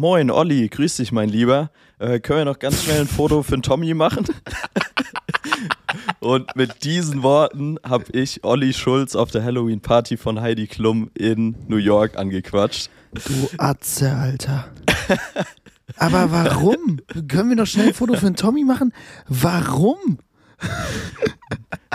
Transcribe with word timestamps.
Moin, 0.00 0.30
Olli, 0.30 0.66
grüß 0.66 0.96
dich, 0.96 1.12
mein 1.12 1.28
Lieber. 1.28 1.70
Äh, 1.98 2.20
können 2.20 2.38
wir 2.38 2.44
noch 2.46 2.58
ganz 2.58 2.84
schnell 2.84 3.02
ein 3.02 3.06
Foto 3.06 3.42
für 3.42 3.58
den 3.58 3.62
Tommy 3.62 3.92
machen? 3.92 4.24
Und 6.20 6.56
mit 6.56 6.84
diesen 6.84 7.22
Worten 7.22 7.76
habe 7.86 8.06
ich 8.12 8.42
Olli 8.42 8.72
Schulz 8.72 9.14
auf 9.14 9.30
der 9.30 9.44
Halloween-Party 9.44 10.16
von 10.16 10.40
Heidi 10.40 10.68
Klum 10.68 11.10
in 11.12 11.54
New 11.68 11.76
York 11.76 12.16
angequatscht. 12.16 12.88
Du 13.12 13.50
Atze, 13.58 14.10
Alter. 14.10 14.70
Aber 15.98 16.32
warum? 16.32 17.00
Können 17.28 17.50
wir 17.50 17.56
noch 17.56 17.66
schnell 17.66 17.88
ein 17.88 17.94
Foto 17.94 18.14
für 18.14 18.24
den 18.24 18.36
Tommy 18.36 18.64
machen? 18.64 18.94
Warum? 19.28 20.16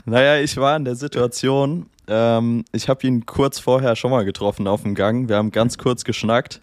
Naja, 0.06 0.38
ich 0.38 0.56
war 0.58 0.78
in 0.78 0.86
der 0.86 0.96
Situation, 0.96 1.88
ähm, 2.08 2.66
ich 2.72 2.88
habe 2.88 3.08
ihn 3.08 3.26
kurz 3.26 3.58
vorher 3.58 3.96
schon 3.96 4.12
mal 4.12 4.26
getroffen 4.26 4.68
auf 4.68 4.84
dem 4.84 4.94
Gang. 4.94 5.28
Wir 5.28 5.38
haben 5.38 5.50
ganz 5.50 5.80
kurz 5.80 6.04
geschnackt. 6.04 6.62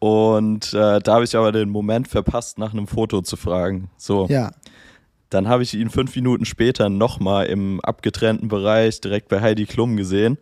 Und 0.00 0.72
äh, 0.74 0.98
da 0.98 1.14
habe 1.14 1.24
ich 1.24 1.36
aber 1.36 1.52
den 1.52 1.70
Moment 1.70 2.08
verpasst, 2.08 2.58
nach 2.58 2.72
einem 2.72 2.86
Foto 2.88 3.20
zu 3.22 3.36
fragen. 3.36 3.90
So. 3.96 4.26
Ja. 4.28 4.50
Dann 5.28 5.46
habe 5.46 5.62
ich 5.62 5.74
ihn 5.74 5.90
fünf 5.90 6.16
Minuten 6.16 6.44
später 6.44 6.88
nochmal 6.88 7.46
im 7.46 7.80
abgetrennten 7.82 8.48
Bereich 8.48 9.00
direkt 9.00 9.28
bei 9.28 9.40
Heidi 9.40 9.64
Klum 9.66 9.96
gesehen 9.96 10.38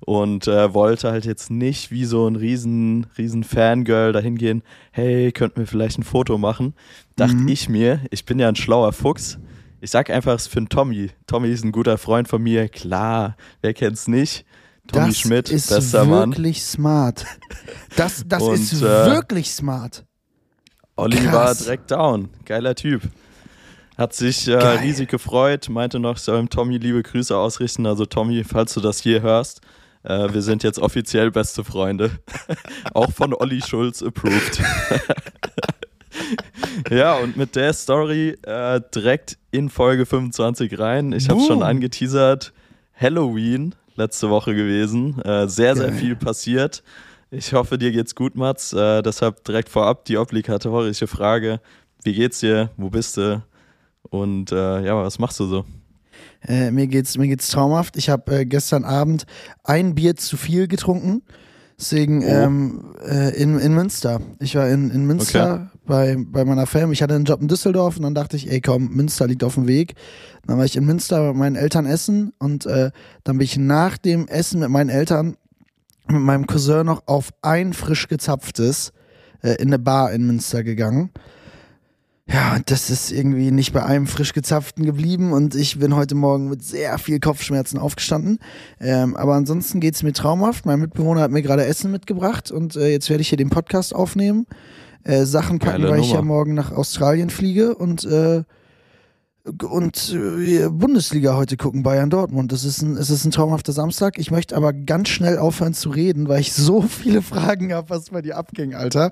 und 0.00 0.48
äh, 0.48 0.74
wollte 0.74 1.12
halt 1.12 1.24
jetzt 1.24 1.50
nicht 1.52 1.92
wie 1.92 2.04
so 2.04 2.26
ein 2.26 2.34
riesen, 2.34 3.06
riesen 3.16 3.44
Fangirl 3.44 4.12
dahin 4.12 4.36
gehen, 4.36 4.62
hey, 4.90 5.30
könnten 5.30 5.58
wir 5.60 5.66
vielleicht 5.68 5.98
ein 5.98 6.02
Foto 6.02 6.36
machen? 6.36 6.74
Dachte 7.14 7.36
Mhm. 7.36 7.48
ich 7.48 7.68
mir, 7.68 8.00
ich 8.10 8.24
bin 8.24 8.40
ja 8.40 8.48
ein 8.48 8.56
schlauer 8.56 8.92
Fuchs. 8.92 9.38
Ich 9.80 9.90
sag 9.90 10.10
einfach, 10.10 10.34
es 10.34 10.48
für 10.48 10.60
den 10.60 10.68
Tommy. 10.68 11.10
Tommy 11.28 11.50
ist 11.50 11.62
ein 11.64 11.70
guter 11.70 11.96
Freund 11.98 12.26
von 12.26 12.42
mir, 12.42 12.68
klar, 12.68 13.36
wer 13.60 13.72
kennt's 13.74 14.08
nicht? 14.08 14.44
Tommy 14.88 15.08
das 15.08 15.18
Schmidt, 15.18 15.50
ist 15.50 15.68
bester 15.70 16.04
Mann. 16.04 16.30
wirklich 16.30 16.62
smart. 16.62 17.24
Das, 17.96 18.22
das 18.26 18.42
Und, 18.42 18.54
ist 18.54 18.74
äh, 18.74 18.82
wirklich 18.82 19.50
smart. 19.50 20.04
Olli 20.96 21.16
Krass. 21.16 21.32
war 21.32 21.54
direkt 21.54 21.90
down. 21.90 22.28
Geiler 22.44 22.74
Typ. 22.74 23.02
Hat 23.96 24.12
sich 24.12 24.48
äh, 24.48 24.56
riesig 24.56 25.08
gefreut, 25.08 25.68
meinte 25.68 26.00
noch, 26.00 26.16
ich 26.16 26.22
soll 26.22 26.40
ihm 26.40 26.50
Tommy 26.50 26.78
liebe 26.78 27.02
Grüße 27.02 27.36
ausrichten. 27.36 27.86
Also 27.86 28.06
Tommy, 28.06 28.42
falls 28.44 28.74
du 28.74 28.80
das 28.80 29.00
hier 29.00 29.22
hörst, 29.22 29.60
äh, 30.02 30.32
wir 30.32 30.42
sind 30.42 30.62
jetzt 30.64 30.78
offiziell 30.78 31.30
beste 31.30 31.64
Freunde. 31.64 32.10
Auch 32.94 33.12
von 33.12 33.32
Olli 33.34 33.62
Schulz 33.62 34.02
approved. 34.02 34.60
ja, 36.90 37.14
und 37.14 37.36
mit 37.36 37.54
der 37.56 37.72
Story 37.72 38.36
äh, 38.42 38.80
direkt 38.94 39.38
in 39.50 39.70
Folge 39.70 40.06
25 40.06 40.78
rein. 40.78 41.12
Ich 41.12 41.28
habe 41.28 41.40
schon 41.40 41.62
angeteasert. 41.62 42.52
Halloween 43.00 43.74
letzte 43.96 44.30
Woche 44.30 44.54
gewesen. 44.54 45.20
Äh, 45.22 45.48
sehr, 45.48 45.76
sehr 45.76 45.92
viel 45.92 46.16
passiert. 46.16 46.82
Ich 47.30 47.52
hoffe, 47.52 47.78
dir 47.78 47.90
geht's 47.90 48.14
gut, 48.14 48.36
Mats. 48.36 48.72
Äh, 48.72 49.02
deshalb 49.02 49.44
direkt 49.44 49.68
vorab 49.68 50.04
die 50.04 50.18
obligatorische 50.18 51.06
Frage. 51.06 51.60
Wie 52.02 52.14
geht's 52.14 52.40
dir? 52.40 52.70
Wo 52.76 52.90
bist 52.90 53.16
du? 53.16 53.42
Und 54.10 54.52
äh, 54.52 54.84
ja, 54.84 54.96
was 54.96 55.18
machst 55.18 55.40
du 55.40 55.46
so? 55.46 55.64
Äh, 56.46 56.70
mir 56.70 56.86
geht's 56.86 57.16
mir 57.16 57.26
geht's 57.26 57.48
traumhaft. 57.48 57.96
Ich 57.96 58.08
habe 58.08 58.40
äh, 58.40 58.44
gestern 58.44 58.84
Abend 58.84 59.24
ein 59.64 59.94
Bier 59.94 60.14
zu 60.16 60.36
viel 60.36 60.68
getrunken. 60.68 61.22
Deswegen 61.78 62.22
Oh. 62.22 62.26
ähm, 62.28 62.94
äh, 63.04 63.36
in, 63.40 63.58
in 63.58 63.74
Münster. 63.74 64.20
Ich 64.38 64.54
war 64.54 64.68
in, 64.68 64.90
in 64.90 65.06
Münster 65.06 65.70
bei, 65.86 66.16
bei 66.18 66.44
meiner 66.44 66.66
Fam. 66.66 66.92
Ich 66.92 67.02
hatte 67.02 67.14
einen 67.14 67.24
Job 67.24 67.40
in 67.42 67.48
Düsseldorf 67.48 67.96
und 67.96 68.04
dann 68.04 68.14
dachte 68.14 68.36
ich, 68.36 68.50
ey 68.50 68.60
komm, 68.60 68.90
Münster 68.94 69.26
liegt 69.26 69.42
auf 69.42 69.54
dem 69.54 69.66
Weg. 69.66 69.94
Dann 70.46 70.56
war 70.58 70.64
ich 70.64 70.76
in 70.76 70.84
Münster 70.84 71.32
bei 71.32 71.38
meinen 71.38 71.56
Eltern 71.56 71.86
essen 71.86 72.32
und 72.38 72.64
äh, 72.66 72.90
dann 73.24 73.38
bin 73.38 73.44
ich 73.44 73.56
nach 73.58 73.98
dem 73.98 74.28
Essen 74.28 74.60
mit 74.60 74.68
meinen 74.68 74.90
Eltern 74.90 75.36
mit 76.06 76.20
meinem 76.20 76.46
Cousin 76.46 76.86
noch 76.86 77.02
auf 77.06 77.30
ein 77.42 77.72
frisch 77.72 78.08
gezapftes 78.08 78.92
äh, 79.42 79.54
in 79.54 79.68
eine 79.68 79.78
Bar 79.78 80.12
in 80.12 80.26
Münster 80.26 80.62
gegangen. 80.62 81.10
Ja, 82.26 82.54
und 82.56 82.70
das 82.70 82.88
ist 82.88 83.12
irgendwie 83.12 83.50
nicht 83.50 83.74
bei 83.74 83.84
einem 83.84 84.06
frisch 84.06 84.32
gezapften 84.32 84.86
geblieben 84.86 85.32
und 85.32 85.54
ich 85.54 85.78
bin 85.78 85.94
heute 85.94 86.14
Morgen 86.14 86.48
mit 86.48 86.64
sehr 86.64 86.96
viel 86.98 87.20
Kopfschmerzen 87.20 87.78
aufgestanden. 87.78 88.38
Ähm, 88.80 89.14
aber 89.14 89.34
ansonsten 89.34 89.78
geht's 89.78 90.02
mir 90.02 90.14
traumhaft. 90.14 90.64
Mein 90.64 90.80
Mitbewohner 90.80 91.20
hat 91.20 91.30
mir 91.30 91.42
gerade 91.42 91.66
Essen 91.66 91.90
mitgebracht 91.90 92.50
und 92.50 92.76
äh, 92.76 92.88
jetzt 92.88 93.10
werde 93.10 93.20
ich 93.20 93.28
hier 93.28 93.36
den 93.36 93.50
Podcast 93.50 93.94
aufnehmen, 93.94 94.46
äh, 95.02 95.24
Sachen 95.24 95.58
packen, 95.58 95.82
Geile 95.82 95.92
weil 95.92 96.00
ich 96.00 96.10
ja 96.12 96.16
Nummer. 96.16 96.34
morgen 96.34 96.54
nach 96.54 96.72
Australien 96.72 97.28
fliege 97.28 97.74
und 97.74 98.04
äh, 98.04 98.42
und 99.44 100.14
äh, 100.14 100.68
Bundesliga 100.70 101.36
heute 101.36 101.58
gucken, 101.58 101.82
Bayern 101.82 102.08
Dortmund. 102.08 102.50
Das 102.50 102.64
ist 102.64 102.80
ein, 102.80 102.96
es 102.96 103.10
ist 103.10 103.26
ein 103.26 103.30
traumhafter 103.30 103.72
Samstag. 103.72 104.18
Ich 104.18 104.30
möchte 104.30 104.56
aber 104.56 104.72
ganz 104.72 105.10
schnell 105.10 105.36
aufhören 105.36 105.74
zu 105.74 105.90
reden, 105.90 106.28
weil 106.28 106.40
ich 106.40 106.52
so 106.54 106.80
viele 106.80 107.20
Fragen 107.20 107.72
habe, 107.74 107.90
was 107.90 108.10
bei 108.10 108.22
dir 108.22 108.38
abging, 108.38 108.74
Alter. 108.74 109.10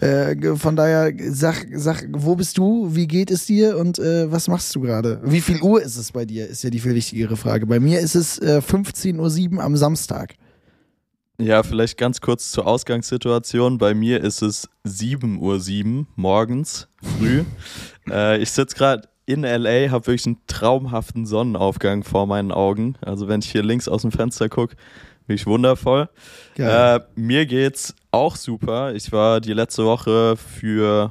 Äh, 0.00 0.56
von 0.56 0.76
daher, 0.76 1.12
sag, 1.30 1.66
sag, 1.74 2.06
wo 2.10 2.36
bist 2.36 2.56
du? 2.56 2.94
Wie 2.94 3.06
geht 3.06 3.30
es 3.30 3.44
dir? 3.44 3.76
Und 3.76 3.98
äh, 3.98 4.32
was 4.32 4.48
machst 4.48 4.74
du 4.74 4.80
gerade? 4.80 5.20
Wie 5.24 5.42
viel 5.42 5.60
Uhr 5.60 5.82
ist 5.82 5.96
es 5.96 6.12
bei 6.12 6.24
dir? 6.24 6.48
Ist 6.48 6.64
ja 6.64 6.70
die 6.70 6.80
viel 6.80 6.94
wichtigere 6.94 7.36
Frage. 7.36 7.66
Bei 7.66 7.78
mir 7.78 8.00
ist 8.00 8.14
es 8.14 8.38
äh, 8.38 8.62
15.07 8.66 9.56
Uhr 9.56 9.62
am 9.62 9.76
Samstag. 9.76 10.36
Ja, 11.38 11.62
vielleicht 11.62 11.98
ganz 11.98 12.22
kurz 12.22 12.50
zur 12.50 12.66
Ausgangssituation. 12.66 13.76
Bei 13.76 13.92
mir 13.92 14.24
ist 14.24 14.40
es 14.40 14.70
7.07 14.86 15.98
Uhr 15.98 16.06
morgens 16.16 16.88
früh. 17.18 17.44
äh, 18.10 18.40
ich 18.40 18.50
sitze 18.50 18.74
gerade 18.74 19.06
in 19.26 19.42
LA, 19.42 19.90
habe 19.90 20.06
wirklich 20.06 20.26
einen 20.26 20.40
traumhaften 20.46 21.26
Sonnenaufgang 21.26 22.04
vor 22.04 22.26
meinen 22.26 22.52
Augen. 22.52 22.96
Also 23.02 23.28
wenn 23.28 23.40
ich 23.40 23.50
hier 23.50 23.62
links 23.62 23.88
aus 23.88 24.02
dem 24.02 24.12
Fenster 24.12 24.48
gucke, 24.48 24.76
wirklich 25.26 25.46
wundervoll. 25.46 26.08
Geil. 26.54 27.00
Äh, 27.00 27.20
mir 27.20 27.46
geht's 27.46 27.94
auch 28.12 28.36
super. 28.36 28.94
Ich 28.94 29.10
war 29.12 29.40
die 29.40 29.52
letzte 29.52 29.84
Woche 29.84 30.36
für 30.36 31.10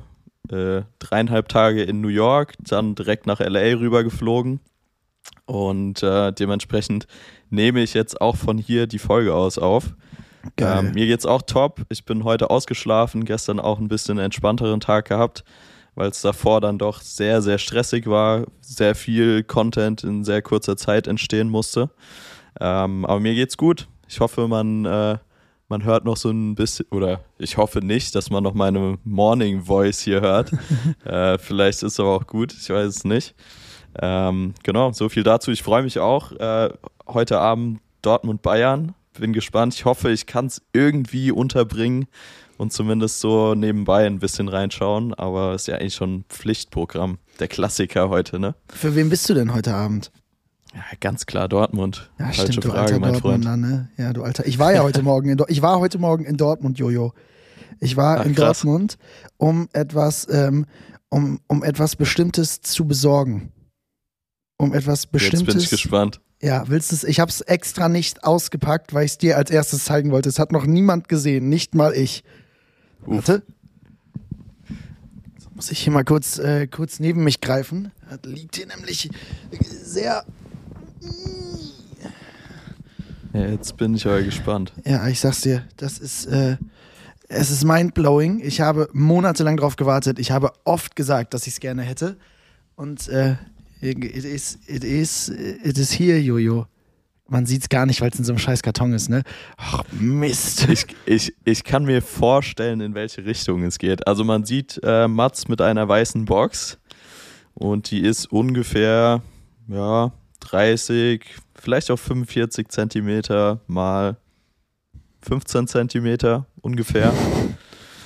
äh, 0.50 0.84
dreieinhalb 1.00 1.50
Tage 1.50 1.84
in 1.84 2.02
New 2.02 2.08
York, 2.08 2.54
dann 2.60 2.96
direkt 2.96 3.28
nach 3.28 3.40
LA 3.40 3.78
rübergeflogen. 3.78 4.62
Und 5.46 6.02
äh, 6.02 6.32
dementsprechend 6.32 7.08
nehme 7.50 7.82
ich 7.82 7.94
jetzt 7.94 8.22
auch 8.22 8.36
von 8.36 8.58
hier 8.58 8.88
die 8.88 9.00
Folge 9.00 9.34
aus 9.34 9.58
auf. 9.58 9.94
Ähm, 10.58 10.92
mir 10.94 11.08
geht's 11.08 11.26
auch 11.26 11.42
top. 11.42 11.82
Ich 11.90 12.06
bin 12.06 12.24
heute 12.24 12.50
ausgeschlafen, 12.50 13.26
gestern 13.26 13.60
auch 13.60 13.80
ein 13.80 13.88
bisschen 13.88 14.20
entspannteren 14.20 14.80
Tag 14.80 15.10
gehabt, 15.10 15.44
weil 15.96 16.10
es 16.10 16.22
davor 16.22 16.62
dann 16.62 16.78
doch 16.78 17.02
sehr, 17.02 17.42
sehr 17.42 17.58
stressig 17.58 18.08
war, 18.08 18.46
sehr 18.62 18.96
viel 18.96 19.44
Content 19.44 20.04
in 20.04 20.24
sehr 20.24 20.42
kurzer 20.42 20.78
Zeit 20.78 21.08
entstehen 21.08 21.50
musste. 21.50 21.90
Ähm, 22.60 23.06
aber 23.06 23.20
mir 23.20 23.34
geht's 23.34 23.58
gut. 23.58 23.88
Ich 24.08 24.20
hoffe, 24.20 24.48
man, 24.48 24.86
äh, 24.86 25.18
man 25.68 25.84
hört 25.84 26.06
noch 26.06 26.18
so 26.18 26.30
ein 26.30 26.56
bisschen, 26.56 26.86
oder 26.92 27.22
ich 27.38 27.58
hoffe 27.58 27.80
nicht, 27.80 28.14
dass 28.14 28.30
man 28.30 28.44
noch 28.44 28.54
meine 28.54 28.98
Morning 29.04 29.64
Voice 29.64 30.02
hier 30.02 30.22
hört. 30.22 30.52
äh, 31.06 31.38
vielleicht 31.38 31.84
ist 31.84 31.94
es 31.94 32.00
aber 32.00 32.16
auch 32.16 32.28
gut, 32.28 32.54
ich 32.54 32.70
weiß 32.70 32.88
es 32.88 33.04
nicht. 33.04 33.34
Ähm, 34.02 34.54
genau, 34.64 34.92
so 34.92 35.10
viel 35.10 35.24
dazu. 35.24 35.52
Ich 35.52 35.64
freue 35.64 35.84
mich 35.84 36.00
auch. 36.00 36.34
Äh, 36.34 36.70
heute 37.08 37.40
Abend 37.40 37.80
Dortmund-Bayern. 38.02 38.94
Bin 39.18 39.32
gespannt. 39.32 39.74
Ich 39.74 39.86
hoffe, 39.86 40.12
ich 40.12 40.26
kann 40.26 40.48
es 40.48 40.62
irgendwie 40.74 41.32
unterbringen 41.32 42.08
und 42.58 42.72
zumindest 42.74 43.20
so 43.20 43.54
nebenbei 43.56 44.06
ein 44.06 44.20
bisschen 44.20 44.48
reinschauen. 44.48 45.14
Aber 45.14 45.56
ist 45.56 45.68
ja 45.68 45.76
eigentlich 45.76 45.96
schon 45.96 46.16
ein 46.20 46.26
Pflichtprogramm. 46.30 47.18
Der 47.40 47.48
Klassiker 47.48 48.10
heute, 48.10 48.40
ne? 48.40 48.56
Für 48.70 48.96
wen 48.96 49.10
bist 49.10 49.30
du 49.30 49.34
denn 49.34 49.54
heute 49.54 49.74
Abend? 49.74 50.12
Ja, 50.74 50.82
ganz 51.00 51.26
klar 51.26 51.48
Dortmund. 51.48 52.10
Ja, 52.20 52.26
Falsche 52.26 52.42
stimmt, 52.54 52.66
du 52.66 52.70
Frage, 52.70 52.82
alter 52.82 53.00
mein 53.00 53.16
Freund. 53.16 53.46
Dortmunder, 53.46 53.58
ne? 53.58 53.90
Ja, 53.98 54.12
du 54.14 54.24
alter. 54.24 54.46
Ich 54.46 54.60
war 54.60 54.74
ja 54.74 54.84
heute 54.84 55.02
Morgen 55.04 55.30
in, 55.30 55.38
Dor- 55.38 55.50
ich 55.50 55.62
war 55.62 55.80
heute 55.80 55.98
Morgen 56.00 56.26
in 56.26 56.38
Dortmund, 56.38 56.78
Jojo. 56.80 57.14
Ich 57.80 57.96
war 57.98 58.20
Ach, 58.22 58.26
in 58.26 58.36
krass. 58.36 58.62
Dortmund, 58.62 58.98
um 59.38 59.68
etwas, 59.74 60.28
ähm, 60.30 60.66
um, 61.10 61.40
um 61.48 61.64
etwas 61.64 61.96
Bestimmtes 61.96 62.62
zu 62.62 62.86
besorgen. 62.86 63.52
Um 64.58 64.74
etwas 64.74 65.04
Jetzt 65.04 65.12
bin 65.12 65.20
ich 65.22 65.30
Bestimmtes. 65.46 65.70
gespannt. 65.70 66.22
Ja, 66.42 66.64
willst 66.68 66.92
du 66.92 66.96
es? 66.96 67.04
Ich 67.06 67.20
habe 67.20 67.30
es 67.30 67.42
extra 67.42 67.90
nicht 67.90 68.24
ausgepackt, 68.24 68.94
weil 68.94 69.06
ich 69.06 69.12
es 69.12 69.18
dir 69.18 69.38
als 69.38 69.52
erstes 69.52 69.86
zeigen 69.86 70.12
wollte. 70.12 70.30
Es 70.30 70.40
hat 70.40 70.52
noch 70.52 70.66
niemand 70.66 71.08
gesehen, 71.10 71.48
nicht 71.50 71.76
mal 71.76 71.94
ich. 71.94 72.24
Warte. 73.06 73.44
So, 75.40 75.50
muss 75.56 75.72
ich 75.72 75.80
hier 75.80 75.94
mal 75.94 76.04
kurz, 76.04 76.38
äh, 76.38 76.68
kurz 76.68 77.00
neben 77.00 77.24
mich 77.24 77.42
greifen. 77.42 77.92
Das 78.10 78.20
liegt 78.32 78.56
hier 78.56 78.68
nämlich 78.68 79.10
sehr 79.62 80.26
Ja, 83.36 83.48
jetzt 83.48 83.76
bin 83.76 83.94
ich 83.96 84.08
aber 84.08 84.22
gespannt. 84.22 84.72
Ja, 84.86 85.06
ich 85.10 85.20
sag's 85.20 85.42
dir, 85.42 85.68
das 85.76 86.00
ist, 86.00 86.26
äh, 86.28 86.56
es 87.28 87.52
ist 87.52 87.66
mindblowing. 87.66 88.40
Ich 88.42 88.62
habe 88.62 88.88
monatelang 88.94 89.58
drauf 89.58 89.76
gewartet. 89.76 90.20
Ich 90.20 90.32
habe 90.32 90.54
oft 90.64 90.96
gesagt, 90.96 91.34
dass 91.34 91.46
ich 91.46 91.56
es 91.56 91.60
gerne 91.60 91.82
hätte. 91.82 92.16
Und 92.78 93.10
äh, 93.10 93.36
it 93.82 94.06
is, 94.24 94.58
it 94.68 94.86
is, 94.86 95.28
it 95.28 95.78
is 95.78 96.00
here, 96.00 96.18
Jojo. 96.18 96.66
Man 97.28 97.46
sieht's 97.48 97.70
gar 97.70 97.86
nicht, 97.86 98.02
weil 98.02 98.10
es 98.10 98.20
in 98.20 98.26
so 98.26 98.34
einem 98.34 98.40
scheiß 98.40 98.62
Karton 98.62 98.94
ist, 98.94 99.10
ne? 99.10 99.24
Ach, 99.58 99.84
Mist. 99.92 100.68
Ich, 100.70 100.86
ich, 101.06 101.34
ich 101.44 101.64
kann 101.64 101.86
mir 101.86 102.02
vorstellen, 102.04 102.82
in 102.82 102.94
welche 102.94 103.26
Richtung 103.26 103.64
es 103.64 103.80
geht. 103.80 104.08
Also 104.08 104.24
man 104.24 104.46
sieht 104.46 104.80
äh, 104.84 105.08
Mats 105.08 105.48
mit 105.48 105.60
einer 105.60 105.88
weißen 105.88 106.26
Box 106.26 106.78
und 107.56 107.90
die 107.90 108.02
ist 108.02 108.32
ungefähr 108.32 109.24
ja, 109.68 110.12
30, 110.42 111.26
vielleicht 111.56 111.90
auch 111.90 111.98
45 111.98 112.68
Zentimeter 112.68 113.62
mal 113.66 114.18
15 115.24 115.68
Zentimeter 115.68 116.46
ungefähr. 116.62 117.12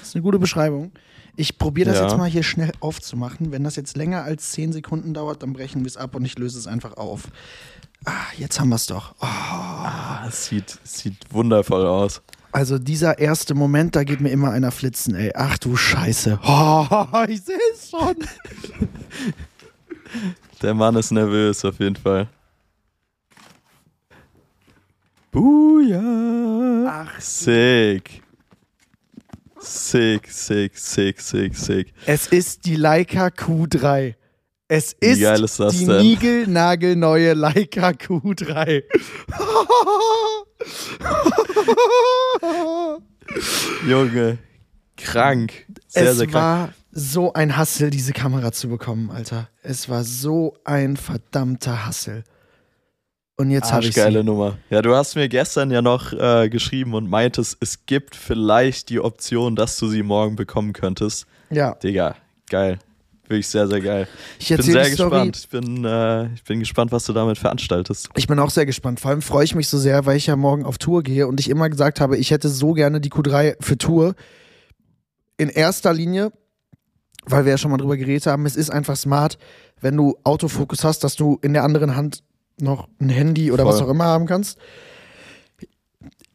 ist 0.01 0.16
eine 0.16 0.24
gute 0.24 0.39
Beschreibung. 0.39 0.92
Ich 1.40 1.58
probiere 1.58 1.90
das 1.90 2.00
Ja. 2.00 2.08
jetzt 2.08 2.18
mal 2.18 2.30
hier 2.30 2.44
schnell 2.44 2.74
aufzumachen. 2.82 3.54
Wenn 3.54 3.64
das 3.64 3.78
jetzt 3.78 3.96
länger 3.96 4.24
als 4.24 4.52
10 4.52 4.74
Sekunden 4.74 5.14
dauert, 5.14 5.42
dann 5.42 5.54
brechen 5.54 5.82
wir 5.86 5.88
es 5.88 5.96
ab 5.96 6.14
und 6.16 6.26
ich 6.26 6.38
löse 6.38 6.60
es 6.60 6.68
einfach 6.68 6.98
auf. 6.98 7.30
Ah, 8.04 8.12
jetzt 8.38 8.60
haben 8.60 8.68
wir 8.68 8.76
es 8.76 8.88
doch. 8.88 9.16
Oh. 9.22 9.26
Ah, 9.26 10.26
es 10.28 10.48
sieht, 10.48 10.78
sieht 10.84 11.16
wundervoll 11.32 11.86
aus. 11.88 12.22
Also 12.52 12.78
dieser 12.78 13.20
erste 13.20 13.56
Moment, 13.56 13.96
da 13.96 14.04
geht 14.04 14.20
mir 14.20 14.32
immer 14.32 14.52
einer 14.52 14.72
flitzen, 14.72 15.16
ey. 15.16 15.32
Ach 15.34 15.58
du 15.58 15.78
Scheiße. 15.78 16.40
Oh, 16.46 16.86
ich 17.30 17.42
sehe 17.42 17.56
es 17.74 17.90
schon. 17.90 18.16
Der 20.62 20.74
Mann 20.74 20.96
ist 20.98 21.12
nervös 21.12 21.64
auf 21.64 21.80
jeden 21.80 21.96
Fall. 21.96 22.28
Buja. 25.32 26.86
Ach, 27.06 27.22
Sick. 27.22 28.24
Sick, 29.62 30.30
sick, 30.32 30.78
sick, 30.78 31.20
sick, 31.20 31.56
sick. 31.56 31.94
es 32.06 32.28
ist 32.28 32.66
die 32.66 32.76
Leica 32.76 33.28
Q3. 33.28 34.16
Es 34.68 34.94
ist, 34.94 35.20
geil 35.20 35.44
ist 35.44 35.60
das 35.60 35.74
die 35.78 35.86
denn? 35.86 36.02
niegelnagelneue 36.02 37.34
Leica 37.34 37.90
Q3. 37.90 38.84
Junge, 43.88 44.38
krank. 44.98 45.66
Sehr, 45.88 46.12
es 46.12 46.18
sehr 46.18 46.28
krank. 46.28 46.34
war 46.34 46.74
so 46.92 47.34
ein 47.34 47.56
Hassel, 47.58 47.90
diese 47.90 48.14
Kamera 48.14 48.52
zu 48.52 48.70
bekommen, 48.70 49.12
Alter. 49.12 49.50
Es 49.62 49.90
war 49.90 50.04
so 50.04 50.56
ein 50.64 50.98
verdammter 50.98 51.86
Hassel. 51.86 52.24
Und 53.40 53.52
jetzt 53.52 53.72
habe 53.72 53.86
ich. 53.86 53.98
Arschgeile 53.98 54.22
Nummer. 54.22 54.58
Ja, 54.70 54.82
du 54.82 54.94
hast 54.94 55.16
mir 55.16 55.30
gestern 55.30 55.72
ja 55.72 55.82
noch 55.82 56.12
äh, 56.12 56.50
geschrieben 56.50 56.94
und 56.94 57.10
meintest, 57.10 57.56
es 57.62 57.86
gibt 57.86 58.18
vielleicht 58.18 58.90
die 58.90 59.00
Option, 59.00 59.56
dass 59.56 59.78
du 59.80 59.88
sie 59.88 60.04
morgen 60.04 60.36
bekommen 60.36 60.74
könntest. 60.74 61.26
Ja, 61.50 61.76
Digga, 61.76 62.16
geil. 62.50 62.80
Wirklich 63.30 63.48
sehr, 63.48 63.66
sehr 63.70 63.80
geil. 63.80 64.10
ich 64.40 64.52
Ich 64.52 64.58
bin 64.58 64.66
sehr 64.66 64.90
gespannt. 64.90 65.38
Ich 65.38 65.48
bin, 65.48 65.86
äh, 65.86 66.34
ich 66.34 66.44
bin 66.44 66.60
gespannt, 66.60 66.92
was 66.92 67.06
du 67.06 67.14
damit 67.14 67.38
veranstaltest. 67.38 68.10
Ich 68.18 68.28
bin 68.28 68.40
auch 68.40 68.50
sehr 68.50 68.66
gespannt. 68.66 69.00
Vor 69.00 69.12
allem 69.12 69.22
freue 69.22 69.46
ich 69.46 69.56
mich 69.56 69.70
so 69.70 69.78
sehr, 69.78 70.06
weil 70.06 70.18
ich 70.18 70.28
ja 70.28 70.36
morgen 70.36 70.66
auf 70.66 70.78
Tour 70.78 71.02
gehe 71.02 71.26
und 71.26 71.40
ich 71.40 71.50
immer 71.50 71.70
gesagt 71.70 72.02
habe, 72.02 72.18
ich 72.18 72.32
hätte 72.32 72.50
so 72.50 72.74
gerne 72.74 73.00
die 73.00 73.10
Q3 73.10 73.56
für 73.62 73.78
Tour. 73.78 74.16
In 75.38 75.48
erster 75.48 75.94
Linie, 75.94 76.34
weil 77.26 77.46
wir 77.46 77.52
ja 77.52 77.58
schon 77.58 77.72
mal 77.72 77.78
drüber 77.78 77.96
geredet 77.96 78.26
haben, 78.26 78.46
es 78.46 78.58
ist 78.58 78.70
einfach 78.70 78.98
smart, 78.98 79.38
wenn 79.80 79.96
du 79.96 80.18
Autofokus 80.26 80.84
hast, 80.84 81.06
dass 81.06 81.16
du 81.16 81.40
in 81.42 81.54
der 81.54 81.64
anderen 81.64 81.96
Hand 81.96 82.24
noch 82.62 82.88
ein 83.00 83.10
Handy 83.10 83.52
oder 83.52 83.66
was 83.66 83.78
Voll. 83.78 83.88
auch 83.88 83.92
immer 83.92 84.06
haben 84.06 84.26
kannst. 84.26 84.58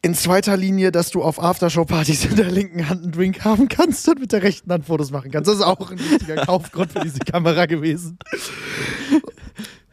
In 0.01 0.13
zweiter 0.13 0.55
Linie, 0.55 0.91
dass 0.91 1.09
du 1.09 1.23
auf 1.23 1.41
Aftershow-Partys 1.41 2.25
in 2.25 2.35
der 2.35 2.51
linken 2.51 2.87
Hand 2.89 3.03
einen 3.03 3.11
Drink 3.11 3.43
haben 3.43 3.67
kannst 3.69 4.07
und 4.07 4.19
mit 4.19 4.31
der 4.31 4.43
rechten 4.43 4.71
Hand 4.71 4.85
Fotos 4.85 5.09
machen 5.09 5.31
kannst. 5.31 5.49
Das 5.49 5.55
ist 5.55 5.63
auch 5.63 5.89
ein 5.89 5.97
wichtiger 5.97 6.35
Kaufgrund 6.45 6.91
für 6.91 6.99
diese 6.99 7.19
Kamera 7.19 7.65
gewesen. 7.65 8.19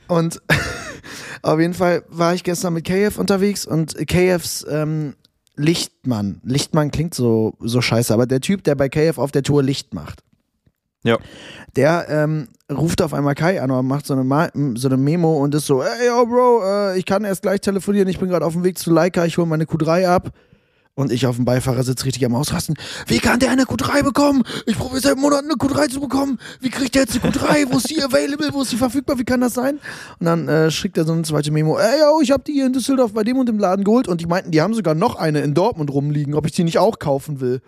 Und 0.06 0.42
auf 1.42 1.58
jeden 1.58 1.72
Fall 1.72 2.04
war 2.08 2.34
ich 2.34 2.44
gestern 2.44 2.74
mit 2.74 2.84
KF 2.84 3.18
unterwegs 3.18 3.66
und 3.66 3.96
KFs 4.06 4.66
ähm, 4.68 5.14
Lichtmann. 5.56 6.40
Lichtmann 6.44 6.90
klingt 6.90 7.14
so, 7.14 7.54
so 7.60 7.80
scheiße, 7.80 8.12
aber 8.12 8.26
der 8.26 8.40
Typ, 8.40 8.64
der 8.64 8.74
bei 8.74 8.90
KF 8.90 9.16
auf 9.16 9.32
der 9.32 9.42
Tour 9.42 9.62
Licht 9.62 9.94
macht, 9.94 10.22
Ja. 11.04 11.18
der 11.74 12.06
ähm, 12.08 12.48
ruft 12.70 13.02
auf 13.02 13.12
einmal 13.12 13.34
Kai 13.34 13.60
an 13.60 13.70
und 13.70 13.86
macht 13.86 14.06
so 14.06 14.14
eine, 14.14 14.24
Ma 14.24 14.48
so 14.74 14.88
eine 14.88 14.96
Memo 14.96 15.42
und 15.42 15.54
ist 15.54 15.66
so, 15.66 15.82
ey, 15.82 16.06
yo, 16.06 16.24
Bro, 16.26 16.62
äh, 16.64 16.98
ich 16.98 17.06
kann 17.06 17.24
erst 17.24 17.42
gleich 17.42 17.60
telefonieren, 17.60 18.08
ich 18.08 18.18
bin 18.20 18.28
gerade 18.28 18.46
auf 18.46 18.52
dem 18.52 18.62
Weg 18.64 18.78
zu 18.78 18.92
Leica, 18.92 19.24
ich 19.24 19.36
hole 19.36 19.46
meine 19.46 19.64
Q3 19.64 20.06
ab. 20.06 20.30
Und 20.94 21.10
ich 21.10 21.26
auf 21.26 21.36
dem 21.36 21.46
Beifahrersitz 21.46 22.04
richtig 22.04 22.22
am 22.26 22.34
Ausrasten. 22.34 22.74
Wie 23.06 23.18
kann 23.18 23.40
der 23.40 23.50
eine 23.50 23.62
Q3 23.62 24.02
bekommen? 24.02 24.42
Ich 24.66 24.76
probiere 24.76 25.00
seit 25.00 25.16
Monaten 25.16 25.46
eine 25.46 25.54
Q3 25.54 25.88
zu 25.88 26.00
bekommen. 26.00 26.38
Wie 26.60 26.68
kriegt 26.68 26.94
der 26.94 27.04
jetzt 27.04 27.18
eine 27.24 27.32
Q3? 27.32 27.72
Wo 27.72 27.78
ist 27.78 27.88
die 27.88 28.02
available? 28.02 28.50
Wo 28.52 28.60
ist 28.60 28.72
die 28.72 28.76
verfügbar? 28.76 29.18
Wie 29.18 29.24
kann 29.24 29.40
das 29.40 29.54
sein? 29.54 29.80
Und 30.20 30.26
dann 30.26 30.48
äh, 30.48 30.70
schickt 30.70 30.98
er 30.98 31.06
so 31.06 31.14
eine 31.14 31.22
zweite 31.22 31.50
Memo. 31.50 31.78
Ey, 31.78 31.98
yo, 31.98 32.20
ich 32.20 32.30
habe 32.30 32.44
die 32.44 32.52
hier 32.52 32.66
in 32.66 32.74
Düsseldorf 32.74 33.14
bei 33.14 33.24
dem 33.24 33.38
und 33.38 33.48
dem 33.48 33.58
Laden 33.58 33.84
geholt. 33.86 34.06
Und 34.06 34.20
die 34.20 34.26
meinten, 34.26 34.50
die 34.50 34.60
haben 34.60 34.74
sogar 34.74 34.94
noch 34.94 35.16
eine 35.16 35.40
in 35.40 35.54
Dortmund 35.54 35.90
rumliegen, 35.90 36.34
ob 36.34 36.44
ich 36.44 36.52
die 36.52 36.62
nicht 36.62 36.76
auch 36.78 36.98
kaufen 36.98 37.40
will. 37.40 37.62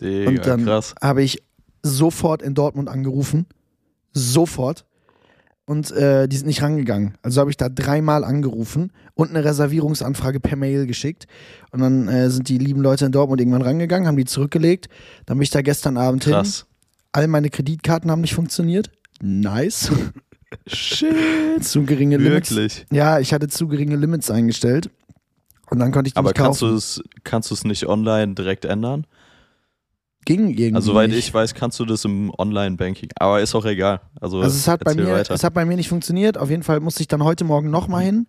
Digga, 0.00 0.28
Und 0.30 0.46
dann 0.46 0.68
habe 1.00 1.22
ich 1.22 1.44
sofort 1.82 2.42
in 2.42 2.54
Dortmund 2.54 2.88
angerufen. 2.88 3.46
Sofort. 4.12 4.84
Und 5.66 5.92
äh, 5.92 6.26
die 6.26 6.36
sind 6.36 6.48
nicht 6.48 6.62
rangegangen. 6.62 7.14
Also 7.22 7.40
habe 7.40 7.50
ich 7.50 7.56
da 7.56 7.68
dreimal 7.68 8.24
angerufen 8.24 8.92
und 9.14 9.30
eine 9.30 9.44
Reservierungsanfrage 9.44 10.40
per 10.40 10.56
Mail 10.56 10.86
geschickt. 10.86 11.26
Und 11.70 11.80
dann 11.80 12.08
äh, 12.08 12.28
sind 12.28 12.48
die 12.48 12.58
lieben 12.58 12.80
Leute 12.80 13.06
in 13.06 13.12
Dortmund 13.12 13.40
irgendwann 13.40 13.62
rangegangen, 13.62 14.08
haben 14.08 14.16
die 14.16 14.24
zurückgelegt. 14.24 14.88
Dann 15.26 15.36
bin 15.36 15.44
ich 15.44 15.50
da 15.50 15.62
gestern 15.62 15.96
Abend 15.96 16.24
hin. 16.24 16.32
Krass. 16.32 16.66
All 17.12 17.28
meine 17.28 17.50
Kreditkarten 17.50 18.10
haben 18.10 18.20
nicht 18.20 18.34
funktioniert. 18.34 18.90
Nice. 19.22 19.92
Shit. 20.66 21.62
zu 21.62 21.84
geringe 21.84 22.16
Limits. 22.16 22.50
Wirklich. 22.50 22.86
Ja, 22.90 23.20
ich 23.20 23.32
hatte 23.32 23.46
zu 23.46 23.68
geringe 23.68 23.94
Limits 23.94 24.28
eingestellt. 24.30 24.90
Und 25.70 25.78
dann 25.78 25.92
konnte 25.92 26.08
ich 26.08 26.14
die 26.14 26.18
Aber 26.18 26.30
nicht 26.30 26.36
kaufen. 26.36 26.80
kannst 27.22 27.50
du 27.50 27.54
es 27.54 27.64
nicht 27.64 27.86
online 27.86 28.34
direkt 28.34 28.64
ändern? 28.64 29.06
Ging 30.26 30.48
irgendwie 30.50 30.74
Also, 30.74 30.92
soweit 30.92 31.12
ich 31.12 31.32
weiß, 31.32 31.54
kannst 31.54 31.80
du 31.80 31.84
das 31.86 32.04
im 32.04 32.30
Online-Banking. 32.36 33.08
Aber 33.16 33.40
ist 33.40 33.54
auch 33.54 33.64
egal. 33.64 34.00
Also, 34.20 34.40
Also 34.40 34.56
es 34.56 34.68
hat, 34.68 34.84
bei 34.84 34.94
mir, 34.94 35.12
weiter. 35.12 35.34
es 35.34 35.42
hat 35.42 35.54
bei 35.54 35.64
mir 35.64 35.76
nicht 35.76 35.88
funktioniert. 35.88 36.36
Auf 36.36 36.50
jeden 36.50 36.62
Fall 36.62 36.80
musste 36.80 37.00
ich 37.00 37.08
dann 37.08 37.24
heute 37.24 37.44
Morgen 37.44 37.70
nochmal 37.70 38.04
hin. 38.04 38.26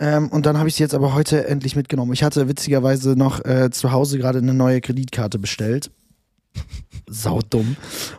Ähm, 0.00 0.28
und 0.28 0.44
dann 0.44 0.58
habe 0.58 0.68
ich 0.68 0.74
sie 0.74 0.82
jetzt 0.82 0.94
aber 0.94 1.14
heute 1.14 1.46
endlich 1.46 1.76
mitgenommen. 1.76 2.12
Ich 2.12 2.24
hatte 2.24 2.48
witzigerweise 2.48 3.14
noch 3.16 3.44
äh, 3.44 3.70
zu 3.70 3.92
Hause 3.92 4.18
gerade 4.18 4.38
eine 4.38 4.54
neue 4.54 4.80
Kreditkarte 4.80 5.38
bestellt. 5.38 5.90
Saudumm. 7.08 7.76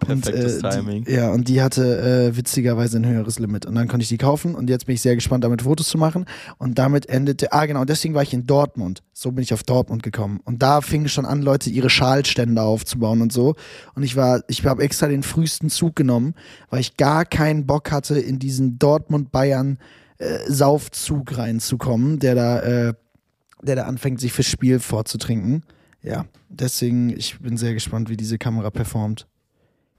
Und, 0.08 0.22
Perfektes 0.22 0.58
äh, 0.58 0.70
Timing. 0.70 1.04
Die, 1.06 1.12
ja, 1.12 1.32
und 1.32 1.48
die 1.48 1.62
hatte 1.62 2.30
äh, 2.32 2.38
witzigerweise 2.38 2.98
ein 2.98 3.06
höheres 3.06 3.40
Limit. 3.40 3.66
Und 3.66 3.76
dann 3.76 3.88
konnte 3.88 4.04
ich 4.04 4.10
die 4.10 4.18
kaufen 4.18 4.56
und 4.56 4.70
jetzt 4.70 4.86
bin 4.86 4.96
ich 4.96 5.02
sehr 5.02 5.16
gespannt, 5.16 5.44
damit 5.44 5.64
Fotos 5.64 5.88
zu 5.88 5.98
machen. 5.98 6.26
Und 6.58 6.78
damit 6.78 7.10
endete, 7.10 7.52
ah 7.54 7.66
genau, 7.66 7.86
deswegen 7.86 8.14
war 8.14 8.24
ich 8.24 8.34
in 8.34 8.46
Dortmund. 8.46 9.04
So 9.14 9.32
bin 9.32 9.44
ich 9.44 9.54
auf 9.54 9.64
Dortmund 9.64 10.04
gekommen. 10.04 10.40
Und 10.44 10.62
da 10.62 10.82
fingen 10.82 11.10
schon 11.10 11.26
an, 11.26 11.42
Leute 11.42 11.70
ihre 11.70 11.90
Schalstände 11.90 12.62
aufzubauen 12.62 13.22
und 13.22 13.34
so. 13.34 13.56
Und 13.96 14.04
ich 14.04 14.16
war, 14.16 14.42
ich 14.48 14.66
habe 14.66 14.84
extra 14.84 15.08
den 15.08 15.24
frühesten 15.24 15.70
Zug 15.70 15.96
genommen, 15.96 16.36
weil 16.70 16.82
ich 16.82 16.98
gar 16.98 17.26
keinen 17.26 17.66
Bock 17.66 17.92
hatte, 17.92 18.20
in 18.20 18.40
diesen 18.40 18.78
Dortmund-Bayern 18.78 19.80
äh, 20.18 20.40
Saufzug 20.48 21.38
reinzukommen, 21.38 22.20
der 22.20 22.36
da, 22.36 22.60
äh, 22.60 22.94
der 23.62 23.76
da 23.76 23.84
anfängt, 23.84 24.20
sich 24.20 24.32
fürs 24.32 24.48
Spiel 24.48 24.80
vorzutrinken. 24.80 25.64
Ja, 26.06 26.26
deswegen, 26.50 27.10
ich 27.10 27.40
bin 27.40 27.58
sehr 27.58 27.74
gespannt, 27.74 28.10
wie 28.10 28.18
diese 28.18 28.38
Kamera 28.38 28.70
performt. 28.70 29.28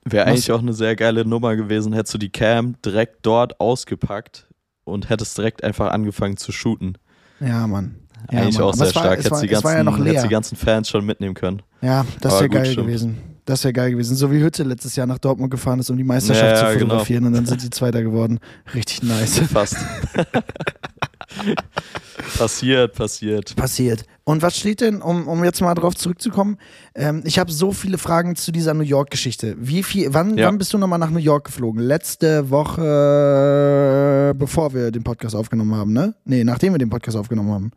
Wäre 0.04 0.26
eigentlich 0.26 0.52
auch 0.52 0.60
eine 0.60 0.72
sehr 0.72 0.94
geile 0.94 1.24
Nummer 1.24 1.56
gewesen, 1.56 1.92
hättest 1.92 2.14
du 2.14 2.18
die 2.18 2.30
Cam 2.30 2.76
direkt 2.84 3.26
dort 3.26 3.58
ausgepackt 3.60 4.46
und 4.84 5.10
hättest 5.10 5.36
direkt 5.36 5.64
einfach 5.64 5.90
angefangen 5.90 6.36
zu 6.36 6.52
shooten. 6.52 6.96
Ja, 7.40 7.66
Mann. 7.66 7.96
Ja, 8.30 8.40
eigentlich 8.42 8.54
Mann. 8.54 8.62
auch 8.64 8.68
Aber 8.68 8.76
sehr 8.76 8.94
war- 8.94 9.02
stark. 9.02 9.18
Es 9.18 9.24
Hättest 9.24 9.30
war, 9.32 9.40
die, 9.42 9.64
war 9.64 9.76
ja 9.76 9.82
ganzen, 9.82 10.04
hättest 10.06 10.24
die 10.24 10.28
ganzen 10.28 10.56
Fans 10.56 10.88
schon 10.88 11.04
mitnehmen 11.04 11.34
können. 11.34 11.62
Ja, 11.82 12.06
das 12.20 12.34
wäre 12.34 12.48
geil 12.48 12.66
stimmt. 12.66 12.86
gewesen. 12.86 13.18
Das 13.44 13.62
wäre 13.64 13.72
geil 13.72 13.90
gewesen. 13.90 14.16
So 14.16 14.30
wie 14.32 14.40
Hütte 14.40 14.62
letztes 14.62 14.94
Jahr 14.96 15.06
nach 15.06 15.18
Dortmund 15.18 15.50
gefahren 15.50 15.78
ist, 15.80 15.90
um 15.90 15.96
die 15.96 16.04
Meisterschaft 16.04 16.62
Ja, 16.62 16.68
zu 16.72 16.78
genau. 16.78 16.90
fotografieren 16.90 17.26
und 17.26 17.32
dann 17.32 17.46
sind 17.46 17.60
sie 17.60 17.70
Zweiter 17.70 18.02
geworden. 18.02 18.38
Richtig 18.74 19.02
nice. 19.02 19.38
Fast. 19.52 19.76
passiert, 22.38 22.94
passiert. 22.94 23.56
Passiert. 23.56 24.04
Und 24.24 24.42
was 24.42 24.56
steht 24.56 24.80
denn, 24.80 25.02
um, 25.02 25.28
um 25.28 25.44
jetzt 25.44 25.60
mal 25.60 25.74
drauf 25.74 25.94
zurückzukommen? 25.94 26.58
Ähm, 26.94 27.22
ich 27.24 27.38
habe 27.38 27.52
so 27.52 27.72
viele 27.72 27.98
Fragen 27.98 28.34
zu 28.36 28.52
dieser 28.52 28.74
New 28.74 28.82
York-Geschichte. 28.82 29.54
Wie 29.58 29.82
viel, 29.82 30.12
wann, 30.14 30.36
Ja. 30.36 30.48
wann 30.48 30.58
bist 30.58 30.72
du 30.72 30.78
nochmal 30.78 30.98
nach 30.98 31.10
New 31.10 31.18
York 31.18 31.44
geflogen? 31.46 31.80
Letzte 31.80 32.50
Woche, 32.50 34.34
bevor 34.36 34.74
wir 34.74 34.90
den 34.90 35.04
Podcast 35.04 35.34
aufgenommen 35.36 35.74
haben, 35.74 35.92
ne? 35.92 36.14
Nee, 36.24 36.44
nachdem 36.44 36.74
wir 36.74 36.78
den 36.78 36.90
Podcast 36.90 37.16
aufgenommen 37.16 37.52
haben. 37.52 37.70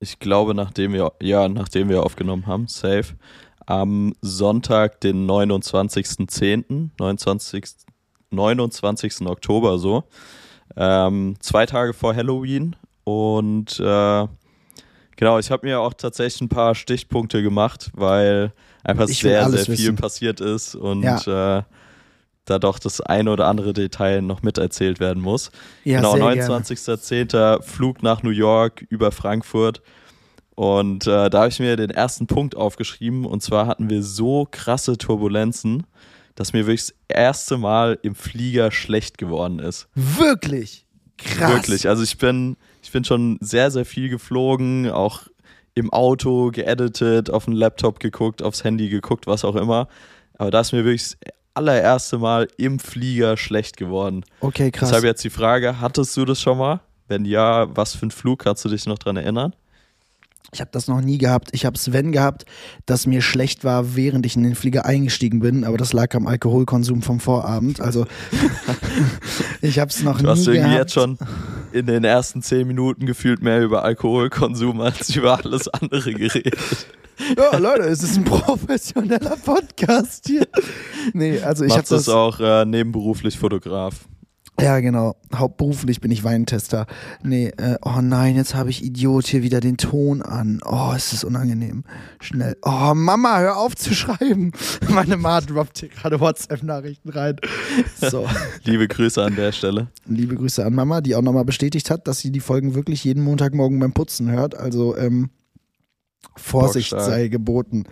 Ich 0.00 0.18
glaube, 0.18 0.54
nachdem 0.54 0.92
wir, 0.92 1.12
ja, 1.22 1.48
nachdem 1.48 1.88
wir 1.88 2.02
aufgenommen 2.02 2.46
haben, 2.46 2.68
safe, 2.68 3.14
am 3.66 4.14
Sonntag, 4.20 5.00
den 5.00 5.26
29.10., 5.26 6.90
29. 6.98 7.64
29. 8.30 9.26
Oktober 9.26 9.78
so, 9.78 10.04
ähm, 10.76 11.36
zwei 11.40 11.66
Tage 11.66 11.92
vor 11.92 12.14
Halloween 12.14 12.74
und 13.04 13.78
äh, 13.78 14.26
genau, 15.16 15.38
ich 15.38 15.50
habe 15.50 15.66
mir 15.66 15.80
auch 15.80 15.94
tatsächlich 15.94 16.40
ein 16.42 16.48
paar 16.48 16.74
Stichpunkte 16.74 17.42
gemacht, 17.42 17.90
weil 17.94 18.52
einfach 18.84 19.08
Ich 19.08 19.20
sehr, 19.20 19.48
sehr 19.50 19.64
viel 19.64 19.72
wissen. 19.78 19.96
passiert 19.96 20.40
ist 20.40 20.74
und 20.74 21.02
Ja. 21.02 21.58
äh, 21.58 21.62
da 22.44 22.58
doch 22.60 22.78
das 22.78 23.00
eine 23.00 23.32
oder 23.32 23.48
andere 23.48 23.72
Detail 23.72 24.22
noch 24.22 24.42
miterzählt 24.42 25.00
werden 25.00 25.20
muss. 25.20 25.50
Ja, 25.82 25.96
genau, 25.98 26.12
sehr 26.14 26.34
gerne. 26.34 26.54
29.10. 26.64 27.60
Flug 27.62 28.04
nach 28.04 28.22
New 28.22 28.30
York 28.30 28.86
über 28.88 29.10
Frankfurt. 29.10 29.82
Und 30.54 31.08
äh, 31.08 31.28
da 31.28 31.38
habe 31.40 31.48
ich 31.48 31.58
mir 31.58 31.76
den 31.76 31.90
ersten 31.90 32.28
Punkt 32.28 32.56
aufgeschrieben. 32.56 33.24
Und 33.26 33.42
zwar 33.42 33.66
hatten 33.66 33.90
wir 33.90 34.02
so 34.04 34.46
krasse 34.48 34.96
Turbulenzen, 34.96 35.86
dass 36.36 36.52
mir 36.52 36.66
wirklich 36.66 36.86
das 36.86 36.94
erste 37.08 37.58
Mal 37.58 37.98
im 38.02 38.14
Flieger 38.14 38.70
schlecht 38.70 39.18
geworden 39.18 39.58
ist. 39.58 39.88
Wirklich? 39.94 40.86
Krass. 41.18 41.50
Wirklich. 41.50 41.88
Also 41.88 42.02
ich 42.02 42.18
bin, 42.18 42.56
ich 42.82 42.92
bin 42.92 43.02
schon 43.04 43.38
sehr, 43.40 43.70
sehr 43.70 43.84
viel 43.84 44.08
geflogen, 44.08 44.90
auch 44.90 45.22
im 45.74 45.92
Auto 45.92 46.50
geeditet, 46.52 47.30
auf 47.30 47.46
den 47.46 47.54
Laptop 47.54 48.00
geguckt, 48.00 48.42
aufs 48.42 48.64
Handy 48.64 48.88
geguckt, 48.88 49.26
was 49.26 49.44
auch 49.44 49.56
immer. 49.56 49.88
Aber 50.38 50.50
da 50.50 50.60
ist 50.60 50.72
mir 50.72 50.84
wirklich 50.84 51.02
das 51.02 51.18
allererste 51.54 52.18
Mal 52.18 52.48
im 52.58 52.78
Flieger 52.78 53.36
schlecht 53.36 53.76
geworden. 53.76 54.24
Okay, 54.40 54.70
krass. 54.70 54.90
Deshalb 54.90 55.04
jetzt 55.04 55.24
die 55.24 55.30
Frage, 55.30 55.80
hattest 55.80 56.16
du 56.16 56.24
das 56.26 56.40
schon 56.40 56.58
mal? 56.58 56.80
Wenn 57.08 57.24
ja, 57.24 57.74
was 57.74 57.94
für 57.94 58.06
ein 58.06 58.10
Flug 58.10 58.40
kannst 58.40 58.64
du 58.64 58.68
dich 58.68 58.86
noch 58.86 58.98
dran 58.98 59.16
erinnern? 59.16 59.54
Ich 60.52 60.60
habe 60.60 60.70
das 60.72 60.88
noch 60.88 61.00
nie 61.00 61.18
gehabt. 61.18 61.48
Ich 61.52 61.66
habe 61.66 61.76
Sven 61.76 62.12
gehabt, 62.12 62.44
dass 62.86 63.06
mir 63.06 63.20
schlecht 63.20 63.64
war, 63.64 63.96
während 63.96 64.24
ich 64.26 64.36
in 64.36 64.42
den 64.42 64.54
Flieger 64.54 64.86
eingestiegen 64.86 65.40
bin, 65.40 65.64
aber 65.64 65.76
das 65.76 65.92
lag 65.92 66.14
am 66.14 66.26
Alkoholkonsum 66.26 67.02
vom 67.02 67.20
Vorabend. 67.20 67.80
Also 67.80 68.06
ich 69.60 69.78
habe 69.78 69.90
es 69.90 70.02
noch 70.02 70.18
du 70.18 70.24
nie 70.24 70.30
hast 70.30 70.46
irgendwie 70.46 70.60
gehabt. 70.60 70.78
jetzt 70.78 70.92
schon 70.94 71.18
in 71.72 71.86
den 71.86 72.04
ersten 72.04 72.42
zehn 72.42 72.66
Minuten 72.66 73.06
gefühlt 73.06 73.42
mehr 73.42 73.62
über 73.62 73.84
Alkoholkonsum 73.84 74.80
als 74.80 75.14
über 75.14 75.38
alles 75.44 75.68
andere 75.68 76.12
geredet. 76.14 76.86
Ja, 77.36 77.56
Leute, 77.56 77.84
es 77.84 78.02
ist 78.02 78.16
ein 78.18 78.24
professioneller 78.24 79.36
Podcast 79.36 80.26
hier. 80.26 80.46
Nee, 81.14 81.40
also 81.40 81.64
ich 81.64 81.72
habe 81.72 81.80
das 81.82 82.04
das 82.04 82.08
auch 82.08 82.40
äh, 82.40 82.64
nebenberuflich 82.66 83.38
Fotograf. 83.38 84.06
Ja, 84.58 84.80
genau. 84.80 85.16
Hauptberuflich 85.34 86.00
bin 86.00 86.10
ich 86.10 86.24
Weintester. 86.24 86.86
Nee, 87.22 87.48
äh, 87.58 87.76
oh 87.82 88.00
nein, 88.00 88.36
jetzt 88.36 88.54
habe 88.54 88.70
ich 88.70 88.82
Idiot 88.82 89.26
hier 89.26 89.42
wieder 89.42 89.60
den 89.60 89.76
Ton 89.76 90.22
an. 90.22 90.60
Oh, 90.64 90.92
es 90.96 91.12
ist 91.12 91.24
unangenehm. 91.24 91.84
Schnell. 92.20 92.56
Oh, 92.62 92.94
Mama, 92.94 93.38
hör 93.40 93.58
auf 93.58 93.76
zu 93.76 93.94
schreiben. 93.94 94.52
Meine 94.88 95.18
Ma 95.18 95.42
droppt 95.42 95.80
hier 95.80 95.88
gerade 95.90 96.20
WhatsApp-Nachrichten 96.20 97.10
rein. 97.10 97.36
So. 98.00 98.26
Liebe 98.64 98.88
Grüße 98.88 99.22
an 99.22 99.36
der 99.36 99.52
Stelle. 99.52 99.88
Liebe 100.06 100.34
Grüße 100.36 100.64
an 100.64 100.74
Mama, 100.74 101.02
die 101.02 101.14
auch 101.16 101.22
nochmal 101.22 101.44
bestätigt 101.44 101.90
hat, 101.90 102.08
dass 102.08 102.20
sie 102.20 102.32
die 102.32 102.40
Folgen 102.40 102.74
wirklich 102.74 103.04
jeden 103.04 103.22
Montagmorgen 103.22 103.78
beim 103.78 103.92
Putzen 103.92 104.30
hört. 104.30 104.56
Also, 104.56 104.96
ähm, 104.96 105.28
Vorsicht 106.34 106.90
Bockstark. 106.90 107.12
sei 107.12 107.28
geboten. 107.28 107.84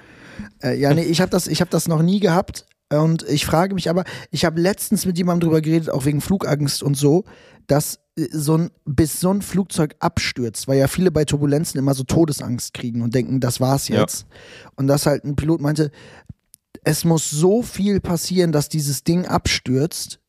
Äh, 0.62 0.78
ja, 0.78 0.94
nee, 0.94 1.02
ich 1.04 1.20
habe 1.20 1.30
das, 1.30 1.46
ich 1.46 1.60
hab 1.60 1.70
das 1.70 1.88
noch 1.88 2.02
nie 2.02 2.20
gehabt. 2.20 2.66
Und 2.92 3.22
ich 3.28 3.46
frage 3.46 3.74
mich 3.74 3.88
aber, 3.90 4.04
ich 4.30 4.44
habe 4.44 4.60
letztens 4.60 5.06
mit 5.06 5.18
jemandem 5.18 5.48
drüber 5.48 5.60
geredet, 5.60 5.90
auch 5.90 6.04
wegen 6.04 6.20
Flugangst 6.20 6.82
und 6.82 6.96
so, 6.96 7.24
dass 7.66 7.98
äh, 8.16 8.26
so 8.30 8.58
ein, 8.58 8.70
bis 8.84 9.20
so 9.20 9.30
ein 9.30 9.42
Flugzeug 9.42 9.96
abstürzt, 10.00 10.68
weil 10.68 10.78
ja 10.78 10.86
viele 10.86 11.10
bei 11.10 11.24
Turbulenzen 11.24 11.78
immer 11.78 11.94
so 11.94 12.04
Todesangst 12.04 12.74
kriegen 12.74 13.02
und 13.02 13.14
denken, 13.14 13.40
das 13.40 13.60
war's 13.60 13.88
Ja. 13.88 14.00
jetzt. 14.00 14.26
Und 14.76 14.86
dass 14.86 15.06
halt 15.06 15.24
ein 15.24 15.36
Pilot 15.36 15.60
meinte, 15.60 15.90
es 16.84 17.04
muss 17.04 17.30
so 17.30 17.62
viel 17.62 18.00
passieren, 18.00 18.52
dass 18.52 18.68
dieses 18.68 19.04
Ding 19.04 19.26
abstürzt, 19.26 20.20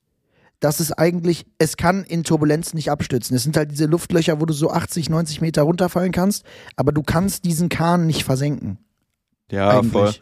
dass 0.62 0.80
es 0.80 0.94
eigentlich, 0.94 1.46
es 1.58 1.76
kann 1.76 2.04
in 2.06 2.24
Turbulenzen 2.24 2.78
nicht 2.78 2.90
abstürzen. 2.90 3.36
Es 3.36 3.44
sind 3.44 3.58
halt 3.58 3.72
diese 3.72 3.86
Luftlöcher, 3.86 4.40
wo 4.40 4.46
du 4.46 4.54
so 4.54 4.72
80, 4.72 5.10
90 5.10 5.42
Meter 5.42 5.64
runterfallen 5.64 6.14
kannst, 6.14 6.46
aber 6.78 6.94
du 6.94 7.04
kannst 7.04 7.44
diesen 7.44 7.68
Kahn 7.68 8.08
nicht 8.08 8.24
versenken. 8.24 8.78
Ja, 9.52 9.70
eigentlich. 9.70 9.92
voll. 9.92 10.14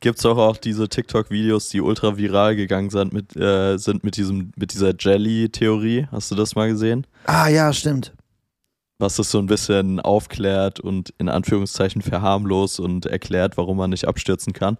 Gibt's 0.00 0.24
auch, 0.24 0.38
auch 0.38 0.56
diese 0.56 0.88
TikTok-Videos, 0.88 1.68
die 1.68 1.82
ultra 1.82 2.16
viral 2.16 2.56
gegangen 2.56 2.88
sind 2.88 3.12
mit, 3.12 3.36
äh, 3.36 3.76
sind 3.76 4.02
mit, 4.02 4.16
diesem, 4.16 4.50
mit 4.56 4.72
dieser 4.72 4.94
Jelly-Theorie. 4.98 6.06
Hast 6.10 6.30
du 6.30 6.34
das 6.34 6.54
mal 6.54 6.68
gesehen? 6.68 7.06
Ah 7.26 7.48
ja, 7.48 7.70
stimmt. 7.72 8.14
Was 8.98 9.16
das 9.16 9.30
so 9.30 9.38
ein 9.38 9.46
bisschen 9.46 10.00
aufklärt 10.00 10.80
und 10.80 11.12
in 11.18 11.28
Anführungszeichen 11.28 12.00
verharmlost 12.02 12.80
und 12.80 13.06
erklärt, 13.06 13.56
warum 13.56 13.76
man 13.76 13.90
nicht 13.90 14.08
abstürzen 14.08 14.52
kann. 14.54 14.78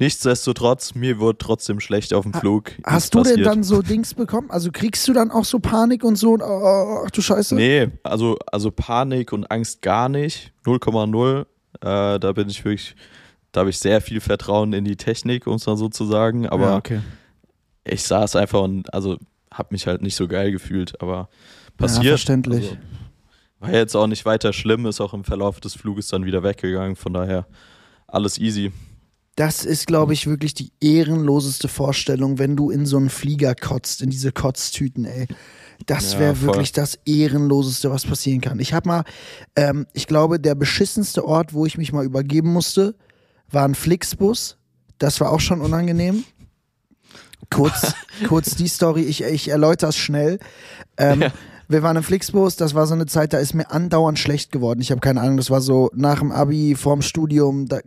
Nichtsdestotrotz, 0.00 0.94
mir 0.94 1.18
wurde 1.20 1.38
trotzdem 1.38 1.78
schlecht 1.78 2.14
auf 2.14 2.24
dem 2.24 2.32
Flug. 2.32 2.70
Ist 2.70 2.78
Hast 2.86 3.14
du 3.14 3.18
denn 3.18 3.32
passiert. 3.34 3.46
dann 3.46 3.62
so 3.62 3.82
Dings 3.82 4.14
bekommen? 4.14 4.50
Also 4.50 4.70
kriegst 4.72 5.06
du 5.06 5.12
dann 5.12 5.30
auch 5.30 5.44
so 5.44 5.58
Panik 5.58 6.04
und 6.04 6.16
so? 6.16 6.32
Und, 6.32 6.42
oh, 6.42 7.04
ach 7.06 7.10
du 7.10 7.20
Scheiße. 7.20 7.54
Nee, 7.54 7.88
also, 8.02 8.38
also 8.50 8.70
Panik 8.70 9.32
und 9.32 9.50
Angst 9.50 9.82
gar 9.82 10.08
nicht. 10.08 10.52
0,0. 10.64 11.40
Äh, 11.42 12.18
da 12.18 12.32
bin 12.32 12.48
ich 12.48 12.64
wirklich, 12.64 12.96
da 13.52 13.60
habe 13.60 13.70
ich 13.70 13.78
sehr 13.78 14.00
viel 14.00 14.20
Vertrauen 14.20 14.72
in 14.72 14.84
die 14.84 14.96
Technik, 14.96 15.46
um 15.46 15.54
es 15.54 15.66
mal 15.66 15.76
so 15.76 15.88
zu 15.88 16.04
sagen. 16.04 16.46
Aber 16.48 16.66
ja, 16.70 16.76
okay. 16.76 17.00
ich 17.84 18.02
saß 18.04 18.36
einfach 18.36 18.62
und 18.62 18.92
also 18.94 19.16
habe 19.52 19.68
mich 19.72 19.86
halt 19.86 20.02
nicht 20.02 20.14
so 20.16 20.28
geil 20.28 20.52
gefühlt. 20.52 21.00
Aber 21.00 21.16
Ja, 21.16 21.28
passiert. 21.76 22.06
verständlich. 22.06 22.70
Also, 22.70 22.76
war 23.58 23.72
jetzt 23.72 23.94
auch 23.94 24.06
nicht 24.06 24.24
weiter 24.24 24.52
schlimm, 24.52 24.86
ist 24.86 25.00
auch 25.00 25.12
im 25.12 25.24
Verlauf 25.24 25.60
des 25.60 25.74
Fluges 25.74 26.08
dann 26.08 26.24
wieder 26.24 26.42
weggegangen. 26.42 26.96
Von 26.96 27.12
daher 27.12 27.46
alles 28.06 28.38
easy. 28.38 28.72
Das 29.36 29.64
ist, 29.64 29.86
glaube 29.86 30.12
ich, 30.12 30.26
wirklich 30.26 30.54
die 30.54 30.72
ehrenloseste 30.80 31.68
Vorstellung, 31.68 32.38
wenn 32.38 32.56
du 32.56 32.70
in 32.70 32.84
so 32.84 32.96
einen 32.96 33.10
Flieger 33.10 33.54
kotzt, 33.54 34.02
in 34.02 34.10
diese 34.10 34.32
Kotztüten, 34.32 35.04
ey. 35.04 35.28
Das 35.86 36.14
Ja, 36.14 36.18
wäre 36.20 36.40
wirklich 36.42 36.72
das 36.72 36.98
ehrenloseste, 37.06 37.90
was 37.90 38.04
passieren 38.04 38.42
kann. 38.42 38.60
Ich 38.60 38.74
habe 38.74 38.88
mal, 38.88 39.04
ähm, 39.56 39.86
ich 39.94 40.06
glaube, 40.06 40.38
der 40.38 40.54
beschissenste 40.54 41.24
Ort, 41.24 41.54
wo 41.54 41.64
ich 41.64 41.78
mich 41.78 41.92
mal 41.92 42.04
übergeben 42.04 42.52
musste, 42.52 42.94
war 43.50 43.64
ein 43.64 43.74
Flixbus. 43.74 44.56
Das 44.98 45.20
war 45.20 45.30
auch 45.32 45.40
schon 45.40 45.60
unangenehm. 45.60 46.24
Kurz, 47.50 47.94
kurz 48.28 48.54
die 48.54 48.68
Story, 48.68 49.02
ich, 49.02 49.22
ich 49.22 49.48
erläutere 49.48 49.90
es 49.90 49.96
schnell. 49.96 50.38
Ähm, 50.96 51.22
Ja. 51.22 51.32
Wir 51.68 51.84
waren 51.84 51.96
im 51.96 52.02
Flixbus, 52.02 52.56
das 52.56 52.74
war 52.74 52.84
so 52.88 52.94
eine 52.94 53.06
Zeit, 53.06 53.32
da 53.32 53.38
ist 53.38 53.54
mir 53.54 53.70
andauernd 53.70 54.18
schlecht 54.18 54.50
geworden. 54.50 54.80
Ich 54.80 54.90
habe 54.90 55.00
keine 55.00 55.20
Ahnung, 55.20 55.36
das 55.36 55.50
war 55.50 55.60
so 55.60 55.88
nach 55.94 56.18
dem 56.18 56.32
Abi, 56.32 56.74
vorm 56.74 57.00
Studium, 57.00 57.68
da 57.68 57.76
äh, 57.78 57.82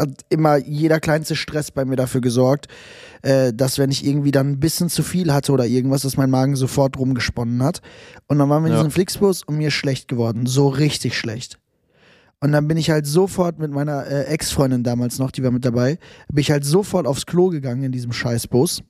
hat 0.00 0.08
immer 0.30 0.56
jeder 0.56 0.98
kleinste 0.98 1.36
Stress 1.36 1.70
bei 1.70 1.84
mir 1.84 1.94
dafür 1.94 2.20
gesorgt, 2.22 2.66
äh, 3.22 3.52
dass 3.54 3.78
wenn 3.78 3.92
ich 3.92 4.04
irgendwie 4.04 4.32
dann 4.32 4.48
ein 4.50 4.58
bisschen 4.58 4.88
zu 4.88 5.04
viel 5.04 5.32
hatte 5.32 5.52
oder 5.52 5.64
irgendwas, 5.64 6.02
dass 6.02 6.16
mein 6.16 6.28
Magen 6.28 6.56
sofort 6.56 6.98
rumgesponnen 6.98 7.62
hat. 7.62 7.82
Und 8.26 8.40
dann 8.40 8.48
waren 8.48 8.64
wir 8.64 8.66
in 8.70 8.72
Ja. 8.72 8.78
diesem 8.80 8.90
Flixbus 8.90 9.44
und 9.44 9.58
mir 9.58 9.68
ist 9.68 9.74
schlecht 9.74 10.08
geworden, 10.08 10.46
so 10.46 10.66
richtig 10.66 11.16
schlecht. 11.16 11.59
Und 12.42 12.52
dann 12.52 12.66
bin 12.68 12.76
ich 12.78 12.90
halt 12.90 13.06
sofort 13.06 13.58
mit 13.58 13.70
meiner 13.70 14.06
äh, 14.06 14.24
Ex-Freundin 14.24 14.82
damals 14.82 15.18
noch, 15.18 15.30
die 15.30 15.42
war 15.42 15.50
mit 15.50 15.64
dabei, 15.64 15.98
bin 16.32 16.40
ich 16.40 16.50
halt 16.50 16.64
sofort 16.64 17.06
aufs 17.06 17.26
Klo 17.26 17.48
gegangen 17.48 17.82
in 17.82 17.92
diesem 17.92 18.12
Scheißbus 18.12 18.82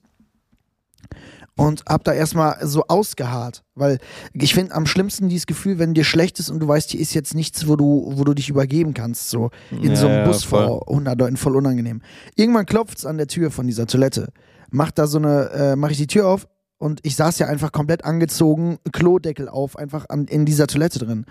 und 1.57 1.83
hab 1.87 2.03
da 2.05 2.13
erstmal 2.13 2.65
so 2.65 2.85
ausgeharrt, 2.87 3.63
weil 3.75 3.99
ich 4.33 4.53
finde 4.53 4.73
am 4.73 4.85
schlimmsten 4.85 5.27
dieses 5.27 5.45
Gefühl, 5.47 5.79
wenn 5.79 5.93
dir 5.93 6.05
schlecht 6.05 6.39
ist 6.39 6.49
und 6.49 6.59
du 6.59 6.67
weißt, 6.67 6.91
hier 6.91 7.01
ist 7.01 7.13
jetzt 7.13 7.35
nichts, 7.35 7.67
wo 7.67 7.75
du, 7.75 8.13
wo 8.15 8.23
du 8.23 8.33
dich 8.33 8.49
übergeben 8.49 8.93
kannst, 8.93 9.29
so 9.29 9.51
in 9.69 9.91
Ja, 9.91 9.95
so 9.95 10.07
einem 10.07 10.19
ja, 10.19 10.25
Bus 10.25 10.43
voll. 10.43 10.65
vor 10.65 10.87
100 10.89 11.19
Leuten, 11.19 11.37
voll 11.37 11.55
unangenehm. 11.57 12.01
Irgendwann 12.35 12.65
klopft's 12.65 13.05
an 13.05 13.17
der 13.17 13.27
Tür 13.27 13.51
von 13.51 13.67
dieser 13.67 13.85
Toilette, 13.85 14.29
macht 14.69 14.97
da 14.97 15.07
so 15.07 15.17
eine, 15.17 15.49
äh, 15.51 15.75
mach 15.75 15.89
ich 15.91 15.97
die 15.97 16.07
Tür 16.07 16.27
auf 16.27 16.47
und 16.77 17.01
ich 17.03 17.15
saß 17.17 17.37
ja 17.39 17.47
einfach 17.47 17.73
komplett 17.73 18.05
angezogen, 18.05 18.77
Klodeckel 18.93 19.49
auf, 19.49 19.77
einfach 19.77 20.05
an, 20.07 20.25
in 20.25 20.45
dieser 20.45 20.67
Toilette 20.67 20.99
drin. 20.99 21.25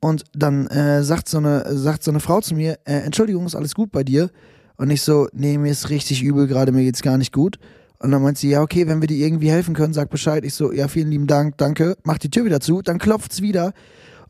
Und 0.00 0.24
dann 0.32 0.66
äh, 0.68 1.02
sagt, 1.02 1.28
so 1.28 1.38
eine, 1.38 1.76
sagt 1.76 2.04
so 2.04 2.10
eine 2.10 2.20
Frau 2.20 2.40
zu 2.40 2.54
mir, 2.54 2.78
äh, 2.84 3.00
Entschuldigung, 3.00 3.46
ist 3.46 3.56
alles 3.56 3.74
gut 3.74 3.90
bei 3.90 4.04
dir? 4.04 4.30
Und 4.76 4.90
ich 4.90 5.02
so, 5.02 5.28
nee, 5.32 5.58
mir 5.58 5.72
ist 5.72 5.90
richtig 5.90 6.22
übel 6.22 6.46
gerade, 6.46 6.70
mir 6.70 6.84
geht's 6.84 7.02
gar 7.02 7.18
nicht 7.18 7.32
gut. 7.32 7.58
Und 7.98 8.12
dann 8.12 8.22
meint 8.22 8.38
sie, 8.38 8.50
ja, 8.50 8.62
okay, 8.62 8.86
wenn 8.86 9.00
wir 9.00 9.08
dir 9.08 9.26
irgendwie 9.26 9.50
helfen 9.50 9.74
können, 9.74 9.92
sag 9.92 10.08
Bescheid. 10.08 10.44
Ich 10.44 10.54
so, 10.54 10.72
ja, 10.72 10.86
vielen 10.86 11.10
lieben 11.10 11.26
Dank, 11.26 11.58
danke. 11.58 11.96
Mach 12.04 12.18
die 12.18 12.30
Tür 12.30 12.44
wieder 12.44 12.60
zu, 12.60 12.80
dann 12.80 12.98
klopft's 12.98 13.42
wieder. 13.42 13.72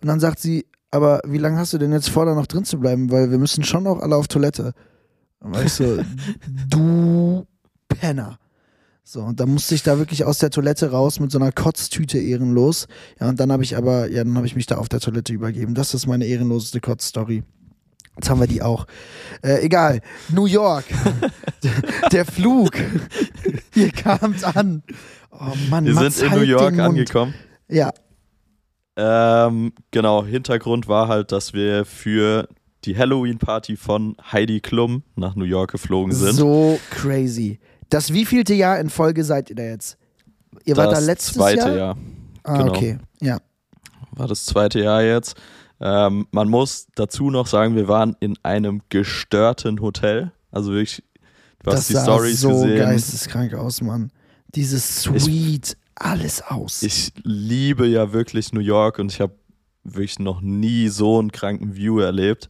Und 0.00 0.08
dann 0.08 0.20
sagt 0.20 0.38
sie, 0.38 0.66
aber 0.90 1.20
wie 1.26 1.38
lange 1.38 1.58
hast 1.58 1.74
du 1.74 1.78
denn 1.78 1.92
jetzt 1.92 2.08
vor, 2.08 2.24
da 2.24 2.34
noch 2.34 2.46
drin 2.46 2.64
zu 2.64 2.80
bleiben? 2.80 3.10
Weil 3.10 3.30
wir 3.30 3.38
müssen 3.38 3.64
schon 3.64 3.82
noch 3.84 4.00
alle 4.00 4.16
auf 4.16 4.28
Toilette. 4.28 4.72
Und 5.40 5.56
ich 5.62 5.72
so, 5.74 5.98
du 6.70 7.46
Penner. 7.88 8.38
So, 9.10 9.22
und 9.22 9.40
dann 9.40 9.48
musste 9.48 9.74
ich 9.74 9.82
da 9.82 9.96
wirklich 9.96 10.26
aus 10.26 10.36
der 10.36 10.50
Toilette 10.50 10.90
raus 10.90 11.18
mit 11.18 11.30
so 11.32 11.38
einer 11.38 11.50
Kotztüte 11.50 12.18
ehrenlos. 12.18 12.88
Ja, 13.18 13.30
und 13.30 13.40
dann 13.40 13.50
habe 13.50 13.62
ich 13.62 13.74
aber, 13.74 14.10
ja, 14.10 14.22
dann 14.22 14.36
habe 14.36 14.46
ich 14.46 14.54
mich 14.54 14.66
da 14.66 14.76
auf 14.76 14.90
der 14.90 15.00
Toilette 15.00 15.32
übergeben. 15.32 15.74
Das 15.74 15.94
ist 15.94 16.06
meine 16.06 16.26
ehrenloseste 16.26 16.82
Kotzstory. 16.82 17.42
Jetzt 18.16 18.28
haben 18.28 18.38
wir 18.38 18.46
die 18.46 18.60
auch. 18.60 18.86
Äh, 19.42 19.64
egal. 19.64 20.02
New 20.28 20.44
York. 20.44 20.84
der 22.12 22.26
Flug. 22.26 22.72
Ihr 23.74 23.90
kamt 23.92 24.44
an. 24.44 24.82
Oh 25.30 25.54
Mann, 25.70 25.86
Wir 25.86 25.94
Mats, 25.94 26.16
sind 26.18 26.26
in 26.26 26.30
halt 26.32 26.40
New 26.42 26.46
York 26.46 26.68
den 26.68 26.76
Mund. 26.76 26.88
angekommen. 26.90 27.34
Ja, 27.70 27.92
Ähm, 28.96 29.72
genau, 29.90 30.26
Hintergrund 30.26 30.86
war 30.86 31.08
halt, 31.08 31.32
dass 31.32 31.54
wir 31.54 31.86
für 31.86 32.46
die 32.84 32.94
Halloween-Party 32.98 33.76
von 33.76 34.16
Heidi 34.32 34.60
Klum 34.60 35.02
nach 35.16 35.34
New 35.34 35.44
York 35.46 35.70
geflogen 35.72 36.12
sind. 36.12 36.34
so 36.34 36.78
crazy. 36.90 37.58
Das 37.90 38.12
wievielte 38.12 38.54
Jahr 38.54 38.78
in 38.78 38.90
Folge 38.90 39.24
seid 39.24 39.50
ihr 39.50 39.56
da 39.56 39.62
jetzt? 39.62 39.96
Ihr 40.64 40.76
wart 40.76 40.92
da 40.92 40.96
das 40.96 41.06
letztes 41.06 41.34
zweite 41.34 41.60
Jahr? 41.60 41.76
Jahr. 41.76 41.96
Ah, 42.42 42.58
genau. 42.58 42.72
okay. 42.72 42.98
Ja. 43.20 43.38
War 44.12 44.28
das 44.28 44.44
zweite 44.44 44.80
Jahr 44.80 45.02
jetzt. 45.02 45.36
Ähm, 45.80 46.26
man 46.32 46.48
muss 46.48 46.88
dazu 46.94 47.30
noch 47.30 47.46
sagen, 47.46 47.76
wir 47.76 47.88
waren 47.88 48.16
in 48.20 48.36
einem 48.42 48.82
gestörten 48.88 49.80
Hotel. 49.80 50.32
Also 50.50 50.72
wirklich, 50.72 51.02
du 51.62 51.70
das 51.70 51.76
hast 51.76 51.88
die 51.90 51.92
sah 51.94 52.02
Stories 52.02 52.40
so 52.40 52.50
gesehen. 52.50 52.78
geisteskrank 52.78 53.54
aus, 53.54 53.80
Mann. 53.80 54.10
Dieses 54.54 55.02
Sweet, 55.02 55.76
alles 55.94 56.42
aus. 56.42 56.82
Ich 56.82 57.12
liebe 57.22 57.86
ja 57.86 58.12
wirklich 58.12 58.52
New 58.52 58.60
York 58.60 58.98
und 58.98 59.12
ich 59.12 59.20
habe 59.20 59.34
wirklich 59.84 60.18
noch 60.18 60.40
nie 60.40 60.88
so 60.88 61.18
einen 61.18 61.32
kranken 61.32 61.76
View 61.76 62.00
erlebt. 62.00 62.48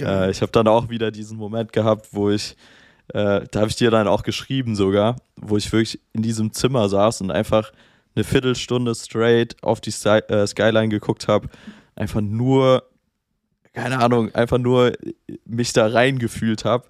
Äh, 0.00 0.30
ich 0.30 0.40
habe 0.40 0.52
dann 0.52 0.68
auch 0.68 0.88
wieder 0.88 1.10
diesen 1.10 1.36
Moment 1.36 1.72
gehabt, 1.72 2.08
wo 2.12 2.30
ich, 2.30 2.56
äh, 3.12 3.46
da 3.50 3.60
habe 3.60 3.68
ich 3.68 3.76
dir 3.76 3.90
dann 3.90 4.08
auch 4.08 4.22
geschrieben 4.22 4.76
sogar, 4.76 5.16
wo 5.36 5.56
ich 5.56 5.72
wirklich 5.72 6.00
in 6.12 6.22
diesem 6.22 6.52
Zimmer 6.52 6.88
saß 6.88 7.20
und 7.20 7.30
einfach 7.30 7.72
eine 8.14 8.24
Viertelstunde 8.24 8.94
straight 8.94 9.56
auf 9.62 9.80
die 9.80 9.90
Sky, 9.90 10.20
äh, 10.28 10.46
Skyline 10.46 10.88
geguckt 10.88 11.28
habe, 11.28 11.48
einfach 11.94 12.20
nur 12.20 12.84
keine 13.72 14.00
Ahnung, 14.00 14.34
einfach 14.34 14.58
nur 14.58 14.92
mich 15.46 15.72
da 15.72 15.86
reingefühlt 15.86 16.64
habe. 16.64 16.86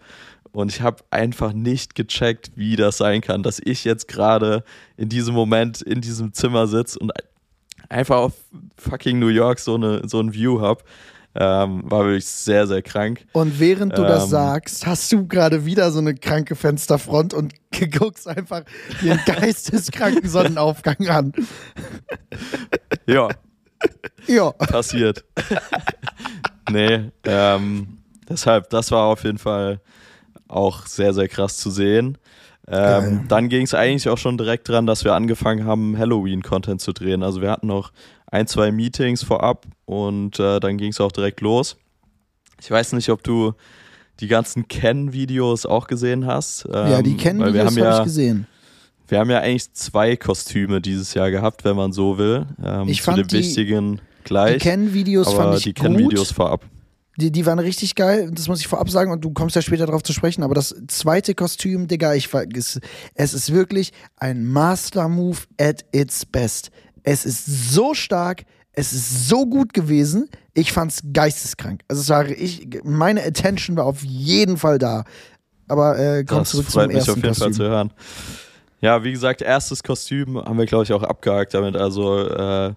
Und 0.53 0.71
ich 0.71 0.83
habe 0.83 1.03
einfach 1.11 1.53
nicht 1.53 1.95
gecheckt, 1.95 2.53
wie 2.57 2.77
das 2.77 2.99
sein 2.99 3.23
kann, 3.23 3.43
dass 3.43 3.61
ich 3.65 3.85
jetzt 3.85 4.07
gerade 4.07 4.65
in 4.97 5.09
diesem 5.09 5.35
Moment 5.35 5.81
in 5.81 6.01
diesem 6.03 6.35
Zimmer 6.35 6.67
sitze 6.67 6.99
und 6.99 7.13
einfach 7.89 8.17
auf 8.17 8.33
fucking 8.77 9.19
New 9.19 9.29
York 9.29 9.61
so, 9.61 9.77
eine, 9.77 10.07
so 10.07 10.21
ein 10.21 10.35
View 10.35 10.61
habe. 10.61 10.83
Ähm, 11.35 11.83
war 11.91 12.05
wirklich 12.05 12.27
sehr, 12.27 12.67
sehr 12.67 12.83
krank. 12.83 13.25
Und 13.33 13.59
während 13.59 13.97
du 13.97 14.03
ähm, 14.03 14.09
das 14.09 14.29
sagst, 14.29 14.87
hast 14.87 15.11
du 15.13 15.27
gerade 15.27 15.65
wieder 15.65 15.91
so 15.91 15.99
eine 15.99 16.15
kranke 16.15 16.57
Fensterfront 16.57 17.33
und 17.33 17.55
guckst 17.99 18.29
einfach 18.29 18.63
den 19.03 19.19
geisteskranken 19.27 20.29
Sonnenaufgang 20.29 21.09
an. 21.09 21.33
Ja. 23.07 23.29
Ja. 24.27 24.53
Passiert. 24.53 25.25
nee, 26.71 27.11
ähm, 27.25 27.99
deshalb, 28.29 28.69
das 28.69 28.91
war 28.91 29.05
auf 29.07 29.25
jeden 29.25 29.39
Fall 29.39 29.81
auch 30.49 30.87
sehr, 30.87 31.15
sehr 31.15 31.29
krass 31.29 31.57
zu 31.57 31.71
sehen. 31.71 32.19
Ähm, 32.69 33.25
dann 33.29 33.49
ging 33.49 33.63
es 33.63 33.75
eigentlich 33.75 34.09
auch 34.09 34.19
schon 34.19 34.39
direkt 34.39 34.69
dran, 34.69 34.87
dass 34.87 35.05
wir 35.05 35.15
angefangen 35.15 35.67
haben, 35.67 35.99
Halloween-Content 35.99 36.81
zu 36.81 36.93
drehen. 36.93 37.23
Also 37.23 37.43
wir 37.43 37.51
hatten 37.51 37.67
noch 37.67 37.93
ein, 38.33 38.47
zwei 38.49 38.73
Meetings 38.73 39.23
vorab 39.23 39.67
und 39.85 40.41
äh, 40.41 40.59
dann 40.59 40.79
ging 40.79 40.91
es 40.91 41.01
auch 41.01 41.13
direkt 41.13 41.41
los. 41.43 41.77
Ich 42.61 42.71
weiß 42.71 42.95
nicht, 42.95 43.11
ob 43.11 43.23
du 43.23 43.53
die 44.21 44.27
ganzen 44.27 44.67
Ken-Videos 44.67 45.67
auch 45.67 45.87
gesehen 45.87 46.27
hast. 46.27 46.65
Ähm, 46.67 46.91
ja, 46.91 47.03
die 47.03 47.17
Ken-Videos 47.17 47.67
habe 47.67 47.81
ja, 47.81 47.99
ich 47.99 48.05
gesehen. 48.05 48.47
Wir 49.07 49.19
haben 49.19 49.31
ja 49.31 49.41
eigentlich 49.41 49.73
zwei 49.75 50.17
Kostüme 50.17 50.81
dieses 50.81 51.13
Jahr 51.13 51.31
gehabt, 51.31 51.65
wenn 51.65 51.77
man 51.77 51.93
so 51.93 52.17
will. 52.17 52.47
Ähm, 52.65 52.89
ich 52.89 53.03
fand 53.03 53.31
die, 53.31 53.37
wichtigen 53.37 54.01
gleich. 54.25 54.55
Die 54.55 54.59
Ken-Videos 54.61 55.33
fand 55.33 55.59
ich 55.59 55.65
die 55.65 55.75
Ken-Videos 55.75 56.33
vorab. 56.33 56.65
Die, 57.19 57.31
die 57.31 57.45
waren 57.45 57.59
richtig 57.59 57.95
geil, 57.95 58.31
das 58.33 58.49
muss 58.49 58.61
ich 58.61 58.69
vorab 58.69 58.89
sagen 58.89 59.13
und 59.13 59.23
du 59.23 59.33
kommst 59.33 59.55
ja 59.55 59.61
später 59.61 59.85
darauf 59.85 60.03
zu 60.03 60.15
sprechen, 60.15 60.43
aber 60.43 60.55
das 60.55 60.75
zweite 60.89 61.35
Kostüm, 61.35 61.87
Digga, 61.87 62.15
ich, 62.15 62.31
es, 62.55 62.81
es 63.15 63.35
ist 63.35 63.53
wirklich 63.53 63.93
ein 64.17 64.47
Master-Move 64.47 65.37
at 65.61 65.85
its 65.93 66.25
best. 66.25 66.71
Es 67.03 67.25
ist 67.25 67.47
so 67.47 67.95
stark, 67.95 68.45
es 68.73 68.93
ist 68.93 69.29
so 69.29 69.47
gut 69.47 69.75
gewesen, 69.75 70.29
ich 70.55 70.73
fand's 70.73 71.03
geisteskrank. 71.13 71.83
Also 71.89 72.03
sage 72.03 72.35
ich, 72.35 72.69
meine 72.85 73.23
Attention 73.25 73.77
war 73.77 73.87
auf 73.87 74.03
jeden 74.03 74.57
Fall 74.57 74.79
da. 74.79 75.05
Aber 75.69 75.99
äh, 75.99 76.25
komm 76.25 76.45
zurück 76.45 76.71
zum 76.71 76.83
ersten 76.83 76.95
mich 76.95 77.11
auf 77.11 77.17
jeden 77.17 77.29
Kostüm. 77.29 77.45
Fall 77.45 77.53
zu 77.53 77.65
hören. 77.65 77.93
Ja, 78.81 79.05
wie 79.05 79.13
gesagt, 79.13 79.43
erstes 79.43 79.83
Kostüm 79.83 80.37
haben 80.37 80.59
wir, 80.59 80.67
glaube 80.67 80.85
ich, 80.85 80.93
auch 80.93 81.03
abgehakt 81.03 81.55
damit. 81.55 81.77
Also 81.77 82.27
äh, 82.29 82.75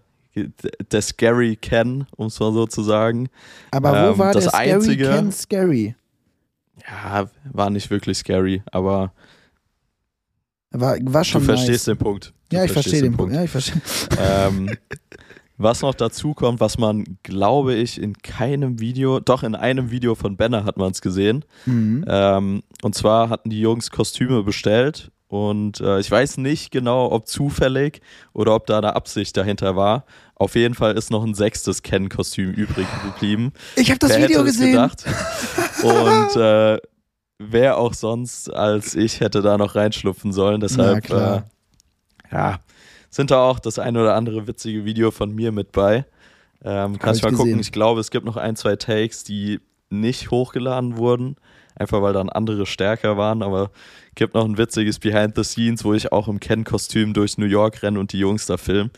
der 0.91 1.01
Scary 1.01 1.55
Ken, 1.55 2.05
um 2.15 2.27
es 2.27 2.39
mal 2.39 2.53
so 2.53 2.67
zu 2.67 2.84
sagen. 2.84 3.29
Aber 3.72 3.91
wo 3.91 4.12
ähm, 4.12 4.17
war 4.17 4.34
das 4.34 4.44
der 4.44 4.51
Scary 4.51 4.72
einzige, 4.72 5.05
Ken 5.05 5.32
scary? 5.32 5.96
Ja, 6.88 7.29
war 7.51 7.70
nicht 7.70 7.89
wirklich 7.89 8.17
scary, 8.17 8.62
aber 8.72 9.13
war, 10.79 10.98
war 11.01 11.24
schon 11.24 11.41
Du 11.41 11.48
verstehst 11.48 11.88
nice. 11.88 11.96
den 11.96 11.98
Punkt. 11.98 12.34
Du 12.50 12.58
ja, 12.58 12.63
ich 12.63 12.72
verstehe 12.72 13.01
den 13.01 13.15
Punkt. 13.15 13.34
Punkt. 13.34 13.36
Ja, 13.36 13.44
ich 13.44 13.51
verstehe. 13.51 13.82
Ähm, 14.20 14.70
was 15.58 15.82
noch 15.82 15.94
dazu 15.94 16.34
kommt, 16.34 16.60
was 16.60 16.77
man, 16.77 17.17
glaube 17.24 17.75
ich, 17.75 18.01
in 18.01 18.17
keinem 18.17 18.79
Video, 18.79 19.20
doch 19.20 19.44
in 19.44 19.55
einem 19.55 19.89
Video 19.89 20.15
von 20.15 20.36
Benner 20.36 20.65
hat 20.65 20.77
man 20.77 20.91
es 20.91 21.01
gesehen. 21.01 21.46
Mhm. 21.65 22.05
Ähm, 22.08 22.63
und 22.82 22.96
zwar 22.96 23.29
hatten 23.29 23.50
die 23.50 23.62
Jungs 23.62 23.89
Kostüme 23.89 24.44
bestellt 24.44 25.12
und 25.27 25.79
äh, 25.82 26.00
ich 26.00 26.12
weiß 26.12 26.38
nicht 26.38 26.72
genau, 26.72 27.12
ob 27.12 27.27
zufällig 27.27 28.01
oder 28.34 28.53
ob 28.53 28.67
da 28.67 28.77
eine 28.77 28.96
Absicht 28.96 29.36
dahinter 29.38 29.75
war. 29.75 30.05
Auf 30.36 30.55
jeden 30.55 30.75
Fall 30.75 30.98
ist 30.98 31.10
noch 31.10 31.24
ein 31.24 31.34
sechstes 31.34 31.82
Ken-Kostüm 31.82 32.51
übrig 32.51 32.88
geblieben. 33.03 33.53
Ich 33.75 33.89
habe 33.89 34.00
das 34.00 34.12
wer 34.12 34.27
Video 34.27 34.44
gesehen. 34.44 34.74
Gedacht? 34.74 35.05
Und 35.84 36.36
äh, 36.36 36.77
wer 37.38 37.77
auch 37.77 37.94
sonst 37.94 38.54
als 38.54 38.96
ich 38.96 39.20
hätte 39.20 39.42
da 39.42 39.58
noch 39.58 39.75
reinschlupfen 39.75 40.32
sollen. 40.32 40.62
Deshalb 40.62 41.10
äh, 41.10 41.42
ja, 42.32 42.60
sind 43.10 43.32
da 43.32 43.41
auch 43.43 43.60
das 43.60 43.80
ein 43.80 43.98
oder 43.98 44.15
andere 44.15 44.48
witzige 44.48 44.86
Video 44.86 45.12
von 45.12 45.34
mir 45.34 45.52
mit 45.52 45.71
bei. 45.71 46.06
Ähm, 46.63 46.98
kannst 47.00 47.24
mal 47.24 47.32
gucken. 47.32 47.60
Ich 47.60 47.71
glaube, 47.71 48.00
es 48.00 48.12
gibt 48.12 48.26
noch 48.26 48.38
ein, 48.38 48.56
zwei 48.56 48.76
Takes, 48.76 49.24
die 49.24 49.60
nicht 49.89 50.32
hochgeladen 50.32 50.98
wurden. 50.98 51.36
Einfach 51.75 52.01
weil 52.01 52.13
dann 52.13 52.29
andere 52.29 52.65
stärker 52.65 53.17
waren, 53.17 53.43
aber 53.43 53.69
gibt 54.15 54.33
noch 54.33 54.45
ein 54.45 54.57
witziges 54.57 54.99
Behind 54.99 55.35
the 55.35 55.43
Scenes, 55.43 55.83
wo 55.83 55.93
ich 55.93 56.11
auch 56.11 56.27
im 56.27 56.39
Ken-Kostüm 56.39 57.13
durch 57.13 57.38
New 57.38 57.45
York 57.45 57.83
renne 57.83 57.99
und 57.99 58.13
die 58.13 58.19
Jungs 58.19 58.45
da 58.45 58.57
filmen. 58.57 58.91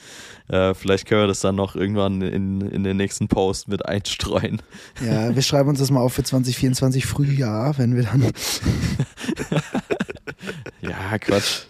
Äh, 0.47 0.73
vielleicht 0.75 1.07
können 1.07 1.21
wir 1.21 1.27
das 1.27 1.39
dann 1.39 1.55
noch 1.55 1.75
irgendwann 1.75 2.21
in, 2.21 2.61
in 2.61 2.83
den 2.83 2.97
nächsten 2.97 3.27
Post 3.27 3.67
mit 3.67 3.85
einstreuen. 3.85 4.61
Ja, 5.03 5.35
wir 5.35 5.41
schreiben 5.41 5.69
uns 5.69 5.79
das 5.79 5.89
mal 5.89 6.01
auf 6.01 6.13
für 6.13 6.23
2024 6.23 7.05
Frühjahr, 7.05 7.77
wenn 7.77 7.95
wir 7.95 8.03
dann. 8.03 8.21
ja, 10.81 11.17
Quatsch. 11.17 11.63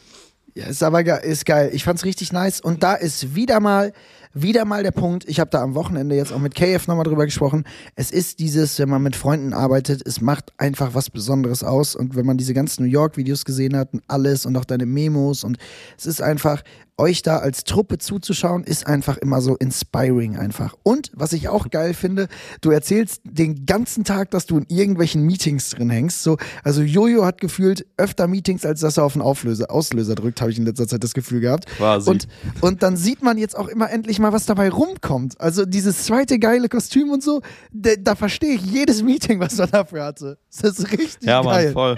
Ja, 0.53 0.65
ist 0.65 0.83
aber 0.83 1.03
ge 1.03 1.17
ist 1.23 1.45
geil. 1.45 1.69
Ich 1.71 1.83
fand's 1.83 2.03
richtig 2.03 2.33
nice. 2.33 2.59
Und 2.59 2.81
da 2.83 2.95
ist 2.95 3.35
wieder 3.35 3.59
mal 3.59 3.93
wieder 4.41 4.65
mal 4.65 4.83
der 4.83 4.91
Punkt, 4.91 5.27
ich 5.27 5.39
habe 5.39 5.49
da 5.49 5.61
am 5.61 5.75
Wochenende 5.75 6.15
jetzt 6.15 6.31
auch 6.31 6.39
mit 6.39 6.55
KF 6.55 6.87
nochmal 6.87 7.05
drüber 7.05 7.25
gesprochen, 7.25 7.63
es 7.95 8.11
ist 8.11 8.39
dieses, 8.39 8.79
wenn 8.79 8.89
man 8.89 9.01
mit 9.01 9.15
Freunden 9.15 9.53
arbeitet, 9.53 10.01
es 10.05 10.21
macht 10.21 10.53
einfach 10.57 10.93
was 10.93 11.09
Besonderes 11.09 11.63
aus. 11.63 11.95
Und 11.95 12.15
wenn 12.15 12.25
man 12.25 12.37
diese 12.37 12.53
ganzen 12.53 12.83
New 12.83 12.89
York-Videos 12.89 13.45
gesehen 13.45 13.75
hat 13.75 13.93
und 13.93 14.03
alles 14.07 14.45
und 14.45 14.55
auch 14.57 14.65
deine 14.65 14.85
Memos 14.85 15.43
und 15.43 15.57
es 15.97 16.05
ist 16.05 16.21
einfach, 16.21 16.63
euch 16.97 17.21
da 17.21 17.37
als 17.37 17.63
Truppe 17.63 17.99
zuzuschauen, 17.99 18.63
ist 18.63 18.87
einfach 18.87 19.17
immer 19.17 19.41
so 19.41 19.55
inspiring 19.55 20.35
einfach. 20.35 20.75
Und 20.83 21.11
was 21.13 21.33
ich 21.33 21.47
auch 21.47 21.69
geil 21.69 21.93
finde, 21.93 22.27
du 22.61 22.71
erzählst 22.71 23.21
den 23.23 23.65
ganzen 23.65 24.03
Tag, 24.03 24.31
dass 24.31 24.47
du 24.47 24.57
in 24.57 24.65
irgendwelchen 24.67 25.23
Meetings 25.23 25.69
drin 25.69 25.89
hängst. 25.89 26.23
So, 26.23 26.37
also 26.63 26.81
Jojo 26.81 27.23
hat 27.23 27.39
gefühlt 27.39 27.85
öfter 27.97 28.27
Meetings, 28.27 28.65
als 28.65 28.81
dass 28.81 28.97
er 28.97 29.03
auf 29.03 29.13
den 29.13 29.21
Auflöser, 29.21 29.69
Auslöser 29.69 30.15
drückt, 30.15 30.41
habe 30.41 30.51
ich 30.51 30.57
in 30.57 30.65
letzter 30.65 30.87
Zeit 30.87 31.03
das 31.03 31.13
Gefühl 31.13 31.39
gehabt. 31.39 31.67
Quasi. 31.77 32.09
Und, 32.09 32.27
und 32.61 32.83
dann 32.83 32.97
sieht 32.97 33.21
man 33.21 33.37
jetzt 33.37 33.55
auch 33.55 33.67
immer 33.67 33.89
endlich 33.91 34.19
mal, 34.19 34.33
was 34.33 34.45
dabei 34.45 34.69
rumkommt. 34.69 35.39
Also 35.39 35.65
dieses 35.65 36.03
zweite 36.03 36.39
geile 36.39 36.67
Kostüm 36.67 37.11
und 37.11 37.23
so, 37.23 37.41
da, 37.71 37.91
da 37.99 38.15
verstehe 38.15 38.55
ich 38.55 38.65
jedes 38.65 39.03
Meeting, 39.03 39.39
was 39.39 39.59
er 39.59 39.67
dafür 39.67 40.03
hatte. 40.03 40.37
Das 40.61 40.79
ist 40.79 40.91
richtig 40.91 41.27
ja, 41.27 41.41
geil. 41.43 41.67
Ja, 41.67 41.71
voll. 41.71 41.97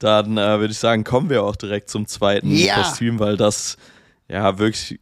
Dann 0.00 0.38
äh, 0.38 0.58
würde 0.58 0.72
ich 0.72 0.78
sagen, 0.78 1.04
kommen 1.04 1.30
wir 1.30 1.44
auch 1.44 1.56
direkt 1.56 1.90
zum 1.90 2.06
zweiten 2.06 2.50
ja. 2.50 2.82
Kostüm, 2.82 3.20
weil 3.20 3.36
das 3.36 3.76
ja 4.28 4.58
wirklich, 4.58 4.98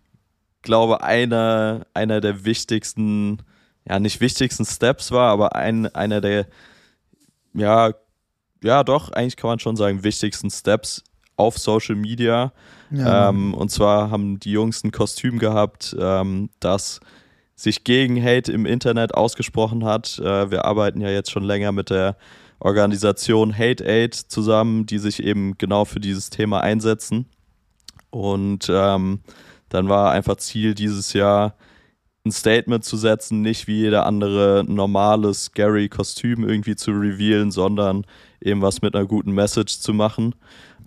glaube 0.62 1.02
einer 1.02 1.86
einer 1.94 2.20
der 2.20 2.44
wichtigsten, 2.44 3.38
ja 3.88 4.00
nicht 4.00 4.20
wichtigsten 4.20 4.64
Steps 4.64 5.12
war, 5.12 5.30
aber 5.30 5.54
ein, 5.54 5.86
einer 5.94 6.20
der 6.20 6.46
ja 7.54 7.92
ja 8.62 8.82
doch 8.82 9.12
eigentlich 9.12 9.36
kann 9.36 9.48
man 9.50 9.60
schon 9.60 9.76
sagen 9.76 10.02
wichtigsten 10.02 10.50
Steps 10.50 11.04
auf 11.36 11.58
Social 11.58 11.94
Media. 11.94 12.52
Ja. 12.90 13.28
Ähm, 13.28 13.54
und 13.54 13.70
zwar 13.70 14.10
haben 14.10 14.40
die 14.40 14.50
Jungs 14.50 14.82
ein 14.82 14.90
Kostüm 14.90 15.38
gehabt, 15.38 15.96
ähm, 15.98 16.50
das 16.58 16.98
sich 17.54 17.84
gegen 17.84 18.22
Hate 18.22 18.50
im 18.50 18.66
Internet 18.66 19.14
ausgesprochen 19.14 19.84
hat. 19.84 20.18
Äh, 20.18 20.50
wir 20.50 20.64
arbeiten 20.64 21.00
ja 21.00 21.10
jetzt 21.10 21.30
schon 21.30 21.44
länger 21.44 21.70
mit 21.70 21.90
der 21.90 22.16
Organisation 22.60 23.56
Hate 23.56 23.84
Aid 23.84 24.14
zusammen, 24.14 24.86
die 24.86 24.98
sich 24.98 25.22
eben 25.22 25.56
genau 25.58 25.84
für 25.84 26.00
dieses 26.00 26.30
Thema 26.30 26.60
einsetzen. 26.60 27.26
Und 28.10 28.68
ähm, 28.70 29.20
dann 29.68 29.88
war 29.88 30.12
einfach 30.12 30.36
Ziel 30.36 30.74
dieses 30.74 31.12
Jahr, 31.12 31.54
ein 32.24 32.32
Statement 32.32 32.84
zu 32.84 32.96
setzen, 32.96 33.42
nicht 33.42 33.68
wie 33.68 33.78
jeder 33.78 34.04
andere 34.04 34.64
normales 34.66 35.44
scary 35.44 35.88
Kostüm 35.88 36.46
irgendwie 36.46 36.76
zu 36.76 36.90
revealen, 36.90 37.50
sondern 37.50 38.04
eben 38.40 38.60
was 38.60 38.82
mit 38.82 38.94
einer 38.94 39.06
guten 39.06 39.32
Message 39.32 39.78
zu 39.80 39.94
machen. 39.94 40.34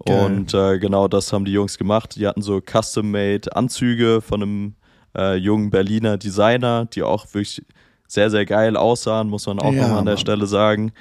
Geil. 0.06 0.26
Und 0.26 0.54
äh, 0.54 0.78
genau 0.80 1.08
das 1.08 1.32
haben 1.34 1.46
die 1.46 1.54
Jungs 1.54 1.78
gemacht. 1.78 2.16
Die 2.16 2.28
hatten 2.28 2.42
so 2.42 2.62
custom-made 2.62 3.56
Anzüge 3.56 4.22
von 4.22 4.42
einem 4.42 4.76
äh, 5.18 5.36
jungen 5.36 5.70
Berliner 5.70 6.18
Designer, 6.18 6.86
die 6.86 7.04
auch 7.04 7.26
wirklich 7.34 7.64
sehr, 8.08 8.30
sehr 8.30 8.46
geil 8.46 8.76
aussahen, 8.76 9.30
muss 9.30 9.46
man 9.48 9.60
auch 9.60 9.74
ja, 9.74 9.84
nochmal 9.84 10.00
an 10.00 10.06
der 10.06 10.18
Stelle 10.18 10.46
sagen. 10.46 10.92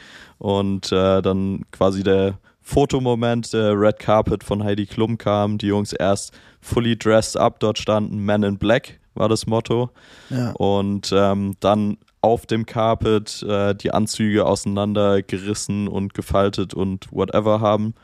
Und 0.40 0.90
äh, 0.90 1.20
dann 1.20 1.66
quasi 1.70 2.03
der 2.03 2.38
Fotomoment, 2.62 3.53
der 3.53 3.79
Red 3.79 3.98
Carpet 3.98 4.42
von 4.42 4.64
Heidi 4.64 4.87
Klum 4.87 5.18
kam, 5.18 5.59
die 5.59 5.66
Jungs 5.66 5.92
erst 5.92 6.33
fully 6.61 6.96
dressed 6.96 7.37
up 7.37 7.61
dort 7.61 7.79
standen, 7.79 8.24
Men 8.24 8.42
in 8.42 8.59
Black 8.59 8.98
war 9.14 9.29
das 9.29 9.46
Motto. 9.46 9.90
Ja. 10.31 10.53
Und 10.53 11.12
ähm, 11.14 11.57
dann 11.61 11.98
auf 12.22 12.46
dem 12.46 12.64
Carpet 12.64 13.42
äh, 13.42 13.74
die 13.74 13.92
Anzüge 13.92 14.46
auseinandergerissen 14.46 15.88
und 15.88 16.14
gefaltet 16.14 16.72
und 16.72 17.12
whatever 17.12 17.61
haben. 17.61 17.94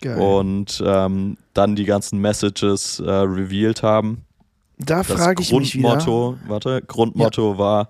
Geil. 0.00 0.18
Und 0.18 0.82
ähm, 0.84 1.38
dann 1.54 1.76
die 1.76 1.84
ganzen 1.84 2.20
Messages 2.20 3.00
äh, 3.00 3.10
revealed 3.10 3.82
haben. 3.82 4.24
Da 4.78 5.02
frage 5.02 5.42
ich 5.42 5.52
mich 5.52 5.74
wieder. 5.74 6.04
Warte, 6.46 6.82
Grundmotto 6.86 7.52
ja. 7.52 7.58
war 7.58 7.88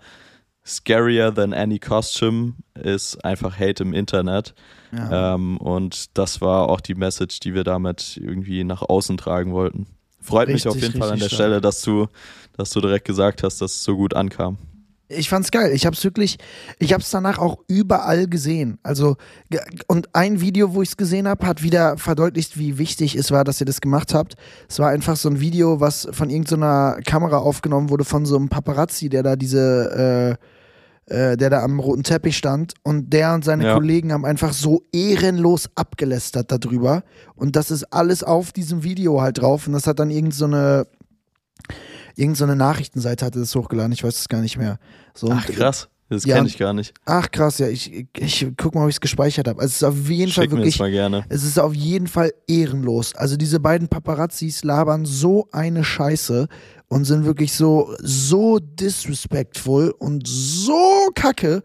scarier 0.66 1.33
than 1.33 1.55
any 1.55 1.79
costume 1.79 2.55
ist 2.74 3.24
einfach 3.24 3.59
Hate 3.59 3.83
im 3.83 3.94
Internet. 3.94 4.55
Ja. 4.92 5.35
Ähm, 5.35 5.59
und 5.59 6.16
das 6.18 6.40
war 6.40 6.68
auch 6.68 6.81
die 6.81 6.94
Message, 6.94 7.40
die 7.40 7.55
wir 7.55 7.64
damit 7.64 8.18
irgendwie 8.20 8.64
nach 8.64 8.83
außen 8.83 9.16
tragen 9.16 9.52
wollten. 9.52 9.87
Freut 10.20 10.48
richtig, 10.48 10.64
mich 10.64 10.74
auf 10.74 10.83
jeden 10.83 10.98
Fall 10.98 11.12
an 11.12 11.18
der 11.18 11.26
stark. 11.26 11.37
Stelle, 11.37 11.61
dass 11.61 11.83
du, 11.83 12.09
dass 12.57 12.70
du 12.70 12.81
direkt 12.81 13.05
gesagt 13.05 13.42
hast, 13.42 13.61
dass 13.61 13.72
es 13.72 13.85
so 13.85 13.96
gut 13.96 14.14
ankam. 14.14 14.59
Ich 15.09 15.29
fand's 15.29 15.52
geil. 15.52 15.70
Ich 15.72 15.87
hab's 15.87 16.02
wirklich, 16.02 16.37
ich 16.81 16.92
hab's 16.92 17.11
danach 17.11 17.38
auch 17.38 17.59
überall 17.68 18.26
gesehen. 18.26 18.79
Also, 18.83 19.16
und 19.87 20.09
ein 20.16 20.40
Video, 20.40 20.74
wo 20.74 20.83
ich's 20.83 20.96
gesehen 20.96 21.29
habe, 21.29 21.46
hat 21.46 21.62
wieder 21.62 21.96
verdeutlicht, 21.96 22.59
wie 22.59 22.76
wichtig 22.76 23.14
es 23.14 23.31
war, 23.31 23.44
dass 23.44 23.61
ihr 23.61 23.66
das 23.66 23.81
gemacht 23.81 24.14
habt. 24.14 24.35
Es 24.68 24.81
war 24.81 24.88
einfach 24.88 25.14
so 25.16 25.29
ein 25.29 25.38
Video, 25.38 25.79
was 25.79 26.09
von 26.11 26.29
irgendeiner 26.29 26.98
Kamera 27.07 27.38
aufgenommen 27.38 27.88
wurde, 27.88 28.05
von 28.05 28.26
so 28.26 28.35
einem 28.35 28.48
Paparazzi, 28.48 29.09
der 29.09 29.22
da 29.22 29.37
diese, 29.37 30.38
äh, 30.40 30.56
äh, 31.07 31.37
der 31.37 31.51
da 31.51 31.62
am 31.62 31.79
roten 31.79 32.03
Teppich 32.03 32.37
stand. 32.37 32.75
Und 32.83 33.12
der 33.12 33.35
und 33.35 33.45
seine 33.45 33.64
ja. 33.64 33.75
Kollegen 33.75 34.12
haben 34.12 34.25
einfach 34.25 34.53
so 34.53 34.83
ehrenlos 34.92 35.71
abgelästert 35.75 36.51
darüber. 36.51 37.03
Und 37.35 37.57
das 37.57 37.71
ist 37.71 37.85
alles 37.92 38.23
auf 38.23 38.53
diesem 38.53 38.83
Video 38.83 39.21
halt 39.21 39.38
drauf. 39.38 39.66
Und 39.66 39.73
das 39.73 39.87
hat 39.87 39.99
dann 39.99 40.11
irgendeine 40.11 40.87
so 40.87 41.66
irgendeine 42.16 42.53
so 42.53 42.57
Nachrichtenseite 42.57 43.25
hatte 43.25 43.38
das 43.38 43.55
hochgeladen, 43.55 43.92
ich 43.92 44.03
weiß 44.03 44.19
es 44.19 44.29
gar 44.29 44.40
nicht 44.40 44.57
mehr. 44.57 44.79
So, 45.14 45.31
Ach 45.31 45.47
krass. 45.47 45.88
Das 46.09 46.25
ja, 46.25 46.37
kenne 46.37 46.47
ich 46.47 46.57
gar 46.57 46.73
nicht. 46.73 46.95
Ach 47.05 47.29
krass, 47.31 47.59
ja, 47.59 47.69
ich, 47.69 48.07
ich, 48.16 48.47
guck 48.57 48.75
mal, 48.75 48.85
ob 48.85 48.88
ich 48.88 48.97
es 48.97 49.01
gespeichert 49.01 49.49
habe. 49.49 49.61
Also 49.61 49.71
es 49.71 49.77
ist 49.77 49.83
auf 49.83 50.09
jeden 50.09 50.31
Schick 50.31 50.51
Fall 50.51 50.59
wirklich. 50.59 50.79
Mal 50.79 50.90
gerne. 50.90 51.25
Es 51.29 51.42
ist 51.42 51.59
auf 51.59 51.75
jeden 51.75 52.07
Fall 52.07 52.33
ehrenlos. 52.47 53.14
Also 53.16 53.37
diese 53.37 53.59
beiden 53.59 53.88
Paparazzis 53.88 54.62
labern 54.62 55.05
so 55.05 55.49
eine 55.51 55.83
Scheiße 55.83 56.47
und 56.88 57.05
sind 57.05 57.25
wirklich 57.25 57.53
so, 57.53 57.92
so 57.99 58.61
disrespectful 58.61 59.92
und 59.99 60.29
so 60.29 61.09
kacke, 61.14 61.62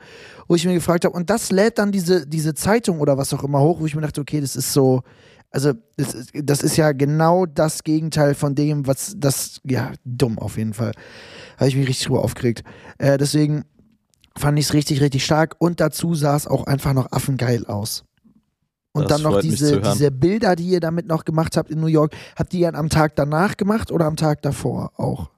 wo 0.47 0.55
ich 0.55 0.65
mir 0.65 0.73
gefragt 0.73 1.05
habe, 1.05 1.15
und 1.15 1.29
das 1.29 1.51
lädt 1.51 1.77
dann 1.77 1.91
diese, 1.91 2.25
diese 2.25 2.55
Zeitung 2.55 2.99
oder 2.99 3.17
was 3.17 3.33
auch 3.33 3.43
immer 3.43 3.61
hoch, 3.61 3.79
wo 3.79 3.85
ich 3.85 3.95
mir 3.95 4.01
dachte, 4.01 4.21
okay, 4.21 4.41
das 4.41 4.55
ist 4.55 4.73
so, 4.73 5.03
also 5.51 5.73
das 5.97 6.13
ist, 6.13 6.31
das 6.33 6.63
ist 6.63 6.77
ja 6.77 6.93
genau 6.93 7.45
das 7.45 7.83
Gegenteil 7.83 8.33
von 8.33 8.55
dem, 8.55 8.87
was 8.87 9.13
das, 9.17 9.59
ja, 9.65 9.91
dumm 10.05 10.39
auf 10.39 10.57
jeden 10.57 10.73
Fall. 10.73 10.93
Habe 11.57 11.67
ich 11.67 11.75
mich 11.75 11.87
richtig 11.87 12.07
drüber 12.07 12.23
aufgeregt. 12.23 12.63
Äh, 12.97 13.17
deswegen 13.17 13.65
fand 14.37 14.57
ich 14.59 14.65
es 14.65 14.73
richtig, 14.73 15.01
richtig 15.01 15.25
stark 15.25 15.55
und 15.59 15.79
dazu 15.79 16.15
sah 16.15 16.35
es 16.35 16.47
auch 16.47 16.65
einfach 16.65 16.93
noch 16.93 17.11
affengeil 17.11 17.65
aus. 17.65 18.03
Und 18.93 19.09
das 19.09 19.21
dann 19.21 19.31
noch 19.31 19.39
diese, 19.39 19.79
diese 19.79 20.11
Bilder, 20.11 20.55
die 20.55 20.65
ihr 20.65 20.79
damit 20.81 21.07
noch 21.07 21.23
gemacht 21.23 21.55
habt 21.55 21.69
in 21.69 21.79
New 21.79 21.87
York, 21.87 22.13
habt 22.35 22.53
ihr 22.53 22.73
am 22.73 22.89
Tag 22.89 23.15
danach 23.15 23.55
gemacht 23.55 23.91
oder 23.91 24.05
am 24.05 24.17
Tag 24.17 24.41
davor 24.41 24.91
auch? 24.97 25.29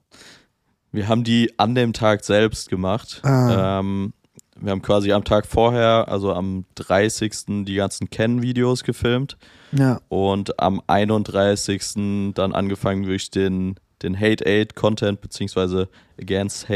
Wir 0.91 1.07
haben 1.07 1.23
die 1.23 1.51
an 1.57 1.75
dem 1.75 1.93
Tag 1.93 2.23
selbst 2.23 2.69
gemacht. 2.69 3.21
Ah. 3.23 3.79
Ähm, 3.79 4.13
wir 4.59 4.71
haben 4.71 4.81
quasi 4.81 5.11
am 5.11 5.23
Tag 5.23 5.45
vorher, 5.45 6.07
also 6.07 6.33
am 6.33 6.65
30. 6.75 7.65
die 7.65 7.75
ganzen 7.75 8.09
Ken-Videos 8.09 8.83
gefilmt. 8.83 9.37
Ja. 9.71 10.01
Und 10.07 10.59
am 10.59 10.81
31. 10.87 12.33
dann 12.33 12.53
angefangen, 12.53 13.05
wirklich 13.05 13.31
den, 13.31 13.75
den 14.01 14.19
Hate-Aid-Content 14.19 15.21
beziehungsweise 15.21 15.89
Against 16.19 16.69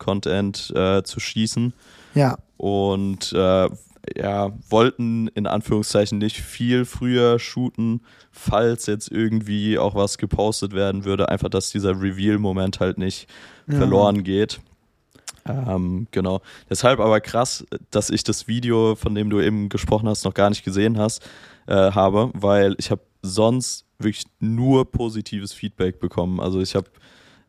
Hate-Content 0.00 0.72
äh, 0.74 1.02
zu 1.02 1.20
schießen. 1.20 1.72
Ja. 2.14 2.38
Und 2.56 3.32
äh, 3.32 3.68
ja, 4.16 4.52
wollten 4.68 5.28
in 5.28 5.46
Anführungszeichen 5.46 6.18
nicht 6.18 6.40
viel 6.40 6.84
früher 6.84 7.38
shooten, 7.38 8.00
falls 8.32 8.86
jetzt 8.86 9.10
irgendwie 9.12 9.78
auch 9.78 9.94
was 9.94 10.18
gepostet 10.18 10.72
werden 10.72 11.04
würde. 11.04 11.28
Einfach, 11.28 11.48
dass 11.48 11.70
dieser 11.70 12.00
Reveal-Moment 12.00 12.80
halt 12.80 12.98
nicht 12.98 13.28
ja. 13.70 13.76
verloren 13.76 14.24
geht. 14.24 14.60
Ähm, 15.46 16.06
genau. 16.10 16.40
Deshalb 16.68 17.00
aber 17.00 17.20
krass, 17.20 17.64
dass 17.90 18.10
ich 18.10 18.24
das 18.24 18.46
Video, 18.48 18.94
von 18.94 19.14
dem 19.14 19.30
du 19.30 19.40
eben 19.40 19.68
gesprochen 19.68 20.08
hast, 20.08 20.24
noch 20.24 20.34
gar 20.34 20.50
nicht 20.50 20.64
gesehen 20.64 20.98
hast, 20.98 21.22
äh, 21.66 21.92
habe, 21.92 22.30
weil 22.34 22.74
ich 22.78 22.90
habe 22.90 23.02
sonst 23.22 23.86
wirklich 23.98 24.24
nur 24.38 24.90
positives 24.90 25.52
Feedback 25.52 26.00
bekommen. 26.00 26.40
Also 26.40 26.60
ich 26.60 26.74
habe, 26.74 26.90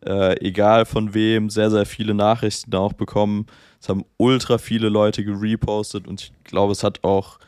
äh, 0.06 0.40
egal 0.46 0.86
von 0.86 1.14
wem, 1.14 1.50
sehr, 1.50 1.72
sehr 1.72 1.86
viele 1.86 2.14
Nachrichten 2.14 2.74
auch 2.76 2.94
bekommen. 2.94 3.46
Es 3.80 3.90
haben 3.90 4.06
ultra 4.18 4.58
viele 4.58 4.90
Leute 4.90 5.24
gerepostet 5.24 6.08
und 6.08 6.22
ich 6.22 6.34
glaube, 6.44 6.72
es 6.72 6.84
hat 6.84 7.04
auch 7.04 7.40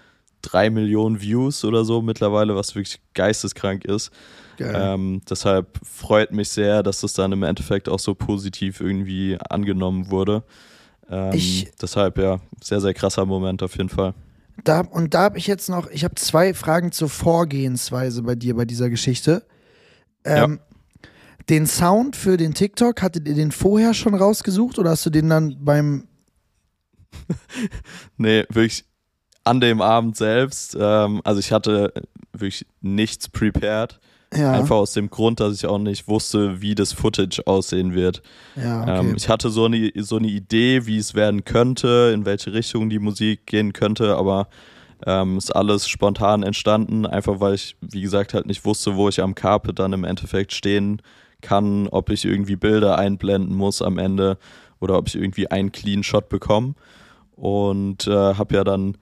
drei 0.41 0.69
Millionen 0.69 1.21
Views 1.21 1.63
oder 1.63 1.85
so 1.85 2.01
mittlerweile, 2.01 2.55
was 2.55 2.75
wirklich 2.75 2.99
geisteskrank 3.13 3.85
ist. 3.85 4.11
Ähm, 4.59 5.21
deshalb 5.29 5.79
freut 5.83 6.31
mich 6.31 6.49
sehr, 6.49 6.83
dass 6.83 7.01
das 7.01 7.13
dann 7.13 7.31
im 7.31 7.43
Endeffekt 7.43 7.89
auch 7.89 7.99
so 7.99 8.13
positiv 8.13 8.81
irgendwie 8.81 9.37
angenommen 9.49 10.11
wurde. 10.11 10.43
Ähm, 11.09 11.33
ich, 11.33 11.71
deshalb 11.81 12.17
ja, 12.17 12.39
sehr, 12.61 12.79
sehr 12.79 12.93
krasser 12.93 13.25
Moment 13.25 13.63
auf 13.63 13.75
jeden 13.77 13.89
Fall. 13.89 14.13
Da, 14.63 14.81
und 14.81 15.13
da 15.13 15.23
habe 15.23 15.37
ich 15.37 15.47
jetzt 15.47 15.69
noch, 15.69 15.89
ich 15.89 16.03
habe 16.03 16.15
zwei 16.15 16.53
Fragen 16.53 16.91
zur 16.91 17.09
Vorgehensweise 17.09 18.21
bei 18.21 18.35
dir 18.35 18.55
bei 18.55 18.65
dieser 18.65 18.89
Geschichte. 18.89 19.43
Ähm, 20.23 20.59
ja. 20.61 20.72
Den 21.49 21.67
Sound 21.67 22.15
für 22.15 22.37
den 22.37 22.53
TikTok, 22.53 23.01
hattet 23.01 23.27
ihr 23.27 23.35
den 23.35 23.51
vorher 23.51 23.93
schon 23.93 24.15
rausgesucht 24.15 24.79
oder 24.79 24.91
hast 24.91 25.05
du 25.05 25.09
den 25.09 25.29
dann 25.29 25.57
beim. 25.63 26.07
nee, 28.17 28.45
wirklich 28.49 28.85
an 29.43 29.59
dem 29.59 29.81
Abend 29.81 30.15
selbst. 30.15 30.77
Ähm, 30.79 31.21
also 31.23 31.39
ich 31.39 31.51
hatte 31.51 31.93
wirklich 32.31 32.65
nichts 32.81 33.29
prepared. 33.29 33.99
Ja. 34.35 34.51
Einfach 34.53 34.77
aus 34.77 34.93
dem 34.93 35.09
Grund, 35.09 35.39
dass 35.39 35.53
ich 35.53 35.65
auch 35.67 35.77
nicht 35.77 36.07
wusste, 36.07 36.59
wie 36.59 36.73
das 36.73 36.91
Footage 36.91 37.43
aussehen 37.45 37.93
wird. 37.93 38.23
Ja, 38.55 38.81
okay. 38.81 38.99
ähm, 38.99 39.13
ich 39.15 39.29
hatte 39.29 39.51
so 39.51 39.65
eine, 39.65 39.91
so 39.97 40.17
eine 40.17 40.27
Idee, 40.27 40.87
wie 40.87 40.97
es 40.97 41.13
werden 41.13 41.43
könnte, 41.43 42.11
in 42.13 42.25
welche 42.25 42.51
Richtung 42.51 42.89
die 42.89 42.97
Musik 42.97 43.45
gehen 43.45 43.73
könnte, 43.73 44.15
aber 44.15 44.47
ähm, 45.05 45.37
ist 45.37 45.55
alles 45.55 45.87
spontan 45.87 46.41
entstanden, 46.41 47.05
einfach 47.05 47.39
weil 47.39 47.53
ich, 47.53 47.75
wie 47.81 48.01
gesagt, 48.01 48.33
halt 48.33 48.47
nicht 48.47 48.65
wusste, 48.65 48.95
wo 48.95 49.07
ich 49.07 49.21
am 49.21 49.35
Carpet 49.35 49.77
dann 49.77 49.93
im 49.93 50.03
Endeffekt 50.03 50.53
stehen 50.53 51.01
kann, 51.43 51.87
ob 51.89 52.09
ich 52.09 52.25
irgendwie 52.25 52.55
Bilder 52.55 52.97
einblenden 52.97 53.55
muss 53.55 53.83
am 53.83 53.99
Ende 53.99 54.39
oder 54.79 54.97
ob 54.97 55.07
ich 55.07 55.15
irgendwie 55.15 55.51
einen 55.51 55.71
Clean 55.71 56.01
Shot 56.01 56.29
bekomme. 56.29 56.73
Und 57.35 58.07
äh, 58.07 58.35
habe 58.35 58.55
ja 58.55 58.63
dann 58.63 58.97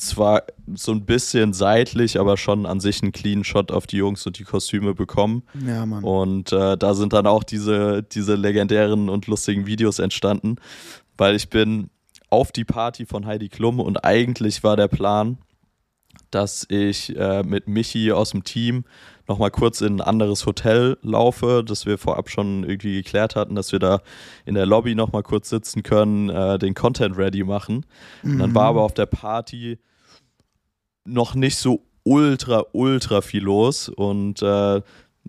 zwar 0.00 0.44
so 0.74 0.92
ein 0.92 1.04
bisschen 1.04 1.52
seitlich, 1.52 2.18
aber 2.18 2.36
schon 2.36 2.66
an 2.66 2.80
sich 2.80 3.02
einen 3.02 3.12
clean 3.12 3.44
Shot 3.44 3.70
auf 3.70 3.86
die 3.86 3.98
Jungs 3.98 4.26
und 4.26 4.38
die 4.38 4.44
Kostüme 4.44 4.94
bekommen. 4.94 5.42
Ja, 5.66 5.84
Mann. 5.84 6.02
Und 6.02 6.52
äh, 6.52 6.76
da 6.76 6.94
sind 6.94 7.12
dann 7.12 7.26
auch 7.26 7.44
diese, 7.44 8.02
diese 8.02 8.34
legendären 8.34 9.08
und 9.08 9.26
lustigen 9.26 9.66
Videos 9.66 9.98
entstanden, 9.98 10.56
weil 11.16 11.36
ich 11.36 11.50
bin 11.50 11.90
auf 12.30 12.50
die 12.52 12.64
Party 12.64 13.06
von 13.06 13.26
Heidi 13.26 13.48
Klum 13.48 13.80
und 13.80 14.04
eigentlich 14.04 14.62
war 14.62 14.76
der 14.76 14.88
Plan, 14.88 15.38
dass 16.30 16.66
ich 16.68 17.14
äh, 17.16 17.42
mit 17.42 17.68
Michi 17.68 18.12
aus 18.12 18.30
dem 18.30 18.44
Team 18.44 18.84
nochmal 19.28 19.50
kurz 19.50 19.80
in 19.80 19.96
ein 19.96 20.00
anderes 20.00 20.46
Hotel 20.46 20.98
laufe, 21.02 21.62
das 21.64 21.86
wir 21.86 21.98
vorab 21.98 22.28
schon 22.30 22.64
irgendwie 22.64 22.94
geklärt 22.94 23.36
hatten, 23.36 23.54
dass 23.54 23.72
wir 23.72 23.78
da 23.78 24.00
in 24.44 24.54
der 24.54 24.66
Lobby 24.66 24.94
nochmal 24.94 25.22
kurz 25.22 25.48
sitzen 25.48 25.82
können, 25.82 26.28
äh, 26.28 26.58
den 26.58 26.74
Content 26.74 27.16
ready 27.16 27.44
machen. 27.44 27.86
Mhm. 28.22 28.38
Dann 28.38 28.54
war 28.54 28.64
mhm. 28.64 28.78
aber 28.78 28.82
auf 28.82 28.94
der 28.94 29.06
Party 29.06 29.78
noch 31.04 31.34
nicht 31.34 31.56
so 31.56 31.84
ultra, 32.02 32.64
ultra 32.72 33.20
viel 33.20 33.42
los 33.42 33.88
und 33.88 34.42
äh, 34.42 34.80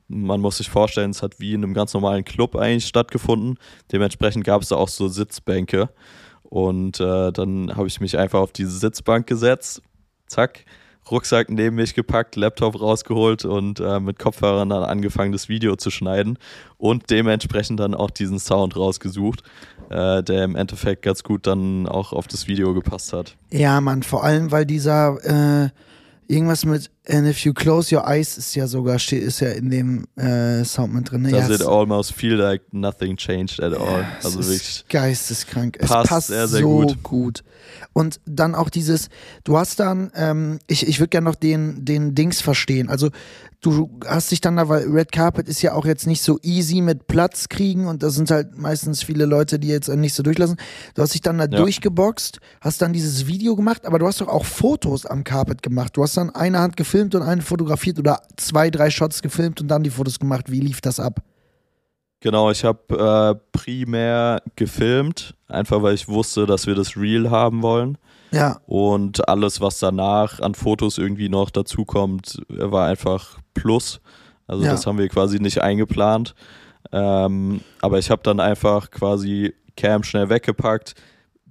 man 0.07 0.41
muss 0.41 0.57
sich 0.57 0.69
vorstellen, 0.69 1.11
es 1.11 1.23
hat 1.23 1.39
wie 1.39 1.53
in 1.53 1.63
einem 1.63 1.73
ganz 1.73 1.93
normalen 1.93 2.25
Club 2.25 2.55
eigentlich 2.55 2.85
stattgefunden. 2.85 3.57
Dementsprechend 3.91 4.43
gab 4.43 4.61
es 4.61 4.69
da 4.69 4.75
auch 4.75 4.89
so 4.89 5.07
Sitzbänke. 5.07 5.89
Und 6.43 6.99
äh, 6.99 7.31
dann 7.31 7.75
habe 7.75 7.87
ich 7.87 8.01
mich 8.01 8.17
einfach 8.17 8.41
auf 8.41 8.51
diese 8.51 8.77
Sitzbank 8.77 9.25
gesetzt, 9.25 9.81
zack, 10.27 10.65
Rucksack 11.11 11.49
neben 11.49 11.75
mich 11.75 11.93
gepackt, 11.93 12.35
Laptop 12.35 12.79
rausgeholt 12.79 13.45
und 13.45 13.79
äh, 13.79 13.99
mit 13.99 14.17
Kopfhörern 14.17 14.69
dann 14.69 14.83
angefangen, 14.83 15.31
das 15.31 15.49
Video 15.49 15.75
zu 15.75 15.91
schneiden 15.91 16.37
und 16.77 17.09
dementsprechend 17.09 17.79
dann 17.79 17.93
auch 17.93 18.09
diesen 18.09 18.39
Sound 18.39 18.75
rausgesucht, 18.75 19.43
äh, 19.89 20.23
der 20.23 20.45
im 20.45 20.55
Endeffekt 20.55 21.01
ganz 21.01 21.23
gut 21.23 21.45
dann 21.47 21.87
auch 21.87 22.13
auf 22.13 22.27
das 22.27 22.47
Video 22.47 22.73
gepasst 22.73 23.13
hat. 23.13 23.35
Ja, 23.51 23.81
Mann, 23.81 24.03
vor 24.03 24.23
allem, 24.23 24.51
weil 24.51 24.65
dieser 24.65 25.65
äh, 25.65 25.69
irgendwas 26.31 26.65
mit 26.65 26.89
And 27.09 27.27
if 27.27 27.39
you 27.39 27.53
close 27.53 27.93
your 27.93 28.07
eyes 28.07 28.37
ist 28.37 28.55
ja 28.55 28.67
sogar 28.67 28.95
ist 28.95 29.39
ja 29.39 29.49
in 29.49 29.71
dem 29.71 30.05
äh, 30.17 30.63
Sound 30.63 30.93
mit 30.93 31.09
drin. 31.11 31.23
Ne? 31.23 31.31
Does 31.31 31.49
ja, 31.49 31.55
it 31.55 31.63
almost 31.63 32.13
feel 32.13 32.35
like 32.35 32.61
nothing 32.71 33.17
changed 33.17 33.59
at 33.59 33.73
all? 33.73 34.01
Ja, 34.01 34.07
also 34.23 34.39
wirklich 34.39 34.85
geisteskrank. 34.87 35.77
Es 35.79 35.89
passt, 35.89 36.09
passt 36.09 36.27
sehr, 36.27 36.47
sehr 36.47 36.61
so 36.61 36.69
gut. 36.69 37.03
gut. 37.03 37.43
Und 37.93 38.19
dann 38.25 38.53
auch 38.53 38.69
dieses, 38.69 39.09
du 39.43 39.57
hast 39.57 39.79
dann, 39.79 40.11
ähm, 40.15 40.59
ich, 40.67 40.87
ich 40.87 40.99
würde 40.99 41.09
gerne 41.09 41.25
noch 41.25 41.35
den, 41.35 41.83
den 41.85 42.13
Dings 42.13 42.39
verstehen. 42.39 42.87
Also 42.87 43.09
du 43.61 43.89
hast 44.05 44.31
dich 44.31 44.41
dann 44.41 44.57
da, 44.57 44.67
weil 44.67 44.89
Red 44.89 45.11
Carpet 45.11 45.47
ist 45.47 45.61
ja 45.61 45.73
auch 45.73 45.85
jetzt 45.85 46.07
nicht 46.07 46.21
so 46.21 46.39
easy 46.41 46.81
mit 46.81 47.07
Platz 47.07 47.47
kriegen 47.47 47.87
und 47.87 48.03
da 48.03 48.09
sind 48.09 48.31
halt 48.31 48.57
meistens 48.57 49.03
viele 49.03 49.25
Leute, 49.25 49.59
die 49.59 49.67
jetzt 49.67 49.87
nicht 49.87 50.15
so 50.15 50.23
durchlassen. 50.23 50.57
Du 50.95 51.01
hast 51.01 51.13
dich 51.13 51.21
dann 51.21 51.37
da 51.37 51.45
ja. 51.45 51.57
durchgeboxt, 51.57 52.39
hast 52.59 52.81
dann 52.81 52.91
dieses 52.91 53.27
Video 53.27 53.55
gemacht, 53.55 53.85
aber 53.85 53.99
du 53.99 54.07
hast 54.07 54.19
doch 54.19 54.27
auch 54.27 54.45
Fotos 54.45 55.05
am 55.05 55.23
Carpet 55.23 55.61
gemacht. 55.61 55.95
Du 55.95 56.03
hast 56.03 56.17
dann 56.17 56.31
eine 56.31 56.59
Hand 56.59 56.75
gefilmt 56.75 57.13
und 57.13 57.21
eine 57.21 57.41
fotografiert 57.41 57.99
oder 57.99 58.21
zwei, 58.35 58.71
drei 58.71 58.89
Shots 58.89 59.21
gefilmt 59.21 59.61
und 59.61 59.67
dann 59.67 59.83
die 59.83 59.91
Fotos 59.91 60.19
gemacht. 60.19 60.51
Wie 60.51 60.59
lief 60.59 60.81
das 60.81 60.99
ab? 60.99 61.21
Genau, 62.19 62.51
ich 62.51 62.63
habe 62.63 63.35
äh, 63.35 63.39
primär 63.51 64.41
gefilmt, 64.55 65.35
einfach 65.47 65.81
weil 65.81 65.95
ich 65.95 66.07
wusste, 66.07 66.45
dass 66.45 66.67
wir 66.67 66.75
das 66.75 66.95
Real 66.95 67.29
haben 67.29 67.61
wollen. 67.61 67.97
Ja. 68.31 68.59
Und 68.65 69.27
alles, 69.27 69.61
was 69.61 69.79
danach 69.79 70.39
an 70.39 70.55
Fotos 70.55 70.97
irgendwie 70.97 71.29
noch 71.29 71.49
dazukommt, 71.49 72.41
war 72.47 72.87
einfach 72.87 73.39
Plus. 73.53 73.99
Also 74.47 74.63
ja. 74.63 74.71
das 74.71 74.85
haben 74.85 74.97
wir 74.97 75.09
quasi 75.09 75.39
nicht 75.39 75.61
eingeplant. 75.61 76.33
Ähm, 76.91 77.61
aber 77.81 77.99
ich 77.99 78.09
habe 78.09 78.23
dann 78.23 78.39
einfach 78.39 78.91
quasi 78.91 79.53
Cam 79.77 80.03
schnell 80.03 80.29
weggepackt, 80.29 80.95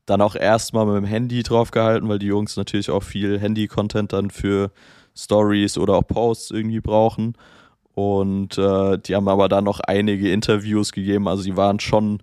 dann 0.07 0.21
auch 0.21 0.35
erstmal 0.35 0.87
mit 0.87 0.97
dem 0.97 1.05
Handy 1.05 1.43
draufgehalten, 1.43 2.09
weil 2.09 2.19
die 2.19 2.27
Jungs 2.27 2.57
natürlich 2.57 2.91
auch 2.91 3.03
viel 3.03 3.39
Handy-Content 3.39 4.13
dann 4.13 4.31
für 4.31 4.71
Stories 5.17 5.79
oder 5.79 5.95
auch 5.95 6.07
Posts 6.07 6.51
irgendwie 6.51 6.81
brauchen. 6.81 7.35
Und 7.95 8.57
äh, 8.59 8.99
die 8.99 9.15
haben 9.15 9.29
aber 9.29 9.49
dann 9.49 9.65
noch 9.65 9.81
einige 9.81 10.33
Interviews 10.33 10.93
gegeben. 10.93 11.29
Also 11.29 11.43
die 11.43 11.57
waren 11.57 11.81
schon 11.81 12.23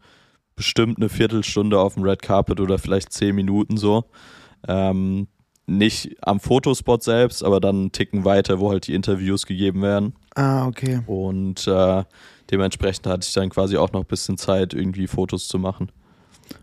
bestimmt 0.55 0.97
eine 0.97 1.09
Viertelstunde 1.09 1.79
auf 1.79 1.93
dem 1.93 2.03
Red 2.03 2.21
Carpet 2.21 2.59
oder 2.59 2.79
vielleicht 2.79 3.13
zehn 3.13 3.35
Minuten 3.35 3.77
so. 3.77 4.05
Ähm, 4.67 5.27
nicht 5.67 6.15
am 6.21 6.39
Fotospot 6.39 7.03
selbst, 7.03 7.43
aber 7.43 7.59
dann 7.59 7.75
einen 7.75 7.91
Ticken 7.91 8.23
weiter, 8.23 8.59
wo 8.59 8.71
halt 8.71 8.87
die 8.87 8.93
Interviews 8.93 9.45
gegeben 9.45 9.81
werden. 9.81 10.13
Ah, 10.33 10.65
okay. 10.65 11.01
Und 11.05 11.67
äh, 11.67 12.03
dementsprechend 12.49 13.05
hatte 13.05 13.27
ich 13.27 13.33
dann 13.33 13.49
quasi 13.49 13.75
auch 13.75 13.91
noch 13.91 14.01
ein 14.01 14.07
bisschen 14.07 14.37
Zeit, 14.37 14.73
irgendwie 14.73 15.07
Fotos 15.07 15.47
zu 15.47 15.59
machen. 15.59 15.91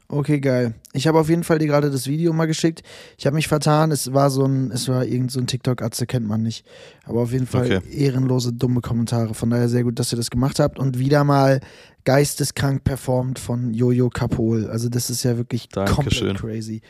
Okay, 0.08 0.38
geil. 0.38 0.74
Ich 0.92 1.06
habe 1.06 1.18
auf 1.18 1.28
jeden 1.28 1.44
Fall 1.44 1.58
dir 1.58 1.66
gerade 1.66 1.90
das 1.90 2.06
Video 2.06 2.32
mal 2.32 2.46
geschickt. 2.46 2.82
Ich 3.18 3.26
habe 3.26 3.34
mich 3.34 3.48
vertan. 3.48 3.90
Es 3.90 4.12
war 4.12 4.30
so 4.30 4.44
ein, 4.44 4.70
es 4.70 4.88
war 4.88 5.04
irgend 5.04 5.32
so 5.32 5.40
ein 5.40 5.46
TikTok-Atze, 5.46 6.06
kennt 6.06 6.26
man 6.26 6.42
nicht. 6.42 6.64
Aber 7.04 7.20
auf 7.20 7.32
jeden 7.32 7.46
Fall 7.46 7.66
okay. 7.66 7.80
ehrenlose, 7.90 8.52
dumme 8.52 8.80
Kommentare. 8.80 9.34
Von 9.34 9.50
daher 9.50 9.68
sehr 9.68 9.82
gut, 9.82 9.98
dass 9.98 10.12
ihr 10.12 10.16
das 10.16 10.30
gemacht 10.30 10.60
habt. 10.60 10.78
Und 10.78 10.98
wieder 10.98 11.24
mal 11.24 11.60
geisteskrank 12.04 12.84
performt 12.84 13.38
von 13.38 13.72
Jojo 13.74 14.10
Kapol. 14.10 14.68
Also 14.68 14.88
das 14.88 15.10
ist 15.10 15.24
ja 15.24 15.36
wirklich 15.36 15.68
Dankeschön. 15.68 16.28
komplett 16.28 16.36
crazy. 16.38 16.82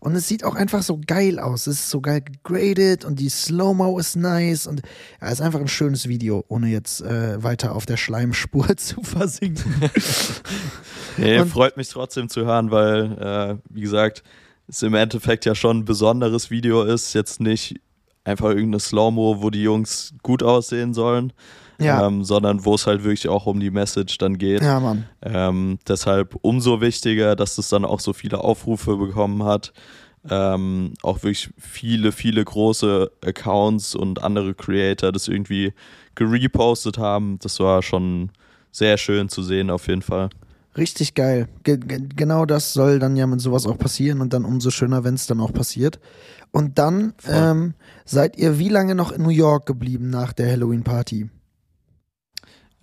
Und 0.00 0.16
es 0.16 0.26
sieht 0.26 0.44
auch 0.44 0.54
einfach 0.54 0.82
so 0.82 0.98
geil 1.06 1.38
aus. 1.38 1.66
Es 1.66 1.80
ist 1.80 1.90
so 1.90 2.00
geil 2.00 2.22
gegradet 2.22 3.04
und 3.04 3.20
die 3.20 3.28
Slow-Mo 3.28 3.98
ist 3.98 4.16
nice. 4.16 4.66
Und 4.66 4.80
ja, 5.20 5.26
es 5.26 5.34
ist 5.34 5.40
einfach 5.42 5.60
ein 5.60 5.68
schönes 5.68 6.08
Video, 6.08 6.42
ohne 6.48 6.68
jetzt 6.68 7.02
äh, 7.02 7.42
weiter 7.42 7.74
auf 7.74 7.84
der 7.84 7.98
Schleimspur 7.98 8.76
zu 8.78 9.02
versinken. 9.02 9.90
nee, 11.18 11.44
freut 11.44 11.76
mich 11.76 11.90
trotzdem 11.90 12.30
zu 12.30 12.46
hören, 12.46 12.70
weil, 12.70 13.12
äh, 13.18 13.56
wie 13.68 13.82
gesagt, 13.82 14.22
es 14.68 14.82
im 14.82 14.94
Endeffekt 14.94 15.44
ja 15.44 15.54
schon 15.54 15.80
ein 15.80 15.84
besonderes 15.84 16.50
Video 16.50 16.82
ist. 16.82 17.12
Jetzt 17.12 17.40
nicht 17.40 17.78
einfach 18.24 18.48
irgendeine 18.48 18.80
Slow-Mo, 18.80 19.42
wo 19.42 19.50
die 19.50 19.62
Jungs 19.62 20.14
gut 20.22 20.42
aussehen 20.42 20.94
sollen, 20.94 21.32
ja. 21.80 22.06
ähm, 22.06 22.24
sondern 22.24 22.64
wo 22.64 22.74
es 22.74 22.86
halt 22.86 23.04
wirklich 23.04 23.28
auch 23.28 23.46
um 23.46 23.60
die 23.60 23.70
Message 23.70 24.18
dann 24.18 24.38
geht. 24.38 24.62
Ja, 24.62 24.80
Mann. 24.80 25.04
Ähm, 25.22 25.78
deshalb 25.86 26.36
umso 26.42 26.80
wichtiger, 26.80 27.36
dass 27.36 27.58
es 27.58 27.68
dann 27.68 27.84
auch 27.84 28.00
so 28.00 28.12
viele 28.12 28.38
Aufrufe 28.38 28.96
bekommen 28.96 29.44
hat. 29.44 29.72
Ähm, 30.28 30.92
auch 31.02 31.22
wirklich 31.22 31.50
viele, 31.56 32.12
viele 32.12 32.44
große 32.44 33.10
Accounts 33.24 33.94
und 33.94 34.22
andere 34.22 34.54
Creator 34.54 35.12
das 35.12 35.28
irgendwie 35.28 35.72
gerepostet 36.14 36.98
haben. 36.98 37.38
Das 37.40 37.58
war 37.60 37.82
schon 37.82 38.30
sehr 38.70 38.98
schön 38.98 39.28
zu 39.28 39.42
sehen, 39.42 39.70
auf 39.70 39.88
jeden 39.88 40.02
Fall. 40.02 40.28
Richtig 40.76 41.14
geil. 41.14 41.48
Ge 41.64 41.78
genau 41.78 42.46
das 42.46 42.72
soll 42.72 42.98
dann 42.98 43.16
ja 43.16 43.26
mit 43.26 43.40
sowas 43.40 43.66
auch 43.66 43.78
passieren 43.78 44.20
und 44.20 44.32
dann 44.32 44.44
umso 44.44 44.70
schöner, 44.70 45.02
wenn 45.02 45.14
es 45.14 45.26
dann 45.26 45.40
auch 45.40 45.52
passiert. 45.52 45.98
Und 46.52 46.78
dann 46.78 47.14
ähm, 47.28 47.74
seid 48.04 48.36
ihr 48.36 48.58
wie 48.58 48.68
lange 48.68 48.94
noch 48.94 49.12
in 49.12 49.22
New 49.22 49.30
York 49.30 49.66
geblieben 49.66 50.10
nach 50.10 50.32
der 50.32 50.50
Halloween-Party? 50.50 51.28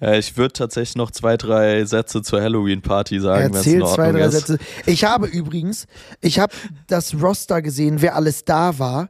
Äh, 0.02 0.20
ich 0.20 0.38
würde 0.38 0.54
tatsächlich 0.54 0.96
noch 0.96 1.12
zwei, 1.12 1.38
drei 1.38 1.86
Sätze 1.86 2.22
zur 2.22 2.42
Halloween-Party 2.42 3.20
sagen, 3.20 3.54
wenn 3.54 3.60
es 3.60 3.68
in 3.68 3.82
Ordnung 3.82 3.96
zwei, 3.96 4.12
drei 4.12 4.26
ist. 4.26 4.48
Sätze. 4.48 4.58
Ich 4.86 5.04
habe 5.04 5.28
übrigens, 5.28 5.88
ich 6.22 6.40
habe 6.40 6.54
das 6.88 7.16
Roster 7.22 7.62
gesehen, 7.62 8.02
wer 8.02 8.16
alles 8.16 8.46
da 8.46 8.80
war 8.80 9.10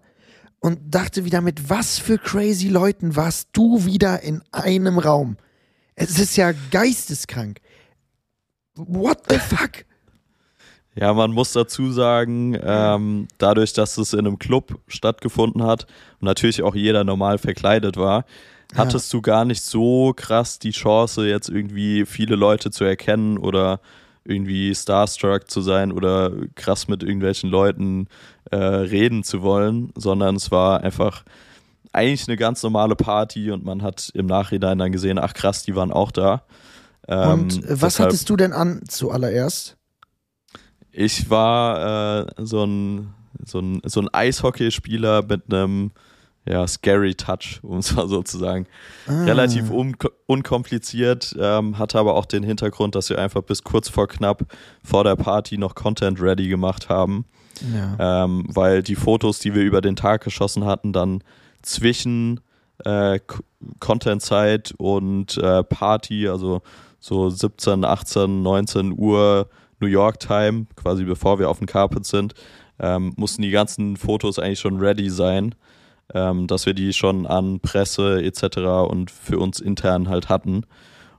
und 0.59 0.79
dachte 0.85 1.25
wieder, 1.25 1.41
mit 1.41 1.69
was 1.69 1.99
für 1.99 2.17
crazy 2.17 2.69
Leuten 2.69 3.15
warst 3.15 3.49
du 3.53 3.85
wieder 3.85 4.21
in 4.23 4.41
einem 4.51 4.99
Raum? 4.99 5.37
Es 5.95 6.19
ist 6.19 6.35
ja 6.37 6.53
geisteskrank. 6.71 7.59
What 8.75 9.23
the 9.29 9.39
fuck? 9.39 9.71
Ja, 10.99 11.13
man 11.13 11.31
muss 11.31 11.51
dazu 11.51 11.91
sagen, 11.91 12.57
ähm, 12.59 13.27
dadurch, 13.37 13.71
dass 13.73 13.99
es 13.99 14.13
in 14.13 14.21
einem 14.21 14.39
Club 14.39 14.79
stattgefunden 14.87 15.61
hat 15.61 15.85
und 16.19 16.25
natürlich 16.25 16.63
auch 16.63 16.73
jeder 16.73 17.03
normal 17.03 17.37
verkleidet 17.37 17.97
war, 17.97 18.25
hattest 18.75 19.11
ja. 19.11 19.17
du 19.17 19.21
gar 19.21 19.45
nicht 19.45 19.61
so 19.61 20.13
krass 20.15 20.59
die 20.59 20.71
Chance, 20.71 21.27
jetzt 21.27 21.49
irgendwie 21.49 22.05
viele 22.05 22.35
Leute 22.35 22.71
zu 22.71 22.83
erkennen 22.83 23.37
oder 23.37 23.79
irgendwie 24.23 24.75
starstruck 24.75 25.49
zu 25.49 25.61
sein 25.61 25.91
oder 25.91 26.31
krass 26.55 26.87
mit 26.87 27.01
irgendwelchen 27.01 27.49
Leuten 27.49 28.07
äh, 28.51 28.57
reden 28.57 29.23
zu 29.23 29.41
wollen, 29.41 29.91
sondern 29.95 30.35
es 30.35 30.51
war 30.51 30.81
einfach 30.81 31.23
eigentlich 31.93 32.27
eine 32.27 32.37
ganz 32.37 32.61
normale 32.61 32.95
Party 32.95 33.51
und 33.51 33.63
man 33.63 33.81
hat 33.81 34.11
im 34.13 34.25
Nachhinein 34.25 34.77
dann 34.77 34.91
gesehen, 34.91 35.17
ach 35.17 35.33
krass, 35.33 35.63
die 35.63 35.75
waren 35.75 35.91
auch 35.91 36.11
da. 36.11 36.43
Ähm, 37.07 37.31
und 37.31 37.63
was 37.63 37.79
deshalb, 37.79 38.09
hattest 38.09 38.29
du 38.29 38.35
denn 38.35 38.51
an 38.51 38.81
zuallererst? 38.87 39.77
Ich 40.91 41.29
war 41.29 42.27
äh, 42.27 42.43
so 42.43 42.65
ein 42.65 43.13
so 43.45 43.59
ein, 43.59 43.81
so 43.85 44.01
ein 44.01 44.09
Eishockeyspieler 44.13 45.23
mit 45.23 45.53
einem 45.53 45.91
ja, 46.49 46.67
scary 46.67 47.15
Touch, 47.15 47.59
um 47.61 47.79
es 47.79 47.93
mal 47.95 48.07
so 48.07 48.23
zu 48.23 48.37
sagen. 48.37 48.67
Ah. 49.07 49.23
Relativ 49.25 49.69
un 49.69 49.95
unkompliziert, 50.25 51.35
ähm, 51.39 51.77
hatte 51.77 51.99
aber 51.99 52.15
auch 52.15 52.25
den 52.25 52.43
Hintergrund, 52.43 52.95
dass 52.95 53.09
wir 53.09 53.19
einfach 53.19 53.41
bis 53.41 53.63
kurz 53.63 53.89
vor 53.89 54.07
knapp 54.07 54.43
vor 54.83 55.03
der 55.03 55.15
Party 55.15 55.57
noch 55.57 55.75
Content 55.75 56.21
ready 56.21 56.47
gemacht 56.47 56.89
haben. 56.89 57.25
Ja. 57.73 58.23
Ähm, 58.23 58.45
weil 58.49 58.83
die 58.83 58.95
Fotos, 58.95 59.39
die 59.39 59.55
wir 59.55 59.63
über 59.63 59.81
den 59.81 59.95
Tag 59.95 60.23
geschossen 60.23 60.65
hatten, 60.65 60.93
dann 60.93 61.23
zwischen 61.61 62.39
äh, 62.85 63.19
Content-Zeit 63.79 64.73
und 64.77 65.37
äh, 65.37 65.63
Party, 65.63 66.27
also 66.27 66.61
so 66.99 67.29
17, 67.29 67.83
18, 67.83 68.43
19 68.43 68.93
Uhr 68.97 69.49
New 69.79 69.87
York 69.87 70.19
Time, 70.19 70.67
quasi 70.75 71.03
bevor 71.03 71.39
wir 71.39 71.49
auf 71.49 71.57
dem 71.57 71.67
Carpet 71.67 72.05
sind, 72.05 72.33
ähm, 72.79 73.13
mussten 73.15 73.41
die 73.41 73.49
ganzen 73.49 73.97
Fotos 73.97 74.37
eigentlich 74.39 74.59
schon 74.59 74.79
ready 74.79 75.09
sein 75.09 75.55
ähm, 76.13 76.47
dass 76.47 76.65
wir 76.65 76.73
die 76.73 76.93
schon 76.93 77.25
an 77.25 77.59
Presse 77.59 78.23
etc. 78.23 78.57
und 78.89 79.11
für 79.11 79.39
uns 79.39 79.59
intern 79.59 80.09
halt 80.09 80.29
hatten. 80.29 80.63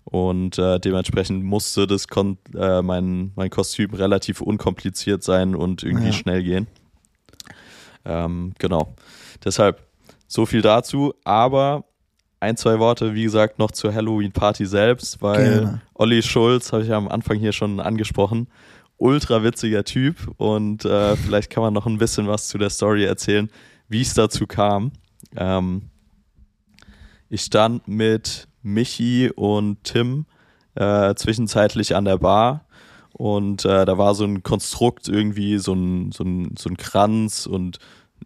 Und 0.05 0.59
äh, 0.59 0.81
dementsprechend 0.81 1.45
musste 1.45 1.87
das 1.87 2.09
Kon 2.09 2.39
äh, 2.57 2.81
mein, 2.81 3.33
mein 3.37 3.51
Kostüm 3.51 3.93
relativ 3.93 4.41
unkompliziert 4.41 5.23
sein 5.23 5.55
und 5.55 5.83
irgendwie 5.83 6.07
ja. 6.07 6.13
schnell 6.13 6.43
gehen. 6.43 6.67
Ähm, 8.07 8.55
genau. 8.59 8.95
Deshalb 9.45 9.87
so 10.27 10.47
viel 10.47 10.63
dazu. 10.63 11.13
Aber 11.25 11.85
ein, 12.41 12.57
zwei 12.57 12.79
Worte, 12.79 13.15
wie 13.15 13.25
gesagt, 13.25 13.59
noch 13.59 13.73
zur 13.73 13.93
Halloween-Party 13.93 14.67
selbst, 14.67 15.21
weil 15.21 15.61
Gerne. 15.61 15.83
Olli 15.95 16.23
Schulz, 16.23 16.73
habe 16.73 16.83
ich 16.83 16.89
ja 16.89 16.97
am 16.97 17.09
Anfang 17.09 17.39
hier 17.39 17.53
schon 17.53 17.81
angesprochen, 17.81 18.49
ultra 18.97 19.43
witziger 19.43 19.85
Typ 19.85 20.17
und 20.37 20.85
äh, 20.85 21.17
vielleicht 21.17 21.51
kann 21.51 21.63
man 21.63 21.75
noch 21.75 21.87
ein 21.87 21.99
bisschen 21.99 22.29
was 22.29 22.49
zu 22.49 22.59
der 22.59 22.71
Story 22.71 23.05
erzählen, 23.05 23.51
wie 23.89 24.03
es 24.03 24.15
dazu 24.15 24.47
kam. 24.47 24.93
Ähm, 25.37 25.91
ich 27.29 27.43
stand 27.43 27.89
mit 27.89 28.49
Michi 28.63 29.31
und 29.35 29.83
Tim 29.85 30.27
äh, 30.75 31.15
zwischenzeitlich 31.15 31.97
an 31.97 32.05
der 32.05 32.19
Bar 32.19 32.67
und 33.13 33.65
äh, 33.65 33.85
da 33.85 33.99
war 33.99 34.15
so 34.15 34.25
ein 34.25 34.43
Konstrukt 34.43 35.09
irgendwie, 35.09 35.59
so 35.59 35.75
ein, 35.75 36.13
so, 36.13 36.25
ein, 36.25 36.55
so 36.57 36.71
ein 36.71 36.77
Kranz 36.77 37.47
und 37.47 37.79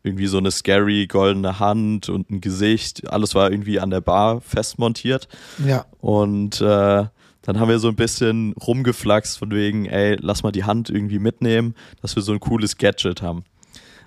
irgendwie 0.03 0.27
so 0.27 0.39
eine 0.39 0.51
scary 0.51 1.07
goldene 1.07 1.59
Hand 1.59 2.09
und 2.09 2.31
ein 2.31 2.41
Gesicht. 2.41 3.09
Alles 3.11 3.35
war 3.35 3.51
irgendwie 3.51 3.81
an 3.81 3.91
der 3.91 4.01
Bar 4.01 4.41
festmontiert. 4.41 5.29
Ja. 5.65 5.87
Und 6.01 6.61
äh, 6.61 7.07
dann 7.43 7.59
haben 7.59 7.69
wir 7.69 7.79
so 7.79 7.89
ein 7.89 7.97
bisschen 7.97 8.53
rumgeflaxt 8.53 9.39
von 9.39 9.51
wegen, 9.51 9.87
ey, 9.87 10.17
lass 10.21 10.43
mal 10.43 10.53
die 10.53 10.65
Hand 10.65 10.91
irgendwie 10.91 11.19
mitnehmen, 11.19 11.75
dass 12.01 12.15
wir 12.17 12.23
so 12.23 12.33
ein 12.33 12.41
cooles 12.41 12.79
Gadget 12.79 13.23
haben 13.23 13.45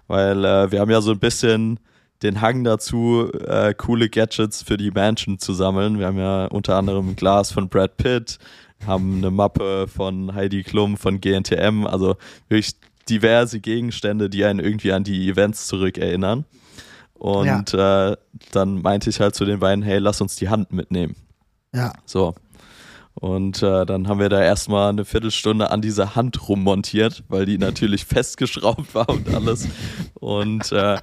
weil 0.07 0.43
äh, 0.45 0.71
wir 0.71 0.79
haben 0.79 0.91
ja 0.91 1.01
so 1.01 1.11
ein 1.11 1.19
bisschen 1.19 1.79
den 2.23 2.41
Hang 2.41 2.63
dazu, 2.63 3.29
äh, 3.33 3.73
coole 3.73 4.09
Gadgets 4.09 4.63
für 4.63 4.77
die 4.77 4.91
Mansion 4.91 5.37
zu 5.37 5.53
sammeln. 5.53 5.99
Wir 5.99 6.07
haben 6.07 6.17
ja 6.17 6.45
unter 6.45 6.75
anderem 6.75 7.09
ein 7.09 7.15
Glas 7.15 7.51
von 7.51 7.69
Brad 7.69 7.97
Pitt, 7.97 8.39
haben 8.85 9.17
eine 9.17 9.31
Mappe 9.31 9.87
von 9.87 10.33
Heidi 10.33 10.63
Klum 10.63 10.97
von 10.97 11.19
GNTM, 11.19 11.85
also 11.85 12.15
wirklich 12.47 12.75
diverse 13.09 13.59
Gegenstände, 13.59 14.29
die 14.29 14.45
einen 14.45 14.59
irgendwie 14.59 14.91
an 14.91 15.03
die 15.03 15.29
Events 15.29 15.67
zurückerinnern. 15.67 16.45
Und 17.13 17.71
ja. 17.71 18.11
äh, 18.11 18.17
dann 18.51 18.81
meinte 18.81 19.09
ich 19.09 19.19
halt 19.19 19.35
zu 19.35 19.45
den 19.45 19.59
beiden, 19.59 19.83
hey, 19.83 19.99
lass 19.99 20.21
uns 20.21 20.35
die 20.35 20.49
Hand 20.49 20.71
mitnehmen. 20.71 21.15
Ja. 21.73 21.93
So. 22.05 22.35
Und 23.15 23.63
äh, 23.63 23.85
dann 23.85 24.07
haben 24.07 24.19
wir 24.19 24.29
da 24.29 24.41
erstmal 24.41 24.89
eine 24.89 25.05
Viertelstunde 25.05 25.71
an 25.71 25.81
dieser 25.81 26.15
Hand 26.15 26.49
rummontiert, 26.49 27.23
weil 27.29 27.45
die 27.45 27.57
natürlich 27.57 28.05
festgeschraubt 28.05 28.93
war 28.93 29.09
und 29.09 29.33
alles. 29.33 29.67
Und 30.15 30.71
äh, 30.71 30.97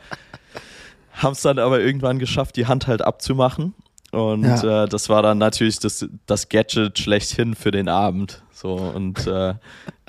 haben 1.12 1.32
es 1.32 1.42
dann 1.42 1.58
aber 1.58 1.80
irgendwann 1.80 2.18
geschafft, 2.18 2.56
die 2.56 2.66
Hand 2.66 2.86
halt 2.86 3.02
abzumachen. 3.02 3.74
Und 4.12 4.44
ja. 4.44 4.84
äh, 4.84 4.88
das 4.88 5.08
war 5.08 5.22
dann 5.22 5.38
natürlich 5.38 5.78
das, 5.78 6.06
das 6.26 6.50
Gadget 6.50 6.98
schlechthin 6.98 7.54
für 7.54 7.70
den 7.70 7.88
Abend. 7.88 8.42
So, 8.52 8.74
und 8.74 9.26
äh, 9.26 9.54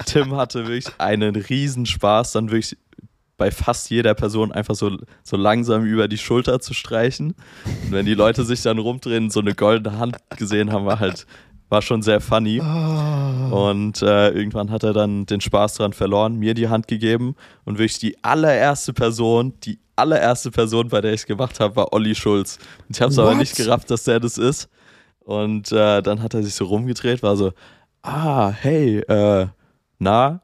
Tim 0.05 0.35
hatte 0.35 0.67
wirklich 0.67 0.93
einen 0.99 1.35
Riesenspaß, 1.35 2.33
dann 2.33 2.51
wirklich 2.51 2.77
bei 3.37 3.49
fast 3.49 3.89
jeder 3.89 4.13
Person 4.13 4.51
einfach 4.51 4.75
so, 4.75 4.97
so 5.23 5.37
langsam 5.37 5.85
über 5.85 6.07
die 6.07 6.17
Schulter 6.17 6.59
zu 6.59 6.73
streichen. 6.73 7.33
Und 7.65 7.91
wenn 7.91 8.05
die 8.05 8.13
Leute 8.13 8.43
sich 8.43 8.61
dann 8.61 8.77
rumdrehen, 8.77 9.29
so 9.29 9.39
eine 9.39 9.55
goldene 9.55 9.97
Hand 9.97 10.17
gesehen 10.37 10.71
haben, 10.71 10.85
war 10.85 10.99
halt 10.99 11.25
war 11.69 11.82
schon 11.82 12.02
sehr 12.02 12.21
funny. 12.21 12.62
Oh. 12.62 13.69
Und 13.69 14.02
äh, 14.02 14.30
irgendwann 14.30 14.71
hat 14.71 14.84
er 14.84 14.93
dann 14.93 15.26
den 15.26 15.41
Spaß 15.41 15.76
dran 15.76 15.93
verloren, 15.93 16.36
mir 16.36 16.54
die 16.54 16.69
Hand 16.69 16.88
gegeben 16.88 17.36
und 17.65 17.78
wirklich 17.78 17.99
die 17.99 18.23
allererste 18.23 18.93
Person, 18.93 19.54
die 19.63 19.80
allererste 19.95 20.52
Person, 20.52 20.89
bei 20.89 21.02
der 21.02 21.13
ich 21.13 21.21
es 21.21 21.26
gemacht 21.26 21.60
habe, 21.60 21.76
war 21.76 21.93
Olli 21.93 22.15
Schulz. 22.15 22.58
Und 22.88 22.95
ich 22.95 23.02
habe 23.02 23.12
es 23.12 23.19
aber 23.19 23.36
nicht 23.36 23.56
gerafft, 23.56 23.89
dass 23.91 24.04
der 24.04 24.19
das 24.19 24.38
ist. 24.38 24.69
Und 25.19 25.71
äh, 25.71 26.02
dann 26.02 26.21
hat 26.21 26.34
er 26.34 26.43
sich 26.43 26.54
so 26.54 26.65
rumgedreht, 26.65 27.23
war 27.23 27.38
so, 27.38 27.54
ah, 28.02 28.49
hey, 28.49 28.99
äh, 28.99 29.47
na, 29.99 30.41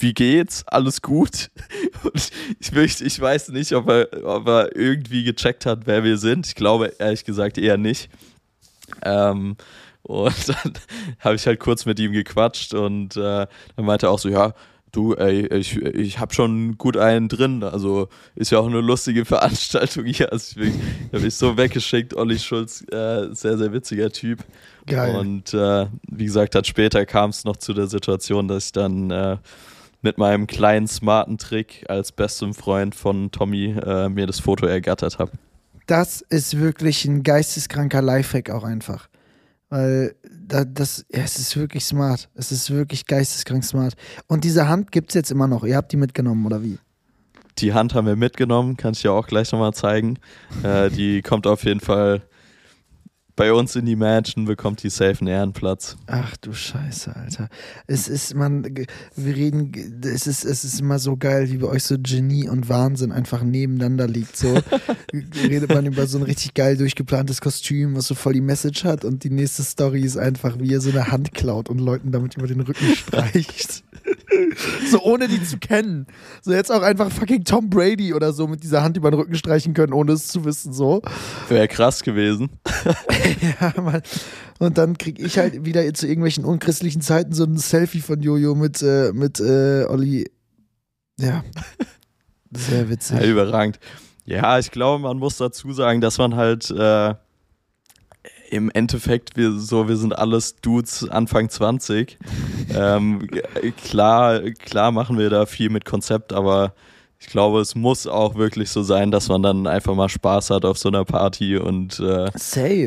wie 0.00 0.12
geht's? 0.12 0.64
Alles 0.66 1.00
gut? 1.02 1.50
Und 2.02 2.30
ich, 2.58 2.72
möchte, 2.72 3.04
ich 3.04 3.18
weiß 3.18 3.50
nicht, 3.50 3.72
ob 3.72 3.88
er, 3.88 4.08
ob 4.24 4.46
er 4.48 4.76
irgendwie 4.76 5.24
gecheckt 5.24 5.66
hat, 5.66 5.86
wer 5.86 6.04
wir 6.04 6.18
sind. 6.18 6.46
Ich 6.46 6.54
glaube 6.54 6.92
ehrlich 6.98 7.24
gesagt 7.24 7.58
eher 7.58 7.78
nicht. 7.78 8.10
Ähm, 9.02 9.56
und 10.06 10.48
dann 10.48 10.72
habe 11.20 11.34
ich 11.34 11.46
halt 11.46 11.60
kurz 11.60 11.84
mit 11.84 11.98
ihm 11.98 12.12
gequatscht 12.12 12.74
und 12.74 13.16
äh, 13.16 13.46
dann 13.76 13.84
meinte 13.84 14.06
er 14.06 14.10
auch 14.10 14.18
so, 14.18 14.28
ja, 14.28 14.54
du, 14.92 15.14
ey, 15.14 15.46
ich, 15.48 15.76
ich 15.76 16.18
habe 16.18 16.32
schon 16.32 16.78
gut 16.78 16.96
einen 16.96 17.28
drin. 17.28 17.62
Also 17.62 18.08
ist 18.34 18.50
ja 18.50 18.58
auch 18.58 18.66
eine 18.66 18.80
lustige 18.80 19.24
Veranstaltung 19.26 20.04
hier. 20.06 20.32
Also 20.32 20.60
ich, 20.60 20.68
ich 20.68 21.12
habe 21.12 21.20
mich 21.24 21.34
so 21.34 21.56
weggeschickt. 21.56 22.14
Olli 22.14 22.38
Schulz, 22.38 22.82
äh, 22.90 23.28
sehr, 23.32 23.58
sehr 23.58 23.72
witziger 23.72 24.10
Typ. 24.10 24.44
Geil. 24.86 25.16
Und 25.16 25.52
äh, 25.52 25.86
wie 26.08 26.24
gesagt, 26.24 26.54
dann 26.54 26.64
später 26.64 27.04
kam 27.04 27.30
es 27.30 27.44
noch 27.44 27.56
zu 27.56 27.74
der 27.74 27.88
Situation, 27.88 28.48
dass 28.48 28.66
ich 28.66 28.72
dann 28.72 29.10
äh, 29.10 29.36
mit 30.02 30.18
meinem 30.18 30.46
kleinen 30.46 30.86
smarten 30.86 31.36
Trick 31.36 31.84
als 31.88 32.12
bestem 32.12 32.54
Freund 32.54 32.94
von 32.94 33.30
Tommy 33.32 33.76
äh, 33.84 34.08
mir 34.08 34.26
das 34.26 34.40
Foto 34.40 34.66
ergattert 34.66 35.18
habe. 35.18 35.32
Das 35.86 36.20
ist 36.20 36.58
wirklich 36.58 37.04
ein 37.04 37.22
geisteskranker 37.22 38.02
Lifehack 38.02 38.50
auch 38.50 38.64
einfach. 38.64 39.08
Weil 39.68 40.14
da, 40.46 40.64
das, 40.64 41.04
ja, 41.12 41.22
es 41.22 41.38
ist 41.38 41.56
wirklich 41.56 41.84
smart. 41.84 42.28
Es 42.34 42.52
ist 42.52 42.70
wirklich 42.70 43.06
geisteskrank 43.06 43.64
smart. 43.64 43.94
Und 44.28 44.44
diese 44.44 44.68
Hand 44.68 44.92
gibt 44.92 45.10
es 45.10 45.14
jetzt 45.14 45.30
immer 45.30 45.48
noch. 45.48 45.64
Ihr 45.64 45.76
habt 45.76 45.92
die 45.92 45.96
mitgenommen, 45.96 46.46
oder 46.46 46.62
wie? 46.62 46.78
Die 47.58 47.72
Hand 47.72 47.94
haben 47.94 48.06
wir 48.06 48.16
mitgenommen, 48.16 48.76
kann 48.76 48.92
ich 48.92 49.02
dir 49.02 49.12
auch 49.12 49.26
gleich 49.26 49.50
nochmal 49.50 49.74
zeigen. 49.74 50.18
äh, 50.62 50.90
die 50.90 51.22
kommt 51.22 51.46
auf 51.46 51.64
jeden 51.64 51.80
Fall 51.80 52.22
bei 53.36 53.52
uns 53.52 53.76
in 53.76 53.84
die 53.84 53.96
Mansion 53.96 54.46
bekommt 54.46 54.82
die 54.82 54.88
safe 54.88 55.20
einen 55.20 55.28
Ehrenplatz. 55.28 55.96
Ach 56.06 56.36
du 56.38 56.54
Scheiße, 56.54 57.14
Alter. 57.14 57.48
Es 57.86 58.08
ist, 58.08 58.34
man, 58.34 58.64
wir 59.14 59.36
reden, 59.36 59.72
es 60.02 60.26
ist, 60.26 60.44
es 60.44 60.64
ist 60.64 60.80
immer 60.80 60.98
so 60.98 61.18
geil, 61.18 61.50
wie 61.50 61.58
bei 61.58 61.68
euch 61.68 61.84
so 61.84 61.96
Genie 61.98 62.48
und 62.48 62.70
Wahnsinn 62.70 63.12
einfach 63.12 63.42
nebeneinander 63.42 64.08
liegt. 64.08 64.36
So 64.38 64.58
redet 65.48 65.68
man 65.68 65.84
über 65.84 66.06
so 66.06 66.18
ein 66.18 66.24
richtig 66.24 66.54
geil 66.54 66.78
durchgeplantes 66.78 67.42
Kostüm, 67.42 67.94
was 67.94 68.06
so 68.06 68.14
voll 68.14 68.32
die 68.32 68.40
Message 68.40 68.84
hat 68.84 69.04
und 69.04 69.22
die 69.22 69.30
nächste 69.30 69.62
Story 69.62 70.00
ist 70.00 70.16
einfach, 70.16 70.58
wie 70.58 70.72
er 70.72 70.80
so 70.80 70.90
eine 70.90 71.12
Hand 71.12 71.34
klaut 71.34 71.68
und 71.68 71.78
Leuten 71.78 72.12
damit 72.12 72.36
über 72.36 72.46
den 72.46 72.62
Rücken 72.62 72.96
streicht. 72.96 73.84
so 74.90 75.02
ohne 75.02 75.28
die 75.28 75.42
zu 75.42 75.58
kennen. 75.58 76.06
So 76.42 76.52
jetzt 76.52 76.70
auch 76.70 76.82
einfach 76.82 77.10
fucking 77.10 77.44
Tom 77.44 77.70
Brady 77.70 78.14
oder 78.14 78.32
so 78.32 78.46
mit 78.46 78.62
dieser 78.62 78.82
Hand 78.82 78.96
über 78.96 79.10
den 79.10 79.18
Rücken 79.18 79.34
streichen 79.34 79.74
können, 79.74 79.92
ohne 79.92 80.12
es 80.12 80.28
zu 80.28 80.44
wissen, 80.44 80.72
so. 80.72 81.02
Wäre 81.48 81.68
krass 81.68 82.02
gewesen. 82.02 82.50
ja, 83.60 83.80
Mann. 83.80 84.02
Und 84.58 84.78
dann 84.78 84.96
kriege 84.96 85.24
ich 85.24 85.38
halt 85.38 85.64
wieder 85.64 85.92
zu 85.94 86.06
irgendwelchen 86.06 86.44
unchristlichen 86.44 87.02
Zeiten 87.02 87.32
so 87.32 87.44
ein 87.44 87.58
Selfie 87.58 88.00
von 88.00 88.20
Jojo 88.20 88.54
mit, 88.54 88.82
äh, 88.82 89.12
mit 89.12 89.40
äh, 89.40 89.84
Olli. 89.84 90.30
Ja. 91.18 91.44
Sehr 92.52 92.88
witzig. 92.88 93.20
Ja, 93.20 93.26
überragend. 93.26 93.78
Ja, 94.24 94.58
ich 94.58 94.70
glaube, 94.70 95.02
man 95.02 95.18
muss 95.18 95.36
dazu 95.36 95.72
sagen, 95.72 96.00
dass 96.00 96.18
man 96.18 96.34
halt 96.34 96.70
äh, 96.70 97.14
im 98.50 98.70
Endeffekt, 98.70 99.36
wir, 99.36 99.52
so, 99.52 99.88
wir 99.88 99.96
sind 99.96 100.16
alles 100.16 100.56
Dudes 100.56 101.08
Anfang 101.08 101.48
20. 101.48 102.18
ähm, 102.74 103.28
klar, 103.84 104.40
klar 104.50 104.92
machen 104.92 105.18
wir 105.18 105.30
da 105.30 105.46
viel 105.46 105.70
mit 105.70 105.84
Konzept, 105.84 106.32
aber 106.32 106.74
ich 107.18 107.28
glaube, 107.28 107.60
es 107.60 107.74
muss 107.74 108.06
auch 108.06 108.34
wirklich 108.34 108.70
so 108.70 108.82
sein, 108.82 109.10
dass 109.10 109.28
man 109.28 109.42
dann 109.42 109.66
einfach 109.66 109.94
mal 109.94 110.08
Spaß 110.08 110.50
hat 110.50 110.64
auf 110.64 110.78
so 110.78 110.88
einer 110.88 111.04
Party 111.04 111.56
und 111.56 111.98
äh, 111.98 112.30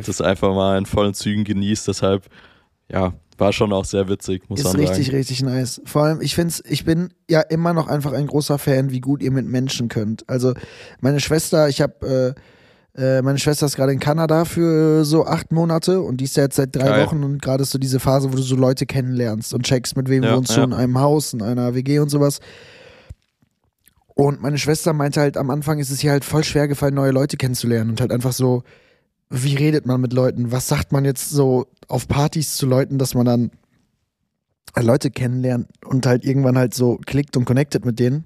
das 0.06 0.22
einfach 0.22 0.54
mal 0.54 0.78
in 0.78 0.86
vollen 0.86 1.14
Zügen 1.14 1.44
genießt. 1.44 1.88
Deshalb, 1.88 2.26
ja, 2.92 3.14
war 3.40 3.54
schon 3.54 3.74
auch 3.74 3.86
sehr 3.86 4.08
witzig, 4.08 4.50
muss 4.50 4.60
ist 4.60 4.66
man 4.66 4.74
sagen. 4.74 4.84
Ist 4.84 4.92
richtig, 4.92 5.14
richtig 5.14 5.42
nice. 5.44 5.82
Vor 5.86 6.04
allem, 6.04 6.22
ich 6.22 6.36
finde 6.36 6.54
ich 6.66 6.86
bin 6.86 7.14
ja 7.30 7.42
immer 7.42 7.74
noch 7.74 7.88
einfach 7.88 8.14
ein 8.14 8.28
großer 8.28 8.60
Fan, 8.60 8.92
wie 8.92 9.02
gut 9.02 9.24
ihr 9.24 9.32
mit 9.32 9.48
Menschen 9.48 9.88
könnt. 9.88 10.30
Also, 10.30 10.54
meine 11.00 11.20
Schwester, 11.20 11.68
ich 11.70 11.82
habe 11.82 12.36
äh, 12.38 12.40
äh, 13.00 13.22
meine 13.22 13.40
Schwester 13.40 13.66
ist 13.66 13.76
gerade 13.76 13.94
in 13.94 14.00
Kanada 14.00 14.46
für 14.46 15.06
so 15.06 15.26
acht 15.26 15.52
Monate 15.52 16.02
und 16.02 16.18
die 16.18 16.26
ist 16.26 16.36
ja 16.36 16.44
jetzt 16.44 16.58
seit 16.58 16.76
drei 16.76 16.90
Geil. 16.90 17.06
Wochen 17.06 17.24
und 17.24 17.42
gerade 17.42 17.64
ist 17.64 17.72
so 17.72 17.80
diese 17.80 18.00
Phase, 18.00 18.32
wo 18.32 18.36
du 18.36 18.42
so 18.42 18.56
Leute 18.56 18.86
kennenlernst 18.86 19.54
und 19.54 19.64
checkst, 19.64 19.96
mit 19.96 20.10
wem 20.10 20.24
ja, 20.24 20.36
wohnst 20.36 20.52
du 20.52 20.58
ja. 20.60 20.64
in 20.66 20.74
einem 20.74 21.00
Haus, 21.00 21.34
in 21.34 21.42
einer 21.42 21.74
WG 21.76 22.00
und 22.00 22.10
sowas. 22.10 22.40
Und 24.14 24.42
meine 24.42 24.58
Schwester 24.58 24.92
meinte 24.92 25.22
halt, 25.22 25.38
am 25.38 25.50
Anfang 25.50 25.80
ist 25.80 25.92
es 25.92 26.00
hier 26.02 26.12
halt 26.12 26.26
voll 26.26 26.44
schwer 26.44 26.68
gefallen, 26.68 26.94
neue 26.94 27.12
Leute 27.12 27.38
kennenzulernen 27.38 27.92
und 27.92 28.02
halt 28.02 28.12
einfach 28.12 28.34
so, 28.34 28.64
wie 29.30 29.56
redet 29.56 29.86
man 29.86 30.02
mit 30.02 30.12
Leuten? 30.12 30.52
Was 30.52 30.68
sagt 30.68 30.92
man 30.92 31.06
jetzt 31.06 31.30
so 31.30 31.68
auf 31.88 32.08
Partys 32.08 32.58
zu 32.58 32.66
Leuten, 32.66 32.98
dass 32.98 33.14
man 33.14 33.26
dann 33.26 33.52
Leute 34.78 35.12
kennenlernt 35.12 35.68
und 35.86 36.06
halt 36.06 36.26
irgendwann 36.26 36.58
halt 36.58 36.74
so 36.74 36.98
klickt 37.06 37.38
und 37.38 37.46
connected 37.46 37.86
mit 37.86 38.00
denen. 38.00 38.26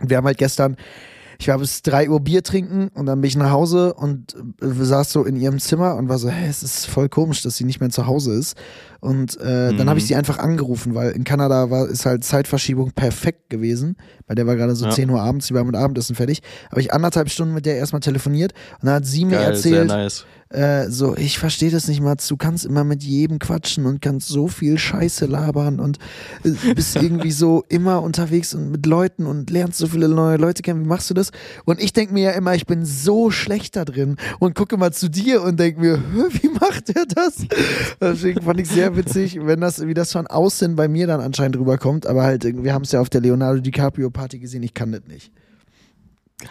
Und 0.00 0.10
wir 0.10 0.16
haben 0.16 0.26
halt 0.26 0.38
gestern 0.38 0.76
ich 1.42 1.48
war 1.48 1.58
bis 1.58 1.82
drei 1.82 2.08
Uhr 2.08 2.20
Bier 2.20 2.44
trinken 2.44 2.88
und 2.94 3.06
dann 3.06 3.20
bin 3.20 3.26
ich 3.26 3.36
nach 3.36 3.50
Hause 3.50 3.94
und 3.94 4.36
äh, 4.62 4.66
saß 4.68 5.10
so 5.10 5.24
in 5.24 5.34
ihrem 5.34 5.58
Zimmer 5.58 5.96
und 5.96 6.08
war 6.08 6.18
so, 6.18 6.28
hä, 6.28 6.46
es 6.48 6.62
ist 6.62 6.86
voll 6.86 7.08
komisch, 7.08 7.42
dass 7.42 7.56
sie 7.56 7.64
nicht 7.64 7.80
mehr 7.80 7.90
zu 7.90 8.06
Hause 8.06 8.32
ist. 8.34 8.56
Und 9.00 9.36
äh, 9.42 9.72
mhm. 9.72 9.76
dann 9.76 9.88
habe 9.88 9.98
ich 9.98 10.06
sie 10.06 10.14
einfach 10.14 10.38
angerufen, 10.38 10.94
weil 10.94 11.10
in 11.10 11.24
Kanada 11.24 11.68
war 11.68 11.88
ist 11.88 12.06
halt 12.06 12.22
Zeitverschiebung 12.22 12.92
perfekt 12.92 13.50
gewesen. 13.50 13.96
Bei 14.32 14.34
der 14.34 14.46
war 14.46 14.56
gerade 14.56 14.74
so 14.74 14.86
ja. 14.86 14.90
10 14.90 15.10
Uhr 15.10 15.20
abends, 15.20 15.48
sie 15.48 15.52
war 15.52 15.62
mit 15.62 15.76
Abendessen 15.76 16.16
fertig. 16.16 16.40
Habe 16.70 16.80
ich 16.80 16.90
anderthalb 16.90 17.28
Stunden 17.28 17.52
mit 17.52 17.66
der 17.66 17.76
erstmal 17.76 18.00
telefoniert 18.00 18.54
und 18.80 18.86
dann 18.86 18.94
hat 18.94 19.04
sie 19.04 19.26
mir 19.26 19.36
Geil, 19.36 19.50
erzählt, 19.50 19.88
nice. 19.88 20.24
äh, 20.48 20.88
so, 20.88 21.14
ich 21.18 21.38
verstehe 21.38 21.70
das 21.70 21.86
nicht 21.86 22.00
mal, 22.00 22.16
du 22.16 22.36
kannst 22.38 22.64
immer 22.64 22.82
mit 22.82 23.02
jedem 23.02 23.38
quatschen 23.38 23.84
und 23.84 24.00
kannst 24.00 24.28
so 24.28 24.48
viel 24.48 24.78
Scheiße 24.78 25.26
labern 25.26 25.80
und 25.80 25.98
äh, 26.44 26.72
bist 26.72 26.96
irgendwie 27.02 27.30
so 27.30 27.62
immer 27.68 28.00
unterwegs 28.02 28.54
und 28.54 28.70
mit 28.70 28.86
Leuten 28.86 29.26
und 29.26 29.50
lernst 29.50 29.76
so 29.76 29.86
viele 29.86 30.08
neue 30.08 30.38
Leute 30.38 30.62
kennen. 30.62 30.82
Wie 30.82 30.88
machst 30.88 31.10
du 31.10 31.14
das? 31.14 31.30
Und 31.66 31.78
ich 31.78 31.92
denke 31.92 32.14
mir 32.14 32.22
ja 32.22 32.30
immer, 32.30 32.54
ich 32.54 32.64
bin 32.64 32.86
so 32.86 33.30
schlecht 33.30 33.76
da 33.76 33.84
drin 33.84 34.16
und 34.38 34.54
gucke 34.54 34.78
mal 34.78 34.94
zu 34.94 35.10
dir 35.10 35.42
und 35.42 35.60
denke 35.60 35.78
mir, 35.78 35.98
wie 36.40 36.48
macht 36.48 36.88
er 36.88 37.04
das? 37.04 37.46
Deswegen 38.00 38.40
fand 38.40 38.60
ich 38.60 38.70
sehr 38.70 38.96
witzig, 38.96 39.38
wenn 39.42 39.60
das, 39.60 39.86
wie 39.86 39.92
das 39.92 40.10
von 40.10 40.26
außen 40.26 40.74
bei 40.74 40.88
mir 40.88 41.06
dann 41.06 41.20
anscheinend 41.20 41.58
rüberkommt, 41.58 42.06
aber 42.06 42.22
halt, 42.22 42.44
wir 42.44 42.72
haben 42.72 42.84
es 42.84 42.92
ja 42.92 43.00
auf 43.02 43.10
der 43.10 43.20
Leonardo 43.20 43.60
DiCaprio 43.60 44.08
Party 44.22 44.38
gesehen, 44.38 44.62
ich 44.62 44.72
kann 44.72 44.92
das 44.92 45.02
nicht. 45.08 45.32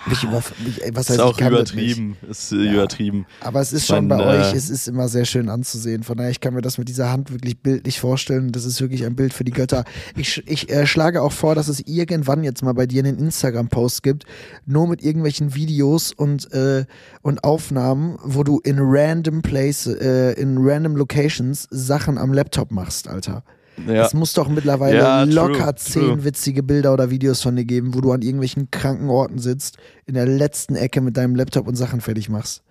Mich 0.08 0.24
über, 0.24 0.42
mich, 0.66 0.82
was 0.94 1.10
heißt, 1.10 1.12
ist 1.12 1.20
auch 1.20 1.40
übertrieben. 1.40 2.18
Ist 2.30 2.52
ja. 2.52 2.74
übertrieben. 2.74 3.26
Aber 3.40 3.62
es 3.62 3.72
ist 3.72 3.88
schon 3.88 4.10
bei 4.10 4.20
äh, 4.20 4.40
euch, 4.40 4.54
es 4.54 4.70
ist 4.70 4.90
immer 4.90 5.08
sehr 5.08 5.24
schön 5.24 5.48
anzusehen. 5.48 6.04
Von 6.04 6.18
daher, 6.18 6.32
ich 6.32 6.42
kann 6.42 6.54
mir 6.54 6.62
das 6.62 6.78
mit 6.78 6.90
dieser 6.90 7.10
Hand 7.10 7.32
wirklich 7.32 7.62
bildlich 7.62 8.00
vorstellen. 8.00 8.52
Das 8.52 8.66
ist 8.66 8.82
wirklich 8.82 9.06
ein 9.06 9.16
Bild 9.16 9.34
für 9.34 9.46
die 9.46 9.52
Götter. 9.52 9.86
Ich, 10.18 10.46
ich 10.48 10.70
äh, 10.70 10.86
schlage 10.86 11.22
auch 11.22 11.32
vor, 11.32 11.56
dass 11.56 11.70
es 11.70 11.80
irgendwann 11.86 12.44
jetzt 12.44 12.62
mal 12.62 12.74
bei 12.74 12.86
dir 12.86 13.04
einen 13.04 13.18
Instagram-Post 13.18 14.04
gibt, 14.04 14.26
nur 14.66 14.88
mit 14.88 15.02
irgendwelchen 15.02 15.56
Videos 15.56 16.12
und, 16.12 16.52
äh, 16.54 16.86
und 17.22 17.46
Aufnahmen, 17.46 18.18
wo 18.22 18.44
du 18.44 18.60
in 18.60 18.80
random 18.80 19.42
place, 19.42 19.88
äh, 19.88 20.34
in 20.34 20.58
random 20.60 20.98
Locations 20.98 21.68
Sachen 21.70 22.18
am 22.18 22.34
Laptop 22.34 22.72
machst, 22.72 23.08
Alter. 23.08 23.44
Ja. 23.88 24.06
Es 24.06 24.14
muss 24.14 24.34
doch 24.34 24.48
mittlerweile 24.48 24.98
ja, 24.98 25.24
locker 25.24 25.68
true, 25.68 25.76
zehn 25.76 26.02
true. 26.02 26.24
witzige 26.24 26.64
Bilder 26.64 26.94
oder 26.94 27.10
Videos 27.10 27.42
von 27.42 27.56
dir 27.56 27.66
geben, 27.66 27.94
wo 27.94 28.02
du 28.02 28.12
an 28.12 28.22
irgendwelchen 28.22 28.72
kranken 28.72 29.10
Orten 29.10 29.40
sitzt, 29.40 29.78
in 30.06 30.14
der 30.14 30.26
letzten 30.26 30.76
Ecke 30.76 31.02
mit 31.02 31.18
deinem 31.18 31.36
Laptop 31.36 31.68
und 31.68 31.76
Sachen 31.76 32.02
fertig 32.02 32.30
machst. 32.30 32.64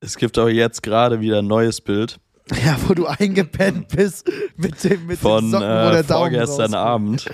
Es 0.00 0.16
gibt 0.16 0.38
auch 0.38 0.48
jetzt 0.48 0.82
gerade 0.82 1.20
wieder 1.20 1.38
ein 1.38 1.46
neues 1.46 1.80
Bild. 1.80 2.18
Ja, 2.64 2.76
wo 2.86 2.94
du 2.94 3.06
eingepennt 3.06 3.88
bist 3.88 4.28
mit 4.56 4.82
dem 4.82 5.06
mit 5.06 5.18
Von 5.20 5.44
den 5.44 5.50
Socken, 5.52 5.68
äh, 5.68 5.92
der 5.92 6.04
vorgestern 6.04 6.74
Abend. 6.74 7.26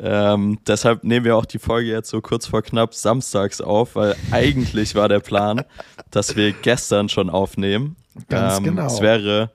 Ähm, 0.00 0.58
deshalb 0.66 1.04
nehmen 1.04 1.24
wir 1.24 1.36
auch 1.36 1.44
die 1.46 1.60
Folge 1.60 1.88
jetzt 1.88 2.10
so 2.10 2.20
kurz 2.20 2.46
vor 2.46 2.62
knapp 2.62 2.92
samstags 2.92 3.60
auf, 3.60 3.94
weil 3.94 4.16
eigentlich 4.32 4.96
war 4.96 5.08
der 5.08 5.20
Plan, 5.20 5.62
dass 6.10 6.34
wir 6.34 6.52
gestern 6.52 7.08
schon 7.08 7.30
aufnehmen. 7.30 7.94
Ganz 8.28 8.58
ähm, 8.58 8.64
genau. 8.64 8.86
Es 8.86 9.00
wäre, 9.00 9.52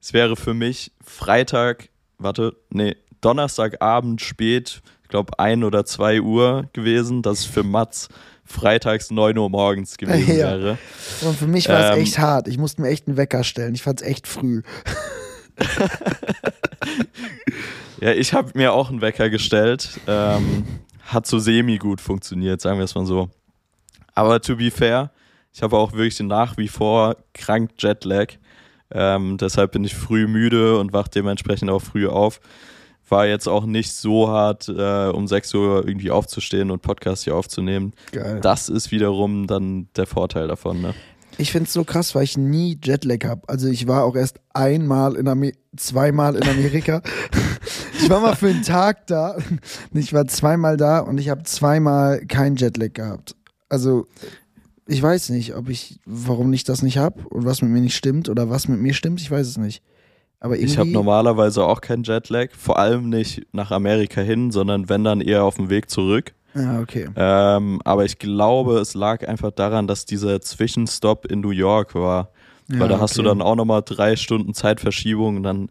es 0.00 0.14
wäre 0.14 0.36
für 0.36 0.54
mich 0.54 0.92
Freitag 1.04 1.89
warte, 2.20 2.56
nee, 2.70 2.96
Donnerstagabend 3.20 4.20
spät, 4.20 4.82
ich 5.02 5.08
glaube 5.08 5.38
ein 5.38 5.64
oder 5.64 5.84
zwei 5.84 6.20
Uhr 6.20 6.68
gewesen, 6.72 7.22
dass 7.22 7.40
es 7.40 7.44
für 7.44 7.62
Mats 7.62 8.08
freitags 8.44 9.10
9 9.10 9.36
Uhr 9.38 9.50
morgens 9.50 9.96
gewesen 9.96 10.28
ja. 10.36 10.48
wäre. 10.50 10.78
Und 11.22 11.36
für 11.36 11.46
mich 11.46 11.68
war 11.68 11.90
es 11.90 11.96
ähm, 11.96 12.02
echt 12.02 12.18
hart. 12.18 12.48
Ich 12.48 12.58
musste 12.58 12.82
mir 12.82 12.88
echt 12.88 13.06
einen 13.06 13.16
Wecker 13.16 13.44
stellen. 13.44 13.74
Ich 13.74 13.82
fand 13.82 14.00
es 14.00 14.06
echt 14.06 14.26
früh. 14.26 14.62
ja, 18.00 18.12
ich 18.12 18.32
habe 18.32 18.50
mir 18.54 18.72
auch 18.72 18.90
einen 18.90 19.00
Wecker 19.00 19.30
gestellt. 19.30 20.00
Ähm, 20.06 20.64
hat 21.02 21.26
so 21.26 21.38
semi 21.38 21.78
gut 21.78 22.00
funktioniert, 22.00 22.60
sagen 22.60 22.78
wir 22.78 22.84
es 22.84 22.94
mal 22.94 23.06
so. 23.06 23.28
Aber 24.14 24.40
to 24.40 24.56
be 24.56 24.70
fair, 24.70 25.10
ich 25.52 25.62
habe 25.62 25.76
auch 25.76 25.92
wirklich 25.92 26.20
nach 26.20 26.56
wie 26.56 26.68
vor 26.68 27.16
krank 27.34 27.72
Jetlag. 27.78 28.34
Ähm, 28.92 29.36
deshalb 29.38 29.72
bin 29.72 29.84
ich 29.84 29.94
früh 29.94 30.26
müde 30.26 30.78
und 30.78 30.92
wach 30.92 31.08
dementsprechend 31.08 31.70
auch 31.70 31.82
früh 31.82 32.06
auf. 32.08 32.40
War 33.08 33.26
jetzt 33.26 33.48
auch 33.48 33.66
nicht 33.66 33.92
so 33.92 34.28
hart, 34.28 34.68
äh, 34.68 35.08
um 35.08 35.26
6 35.26 35.54
Uhr 35.54 35.86
irgendwie 35.86 36.10
aufzustehen 36.10 36.70
und 36.70 36.82
Podcast 36.82 37.24
hier 37.24 37.34
aufzunehmen. 37.34 37.92
Geil. 38.12 38.38
Das 38.40 38.68
ist 38.68 38.92
wiederum 38.92 39.46
dann 39.46 39.88
der 39.96 40.06
Vorteil 40.06 40.46
davon. 40.46 40.80
Ne? 40.80 40.94
Ich 41.38 41.52
finde 41.52 41.66
es 41.66 41.72
so 41.72 41.84
krass, 41.84 42.14
weil 42.14 42.24
ich 42.24 42.36
nie 42.36 42.78
Jetlag 42.82 43.24
habe. 43.24 43.48
Also 43.48 43.68
ich 43.68 43.88
war 43.88 44.04
auch 44.04 44.14
erst 44.14 44.40
einmal 44.52 45.16
in 45.16 45.26
Amerika, 45.26 45.58
zweimal 45.76 46.36
in 46.36 46.42
Amerika. 46.42 47.02
ich 47.98 48.10
war 48.10 48.20
mal 48.20 48.36
für 48.36 48.48
einen 48.48 48.62
Tag 48.62 49.06
da. 49.06 49.36
Ich 49.92 50.12
war 50.12 50.26
zweimal 50.26 50.76
da 50.76 51.00
und 51.00 51.18
ich 51.18 51.28
habe 51.28 51.42
zweimal 51.44 52.24
keinen 52.26 52.56
Jetlag 52.56 52.92
gehabt. 52.92 53.36
Also 53.68 54.06
ich 54.90 55.02
weiß 55.02 55.30
nicht, 55.30 55.54
ob 55.54 55.68
ich, 55.68 56.00
warum 56.04 56.52
ich 56.52 56.64
das 56.64 56.82
nicht 56.82 56.98
habe 56.98 57.20
und 57.28 57.44
was 57.44 57.62
mit 57.62 57.70
mir 57.70 57.80
nicht 57.80 57.96
stimmt 57.96 58.28
oder 58.28 58.50
was 58.50 58.66
mit 58.66 58.80
mir 58.80 58.92
stimmt. 58.92 59.20
Ich 59.20 59.30
weiß 59.30 59.46
es 59.46 59.56
nicht. 59.56 59.82
Aber 60.40 60.56
irgendwie, 60.56 60.72
Ich 60.72 60.78
habe 60.78 60.90
normalerweise 60.90 61.64
auch 61.64 61.80
keinen 61.80 62.02
Jetlag, 62.02 62.48
vor 62.56 62.78
allem 62.78 63.08
nicht 63.08 63.46
nach 63.52 63.70
Amerika 63.70 64.20
hin, 64.20 64.50
sondern 64.50 64.88
wenn 64.88 65.04
dann 65.04 65.20
eher 65.20 65.44
auf 65.44 65.56
dem 65.56 65.70
Weg 65.70 65.90
zurück. 65.90 66.34
Ja, 66.54 66.80
okay. 66.80 67.08
Ähm, 67.14 67.80
aber 67.84 68.04
ich 68.04 68.18
glaube, 68.18 68.78
es 68.78 68.94
lag 68.94 69.28
einfach 69.28 69.52
daran, 69.52 69.86
dass 69.86 70.06
dieser 70.06 70.40
Zwischenstopp 70.40 71.26
in 71.26 71.40
New 71.40 71.50
York 71.50 71.94
war. 71.94 72.30
Ja, 72.68 72.80
Weil 72.80 72.88
da 72.88 72.98
hast 72.98 73.16
du 73.16 73.20
okay. 73.20 73.28
dann 73.28 73.42
auch 73.42 73.54
nochmal 73.54 73.82
drei 73.84 74.16
Stunden 74.16 74.54
Zeitverschiebung 74.54 75.36
und 75.36 75.42
dann, 75.44 75.68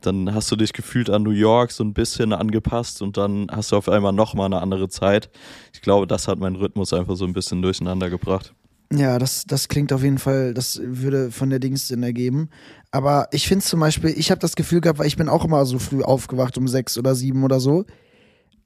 dann 0.00 0.34
hast 0.34 0.50
du 0.50 0.56
dich 0.56 0.72
gefühlt 0.72 1.10
an 1.10 1.24
New 1.24 1.30
York 1.30 1.72
so 1.72 1.84
ein 1.84 1.92
bisschen 1.92 2.32
angepasst 2.32 3.02
und 3.02 3.16
dann 3.16 3.48
hast 3.50 3.72
du 3.72 3.76
auf 3.76 3.88
einmal 3.88 4.12
nochmal 4.12 4.46
eine 4.46 4.62
andere 4.62 4.88
Zeit. 4.88 5.28
Ich 5.74 5.82
glaube, 5.82 6.06
das 6.06 6.28
hat 6.28 6.38
meinen 6.38 6.56
Rhythmus 6.56 6.92
einfach 6.94 7.16
so 7.16 7.24
ein 7.26 7.32
bisschen 7.34 7.60
durcheinander 7.60 8.08
gebracht. 8.08 8.54
Ja, 8.94 9.18
das, 9.18 9.44
das 9.46 9.68
klingt 9.68 9.92
auf 9.92 10.02
jeden 10.02 10.18
Fall, 10.18 10.52
das 10.52 10.80
würde 10.84 11.30
von 11.30 11.48
der 11.48 11.58
Dings 11.60 11.88
Sinn 11.88 12.02
ergeben. 12.02 12.50
Aber 12.90 13.28
ich 13.32 13.48
finde 13.48 13.64
zum 13.64 13.80
Beispiel, 13.80 14.10
ich 14.16 14.30
habe 14.30 14.40
das 14.40 14.54
Gefühl 14.54 14.82
gehabt, 14.82 14.98
weil 14.98 15.06
ich 15.06 15.16
bin 15.16 15.28
auch 15.30 15.44
immer 15.46 15.64
so 15.64 15.78
früh 15.78 16.02
aufgewacht, 16.02 16.58
um 16.58 16.68
sechs 16.68 16.98
oder 16.98 17.14
sieben 17.14 17.42
oder 17.42 17.58
so. 17.58 17.84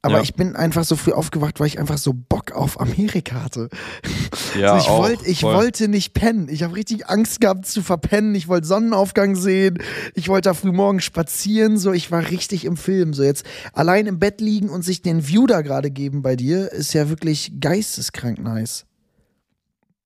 Aber 0.02 0.16
Ja. 0.16 0.22
ich 0.22 0.34
bin 0.34 0.54
einfach 0.56 0.84
so 0.84 0.94
früh 0.96 1.12
aufgewacht, 1.12 1.58
weil 1.58 1.66
ich 1.68 1.78
einfach 1.78 1.98
so 1.98 2.12
Bock 2.12 2.52
auf 2.52 2.80
Amerika 2.80 3.42
hatte. 3.44 3.68
Ja, 4.58 4.72
also 4.74 4.84
ich, 4.86 4.90
auch, 4.90 4.98
wollt, 5.02 5.26
ich 5.26 5.40
voll. 5.40 5.54
wollte 5.54 5.88
nicht 5.88 6.14
pennen. 6.14 6.48
Ich 6.48 6.62
habe 6.62 6.74
richtig 6.74 7.08
Angst 7.08 7.40
gehabt 7.42 7.66
zu 7.66 7.82
verpennen. 7.82 8.34
Ich 8.34 8.48
wollte 8.48 8.66
Sonnenaufgang 8.66 9.36
sehen. 9.36 9.78
Ich 10.14 10.28
wollte 10.28 10.48
da 10.48 10.54
früh 10.54 10.72
morgens 10.72 11.04
spazieren. 11.04 11.76
So, 11.76 11.92
ich 11.92 12.10
war 12.10 12.30
richtig 12.30 12.64
im 12.64 12.78
Film. 12.78 13.12
So 13.12 13.22
jetzt 13.22 13.44
allein 13.74 14.06
im 14.06 14.18
Bett 14.18 14.40
liegen 14.40 14.70
und 14.70 14.82
sich 14.82 15.02
den 15.02 15.28
View 15.28 15.46
da 15.46 15.60
gerade 15.60 15.90
geben 15.90 16.22
bei 16.22 16.36
dir, 16.36 16.72
ist 16.72 16.94
ja 16.94 17.10
wirklich 17.10 17.52
geisteskrank 17.60 18.38
nice. 18.40 18.86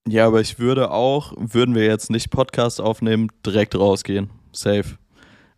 Ja, 0.07 0.25
aber 0.27 0.41
ich 0.41 0.57
würde 0.59 0.91
auch, 0.91 1.33
würden 1.37 1.75
wir 1.75 1.85
jetzt 1.85 2.09
nicht 2.09 2.31
Podcast 2.31 2.81
aufnehmen, 2.81 3.29
direkt 3.45 3.75
rausgehen. 3.75 4.29
Safe. 4.51 4.85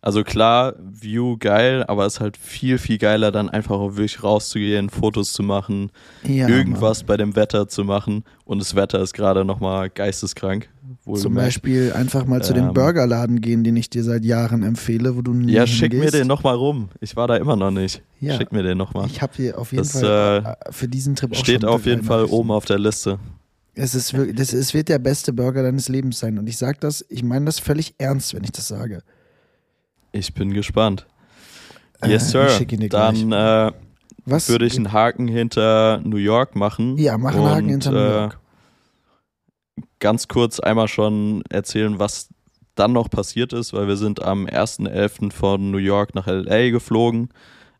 Also 0.02 0.22
klar, 0.22 0.74
View 0.78 1.38
geil, 1.38 1.82
aber 1.88 2.04
es 2.04 2.14
ist 2.16 2.20
halt 2.20 2.36
viel, 2.36 2.76
viel 2.76 2.98
geiler, 2.98 3.32
dann 3.32 3.48
einfach 3.48 3.76
auch 3.76 3.92
wirklich 3.96 4.22
rauszugehen, 4.22 4.90
Fotos 4.90 5.32
zu 5.32 5.42
machen, 5.42 5.90
Ja, 6.24 6.46
irgendwas 6.46 7.04
bei 7.04 7.16
dem 7.16 7.34
Wetter 7.36 7.68
zu 7.68 7.84
machen. 7.84 8.22
Und 8.44 8.58
das 8.60 8.74
Wetter 8.74 9.00
ist 9.00 9.14
gerade 9.14 9.46
nochmal 9.46 9.88
geisteskrank. 9.88 10.68
Zum. 11.14 11.32
Beispiel 11.32 11.94
einfach 11.94 12.26
mal 12.26 12.42
zu 12.42 12.52
dem 12.52 12.66
Ähm. 12.68 12.74
Burgerladen 12.74 13.40
gehen, 13.40 13.64
den 13.64 13.76
ich 13.76 13.88
dir 13.88 14.04
seit 14.04 14.26
Jahren 14.26 14.62
empfehle, 14.62 15.16
wo 15.16 15.22
du 15.22 15.32
nie 15.32 15.52
Ja, 15.52 15.66
schick 15.66 15.92
mir 15.92 16.00
hingehst. 16.00 16.14
den 16.14 16.26
nochmal 16.26 16.54
rum. 16.56 16.90
Ich 17.00 17.16
war 17.16 17.26
da 17.26 17.36
immer 17.36 17.56
noch 17.56 17.70
nicht. 17.70 18.02
Ja. 18.20 18.36
Schick 18.36 18.52
mir 18.52 18.62
den 18.62 18.76
nochmal. 18.76 19.06
Ich 19.06 19.22
habe 19.22 19.32
hier 19.36 19.58
auf 19.58 19.72
jeden 19.72 19.84
Das, 19.84 19.98
Fall 19.98 20.56
äh, 20.66 20.70
für 20.72 20.86
diesen 20.86 21.16
Trip 21.16 21.32
auch 21.32 21.36
Steht 21.36 21.64
auf 21.64 21.86
jeden 21.86 22.02
Fall 22.02 22.26
oben 22.26 22.50
auf 22.50 22.66
der 22.66 22.78
Liste. 22.78 23.18
Es, 23.74 23.94
ist 23.94 24.14
wirklich, 24.14 24.36
das, 24.36 24.52
es 24.52 24.72
wird 24.74 24.88
der 24.88 24.98
beste 24.98 25.32
Burger 25.32 25.62
deines 25.62 25.88
Lebens 25.88 26.18
sein. 26.18 26.38
Und 26.38 26.46
ich 26.46 26.56
sage 26.56 26.78
das, 26.80 27.04
ich 27.08 27.22
meine 27.22 27.46
das 27.46 27.58
völlig 27.58 27.94
ernst, 27.98 28.34
wenn 28.34 28.44
ich 28.44 28.52
das 28.52 28.68
sage. 28.68 29.02
Ich 30.12 30.32
bin 30.34 30.52
gespannt. 30.52 31.06
Äh, 32.00 32.10
Yes, 32.10 32.30
Sir. 32.30 32.46
dir 32.64 32.88
Dann 32.88 33.32
äh, 33.32 33.72
würde 34.26 34.66
ich 34.66 34.76
einen 34.76 34.92
Haken 34.92 35.28
hinter 35.28 36.00
New 36.04 36.16
York 36.16 36.54
machen. 36.54 36.96
ja, 36.98 37.18
mach 37.18 37.34
einen 37.34 37.46
Haken 37.46 37.68
hinter 37.68 37.90
New 37.90 37.98
äh, 37.98 38.12
York. 38.12 38.38
ganz 39.98 40.28
kurz 40.28 40.60
einmal 40.60 40.88
schon 40.88 41.42
erzählen, 41.50 41.98
was 41.98 42.28
dann 42.74 42.92
noch 42.92 43.08
passiert 43.10 43.52
ist, 43.52 43.72
weil 43.72 43.86
wir 43.88 43.96
sind 43.96 44.22
am 44.22 44.46
1.11. 44.46 45.32
von 45.32 45.70
New 45.70 45.78
York 45.78 46.14
nach 46.14 46.26
LA 46.26 46.70
geflogen 46.70 47.28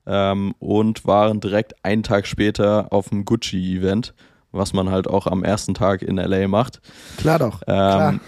ähm, 0.06 0.54
und 0.58 1.04
waren 1.06 1.40
direkt 1.40 1.84
einen 1.84 2.02
Tag 2.02 2.26
später 2.26 2.92
auf 2.92 3.08
dem 3.08 3.24
Gucci-Event, 3.24 4.14
was 4.54 4.72
man 4.72 4.90
halt 4.90 5.08
auch 5.08 5.26
am 5.26 5.44
ersten 5.44 5.74
Tag 5.74 6.02
in 6.02 6.16
LA 6.16 6.48
macht. 6.48 6.80
Klar 7.16 7.38
doch. 7.38 7.60
Klar. 7.60 8.14
Ähm, 8.14 8.20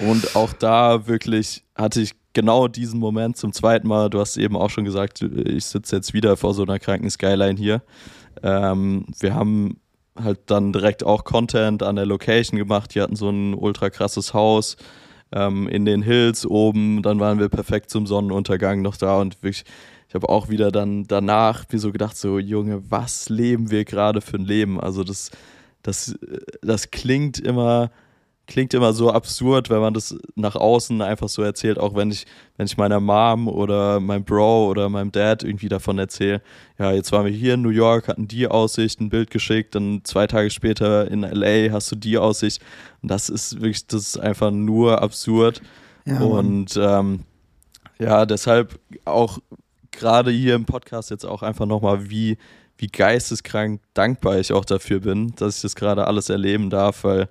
und 0.00 0.36
auch 0.36 0.52
da 0.52 1.06
wirklich 1.06 1.64
hatte 1.74 2.00
ich 2.00 2.12
genau 2.32 2.68
diesen 2.68 3.00
Moment 3.00 3.36
zum 3.36 3.52
zweiten 3.52 3.88
Mal. 3.88 4.10
Du 4.10 4.20
hast 4.20 4.36
eben 4.36 4.56
auch 4.56 4.70
schon 4.70 4.84
gesagt, 4.84 5.22
ich 5.22 5.64
sitze 5.64 5.96
jetzt 5.96 6.12
wieder 6.12 6.36
vor 6.36 6.54
so 6.54 6.62
einer 6.62 6.78
kranken 6.78 7.10
Skyline 7.10 7.58
hier. 7.58 7.82
Ähm, 8.42 9.06
wir 9.18 9.34
haben 9.34 9.80
halt 10.22 10.40
dann 10.46 10.72
direkt 10.72 11.04
auch 11.04 11.24
Content 11.24 11.82
an 11.82 11.96
der 11.96 12.06
Location 12.06 12.58
gemacht. 12.58 12.94
Die 12.94 13.00
hatten 13.00 13.16
so 13.16 13.30
ein 13.30 13.54
ultra 13.54 13.90
krasses 13.90 14.34
Haus 14.34 14.76
ähm, 15.32 15.66
in 15.68 15.84
den 15.84 16.02
Hills 16.02 16.46
oben. 16.46 17.02
Dann 17.02 17.20
waren 17.20 17.38
wir 17.38 17.48
perfekt 17.48 17.90
zum 17.90 18.06
Sonnenuntergang 18.06 18.82
noch 18.82 18.96
da 18.96 19.18
und 19.18 19.42
wirklich. 19.42 19.64
Ich 20.08 20.14
habe 20.14 20.28
auch 20.28 20.48
wieder 20.48 20.70
dann 20.70 21.04
danach 21.04 21.64
mir 21.70 21.78
so 21.78 21.92
gedacht, 21.92 22.16
so 22.16 22.38
Junge, 22.38 22.82
was 22.90 23.28
leben 23.28 23.70
wir 23.70 23.84
gerade 23.84 24.20
für 24.20 24.36
ein 24.36 24.44
Leben? 24.44 24.80
Also 24.80 25.02
das, 25.02 25.30
das, 25.82 26.14
das 26.62 26.90
klingt 26.92 27.40
immer, 27.40 27.90
klingt 28.46 28.72
immer 28.72 28.92
so 28.92 29.10
absurd, 29.10 29.68
wenn 29.68 29.80
man 29.80 29.94
das 29.94 30.16
nach 30.36 30.54
außen 30.54 31.02
einfach 31.02 31.28
so 31.28 31.42
erzählt, 31.42 31.78
auch 31.78 31.96
wenn 31.96 32.12
ich, 32.12 32.24
wenn 32.56 32.66
ich 32.66 32.76
meiner 32.76 33.00
Mom 33.00 33.48
oder 33.48 33.98
meinem 33.98 34.24
Bro 34.24 34.68
oder 34.68 34.88
meinem 34.88 35.10
Dad 35.10 35.42
irgendwie 35.42 35.68
davon 35.68 35.98
erzähle, 35.98 36.40
ja, 36.78 36.92
jetzt 36.92 37.10
waren 37.10 37.24
wir 37.24 37.32
hier 37.32 37.54
in 37.54 37.62
New 37.62 37.70
York, 37.70 38.06
hatten 38.06 38.28
die 38.28 38.46
Aussicht, 38.46 39.00
ein 39.00 39.08
Bild 39.08 39.30
geschickt, 39.30 39.74
dann 39.74 40.02
zwei 40.04 40.28
Tage 40.28 40.50
später 40.50 41.10
in 41.10 41.22
LA 41.22 41.72
hast 41.72 41.90
du 41.90 41.96
die 41.96 42.16
Aussicht. 42.16 42.62
Und 43.02 43.10
das 43.10 43.28
ist 43.28 43.60
wirklich, 43.60 43.88
das 43.88 44.02
ist 44.02 44.18
einfach 44.20 44.52
nur 44.52 45.02
absurd. 45.02 45.62
Ja. 46.04 46.20
Und 46.20 46.78
ähm, 46.80 47.24
ja, 47.98 48.26
deshalb 48.26 48.78
auch 49.04 49.38
gerade 49.96 50.30
hier 50.30 50.54
im 50.54 50.64
Podcast 50.64 51.10
jetzt 51.10 51.24
auch 51.24 51.42
einfach 51.42 51.66
nochmal, 51.66 52.10
wie, 52.10 52.38
wie 52.78 52.86
geisteskrank 52.86 53.80
dankbar 53.94 54.38
ich 54.38 54.52
auch 54.52 54.64
dafür 54.64 55.00
bin, 55.00 55.34
dass 55.36 55.56
ich 55.56 55.62
das 55.62 55.74
gerade 55.74 56.06
alles 56.06 56.28
erleben 56.28 56.70
darf, 56.70 57.04
weil 57.04 57.28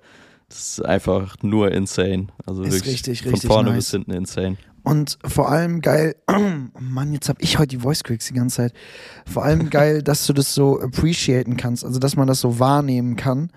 das 0.48 0.58
ist 0.58 0.84
einfach 0.84 1.36
nur 1.42 1.72
insane. 1.72 2.28
Also 2.44 2.62
Ist 2.62 2.74
wirklich 2.74 2.94
richtig, 2.94 3.22
von 3.22 3.32
richtig 3.32 3.48
vorne 3.48 3.70
nice. 3.70 3.78
bis 3.78 3.90
hinten 3.90 4.12
insane. 4.12 4.56
Und 4.84 5.18
vor 5.24 5.50
allem 5.50 5.80
geil, 5.80 6.14
oh 6.28 6.40
Mann, 6.80 7.12
jetzt 7.12 7.28
habe 7.28 7.42
ich 7.42 7.58
heute 7.58 7.68
die 7.68 7.78
Voice 7.78 8.04
Cracks 8.04 8.28
die 8.28 8.34
ganze 8.34 8.56
Zeit. 8.56 8.72
Vor 9.26 9.44
allem 9.44 9.70
geil, 9.70 10.02
dass 10.04 10.26
du 10.26 10.32
das 10.32 10.54
so 10.54 10.80
appreciaten 10.80 11.56
kannst, 11.56 11.84
also 11.84 11.98
dass 11.98 12.14
man 12.14 12.28
das 12.28 12.40
so 12.40 12.60
wahrnehmen 12.60 13.16
kann. 13.16 13.50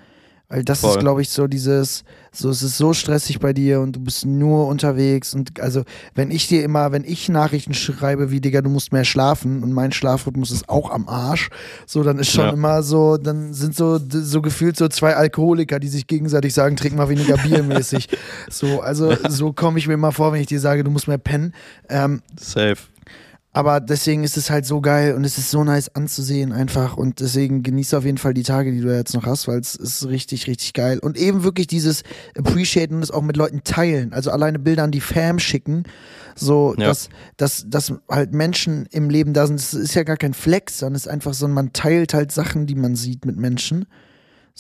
Weil 0.52 0.64
das 0.64 0.80
ist, 0.80 0.86
Voll. 0.94 0.98
glaube 1.00 1.22
ich, 1.22 1.30
so 1.30 1.46
dieses, 1.46 2.04
so 2.32 2.50
es 2.50 2.64
ist 2.64 2.76
so 2.78 2.92
stressig 2.94 3.40
bei 3.40 3.54
dir 3.54 3.82
und 3.82 3.96
du 3.96 4.00
bist 4.00 4.26
nur 4.26 4.66
unterwegs 4.68 5.36
und 5.36 5.60
also 5.60 5.84
wenn 6.16 6.32
ich 6.32 6.48
dir 6.48 6.64
immer, 6.64 6.92
wenn 6.92 7.04
ich 7.04 7.30
Nachrichten 7.30 7.76
schreibe 7.76 8.32
wie 8.32 8.42
Digga, 8.42 8.62
du 8.62 8.70
musst 8.72 8.92
mehr 8.92 9.06
schlafen 9.06 9.62
und 9.62 9.72
mein 9.74 9.92
Schlafrhythmus 9.92 10.50
ist 10.50 10.68
auch 10.68 10.90
am 10.90 11.08
Arsch, 11.08 11.50
so 11.86 12.02
dann 12.02 12.18
ist 12.18 12.32
schon 12.32 12.46
Ja. 12.46 12.52
immer 12.54 12.82
so, 12.82 13.18
dann 13.18 13.54
sind 13.54 13.76
so 13.76 14.00
so 14.10 14.42
gefühlt 14.42 14.76
so 14.76 14.88
zwei 14.88 15.16
Alkoholiker, 15.16 15.80
die 15.80 15.88
sich 15.88 16.08
gegenseitig 16.08 16.52
sagen, 16.56 16.76
trink 16.76 16.96
mal 16.96 17.10
weniger 17.10 17.38
Bier 17.38 17.62
mäßig. 17.62 18.08
So, 18.50 18.82
also 18.82 19.16
so 19.28 19.54
komme 19.54 19.78
ich 19.78 19.88
mir 19.88 19.94
immer 19.94 20.12
vor, 20.12 20.34
wenn 20.34 20.42
ich 20.42 20.48
dir 20.48 20.60
sage, 20.60 20.84
du 20.84 20.90
musst 20.90 21.08
mehr 21.08 21.18
pennen. 21.20 21.54
Ähm, 21.90 22.22
Safe. 22.40 22.78
Aber 23.52 23.80
deswegen 23.80 24.24
ist 24.24 24.38
es 24.38 24.50
halt 24.52 24.66
so 24.66 24.80
geil 24.80 25.16
und 25.16 25.24
es 25.24 25.38
ist 25.40 25.50
so 25.50 25.64
nice 25.64 25.90
anzusehen 25.96 26.52
einfach. 26.52 26.98
Und 26.98 27.20
deswegen 27.20 27.64
genieße 27.64 27.98
auf 27.98 28.06
jeden 28.06 28.20
Fall 28.20 28.34
die 28.36 28.44
Tage, 28.44 28.72
die 28.72 28.82
du 28.82 28.96
jetzt 28.96 29.16
noch 29.16 29.26
hast, 29.26 29.48
weil 29.48 29.60
es 29.60 29.76
ist 29.76 30.06
richtig, 30.08 30.46
richtig 30.48 30.74
geil. 30.74 31.00
Und 31.00 31.18
eben 31.18 31.44
wirklich 31.44 31.66
dieses 31.68 32.04
Appreciaten 32.38 32.96
und 32.96 33.04
es 33.04 33.10
auch 33.12 33.24
mit 33.24 33.38
Leuten 33.38 33.62
teilen. 33.64 34.14
Also 34.14 34.30
alleine 34.30 34.60
Bilder 34.60 34.84
an 34.84 34.92
die 34.92 35.02
Fam 35.02 35.40
schicken. 35.40 35.84
So, 36.36 36.76
Ja. 36.78 36.88
dass, 36.88 37.10
dass, 37.38 37.66
dass 37.68 37.94
halt 38.08 38.34
Menschen 38.34 38.86
im 38.92 39.10
Leben 39.10 39.34
da 39.34 39.48
sind. 39.48 39.60
Das 39.60 39.74
ist 39.74 39.96
ja 39.96 40.04
gar 40.04 40.18
kein 40.18 40.34
Flex, 40.36 40.78
sondern 40.80 40.96
es 40.96 41.06
ist 41.08 41.12
einfach 41.12 41.34
so, 41.34 41.48
man 41.48 41.74
teilt 41.74 42.14
halt 42.14 42.32
Sachen, 42.32 42.68
die 42.68 42.76
man 42.76 42.96
sieht 42.96 43.26
mit 43.26 43.36
Menschen. 43.38 43.86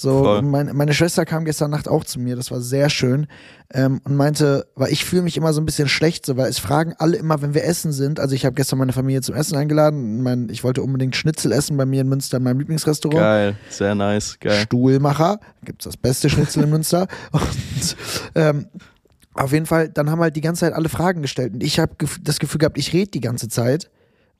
So, 0.01 0.31
und 0.37 0.49
meine, 0.49 0.93
Schwester 0.93 1.25
kam 1.25 1.43
gestern 1.43 1.71
Nacht 1.71 1.89
auch 1.89 2.05
zu 2.05 2.21
mir, 2.21 2.37
das 2.37 2.51
war 2.51 2.61
sehr 2.61 2.89
schön, 2.89 3.27
ähm, 3.73 3.99
und 4.05 4.15
meinte, 4.15 4.65
weil 4.75 4.93
ich 4.93 5.03
fühle 5.03 5.23
mich 5.23 5.35
immer 5.35 5.51
so 5.51 5.59
ein 5.59 5.65
bisschen 5.65 5.89
schlecht, 5.89 6.25
so, 6.25 6.37
weil 6.37 6.49
es 6.49 6.57
fragen 6.57 6.93
alle 6.99 7.17
immer, 7.17 7.41
wenn 7.41 7.53
wir 7.53 7.65
essen 7.65 7.91
sind. 7.91 8.17
Also 8.17 8.33
ich 8.33 8.45
habe 8.45 8.53
gestern 8.53 8.79
meine 8.79 8.93
Familie 8.93 9.19
zum 9.19 9.35
Essen 9.35 9.57
eingeladen. 9.57 10.23
Mein, 10.23 10.47
ich 10.47 10.63
wollte 10.63 10.83
unbedingt 10.83 11.17
Schnitzel 11.17 11.51
essen 11.51 11.75
bei 11.75 11.85
mir 11.85 11.99
in 11.99 12.07
Münster 12.07 12.37
in 12.37 12.43
meinem 12.43 12.59
Lieblingsrestaurant. 12.59 13.19
Geil, 13.19 13.55
sehr 13.69 13.93
nice, 13.93 14.37
geil. 14.39 14.61
Stuhlmacher, 14.61 15.41
gibt's 15.65 15.83
das 15.83 15.97
beste 15.97 16.29
Schnitzel 16.29 16.63
in 16.63 16.69
Münster. 16.69 17.05
Und 17.33 17.97
ähm, 18.35 18.67
auf 19.33 19.51
jeden 19.51 19.65
Fall, 19.65 19.89
dann 19.89 20.09
haben 20.09 20.21
halt 20.21 20.37
die 20.37 20.41
ganze 20.41 20.61
Zeit 20.61 20.71
alle 20.71 20.87
Fragen 20.87 21.21
gestellt. 21.21 21.55
Und 21.55 21.61
ich 21.61 21.77
habe 21.77 21.93
das 22.21 22.39
Gefühl 22.39 22.59
gehabt, 22.59 22.77
ich 22.77 22.93
rede 22.93 23.11
die 23.11 23.19
ganze 23.19 23.49
Zeit, 23.49 23.89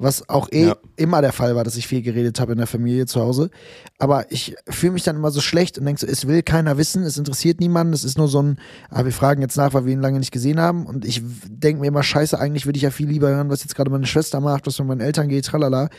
was 0.02 0.30
auch 0.30 0.48
eh 0.52 0.68
ja. 0.68 0.78
immer 0.96 1.22
der 1.22 1.34
Fall 1.34 1.58
war, 1.58 1.66
dass 1.66 1.76
ich 1.76 1.86
viel 1.86 2.02
geredet 2.02 2.40
habe 2.40 2.54
in 2.54 2.58
der 2.58 2.68
Familie 2.68 3.06
zu 3.06 3.20
Hause. 3.20 3.50
Aber 3.98 4.32
ich 4.32 4.56
fühle 4.70 4.94
mich 4.94 5.04
dann 5.04 5.18
immer 5.18 5.30
so 5.30 5.42
schlecht 5.42 5.78
und 5.78 5.86
denke 5.86 6.00
so, 6.00 6.08
es 6.08 6.26
will 6.26 6.42
keiner 6.42 6.78
wissen, 6.78 7.04
es 7.04 7.18
interessiert 7.18 7.60
niemanden, 7.60 7.92
es 7.92 8.06
ist 8.06 8.18
nur 8.18 8.30
so 8.30 8.42
ein, 8.42 8.60
aber 8.90 9.02
ah, 9.02 9.06
wir 9.06 9.12
fragen 9.12 9.42
jetzt 9.42 9.58
nach, 9.58 9.74
weil 9.74 9.86
wir 9.86 9.92
ihn 9.92 10.00
lange 10.00 10.20
nicht 10.20 10.32
gesehen 10.32 10.62
haben. 10.62 10.86
Und 10.86 11.04
ich 11.04 11.22
denke 11.50 11.82
mir 11.82 11.88
immer, 11.88 12.02
scheiße, 12.02 12.40
eigentlich 12.40 12.66
würde 12.66 12.78
ich 12.78 12.84
ja 12.84 12.92
viel 12.92 13.10
lieber 13.10 13.28
hören, 13.28 13.50
was 13.50 13.62
jetzt 13.62 13.76
gerade 13.76 13.92
meine 13.92 14.06
Schwester 14.06 14.40
macht, 14.40 14.66
was 14.68 14.80
mit 14.80 14.88
meinen 14.88 15.02
Eltern 15.02 15.28
geht, 15.28 15.46
tralala. 15.46 15.90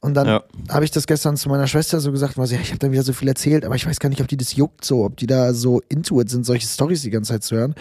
Und 0.00 0.12
dann 0.12 0.26
ja. 0.26 0.44
habe 0.68 0.84
ich 0.84 0.90
das 0.90 1.06
gestern 1.06 1.38
zu 1.38 1.48
meiner 1.48 1.66
Schwester 1.66 2.00
so 2.00 2.12
gesagt, 2.12 2.36
was 2.36 2.52
ja, 2.52 2.58
ich 2.60 2.68
habe 2.68 2.78
dann 2.78 2.92
wieder 2.92 3.02
so 3.02 3.14
viel 3.14 3.28
erzählt, 3.28 3.64
aber 3.64 3.76
ich 3.76 3.86
weiß 3.86 3.98
gar 3.98 4.10
nicht, 4.10 4.20
ob 4.20 4.28
die 4.28 4.36
das 4.36 4.54
juckt 4.54 4.84
so, 4.84 5.06
ob 5.06 5.16
die 5.16 5.26
da 5.26 5.54
so 5.54 5.80
into 5.88 6.20
it 6.20 6.28
sind, 6.28 6.44
solche 6.44 6.68
Stories 6.68 7.00
die 7.00 7.10
ganze 7.10 7.32
Zeit 7.32 7.44
zu 7.44 7.56
hören. 7.56 7.74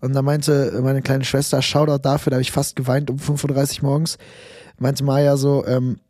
Und 0.00 0.14
dann 0.14 0.24
meinte 0.24 0.80
meine 0.82 1.02
kleine 1.02 1.24
Schwester, 1.24 1.60
Shoutout 1.60 1.98
dafür, 1.98 2.30
da 2.30 2.36
habe 2.36 2.42
ich 2.42 2.52
fast 2.52 2.74
geweint 2.74 3.10
um 3.10 3.18
5.30 3.18 3.82
Uhr 3.82 3.90
morgens 3.90 4.16
meinte 4.80 5.04
Maya 5.04 5.36
so, 5.36 5.64
ähm, 5.66 6.00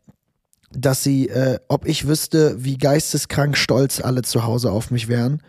dass 0.71 1.03
sie, 1.03 1.27
äh, 1.29 1.59
ob 1.67 1.85
ich 1.85 2.07
wüsste, 2.07 2.55
wie 2.63 2.77
geisteskrank 2.77 3.57
stolz 3.57 3.99
alle 3.99 4.21
zu 4.21 4.45
Hause 4.45 4.71
auf 4.71 4.89
mich 4.89 5.07
wären. 5.07 5.41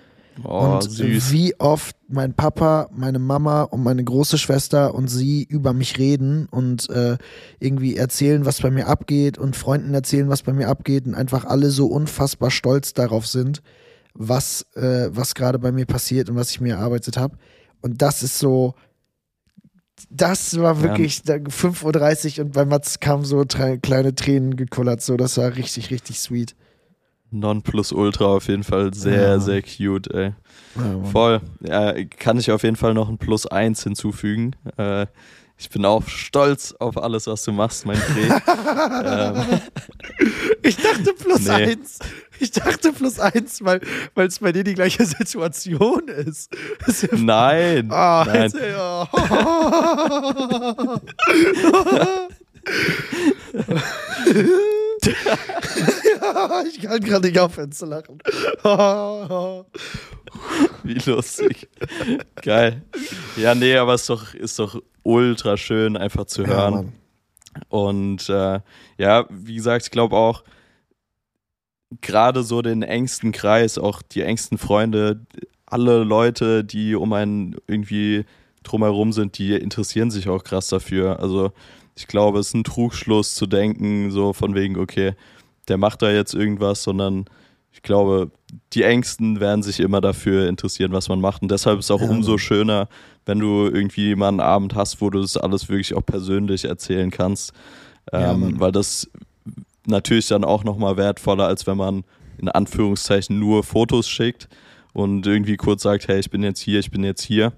Oh, 0.45 0.79
und 0.81 0.91
süß. 0.91 1.31
wie 1.31 1.55
oft 1.61 1.95
mein 2.09 2.33
Papa, 2.33 2.89
meine 2.91 3.19
Mama 3.19 3.65
und 3.65 3.83
meine 3.83 4.03
große 4.03 4.39
Schwester 4.39 4.95
und 4.95 5.09
sie 5.09 5.45
über 5.45 5.75
mich 5.75 5.99
reden 5.99 6.49
und 6.51 6.89
äh, 6.89 7.19
irgendwie 7.61 7.97
erzählen, 7.97 8.47
was 8.47 8.63
bei 8.63 8.71
mir 8.71 8.89
abgeht 8.89 9.37
und 9.37 9.57
Freunden 9.57 9.93
erzählen, 9.93 10.31
was 10.31 10.43
bei 10.43 10.55
mir 10.55 10.69
abgeht 10.69 11.07
und 11.07 11.15
einfach 11.15 11.45
alle 11.45 11.71
so 11.71 11.87
unfassbar 11.87 12.51
stolz 12.51 12.95
darauf 12.95 13.27
sind, 13.27 13.63
was, 14.15 14.67
äh, 14.75 15.09
was 15.11 15.35
gerade 15.35 15.59
bei 15.59 15.71
mir 15.71 15.85
passiert 15.85 16.31
und 16.31 16.37
was 16.37 16.51
ich 16.51 16.63
mir 16.63 16.77
erarbeitet 16.77 17.19
habe. 17.19 17.37
Und 17.83 18.01
das 18.01 18.23
ist 18.23 18.39
so, 18.39 18.75
das 20.11 20.59
war 20.59 20.83
wirklich 20.83 21.23
ja. 21.27 21.37
5.30 21.37 22.39
Uhr 22.39 22.45
und 22.45 22.53
bei 22.53 22.65
Mats 22.65 23.01
kamen 23.01 23.25
so 23.25 23.45
kleine 23.45 24.15
Tränen 24.15 24.57
gekullert. 24.57 25.03
So, 25.03 25.17
das 25.17 25.37
war 25.39 25.57
richtig, 25.57 25.91
richtig 25.91 26.21
sweet. 26.21 26.55
Non 27.31 27.63
plus 27.63 27.93
ultra 27.93 28.27
auf 28.27 28.49
jeden 28.49 28.63
Fall 28.63 28.93
sehr, 28.93 29.23
ja. 29.23 29.41
sehr 29.41 29.63
cute, 29.63 30.13
ey. 30.13 30.35
Ja, 30.77 31.05
Voll. 31.05 31.41
Ja, 31.61 31.95
kann 32.05 32.39
ich 32.39 32.51
auf 32.51 32.63
jeden 32.63 32.77
Fall 32.77 32.93
noch 32.93 33.09
ein 33.09 33.17
Plus 33.17 33.47
1 33.47 33.83
hinzufügen. 33.83 34.55
Äh, 34.77 35.07
ich 35.63 35.71
bin 35.71 35.85
auch 35.85 36.09
stolz 36.09 36.75
auf 36.81 36.97
alles, 36.97 37.29
was 37.29 37.45
du 37.45 37.53
machst, 37.53 37.87
mein 37.87 37.97
Dreh. 37.97 38.29
ähm. 39.05 39.61
Ich 40.65 40.77
dachte 40.77 41.13
plus 41.13 41.43
nee. 41.43 41.51
eins. 41.51 42.01
Ich 42.41 42.51
dachte 42.51 42.93
plus 42.93 43.21
eins, 43.21 43.63
weil 43.63 43.81
es 44.17 44.41
bei 44.41 44.51
dir 44.51 44.65
die 44.65 44.75
gleiche 44.75 45.07
Situation 45.07 46.09
ist. 46.09 46.53
ist 46.85 47.03
ja 47.05 47.11
nein. 47.13 47.89
Oh, 47.93 48.25
nein. 48.27 48.53
Ja. 48.57 49.09
ja, 56.21 56.65
ich 56.67 56.81
kann 56.83 57.01
gerade 57.01 57.29
nicht 57.29 57.39
aufhören 57.39 57.71
zu 57.71 57.87
lachen. 57.87 58.19
Wie 60.83 60.95
lustig. 60.95 61.69
Geil. 62.43 62.83
Ja, 63.37 63.55
nee, 63.55 63.77
aber 63.77 63.95
es 63.95 64.01
ist 64.03 64.11
doch, 64.11 64.35
ist 64.35 64.59
doch 64.59 64.83
ultra 65.03 65.57
schön 65.57 65.97
einfach 65.97 66.27
zu 66.27 66.47
hören. 66.47 66.93
Ja, 67.55 67.63
Und 67.69 68.29
äh, 68.29 68.61
ja, 68.99 69.27
wie 69.31 69.55
gesagt, 69.55 69.85
ich 69.85 69.91
glaube 69.91 70.17
auch, 70.17 70.45
gerade 72.01 72.43
so 72.43 72.63
den 72.63 72.83
engsten 72.83 73.33
Kreis, 73.33 73.79
auch 73.79 74.03
die 74.03 74.23
engsten 74.23 74.59
Freunde, 74.59 75.27
alle 75.67 76.05
Leute, 76.05 76.65
die 76.65 76.95
um 76.95 77.13
einen 77.13 77.57
irgendwie 77.67 78.25
drumherum 78.63 79.13
sind, 79.13 79.39
die 79.39 79.53
interessieren 79.55 80.11
sich 80.11 80.29
auch 80.29 80.45
krass 80.45 80.69
dafür. 80.69 81.21
Also 81.21 81.53
ich 81.97 82.07
glaube, 82.07 82.39
es 82.39 82.49
ist 82.49 82.55
ein 82.55 82.65
Trugschluss 82.65 83.35
zu 83.35 83.47
denken, 83.47 84.11
so 84.11 84.33
von 84.33 84.55
wegen, 84.55 84.79
okay, 84.79 85.15
der 85.69 85.79
macht 85.79 86.03
da 86.03 86.11
jetzt 86.11 86.35
irgendwas, 86.35 86.83
sondern 86.83 87.27
ich 87.73 87.83
glaube, 87.83 88.31
die 88.75 88.83
Ängsten 88.83 89.41
werden 89.41 89.63
sich 89.63 89.81
immer 89.81 90.01
dafür 90.01 90.49
interessieren, 90.49 90.93
was 90.93 91.09
man 91.09 91.21
macht. 91.21 91.43
Und 91.43 91.51
deshalb 91.51 91.79
ist 91.79 91.87
es 91.87 91.91
auch 91.91 92.01
ja. 92.01 92.09
umso 92.09 92.39
schöner, 92.39 92.89
wenn 93.25 93.39
du 93.39 93.67
irgendwie 93.67 94.15
mal 94.15 94.29
einen 94.29 94.41
Abend 94.41 94.75
hast, 94.75 95.01
wo 95.01 95.11
du 95.11 95.21
das 95.21 95.37
alles 95.37 95.69
wirklich 95.69 95.95
auch 95.95 96.05
persönlich 96.05 96.65
erzählen 96.65 97.11
kannst. 97.11 97.53
Ähm, 98.13 98.53
ja, 98.55 98.61
weil 98.61 98.73
das 98.73 99.11
natürlich 99.87 100.29
dann 100.29 100.45
auch 100.45 100.65
nochmal 100.65 100.97
wertvoller, 100.97 101.47
als 101.47 101.67
wenn 101.67 101.77
man 101.77 102.05
in 102.39 102.49
Anführungszeichen 102.49 103.39
nur 103.39 103.63
Fotos 103.63 104.09
schickt 104.09 104.49
und 104.93 105.27
irgendwie 105.27 105.57
kurz 105.57 105.83
sagt, 105.83 106.09
hey, 106.09 106.19
ich 106.21 106.31
bin 106.31 106.43
jetzt 106.43 106.61
hier, 106.61 106.81
ich 106.81 106.91
bin 106.91 107.05
jetzt 107.05 107.23
hier. 107.23 107.53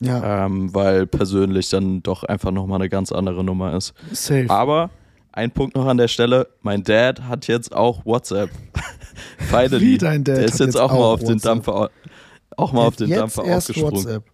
Ja. 0.00 0.44
Ähm, 0.44 0.74
weil 0.74 1.06
persönlich 1.06 1.70
dann 1.70 2.02
doch 2.02 2.22
einfach 2.24 2.50
nochmal 2.50 2.80
eine 2.80 2.88
ganz 2.88 3.12
andere 3.12 3.42
Nummer 3.42 3.74
ist. 3.74 3.94
Safe. 4.12 4.46
Aber 4.48 4.90
ein 5.32 5.50
Punkt 5.50 5.76
noch 5.76 5.86
an 5.86 5.96
der 5.96 6.08
Stelle, 6.08 6.48
mein 6.62 6.82
Dad 6.82 7.22
hat 7.22 7.46
jetzt 7.46 7.74
auch 7.74 8.04
WhatsApp. 8.04 8.50
Finally. 9.38 9.98
Dein 9.98 10.24
Dad 10.24 10.38
der 10.38 10.44
ist 10.44 10.58
jetzt, 10.58 10.60
jetzt 10.60 10.76
auch, 10.76 10.90
auch, 10.90 10.98
mal 10.98 11.04
auf 11.04 11.20
WhatsApp. 11.20 11.28
den 11.28 11.40
Dampfer 11.40 11.90
auch 12.56 12.72
mal 12.72 12.86
auf 12.86 12.96
den 12.96 13.10
Dampfer 13.10 13.42
aufgesprungen. 13.44 13.96
WhatsApp. 13.96 14.24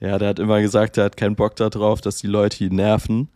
Ja, 0.00 0.18
der 0.18 0.30
hat 0.30 0.38
immer 0.38 0.60
gesagt, 0.60 0.98
er 0.98 1.04
hat 1.04 1.16
keinen 1.16 1.36
Bock 1.36 1.56
darauf, 1.56 2.00
dass 2.00 2.16
die 2.16 2.26
Leute 2.26 2.64
ihn 2.64 2.74
nerven. 2.74 3.28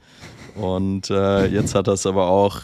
Und 0.57 1.11
äh, 1.11 1.47
jetzt 1.47 1.75
hat 1.75 1.87
er 1.87 1.95
es 1.95 2.07
aber 2.07 2.29
auch 2.29 2.63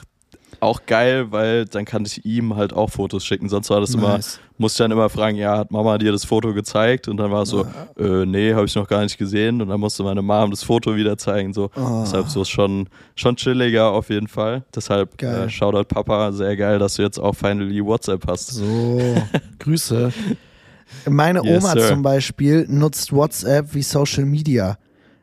auch 0.62 0.86
geil, 0.86 1.32
weil 1.32 1.64
dann 1.64 1.84
kann 1.84 2.04
ich 2.04 2.24
ihm 2.24 2.54
halt 2.54 2.72
auch 2.72 2.90
Fotos 2.90 3.24
schicken. 3.24 3.48
Sonst 3.48 3.68
war 3.70 3.80
das 3.80 3.90
nice. 3.90 4.02
immer, 4.02 4.18
musste 4.58 4.82
ich 4.82 4.84
dann 4.84 4.92
immer 4.92 5.08
fragen, 5.08 5.36
ja, 5.36 5.58
hat 5.58 5.70
Mama 5.72 5.98
dir 5.98 6.12
das 6.12 6.24
Foto 6.24 6.54
gezeigt? 6.54 7.08
Und 7.08 7.16
dann 7.16 7.32
war 7.32 7.42
es 7.42 7.48
so, 7.48 7.64
ja. 7.64 8.22
äh, 8.22 8.26
nee, 8.26 8.54
habe 8.54 8.66
ich 8.66 8.74
noch 8.76 8.86
gar 8.86 9.02
nicht 9.02 9.18
gesehen. 9.18 9.60
Und 9.60 9.68
dann 9.68 9.80
musste 9.80 10.04
meine 10.04 10.22
Mom 10.22 10.50
das 10.50 10.62
Foto 10.62 10.94
wieder 10.94 11.18
zeigen. 11.18 11.52
So. 11.52 11.70
Oh. 11.74 12.02
Deshalb 12.02 12.28
so 12.28 12.42
ist 12.42 12.50
schon, 12.50 12.88
schon 13.16 13.34
chilliger 13.34 13.90
auf 13.90 14.08
jeden 14.08 14.28
Fall. 14.28 14.64
Deshalb 14.74 15.20
äh, 15.20 15.50
Shoutout 15.50 15.84
Papa, 15.84 16.30
sehr 16.32 16.56
geil, 16.56 16.78
dass 16.78 16.94
du 16.94 17.02
jetzt 17.02 17.18
auch 17.18 17.34
finally 17.34 17.84
WhatsApp 17.84 18.24
hast. 18.28 18.48
So, 18.48 19.16
Grüße. 19.58 20.12
Meine 21.08 21.42
yes, 21.42 21.64
Oma 21.64 21.72
sir. 21.72 21.88
zum 21.88 22.02
Beispiel 22.02 22.66
nutzt 22.68 23.12
WhatsApp 23.12 23.74
wie 23.74 23.82
Social 23.82 24.26
Media. 24.26 24.78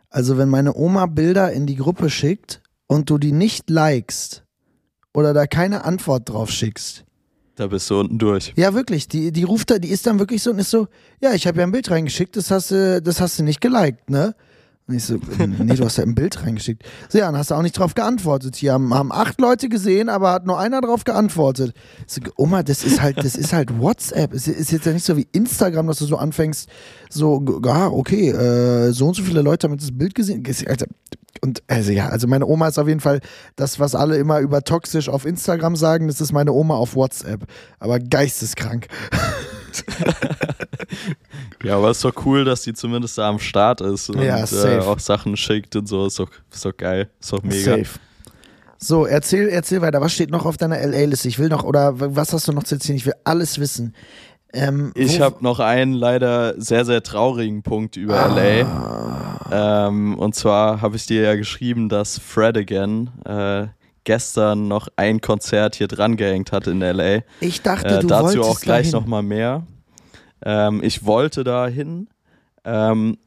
Also 0.09 0.37
wenn 0.37 0.49
meine 0.49 0.75
Oma 0.75 1.05
Bilder 1.05 1.51
in 1.51 1.67
die 1.67 1.75
Gruppe 1.75 2.09
schickt 2.09 2.61
und 2.87 3.11
du 3.11 3.19
die 3.19 3.31
nicht 3.31 3.69
likest, 3.69 4.43
oder 5.14 5.34
da 5.34 5.47
keine 5.47 5.86
Antwort 5.86 6.30
drauf 6.30 6.51
schickst. 6.51 7.05
Da 7.55 7.68
bist 7.68 7.89
du 7.89 7.99
unten 7.99 8.18
durch. 8.18 8.53
Ja, 8.55 8.74
wirklich. 8.74 9.10
Die, 9.10 9.34
die 9.34 9.43
ruft 9.43 9.70
da, 9.70 9.80
die 9.80 9.89
ist 9.89 10.07
dann 10.07 10.18
wirklich 10.18 10.41
so 10.41 10.51
und 10.51 10.60
ist 10.60 10.72
so, 10.72 10.88
ja, 11.20 11.34
ich 11.34 11.45
habe 11.45 11.57
ja 11.57 11.66
ein 11.66 11.72
Bild 11.72 11.91
reingeschickt, 11.91 12.38
das 12.38 12.51
hast 12.51 12.72
du, 12.72 13.01
das 13.01 13.20
hast 13.20 13.38
du 13.38 13.43
nicht 13.43 13.60
geliked, 13.60 14.10
ne? 14.10 14.34
Und 14.89 14.95
ich 14.95 15.05
so, 15.05 15.19
nee, 15.37 15.75
du 15.75 15.85
hast 15.85 15.97
ja 15.97 16.03
ein 16.03 16.15
Bild 16.15 16.43
reingeschickt. 16.43 16.81
So, 17.09 17.19
ja, 17.19 17.27
dann 17.27 17.37
hast 17.37 17.51
du 17.51 17.55
auch 17.55 17.61
nicht 17.61 17.77
drauf 17.77 17.93
geantwortet. 17.93 18.55
Hier 18.55 18.73
haben, 18.73 18.91
haben 18.91 19.11
acht 19.11 19.39
Leute 19.39 19.69
gesehen, 19.69 20.09
aber 20.09 20.31
hat 20.31 20.47
nur 20.47 20.57
einer 20.57 20.81
drauf 20.81 21.03
geantwortet. 21.03 21.75
So, 22.07 22.21
Oma, 22.37 22.63
das 22.63 22.83
ist 22.83 22.99
halt, 22.99 23.19
das 23.23 23.35
ist 23.35 23.53
halt 23.53 23.79
WhatsApp. 23.79 24.33
Es 24.33 24.47
ist 24.47 24.71
jetzt 24.71 24.87
ja 24.87 24.93
nicht 24.93 25.05
so 25.05 25.15
wie 25.15 25.27
Instagram, 25.31 25.85
dass 25.85 25.99
du 25.99 26.05
so 26.05 26.17
anfängst, 26.17 26.69
so, 27.07 27.61
ja, 27.63 27.87
okay, 27.87 28.29
äh, 28.29 28.91
so 28.91 29.09
und 29.09 29.13
so 29.13 29.21
viele 29.21 29.43
Leute 29.43 29.69
haben 29.69 29.77
das 29.77 29.95
Bild 29.95 30.15
gesehen. 30.15 30.43
Alter, 30.65 30.87
und 31.41 31.61
also 31.67 31.91
ja, 31.91 32.09
also 32.09 32.25
meine 32.25 32.47
Oma 32.47 32.67
ist 32.67 32.79
auf 32.79 32.87
jeden 32.87 32.99
Fall 32.99 33.19
das, 33.57 33.79
was 33.79 33.93
alle 33.93 34.17
immer 34.17 34.39
über 34.39 34.63
toxisch 34.63 35.07
auf 35.07 35.23
Instagram 35.23 35.75
sagen, 35.75 36.07
das 36.07 36.19
ist 36.19 36.33
meine 36.33 36.51
Oma 36.51 36.77
auf 36.77 36.95
WhatsApp. 36.95 37.45
Aber 37.77 37.99
geisteskrank. 37.99 38.87
ja, 41.63 41.78
aber 41.78 41.89
es 41.89 41.97
ist 41.97 42.05
doch 42.05 42.26
cool, 42.26 42.45
dass 42.45 42.63
die 42.63 42.74
zumindest 42.74 43.17
da 43.17 43.30
am 43.30 43.39
Start 43.39 43.82
ist 43.82 44.09
und 44.09 44.22
ja, 44.22 44.43
äh, 44.43 44.80
auch 44.80 44.99
Sachen 44.99 45.38
schickt 45.38 45.76
und 45.76 45.88
so. 45.88 46.05
Ist 46.05 46.20
doch, 46.20 46.30
ist 46.51 46.65
doch 46.65 46.76
geil. 46.76 47.09
Ist 47.20 47.34
doch 47.34 47.43
mega. 47.43 47.78
Safe. 47.78 47.99
So, 48.82 49.05
erzähl, 49.05 49.49
erzähl 49.49 49.82
weiter. 49.82 49.99
Was 49.99 50.13
steht 50.13 50.32
noch 50.32 50.45
auf 50.45 50.55
deiner 50.55 50.78
LA-Liste? 50.78 51.28
Ich 51.28 51.38
will 51.38 51.49
noch, 51.49 51.63
oder 51.63 51.93
was 52.15 52.32
hast 52.32 52.47
du 52.47 52.53
noch 52.53 52.63
zu 52.63 52.76
erzählen? 52.76 52.95
Ich 52.97 53.05
will 53.05 53.15
alles 53.26 53.59
wissen. 53.59 53.93
Ähm, 54.53 54.91
ich 54.95 55.22
habe 55.22 55.43
noch 55.43 55.59
einen 55.59 55.93
leider 55.93 56.59
sehr, 56.59 56.86
sehr 56.86 57.03
traurigen 57.03 57.61
Punkt 57.61 57.97
über 57.97 58.20
ah. 58.20 58.28
LA. 58.28 59.88
Ähm, 59.88 60.17
und 60.17 60.34
zwar 60.34 60.82
habe 60.82 60.95
ich 60.95 61.05
dir 61.05 61.22
ja 61.22 61.36
geschrieben, 61.36 61.89
dass 61.89 62.17
Fred 62.17 62.57
Again 62.57 63.09
äh, 63.26 63.67
gestern 64.10 64.68
noch 64.68 64.88
ein 64.95 65.22
Konzert 65.22 65.76
hier 65.76 65.88
dran 65.88 66.18
gehängt 66.18 66.51
hat 66.51 66.66
in 66.66 66.80
LA. 66.80 67.20
Ich 67.41 67.62
dachte, 67.62 67.97
äh, 67.97 67.99
du 67.99 68.07
dazu 68.07 68.24
wolltest 68.24 68.49
auch 68.49 68.60
gleich 68.60 68.91
nochmal 68.91 69.22
mehr. 69.22 69.68
Ähm, 70.43 70.82
ich 70.84 71.05
wollte 71.05 71.43
dahin. 71.43 72.07
Ähm, 72.64 73.20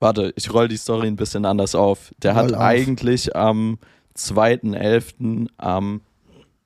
warte, 0.00 0.32
ich 0.34 0.52
roll 0.52 0.66
die 0.66 0.76
Story 0.76 1.06
ein 1.06 1.14
bisschen 1.14 1.44
anders 1.44 1.76
auf. 1.76 2.12
Der 2.20 2.32
roll 2.32 2.46
hat 2.46 2.54
auf. 2.54 2.60
eigentlich 2.62 3.36
am 3.36 3.78
2.11. 4.16 5.50
am 5.56 6.00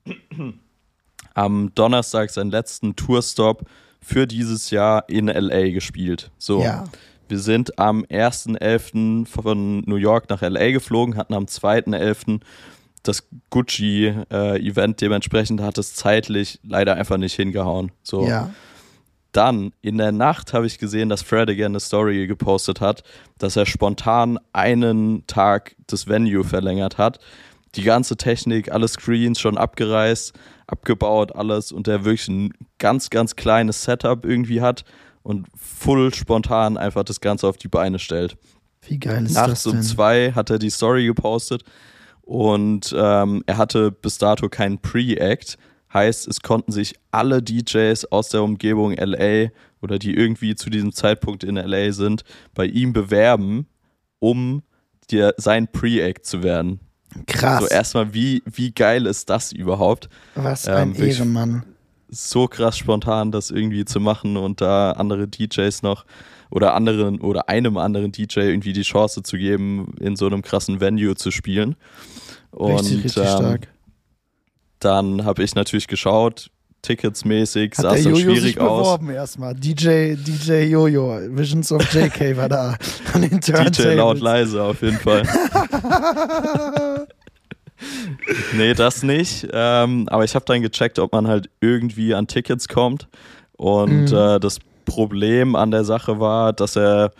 am 1.35 1.71
Donnerstag 1.75 2.31
seinen 2.31 2.49
letzten 2.49 2.95
Tourstop 2.95 3.67
für 4.01 4.25
dieses 4.25 4.71
Jahr 4.71 5.07
in 5.09 5.27
LA 5.27 5.69
gespielt. 5.69 6.31
So. 6.39 6.63
Ja. 6.63 6.85
Wir 7.27 7.37
sind 7.37 7.77
am 7.77 8.03
1.11. 8.05 9.27
von 9.27 9.81
New 9.81 9.95
York 9.97 10.27
nach 10.29 10.41
LA 10.41 10.71
geflogen, 10.71 11.15
hatten 11.17 11.35
am 11.35 11.45
2.11. 11.45 12.41
das 13.03 13.27
Gucci-Event, 13.49 14.93
äh, 14.93 14.97
dementsprechend 14.99 15.61
hat 15.61 15.77
es 15.77 15.95
zeitlich 15.95 16.59
leider 16.63 16.95
einfach 16.95 17.17
nicht 17.17 17.35
hingehauen. 17.35 17.91
So. 18.03 18.27
Ja. 18.27 18.51
Dann 19.31 19.71
in 19.81 19.97
der 19.97 20.11
Nacht 20.11 20.53
habe 20.53 20.67
ich 20.67 20.77
gesehen, 20.77 21.09
dass 21.09 21.21
Fred 21.21 21.49
again 21.49 21.71
eine 21.71 21.79
Story 21.79 22.27
gepostet 22.27 22.81
hat, 22.81 23.03
dass 23.37 23.55
er 23.55 23.65
spontan 23.65 24.37
einen 24.51 25.25
Tag 25.25 25.75
das 25.87 26.07
Venue 26.07 26.43
verlängert 26.43 26.97
hat 26.97 27.19
die 27.75 27.83
ganze 27.83 28.17
Technik, 28.17 28.71
alle 28.71 28.87
Screens 28.87 29.39
schon 29.39 29.57
abgereist, 29.57 30.33
abgebaut, 30.67 31.35
alles 31.35 31.71
und 31.71 31.87
der 31.87 32.05
wirklich 32.05 32.27
ein 32.27 32.53
ganz, 32.79 33.09
ganz 33.09 33.35
kleines 33.35 33.83
Setup 33.83 34.25
irgendwie 34.25 34.61
hat 34.61 34.83
und 35.23 35.47
full 35.55 36.13
spontan 36.13 36.77
einfach 36.77 37.03
das 37.03 37.21
Ganze 37.21 37.47
auf 37.47 37.57
die 37.57 37.67
Beine 37.67 37.99
stellt. 37.99 38.37
Wie 38.87 38.99
geil 38.99 39.25
ist 39.25 39.33
Nachts 39.33 39.63
das 39.63 39.63
denn? 39.63 39.73
um 39.73 39.81
zwei 39.81 40.31
hat 40.33 40.49
er 40.49 40.59
die 40.59 40.69
Story 40.69 41.05
gepostet 41.05 41.63
und 42.31 42.95
ähm, 42.97 43.43
er 43.45 43.57
hatte 43.57 43.91
bis 43.91 44.17
dato 44.17 44.47
keinen 44.47 44.79
Pre-Act. 44.79 45.57
Heißt, 45.93 46.29
es 46.29 46.39
konnten 46.39 46.71
sich 46.71 46.95
alle 47.11 47.43
DJs 47.43 48.05
aus 48.05 48.29
der 48.29 48.41
Umgebung 48.41 48.93
LA 48.93 49.49
oder 49.81 49.99
die 49.99 50.15
irgendwie 50.15 50.55
zu 50.55 50.69
diesem 50.69 50.93
Zeitpunkt 50.93 51.43
in 51.43 51.57
LA 51.57 51.91
sind, 51.91 52.23
bei 52.53 52.67
ihm 52.67 52.93
bewerben, 52.93 53.67
um 54.19 54.63
dir 55.09 55.33
sein 55.35 55.67
Pre-Act 55.69 56.25
zu 56.25 56.41
werden. 56.41 56.79
Krass. 57.27 57.63
So 57.63 57.67
erstmal, 57.67 58.13
wie, 58.13 58.41
wie 58.45 58.71
geil 58.71 59.07
ist 59.07 59.29
das 59.29 59.51
überhaupt? 59.51 60.07
Was 60.35 60.67
ähm, 60.67 60.73
ein 60.75 60.97
wirklich- 60.97 61.17
Ehrenmann. 61.19 61.65
so 62.07 62.47
krass 62.47 62.77
spontan, 62.77 63.33
das 63.33 63.51
irgendwie 63.51 63.83
zu 63.83 63.99
machen 63.99 64.37
und 64.37 64.61
da 64.61 64.91
andere 64.93 65.27
DJs 65.27 65.81
noch 65.83 66.05
oder 66.51 66.75
anderen 66.75 67.19
oder 67.21 67.49
einem 67.49 67.77
anderen 67.77 68.11
DJ 68.11 68.41
irgendwie 68.41 68.73
die 68.73 68.83
Chance 68.83 69.23
zu 69.23 69.37
geben, 69.37 69.95
in 69.99 70.15
so 70.15 70.27
einem 70.27 70.43
krassen 70.43 70.79
Venue 70.79 71.15
zu 71.15 71.31
spielen. 71.31 71.75
Und 72.51 72.79
richtig, 72.81 73.05
richtig 73.05 73.23
ähm, 73.23 73.29
stark. 73.29 73.67
dann 74.79 75.25
habe 75.25 75.41
ich 75.43 75.55
natürlich 75.55 75.87
geschaut, 75.87 76.51
ticketsmäßig 76.81 77.75
sah 77.75 77.93
es 77.93 78.03
dann 78.03 78.13
Jojo 78.13 78.33
sich 78.33 78.39
schwierig 78.41 78.59
aus. 78.59 78.79
beworben 78.81 79.09
erstmal. 79.11 79.53
DJ, 79.55 80.15
DJ 80.15 80.63
Jojo, 80.65 81.19
Visions 81.29 81.71
of 81.71 81.81
JK 81.93 82.35
war 82.37 82.49
da. 82.49 82.75
An 83.13 83.21
den 83.21 83.39
DJ 83.39 83.93
laut 83.95 84.19
leise 84.19 84.61
auf 84.63 84.81
jeden 84.81 84.97
Fall. 84.97 85.23
nee, 88.55 88.73
das 88.73 89.03
nicht. 89.03 89.47
Ähm, 89.51 90.07
aber 90.09 90.23
ich 90.23 90.35
habe 90.35 90.45
dann 90.45 90.61
gecheckt, 90.61 90.99
ob 90.99 91.11
man 91.13 91.27
halt 91.27 91.49
irgendwie 91.61 92.13
an 92.13 92.27
Tickets 92.27 92.67
kommt. 92.67 93.07
Und 93.57 94.11
Mhm. 94.11 94.17
äh, 94.17 94.39
das 94.39 94.59
Problem 94.85 95.55
an 95.55 95.71
der 95.71 95.83
Sache 95.83 96.19
war, 96.19 96.53
dass 96.53 96.75
er, 96.75 97.11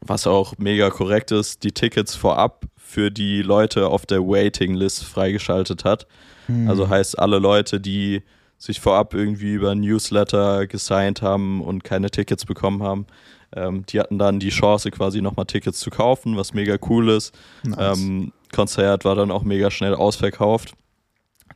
was 0.00 0.26
auch 0.26 0.54
mega 0.58 0.90
korrekt 0.90 1.30
ist, 1.30 1.62
die 1.62 1.72
Tickets 1.72 2.14
vorab 2.14 2.66
für 2.76 3.10
die 3.10 3.42
Leute 3.42 3.88
auf 3.88 4.06
der 4.06 4.20
Waiting 4.20 4.74
List 4.74 5.04
freigeschaltet 5.04 5.84
hat. 5.84 6.06
Hm. 6.46 6.68
Also 6.68 6.88
heißt, 6.88 7.18
alle 7.18 7.38
Leute, 7.38 7.80
die 7.80 8.22
sich 8.58 8.80
vorab 8.80 9.14
irgendwie 9.14 9.52
über 9.52 9.74
Newsletter 9.74 10.66
gesigned 10.66 11.22
haben 11.22 11.62
und 11.62 11.84
keine 11.84 12.10
Tickets 12.10 12.44
bekommen 12.44 12.82
haben, 12.82 13.06
ähm, 13.54 13.84
die 13.86 13.98
hatten 13.98 14.18
dann 14.18 14.38
die 14.38 14.50
Chance, 14.50 14.90
quasi 14.90 15.20
nochmal 15.20 15.46
Tickets 15.46 15.80
zu 15.80 15.90
kaufen, 15.90 16.36
was 16.36 16.52
mega 16.52 16.76
cool 16.88 17.08
ist. 17.08 17.34
Nice. 17.64 17.98
Ähm, 17.98 18.32
Konzert 18.52 19.04
war 19.04 19.14
dann 19.14 19.30
auch 19.30 19.42
mega 19.42 19.70
schnell 19.70 19.94
ausverkauft. 19.94 20.74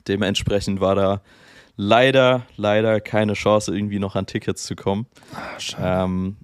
Dementsprechend 0.09 0.81
war 0.81 0.95
da 0.95 1.21
leider, 1.77 2.47
leider 2.57 3.01
keine 3.01 3.35
Chance, 3.35 3.75
irgendwie 3.75 3.99
noch 3.99 4.17
an 4.17 4.27
Tickets 4.27 4.65
zu 4.65 4.77
kommen. 4.77 5.07
Ah, 5.35 5.61
schade. 5.61 6.05
Ähm, 6.05 6.37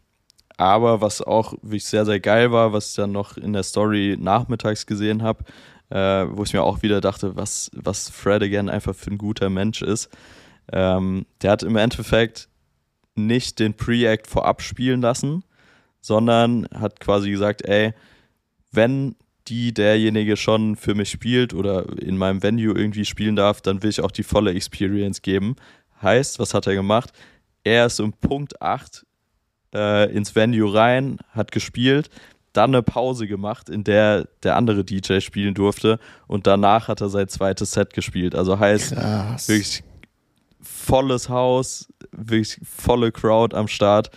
aber 0.56 1.00
was 1.00 1.22
auch 1.22 1.54
wirklich 1.62 1.84
sehr, 1.86 2.04
sehr 2.04 2.20
geil 2.20 2.52
war, 2.52 2.72
was 2.72 2.90
ich 2.90 2.96
dann 2.96 3.12
noch 3.12 3.36
in 3.38 3.54
der 3.54 3.62
Story 3.62 4.16
nachmittags 4.20 4.84
gesehen 4.84 5.22
habe, 5.22 5.44
äh, 5.88 6.26
wo 6.30 6.42
ich 6.42 6.52
mir 6.52 6.62
auch 6.62 6.82
wieder 6.82 7.00
dachte, 7.00 7.34
was, 7.36 7.70
was 7.74 8.10
Fred 8.10 8.42
again 8.42 8.68
einfach 8.68 8.94
für 8.94 9.10
ein 9.10 9.18
guter 9.18 9.48
Mensch 9.48 9.80
ist. 9.80 10.10
Ähm, 10.72 11.24
der 11.40 11.52
hat 11.52 11.62
im 11.62 11.76
Endeffekt 11.76 12.48
nicht 13.14 13.58
den 13.58 13.74
Pre-Act 13.74 14.26
vorab 14.26 14.62
spielen 14.62 15.00
lassen, 15.00 15.44
sondern 16.00 16.68
hat 16.74 17.00
quasi 17.00 17.30
gesagt, 17.30 17.62
ey, 17.62 17.94
wenn 18.70 19.16
die 19.50 19.74
derjenige 19.74 20.36
schon 20.36 20.76
für 20.76 20.94
mich 20.94 21.10
spielt 21.10 21.52
oder 21.52 21.84
in 21.98 22.16
meinem 22.16 22.42
Venue 22.42 22.72
irgendwie 22.74 23.04
spielen 23.04 23.34
darf, 23.34 23.60
dann 23.60 23.82
will 23.82 23.90
ich 23.90 24.00
auch 24.00 24.12
die 24.12 24.22
volle 24.22 24.54
Experience 24.54 25.22
geben. 25.22 25.56
Heißt, 26.00 26.38
was 26.38 26.54
hat 26.54 26.68
er 26.68 26.74
gemacht? 26.74 27.10
Er 27.64 27.86
ist 27.86 28.00
um 28.00 28.12
Punkt 28.12 28.62
8 28.62 29.04
äh, 29.74 30.10
ins 30.14 30.34
Venue 30.36 30.72
rein, 30.72 31.18
hat 31.32 31.50
gespielt, 31.50 32.10
dann 32.52 32.70
eine 32.70 32.82
Pause 32.82 33.26
gemacht, 33.26 33.68
in 33.68 33.84
der 33.84 34.28
der 34.42 34.56
andere 34.56 34.84
DJ 34.84 35.20
spielen 35.20 35.54
durfte 35.54 35.98
und 36.26 36.46
danach 36.46 36.88
hat 36.88 37.00
er 37.00 37.08
sein 37.08 37.28
zweites 37.28 37.72
Set 37.72 37.92
gespielt. 37.92 38.34
Also 38.34 38.58
heißt, 38.58 38.92
Krass. 38.94 39.48
wirklich 39.48 39.82
volles 40.60 41.28
Haus, 41.28 41.92
wirklich 42.12 42.58
volle 42.64 43.12
Crowd 43.12 43.56
am 43.56 43.68
Start 43.68 44.10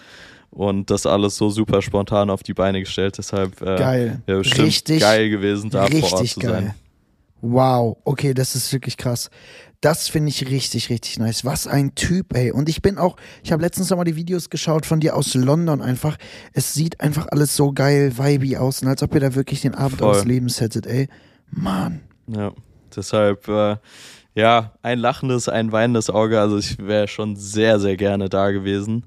und 0.54 0.90
das 0.90 1.06
alles 1.06 1.36
so 1.36 1.50
super 1.50 1.82
spontan 1.82 2.30
auf 2.30 2.44
die 2.44 2.54
Beine 2.54 2.80
gestellt. 2.80 3.18
Deshalb 3.18 3.62
äh, 3.62 3.76
Geil. 3.76 4.22
wäre 4.26 4.40
bestimmt 4.40 4.68
Richtig, 4.68 5.00
geil 5.02 5.30
gewesen, 5.30 5.70
da 5.70 5.88
vor 5.88 6.04
Ort 6.04 6.14
richtig 6.22 6.34
zu 6.34 6.40
geil. 6.42 6.52
sein. 6.52 6.76
Wow, 7.42 7.98
okay, 8.06 8.34
das 8.34 8.56
ist 8.56 8.72
wirklich 8.72 8.96
krass. 8.96 9.30
Das 9.82 10.08
finde 10.08 10.30
ich 10.30 10.50
richtig, 10.50 10.90
richtig 10.90 11.20
nice. 11.20 11.44
Was 11.44 11.68
ein 11.68 11.94
Typ, 11.94 12.34
ey. 12.38 12.52
Und 12.52 12.70
ich 12.70 12.82
bin 12.82 12.98
auch, 12.98 13.18
ich 13.44 13.52
habe 13.52 13.62
letztens 13.62 13.90
nochmal 13.90 14.06
die 14.06 14.16
Videos 14.16 14.50
geschaut 14.50 14.86
von 14.86 15.02
dir 15.02 15.14
aus 15.18 15.34
London 15.34 15.82
einfach. 15.82 16.16
Es 16.54 16.74
sieht 16.74 17.02
einfach 17.02 17.28
alles 17.32 17.58
so 17.58 17.74
geil, 17.74 18.18
vibey 18.18 18.56
aus 18.56 18.82
und 18.82 18.88
als 18.88 19.04
ob 19.04 19.14
ihr 19.14 19.20
da 19.20 19.36
wirklich 19.36 19.60
den 19.60 19.76
Abend 19.76 20.00
Voll. 20.00 20.08
eures 20.08 20.24
Lebens 20.24 20.62
hättet, 20.62 20.88
ey. 20.88 21.10
Mann. 21.50 22.00
Ja, 22.28 22.54
deshalb, 22.96 23.48
äh, 23.50 23.76
ja, 24.36 24.72
ein 24.82 25.00
lachendes, 25.00 25.50
ein 25.50 25.74
weinendes 25.74 26.10
Auge. 26.10 26.40
Also 26.40 26.58
ich 26.60 26.78
wäre 26.80 27.10
schon 27.10 27.36
sehr, 27.36 27.78
sehr 27.80 27.98
gerne 27.98 28.30
da 28.30 28.52
gewesen. 28.52 29.06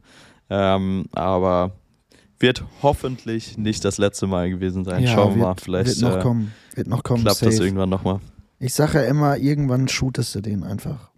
Ähm, 0.49 1.07
aber 1.13 1.73
wird 2.39 2.65
hoffentlich 2.83 3.57
nicht 3.57 3.85
das 3.85 3.99
letzte 3.99 4.27
Mal 4.27 4.51
gewesen 4.51 4.85
sein. 4.85 5.07
Schauen 5.07 5.37
wir 5.37 5.43
mal, 5.47 5.55
vielleicht 5.57 5.89
wird 5.89 6.01
noch 6.01 6.19
äh, 6.19 6.23
kommen. 6.23 6.53
Wird 6.75 6.87
noch 6.87 7.03
kommen. 7.03 7.23
klappt 7.23 7.43
das 7.43 7.57
safe. 7.57 7.65
irgendwann 7.65 7.89
nochmal. 7.89 8.21
Ich 8.59 8.75
sage 8.75 8.99
ja 9.03 9.05
immer, 9.05 9.37
irgendwann 9.39 9.89
shootest 9.89 10.35
du 10.35 10.41
den 10.41 10.63
einfach. 10.63 11.11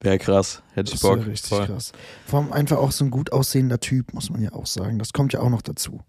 Wäre 0.00 0.18
krass, 0.18 0.62
hätte 0.74 0.88
ich 0.92 1.00
Das 1.00 1.08
Bock. 1.08 1.20
wäre 1.20 1.30
richtig 1.30 1.48
Voll. 1.48 1.66
krass. 1.66 1.92
Vor 2.26 2.40
allem 2.40 2.52
einfach 2.52 2.76
auch 2.76 2.92
so 2.92 3.04
ein 3.04 3.10
gut 3.10 3.32
aussehender 3.32 3.80
Typ, 3.80 4.12
muss 4.12 4.30
man 4.30 4.42
ja 4.42 4.52
auch 4.52 4.66
sagen. 4.66 4.98
Das 4.98 5.12
kommt 5.12 5.32
ja 5.32 5.40
auch 5.40 5.48
noch 5.50 5.62
dazu. 5.62 6.00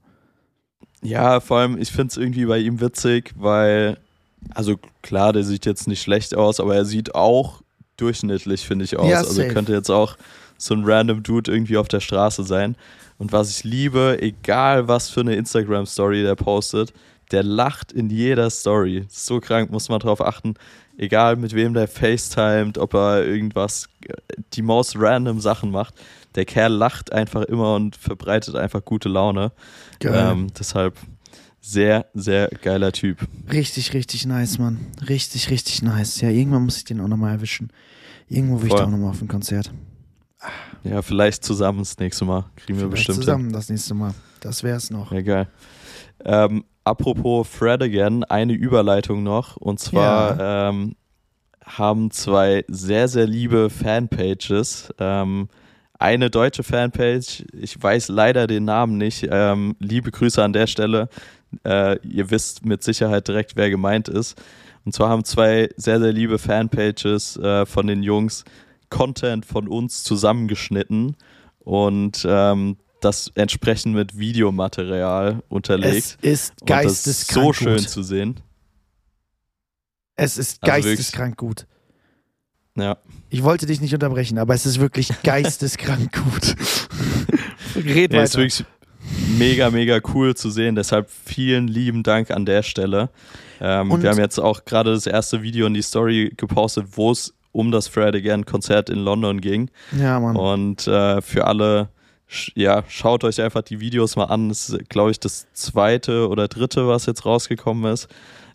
Ja, 1.02 1.40
vor 1.40 1.60
allem, 1.60 1.78
ich 1.78 1.92
finde 1.92 2.12
es 2.12 2.18
irgendwie 2.18 2.46
bei 2.46 2.58
ihm 2.58 2.82
witzig, 2.82 3.34
weil, 3.38 3.98
also 4.54 4.76
klar, 5.02 5.32
der 5.32 5.44
sieht 5.44 5.66
jetzt 5.66 5.88
nicht 5.88 6.02
schlecht 6.02 6.36
aus, 6.36 6.60
aber 6.60 6.76
er 6.76 6.86
sieht 6.86 7.16
auch 7.16 7.62
durchschnittlich, 7.96 8.66
finde 8.68 8.86
ich, 8.86 8.98
aus. 8.98 9.10
Ja, 9.10 9.20
also 9.20 9.42
könnte 9.48 9.74
jetzt 9.74 9.90
auch 9.90 10.18
so 10.58 10.74
ein 10.74 10.84
random 10.86 11.24
Dude 11.24 11.52
irgendwie 11.52 11.78
auf 11.78 11.88
der 11.88 12.00
Straße 12.00 12.44
sein. 12.44 12.76
Und 13.18 13.32
was 13.32 13.50
ich 13.50 13.64
liebe, 13.64 14.18
egal 14.22 14.88
was 14.88 15.10
für 15.10 15.22
eine 15.22 15.36
Instagram-Story 15.36 16.24
der 16.24 16.36
postet, 16.36 16.94
der 17.32 17.44
lacht 17.44 17.92
in 17.92 18.10
jeder 18.10 18.50
Story. 18.50 19.06
So 19.10 19.40
krank, 19.40 19.72
muss 19.72 19.90
man 19.90 20.00
drauf 20.00 20.22
achten. 20.22 20.56
Egal 20.98 21.36
mit 21.36 21.54
wem 21.54 21.74
der 21.74 21.88
FaceTimet, 21.88 22.78
ob 22.78 22.94
er 22.94 23.26
irgendwas, 23.26 23.88
die 24.54 24.62
most 24.62 24.96
random 24.98 25.40
Sachen 25.40 25.72
macht. 25.72 25.94
Der 26.36 26.46
Kerl 26.46 26.74
lacht 26.74 27.12
einfach 27.12 27.44
immer 27.44 27.76
und 27.76 27.96
verbreitet 27.96 28.56
einfach 28.56 28.84
gute 28.84 29.10
Laune. 29.10 29.52
Ähm, 30.04 30.48
deshalb 30.58 30.96
sehr, 31.60 32.06
sehr 32.14 32.50
geiler 32.62 32.92
Typ. 32.92 33.20
Richtig, 33.52 33.94
richtig 33.94 34.26
nice, 34.26 34.58
Mann. 34.58 34.88
Richtig, 35.08 35.50
richtig 35.50 35.82
nice. 35.82 36.22
Ja, 36.22 36.30
irgendwann 36.30 36.64
muss 36.64 36.78
ich 36.78 36.86
den 36.86 37.02
auch 37.02 37.08
nochmal 37.08 37.34
erwischen. 37.34 37.72
Irgendwo 38.30 38.60
will 38.60 38.68
ich 38.68 38.72
Voll. 38.72 38.80
da 38.80 38.86
auch 38.86 38.90
nochmal 38.92 39.10
auf 39.10 39.22
ein 39.22 39.28
Konzert. 39.28 39.72
Ja, 40.84 41.02
vielleicht 41.02 41.44
zusammen 41.44 41.80
das 41.80 41.98
nächste 41.98 42.26
Mal. 42.26 42.46
Kriegen 42.56 42.80
wir 42.80 42.88
Vielleicht 42.88 42.92
bestimmt 42.92 43.16
hin. 43.18 43.24
zusammen 43.24 43.54
das 43.54 43.70
nächste 43.70 43.94
Mal. 43.94 44.14
Das 44.40 44.64
wär's 44.64 44.90
noch. 44.92 45.12
Ja, 45.12 45.22
geil. 45.22 45.48
Ähm, 46.24 46.64
apropos 46.84 47.48
Fred 47.48 47.82
again, 47.82 48.24
eine 48.24 48.54
Überleitung 48.54 49.24
noch. 49.24 49.58
Und 49.58 49.80
zwar 49.80 50.40
ähm, 50.40 50.96
haben 51.66 52.12
zwei 52.12 52.64
sehr, 52.68 53.08
sehr 53.08 53.28
liebe 53.28 53.70
Fanpages. 53.70 54.94
Ähm, 55.00 55.50
eine 56.00 56.30
deutsche 56.30 56.62
Fanpage, 56.62 57.44
ich 57.54 57.82
weiß 57.82 58.10
leider 58.10 58.46
den 58.46 58.66
Namen 58.66 58.98
nicht. 58.98 59.28
Ähm, 59.30 59.76
liebe 59.80 60.12
Grüße 60.12 60.44
an 60.44 60.54
der 60.54 60.68
Stelle. 60.68 61.10
Äh, 61.66 61.98
ihr 62.08 62.30
wisst 62.30 62.66
mit 62.66 62.84
Sicherheit 62.84 63.28
direkt, 63.28 63.56
wer 63.56 63.70
gemeint 63.72 64.08
ist. 64.08 64.40
Und 64.86 64.94
zwar 64.94 65.10
haben 65.10 65.24
zwei 65.24 65.70
sehr, 65.76 66.00
sehr 66.00 66.14
liebe 66.14 66.38
Fanpages 66.38 67.38
äh, 67.38 67.66
von 67.66 67.88
den 67.88 68.04
Jungs 68.04 68.46
Content 68.90 69.46
von 69.46 69.68
uns 69.68 70.04
zusammengeschnitten 70.04 71.16
und 71.60 72.26
ähm, 72.30 72.78
das 73.02 73.32
entsprechend 73.36 73.94
mit 73.94 74.18
Videomaterial 74.18 75.44
unterlegt. 75.50 76.18
Es 76.22 76.42
ist 76.52 76.62
und 76.62 76.70
das 76.70 77.06
ist 77.08 77.28
geisteskrank 77.28 77.46
so 77.46 77.54
schön 77.54 77.78
gut. 77.78 77.90
zu 77.90 78.04
sehen. 78.04 78.40
Es 80.16 80.38
ist 80.38 80.64
Also 80.64 80.88
geisteskrank 80.88 81.38
gut. 81.38 81.68
Ja, 82.76 82.98
Ich 83.30 83.44
wollte 83.44 83.66
dich 83.66 83.82
nicht 83.82 83.94
unterbrechen, 83.94 84.38
aber 84.38 84.54
es 84.54 84.66
ist 84.66 84.80
wirklich 84.80 85.10
geisteskrank 85.24 86.12
gut. 86.14 86.56
Red 87.76 88.12
nee, 88.12 88.24
ist 88.24 88.36
weiter. 88.36 88.38
wirklich 88.38 88.66
mega, 89.38 89.70
mega 89.70 90.00
cool 90.14 90.36
zu 90.36 90.50
sehen. 90.50 90.76
Deshalb 90.76 91.10
vielen 91.10 91.68
lieben 91.68 92.04
Dank 92.04 92.32
an 92.32 92.46
der 92.46 92.64
Stelle. 92.64 93.10
Ähm, 93.60 93.92
Und- 93.92 94.04
wir 94.04 94.10
haben 94.10 94.20
jetzt 94.20 94.40
auch 94.40 94.66
gerade 94.66 94.92
das 94.94 95.08
erste 95.08 95.42
Video 95.44 95.66
in 95.68 95.74
die 95.74 95.82
Story 95.82 96.34
gepostet, 96.38 96.86
wo 96.92 97.12
es 97.12 97.34
um 97.52 97.72
das 97.72 97.88
Fred 97.88 98.16
Again 98.16 98.46
Konzert 98.46 98.90
in 98.90 99.00
London 99.00 99.42
ging. 99.42 99.70
Ja, 99.98 100.20
Mann. 100.20 100.36
Und 100.36 100.88
äh, 100.88 101.22
für 101.22 101.46
alle, 101.46 101.90
ja, 102.56 102.84
schaut 102.88 103.24
euch 103.24 103.42
einfach 103.42 103.62
die 103.62 103.80
Videos 103.80 104.16
mal 104.16 104.26
an. 104.26 104.50
Das 104.50 104.70
ist, 104.70 104.90
glaube 104.90 105.12
ich, 105.12 105.20
das 105.20 105.48
zweite 105.54 106.28
oder 106.30 106.48
dritte, 106.48 106.88
was 106.88 107.06
jetzt 107.06 107.26
rausgekommen 107.26 107.92
ist. 107.92 108.08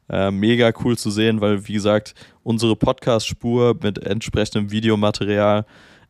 Äh, 0.08 0.30
mega 0.30 0.72
cool 0.84 0.98
zu 0.98 1.10
sehen, 1.10 1.40
weil, 1.40 1.66
wie 1.68 1.74
gesagt, 1.74 2.14
unsere 2.42 2.76
Podcast-Spur 2.76 3.78
mit 3.82 3.98
entsprechendem 3.98 4.70
Videomaterial 4.70 5.64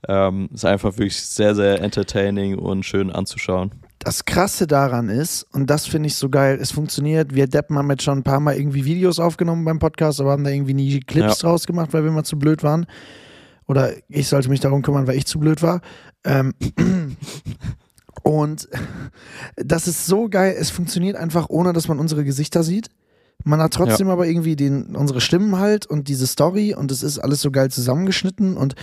ähm, 0.09 0.49
ist 0.53 0.65
einfach 0.65 0.97
wirklich 0.97 1.17
sehr, 1.17 1.55
sehr 1.55 1.81
entertaining 1.81 2.59
und 2.59 2.85
schön 2.85 3.11
anzuschauen. 3.11 3.71
Das 4.05 4.25
Krasse 4.25 4.67
daran 4.67 5.09
ist, 5.09 5.45
und 5.53 5.71
das 5.71 5.87
finde 5.87 6.09
ich 6.09 6.17
so 6.17 6.29
geil, 6.29 6.59
es 6.61 6.73
funktioniert, 6.73 7.37
wir 7.37 7.47
Deppen 7.47 7.79
haben 7.79 7.89
jetzt 7.89 8.03
schon 8.03 8.19
ein 8.19 8.25
paar 8.25 8.41
Mal 8.41 8.57
irgendwie 8.57 8.85
Videos 8.85 9.21
aufgenommen 9.21 9.65
beim 9.65 9.79
Podcast, 9.79 10.21
aber 10.21 10.33
haben 10.33 10.43
da 10.43 10.51
irgendwie 10.51 10.75
nie 10.75 10.99
Clips 10.99 11.41
ja. 11.41 11.49
draus 11.49 11.69
gemacht, 11.69 11.93
weil 11.93 12.03
wir 12.03 12.11
mal 12.11 12.25
zu 12.25 12.37
blöd 12.37 12.65
waren. 12.65 12.87
Oder 13.69 13.93
ich 14.09 14.27
sollte 14.27 14.49
mich 14.49 14.59
darum 14.59 14.83
kümmern, 14.83 15.07
weil 15.07 15.17
ich 15.17 15.27
zu 15.27 15.39
blöd 15.39 15.63
war. 15.63 15.83
Ähm, 16.25 16.53
und 18.25 18.69
das 19.57 19.87
ist 19.87 20.07
so 20.07 20.29
geil, 20.29 20.57
es 20.59 20.71
funktioniert 20.71 21.15
einfach, 21.15 21.49
ohne 21.49 21.73
dass 21.73 21.87
man 21.87 22.01
unsere 22.01 22.25
Gesichter 22.25 22.65
sieht. 22.65 22.89
Man 23.45 23.61
hat 23.61 23.73
trotzdem 23.73 24.09
ja. 24.09 24.15
aber 24.15 24.27
irgendwie 24.27 24.57
den, 24.57 24.97
unsere 24.97 25.21
Stimmen 25.21 25.61
halt 25.61 25.87
und 25.87 26.09
diese 26.09 26.27
Story 26.27 26.75
und 26.75 26.91
es 26.91 27.05
ist 27.05 27.21
alles 27.21 27.41
so 27.41 27.53
geil 27.53 27.71
zusammengeschnitten 27.71 28.57
und 28.57 28.75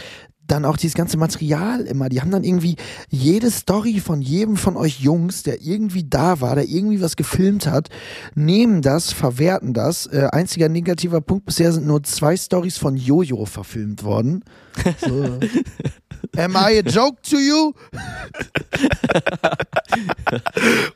dann 0.51 0.65
auch 0.65 0.77
dieses 0.77 0.95
ganze 0.95 1.17
Material 1.17 1.81
immer. 1.81 2.09
Die 2.09 2.21
haben 2.21 2.31
dann 2.31 2.43
irgendwie 2.43 2.75
jede 3.09 3.51
Story 3.51 3.99
von 3.99 4.21
jedem 4.21 4.57
von 4.57 4.75
euch 4.77 4.99
Jungs, 4.99 5.43
der 5.43 5.61
irgendwie 5.61 6.03
da 6.03 6.41
war, 6.41 6.55
der 6.55 6.67
irgendwie 6.67 7.01
was 7.01 7.15
gefilmt 7.15 7.67
hat, 7.67 7.89
nehmen 8.35 8.81
das, 8.81 9.11
verwerten 9.11 9.73
das. 9.73 10.07
Äh, 10.07 10.27
einziger 10.31 10.69
negativer 10.69 11.21
Punkt 11.21 11.45
bisher 11.45 11.71
sind 11.71 11.85
nur 11.85 12.03
zwei 12.03 12.35
Stories 12.35 12.77
von 12.77 12.97
Jojo 12.97 13.45
verfilmt 13.45 14.03
worden. 14.03 14.43
So. 14.99 15.39
Am 16.37 16.55
I 16.55 16.79
a 16.79 16.81
joke 16.81 17.21
to 17.29 17.37
you? 17.37 17.73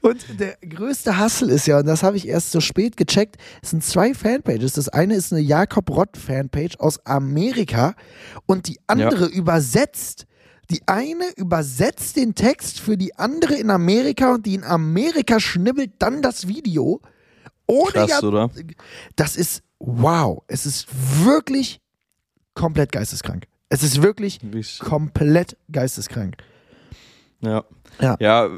und 0.01 0.39
der 0.39 0.57
größte 0.68 1.18
Hassel 1.18 1.49
ist 1.49 1.68
ja, 1.68 1.80
und 1.80 1.86
das 1.86 2.03
habe 2.03 2.18
ich 2.18 2.28
erst 2.28 2.51
so 2.51 2.61
spät 2.61 2.97
gecheckt, 2.97 3.38
es 3.61 3.72
sind 3.72 3.84
zwei 3.84 4.14
Fanpages. 4.14 4.74
Das 4.74 4.89
eine 4.89 5.16
ist 5.16 5.34
eine 5.34 5.41
Jakob 5.41 5.89
Rott 5.89 6.18
Fanpage 6.18 6.80
aus 6.80 7.05
Amerika 7.05 7.95
und 8.45 8.68
die 8.68 8.80
andere 8.88 9.30
ja. 9.30 9.36
übersetzt. 9.36 10.26
Die 10.70 10.82
eine 10.88 11.26
übersetzt 11.36 12.16
den 12.16 12.36
Text 12.36 12.80
für 12.80 12.97
die 12.97 13.16
andere 13.16 13.55
in 13.55 13.70
Amerika 13.70 14.34
und 14.34 14.45
die 14.45 14.55
in 14.55 14.64
Amerika 14.64 15.39
schnibbelt 15.39 15.91
dann 15.99 16.22
das 16.22 16.47
Video. 16.47 17.01
Ohne 17.68 17.91
Krass, 17.91 18.09
ja, 18.09 18.22
oder? 18.22 18.49
Das 19.16 19.36
ist 19.36 19.61
wow. 19.80 20.41
Es 20.47 20.66
ist 20.66 20.88
wirklich 21.24 21.82
komplett 22.53 22.91
geisteskrank. 22.91 23.45
Es 23.74 23.82
ist 23.82 24.03
wirklich 24.03 24.38
Wie 24.43 24.63
komplett 24.78 25.57
geisteskrank. 25.71 26.38
Ja. 27.41 27.63
ja. 27.99 28.15
Ja, 28.19 28.49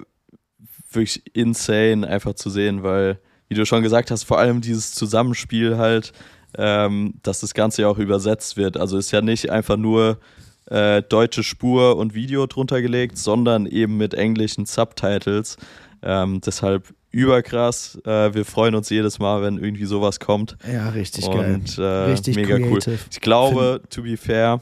wirklich 0.91 1.23
insane 1.33 2.05
einfach 2.05 2.33
zu 2.33 2.49
sehen, 2.49 2.83
weil, 2.83 3.21
wie 3.47 3.55
du 3.55 3.65
schon 3.65 3.81
gesagt 3.81 4.11
hast, 4.11 4.25
vor 4.25 4.39
allem 4.39 4.59
dieses 4.59 4.93
Zusammenspiel 4.93 5.77
halt, 5.77 6.11
ähm, 6.57 7.13
dass 7.23 7.39
das 7.39 7.53
Ganze 7.53 7.83
ja 7.83 7.87
auch 7.87 7.97
übersetzt 7.97 8.57
wird. 8.57 8.75
Also 8.75 8.97
ist 8.97 9.11
ja 9.11 9.21
nicht 9.21 9.51
einfach 9.51 9.77
nur 9.77 10.19
äh, 10.65 11.01
deutsche 11.01 11.43
Spur 11.43 11.95
und 11.95 12.13
Video 12.13 12.45
drunter 12.45 12.81
gelegt, 12.81 13.17
sondern 13.17 13.67
eben 13.67 13.95
mit 13.95 14.15
englischen 14.15 14.65
Subtitles. 14.65 15.55
Ähm, 16.03 16.41
deshalb 16.45 16.93
überkrass. 17.11 17.97
Äh, 18.03 18.33
wir 18.33 18.43
freuen 18.43 18.75
uns 18.75 18.89
jedes 18.89 19.19
Mal, 19.19 19.41
wenn 19.41 19.59
irgendwie 19.59 19.85
sowas 19.85 20.19
kommt. 20.19 20.57
Ja, 20.69 20.89
richtig 20.89 21.25
und, 21.25 21.37
geil. 21.37 21.61
Äh, 21.77 22.11
richtig 22.11 22.35
mega 22.35 22.57
creative. 22.57 22.91
cool. 22.91 22.99
Ich 23.09 23.21
glaube, 23.21 23.79
Find 23.79 23.93
to 23.93 24.03
be 24.03 24.17
fair, 24.17 24.59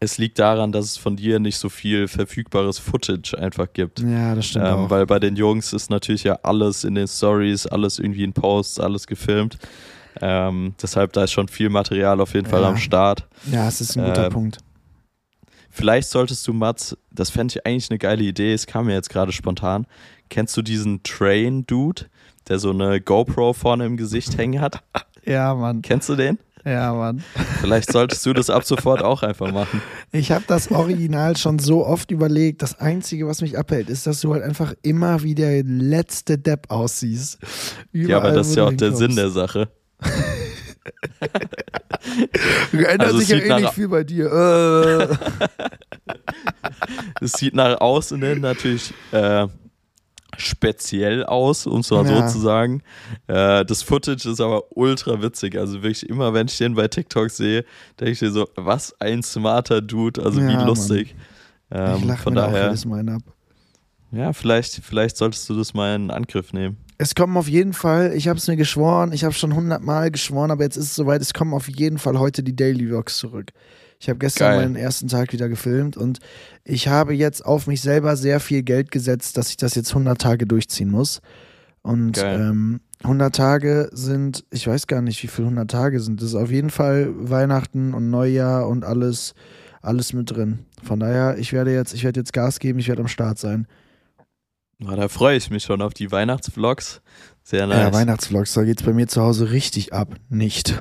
es 0.00 0.18
liegt 0.18 0.38
daran, 0.38 0.70
dass 0.70 0.84
es 0.84 0.96
von 0.96 1.16
dir 1.16 1.40
nicht 1.40 1.56
so 1.56 1.68
viel 1.68 2.06
verfügbares 2.06 2.78
Footage 2.78 3.36
einfach 3.36 3.66
gibt. 3.72 4.00
Ja, 4.00 4.34
das 4.34 4.46
stimmt. 4.46 4.66
Ähm, 4.66 4.90
weil 4.90 5.06
bei 5.06 5.18
den 5.18 5.34
Jungs 5.36 5.72
ist 5.72 5.90
natürlich 5.90 6.24
ja 6.24 6.38
alles 6.42 6.84
in 6.84 6.94
den 6.94 7.08
Stories, 7.08 7.66
alles 7.66 7.98
irgendwie 7.98 8.24
in 8.24 8.32
Posts, 8.32 8.80
alles 8.80 9.06
gefilmt. 9.06 9.58
Ähm, 10.20 10.74
deshalb 10.80 11.12
da 11.12 11.24
ist 11.24 11.32
schon 11.32 11.48
viel 11.48 11.68
Material 11.68 12.20
auf 12.20 12.34
jeden 12.34 12.46
Fall 12.46 12.64
am 12.64 12.76
Start. 12.76 13.26
Ja, 13.50 13.68
es 13.68 13.80
ist 13.80 13.96
ein 13.96 14.04
guter 14.04 14.26
ähm, 14.26 14.32
Punkt. 14.32 14.58
Vielleicht 15.70 16.08
solltest 16.08 16.46
du, 16.46 16.52
Mats, 16.52 16.96
das 17.12 17.30
fände 17.30 17.54
ich 17.54 17.66
eigentlich 17.66 17.90
eine 17.90 17.98
geile 17.98 18.24
Idee, 18.24 18.52
es 18.52 18.66
kam 18.66 18.86
mir 18.86 18.94
jetzt 18.94 19.10
gerade 19.10 19.32
spontan. 19.32 19.86
Kennst 20.28 20.56
du 20.56 20.62
diesen 20.62 21.02
Train-Dude, 21.02 22.06
der 22.48 22.58
so 22.58 22.70
eine 22.70 23.00
GoPro 23.00 23.52
vorne 23.52 23.86
im 23.86 23.96
Gesicht 23.96 24.36
hängen 24.36 24.60
hat? 24.60 24.82
Ja, 25.24 25.54
Mann. 25.54 25.82
Kennst 25.82 26.08
du 26.08 26.16
den? 26.16 26.38
Ja, 26.68 26.92
Mann. 26.92 27.24
Vielleicht 27.60 27.90
solltest 27.90 28.26
du 28.26 28.34
das 28.34 28.50
ab 28.50 28.64
sofort 28.64 29.02
auch 29.02 29.22
einfach 29.22 29.50
machen. 29.50 29.80
Ich 30.12 30.30
habe 30.32 30.44
das 30.46 30.70
Original 30.70 31.36
schon 31.36 31.58
so 31.58 31.86
oft 31.86 32.10
überlegt. 32.10 32.60
Das 32.60 32.78
Einzige, 32.78 33.26
was 33.26 33.40
mich 33.40 33.56
abhält, 33.56 33.88
ist, 33.88 34.06
dass 34.06 34.20
du 34.20 34.34
halt 34.34 34.42
einfach 34.42 34.74
immer 34.82 35.22
wie 35.22 35.34
der 35.34 35.62
letzte 35.64 36.36
Depp 36.36 36.70
aussiehst. 36.70 37.38
Überall, 37.92 38.10
ja, 38.10 38.18
aber 38.18 38.32
das 38.32 38.48
ist 38.48 38.56
ja 38.56 38.64
auch 38.64 38.72
der. 38.72 38.94
Sinn 38.94 39.16
der 39.16 39.30
Sache. 39.30 39.68
Ändert 42.72 43.00
also 43.00 43.18
sich 43.18 43.28
ja 43.28 43.36
eh 43.38 43.60
nicht 43.60 43.72
viel 43.72 43.88
bei 43.88 44.04
dir. 44.04 45.18
Es 47.20 47.32
sieht 47.32 47.54
nach 47.54 47.80
außen 47.80 48.22
hin 48.22 48.40
natürlich 48.40 48.94
äh, 49.12 49.46
speziell 50.38 51.24
aus, 51.24 51.66
um 51.66 51.80
es 51.80 51.90
mal 51.90 52.06
ja. 52.06 52.28
so 52.28 52.34
zu 52.34 52.40
sagen. 52.40 52.82
Äh, 53.26 53.64
das 53.64 53.82
Footage 53.82 54.28
ist 54.30 54.40
aber 54.40 54.64
ultra 54.76 55.20
witzig. 55.20 55.58
Also 55.58 55.82
wirklich 55.82 56.08
immer, 56.08 56.32
wenn 56.32 56.46
ich 56.46 56.56
den 56.56 56.74
bei 56.74 56.88
TikTok 56.88 57.30
sehe, 57.30 57.64
denke 58.00 58.12
ich 58.12 58.22
mir 58.22 58.30
so, 58.30 58.48
was 58.56 58.98
ein 59.00 59.22
smarter 59.22 59.82
Dude, 59.82 60.22
also 60.22 60.40
ja, 60.40 60.48
wie 60.48 60.64
lustig. 60.64 61.14
Ähm, 61.70 61.96
ich 61.98 62.04
lache 62.04 62.22
von 62.22 62.34
mir 62.34 62.40
daher, 62.40 62.62
auch 62.62 62.66
jedes 62.68 62.84
Mal 62.84 63.08
ab. 63.08 63.22
Ja, 64.12 64.32
vielleicht, 64.32 64.80
vielleicht 64.82 65.16
solltest 65.16 65.48
du 65.50 65.56
das 65.56 65.74
mal 65.74 65.94
in 65.94 66.10
Angriff 66.10 66.52
nehmen. 66.52 66.78
Es 66.96 67.14
kommen 67.14 67.36
auf 67.36 67.48
jeden 67.48 67.74
Fall, 67.74 68.12
ich 68.14 68.26
habe 68.26 68.38
es 68.38 68.48
mir 68.48 68.56
geschworen, 68.56 69.12
ich 69.12 69.24
habe 69.24 69.34
schon 69.34 69.54
hundertmal 69.54 70.10
geschworen, 70.10 70.50
aber 70.50 70.64
jetzt 70.64 70.76
ist 70.76 70.86
es 70.86 70.94
soweit, 70.94 71.20
es 71.20 71.34
kommen 71.34 71.54
auf 71.54 71.68
jeden 71.68 71.98
Fall 71.98 72.18
heute 72.18 72.42
die 72.42 72.56
Daily 72.56 72.86
Vlogs 72.86 73.18
zurück. 73.18 73.52
Ich 74.00 74.08
habe 74.08 74.18
gestern 74.18 74.52
Geil. 74.52 74.60
meinen 74.60 74.76
ersten 74.76 75.08
Tag 75.08 75.32
wieder 75.32 75.48
gefilmt 75.48 75.96
und 75.96 76.20
ich 76.64 76.88
habe 76.88 77.14
jetzt 77.14 77.44
auf 77.44 77.66
mich 77.66 77.80
selber 77.80 78.16
sehr 78.16 78.38
viel 78.38 78.62
Geld 78.62 78.90
gesetzt, 78.90 79.36
dass 79.36 79.50
ich 79.50 79.56
das 79.56 79.74
jetzt 79.74 79.90
100 79.90 80.20
Tage 80.20 80.46
durchziehen 80.46 80.90
muss. 80.90 81.20
Und 81.82 82.18
ähm, 82.18 82.80
100 83.02 83.34
Tage 83.34 83.88
sind, 83.92 84.44
ich 84.50 84.66
weiß 84.66 84.86
gar 84.86 85.00
nicht, 85.00 85.22
wie 85.22 85.28
viele 85.28 85.48
100 85.48 85.70
Tage 85.70 86.00
sind. 86.00 86.20
Das 86.20 86.28
ist 86.28 86.34
auf 86.34 86.50
jeden 86.50 86.70
Fall 86.70 87.08
Weihnachten 87.16 87.94
und 87.94 88.10
Neujahr 88.10 88.68
und 88.68 88.84
alles, 88.84 89.34
alles 89.80 90.12
mit 90.12 90.30
drin. 90.30 90.66
Von 90.82 91.00
daher, 91.00 91.38
ich 91.38 91.52
werde 91.52 91.72
jetzt, 91.72 91.94
ich 91.94 92.04
werde 92.04 92.20
jetzt 92.20 92.32
Gas 92.32 92.58
geben, 92.58 92.78
ich 92.78 92.88
werde 92.88 93.02
am 93.02 93.08
Start 93.08 93.38
sein. 93.38 93.66
Na, 94.78 94.94
da 94.94 95.08
freue 95.08 95.36
ich 95.36 95.50
mich 95.50 95.64
schon 95.64 95.82
auf 95.82 95.92
die 95.92 96.12
Weihnachtsvlogs. 96.12 97.00
Sehr 97.42 97.66
nice. 97.66 97.78
Ja, 97.78 97.92
Weihnachtsvlogs, 97.92 98.54
da 98.54 98.62
geht 98.62 98.80
es 98.80 98.86
bei 98.86 98.92
mir 98.92 99.08
zu 99.08 99.22
Hause 99.22 99.50
richtig 99.50 99.92
ab. 99.92 100.14
Nicht. 100.28 100.80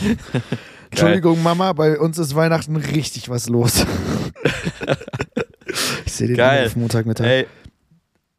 Entschuldigung, 0.96 1.42
Mama, 1.42 1.74
bei 1.74 1.98
uns 1.98 2.18
ist 2.18 2.34
Weihnachten 2.34 2.76
richtig 2.76 3.28
was 3.28 3.50
los. 3.50 3.84
ich 6.06 6.12
sehe 6.12 6.28
den 6.28 6.36
Geil. 6.36 6.66
auf 6.66 6.76
Montagmittag. 6.76 7.26
Ey, 7.26 7.46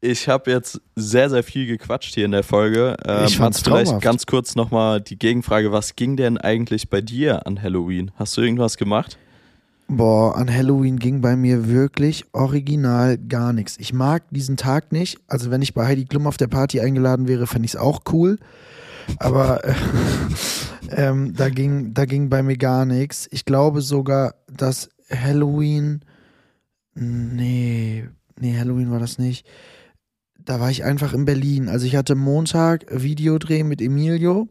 ich 0.02 0.28
habe 0.28 0.50
jetzt 0.50 0.82
sehr, 0.96 1.30
sehr 1.30 1.44
viel 1.44 1.68
gequatscht 1.68 2.16
hier 2.16 2.26
in 2.26 2.32
der 2.32 2.42
Folge. 2.42 2.98
Ähm, 3.06 3.26
ich 3.26 3.38
fand's 3.38 3.62
vielleicht 3.62 3.86
traumhaft. 3.86 4.04
ganz 4.04 4.26
kurz 4.26 4.56
nochmal 4.56 5.02
die 5.02 5.20
Gegenfrage: 5.20 5.72
Was 5.72 5.96
ging 5.96 6.18
denn 6.18 6.40
eigentlich 6.40 6.90
bei 6.90 7.02
dir 7.02 7.46
an 7.46 7.62
Halloween? 7.62 8.10
Hast 8.16 8.36
du 8.38 8.42
irgendwas 8.42 8.78
gemacht? 8.78 9.20
Boah, 9.88 10.36
an 10.36 10.54
Halloween 10.54 10.98
ging 10.98 11.22
bei 11.22 11.36
mir 11.36 11.70
wirklich 11.70 12.26
original 12.34 13.20
gar 13.20 13.54
nichts. 13.54 13.78
Ich 13.80 13.94
mag 13.94 14.24
diesen 14.32 14.58
Tag 14.58 14.92
nicht. 14.92 15.20
Also, 15.28 15.52
wenn 15.52 15.62
ich 15.62 15.76
bei 15.76 15.86
Heidi 15.86 16.06
Klum 16.06 16.26
auf 16.26 16.38
der 16.38 16.48
Party 16.48 16.82
eingeladen 16.82 17.28
wäre, 17.28 17.46
fände 17.46 17.68
ich 17.68 17.76
es 17.76 17.80
auch 17.80 18.02
cool. 18.12 18.40
Aber 19.20 19.64
äh, 19.64 19.74
ähm, 20.92 21.34
da, 21.36 21.50
ging, 21.50 21.94
da 21.94 22.06
ging 22.06 22.30
bei 22.30 22.44
mir 22.44 22.58
gar 22.58 22.86
nichts. 22.86 23.28
Ich 23.32 23.46
glaube 23.46 23.82
sogar, 23.82 24.36
dass 24.52 24.90
Halloween. 25.10 26.02
Nee, 26.96 28.08
nee, 28.40 28.58
Halloween 28.58 28.92
war 28.92 29.00
das 29.00 29.20
nicht. 29.20 29.46
Da 30.44 30.60
war 30.60 30.72
ich 30.72 30.84
einfach 30.84 31.14
in 31.14 31.26
Berlin. 31.26 31.70
Also 31.70 31.86
ich 31.86 31.96
hatte 31.96 32.16
Montag 32.16 32.86
Videodreh 32.90 33.64
mit 33.64 33.82
Emilio. 33.82 34.48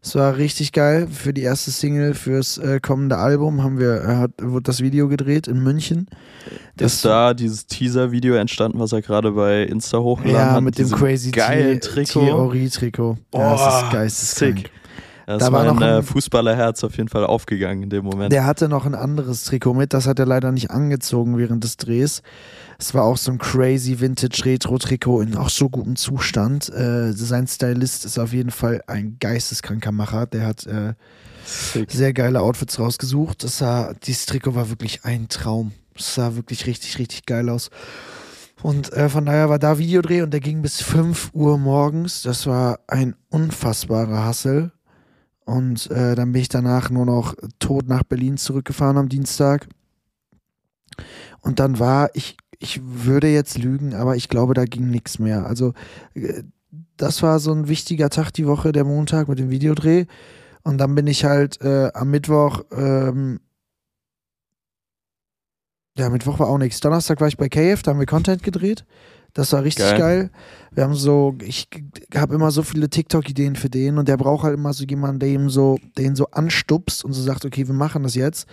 Es 0.00 0.14
war 0.14 0.36
richtig 0.36 0.72
geil. 0.72 1.08
Für 1.10 1.34
die 1.34 1.42
erste 1.42 1.70
Single 1.70 2.14
fürs 2.14 2.56
äh, 2.56 2.78
kommende 2.80 3.16
Album 3.16 3.62
haben 3.62 3.78
wir 3.78 4.02
äh, 4.02 4.16
hat, 4.16 4.30
wurde 4.40 4.62
das 4.62 4.80
Video 4.80 5.08
gedreht 5.08 5.48
in 5.48 5.62
München. 5.62 6.06
Das 6.76 6.94
ist 6.94 7.04
da 7.04 7.34
dieses 7.34 7.66
Teaser-Video 7.66 8.34
entstanden, 8.34 8.78
was 8.78 8.92
er 8.92 9.02
gerade 9.02 9.32
bei 9.32 9.64
Insta 9.64 9.98
hochgeladen 9.98 10.40
ja, 10.40 10.46
hat. 10.46 10.54
Ja, 10.54 10.60
mit 10.60 10.78
dem 10.78 10.90
crazy 10.90 11.32
geilen 11.32 11.80
Trikot. 11.80 12.20
Theorie-Trikot. 12.20 13.18
Oh, 13.32 13.38
ja, 13.38 13.50
das 13.50 13.82
ist 13.82 13.92
geisteskrank. 13.92 14.58
Sick. 14.58 14.70
Das 15.28 15.40
da 15.40 15.52
war 15.52 15.74
mein 15.74 15.82
ein, 15.82 15.98
äh, 15.98 16.02
Fußballerherz 16.02 16.82
auf 16.84 16.96
jeden 16.96 17.10
Fall 17.10 17.26
aufgegangen 17.26 17.82
in 17.82 17.90
dem 17.90 18.02
Moment. 18.02 18.32
Der 18.32 18.46
hatte 18.46 18.66
noch 18.66 18.86
ein 18.86 18.94
anderes 18.94 19.44
Trikot 19.44 19.74
mit, 19.74 19.92
das 19.92 20.06
hat 20.06 20.18
er 20.18 20.24
leider 20.24 20.52
nicht 20.52 20.70
angezogen 20.70 21.36
während 21.36 21.62
des 21.64 21.76
Drehs. 21.76 22.22
Es 22.78 22.94
war 22.94 23.04
auch 23.04 23.18
so 23.18 23.32
ein 23.32 23.36
crazy 23.36 24.00
Vintage 24.00 24.46
Retro 24.46 24.78
Trikot 24.78 25.20
in 25.20 25.36
auch 25.36 25.50
so 25.50 25.68
gutem 25.68 25.96
Zustand. 25.96 26.70
Äh, 26.70 27.12
sein 27.12 27.46
Stylist 27.46 28.06
ist 28.06 28.18
auf 28.18 28.32
jeden 28.32 28.50
Fall 28.50 28.82
ein 28.86 29.18
geisteskranker 29.20 29.92
Macher. 29.92 30.24
Der 30.24 30.46
hat 30.46 30.66
äh, 30.66 30.94
sehr 31.44 32.14
geile 32.14 32.40
Outfits 32.40 32.78
rausgesucht. 32.78 33.44
Das 33.44 33.58
sah, 33.58 33.92
dieses 34.04 34.24
Trikot 34.24 34.54
war 34.54 34.70
wirklich 34.70 35.04
ein 35.04 35.28
Traum. 35.28 35.72
Es 35.94 36.14
sah 36.14 36.36
wirklich 36.36 36.66
richtig, 36.66 36.98
richtig 36.98 37.26
geil 37.26 37.50
aus. 37.50 37.68
Und 38.62 38.94
äh, 38.94 39.10
von 39.10 39.26
daher 39.26 39.50
war 39.50 39.58
da 39.58 39.76
Videodreh 39.76 40.22
und 40.22 40.30
der 40.30 40.40
ging 40.40 40.62
bis 40.62 40.80
5 40.80 41.32
Uhr 41.34 41.58
morgens. 41.58 42.22
Das 42.22 42.46
war 42.46 42.80
ein 42.86 43.14
unfassbarer 43.28 44.24
Hassel. 44.24 44.72
Und 45.48 45.90
äh, 45.90 46.14
dann 46.14 46.32
bin 46.32 46.42
ich 46.42 46.50
danach 46.50 46.90
nur 46.90 47.06
noch 47.06 47.34
tot 47.58 47.88
nach 47.88 48.02
Berlin 48.02 48.36
zurückgefahren 48.36 48.98
am 48.98 49.08
Dienstag. 49.08 49.66
Und 51.40 51.58
dann 51.58 51.78
war 51.78 52.10
ich, 52.12 52.36
ich 52.58 52.82
würde 52.84 53.28
jetzt 53.28 53.56
lügen, 53.56 53.94
aber 53.94 54.14
ich 54.14 54.28
glaube, 54.28 54.52
da 54.52 54.66
ging 54.66 54.90
nichts 54.90 55.18
mehr. 55.18 55.46
Also 55.46 55.72
äh, 56.12 56.42
das 56.98 57.22
war 57.22 57.38
so 57.38 57.50
ein 57.52 57.66
wichtiger 57.66 58.10
Tag 58.10 58.30
die 58.32 58.46
Woche, 58.46 58.72
der 58.72 58.84
Montag 58.84 59.26
mit 59.28 59.38
dem 59.38 59.48
Videodreh. 59.48 60.04
Und 60.64 60.76
dann 60.76 60.94
bin 60.94 61.06
ich 61.06 61.24
halt 61.24 61.62
äh, 61.62 61.92
am 61.94 62.10
Mittwoch, 62.10 62.64
ähm, 62.70 63.40
ja, 65.96 66.10
Mittwoch 66.10 66.38
war 66.40 66.48
auch 66.48 66.58
nichts. 66.58 66.80
Donnerstag 66.80 67.22
war 67.22 67.28
ich 67.28 67.38
bei 67.38 67.48
KF, 67.48 67.82
da 67.82 67.92
haben 67.92 68.00
wir 68.00 68.06
Content 68.06 68.42
gedreht. 68.42 68.84
Das 69.34 69.52
war 69.52 69.62
richtig 69.62 69.84
geil. 69.84 69.98
geil. 69.98 70.30
Wir 70.72 70.84
haben 70.84 70.94
so, 70.94 71.34
ich 71.42 71.68
habe 72.14 72.34
immer 72.34 72.50
so 72.50 72.62
viele 72.62 72.88
TikTok-Ideen 72.88 73.56
für 73.56 73.68
den 73.68 73.98
und 73.98 74.08
der 74.08 74.16
braucht 74.16 74.44
halt 74.44 74.54
immer 74.54 74.72
so 74.72 74.84
jemanden, 74.84 75.20
der 75.20 75.28
ihm 75.28 75.50
so, 75.50 75.78
den 75.96 76.16
so 76.16 76.26
anstupst 76.30 77.04
und 77.04 77.12
so 77.12 77.22
sagt, 77.22 77.44
okay, 77.44 77.66
wir 77.66 77.74
machen 77.74 78.02
das 78.02 78.14
jetzt. 78.14 78.46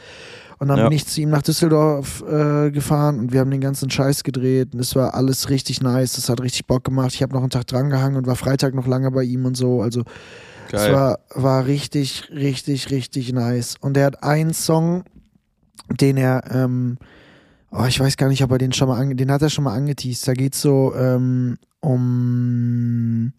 Und 0.58 0.70
dann 0.70 0.78
ja. 0.78 0.88
bin 0.88 0.96
ich 0.96 1.06
zu 1.06 1.22
ihm 1.22 1.30
nach 1.30 1.42
Düsseldorf 1.42 2.24
äh, 2.28 2.72
gefahren 2.72 3.20
und 3.20 3.34
wir 3.34 3.42
haben 3.42 3.52
den 3.52 3.62
ganzen 3.62 3.90
Scheiß 3.90 4.24
gedreht 4.24 4.74
und 4.74 4.80
es 4.80 4.96
war 4.96 5.14
alles 5.14 5.50
richtig 5.50 5.82
nice. 5.82 6.14
Das 6.14 6.30
hat 6.30 6.42
richtig 6.42 6.66
Bock 6.66 6.84
gemacht. 6.84 7.14
Ich 7.14 7.22
habe 7.22 7.34
noch 7.34 7.42
einen 7.42 7.50
Tag 7.50 7.68
drangehangen 7.68 8.18
und 8.18 8.26
war 8.26 8.36
Freitag 8.36 8.74
noch 8.74 8.88
lange 8.88 9.12
bei 9.12 9.24
ihm 9.24 9.46
und 9.46 9.58
so. 9.58 9.82
Also 9.82 10.04
es 10.72 10.92
war, 10.92 11.20
war 11.34 11.66
richtig, 11.66 12.30
richtig, 12.32 12.90
richtig 12.90 13.34
nice. 13.34 13.76
Und 13.82 13.98
er 13.98 14.06
hat 14.06 14.24
einen 14.24 14.54
Song, 14.54 15.04
den 15.90 16.18
er 16.18 16.44
ähm, 16.52 16.98
oh, 17.78 17.86
ich 17.86 18.00
weiß 18.00 18.18
gar 18.18 18.30
nicht, 18.30 18.44
ob 18.44 18.52
er 18.52 18.58
den 18.58 18.74
schon 18.74 18.88
mal, 18.88 19.14
den 19.16 19.32
hat 19.32 19.42
er 19.42 19.50
schon 19.50 19.64
mal 19.64 19.76
angeteased. 19.76 20.28
Da 20.28 20.34
geht's 20.34 20.62
so 20.62 20.94
ähm, 20.96 21.58
um, 21.80 23.34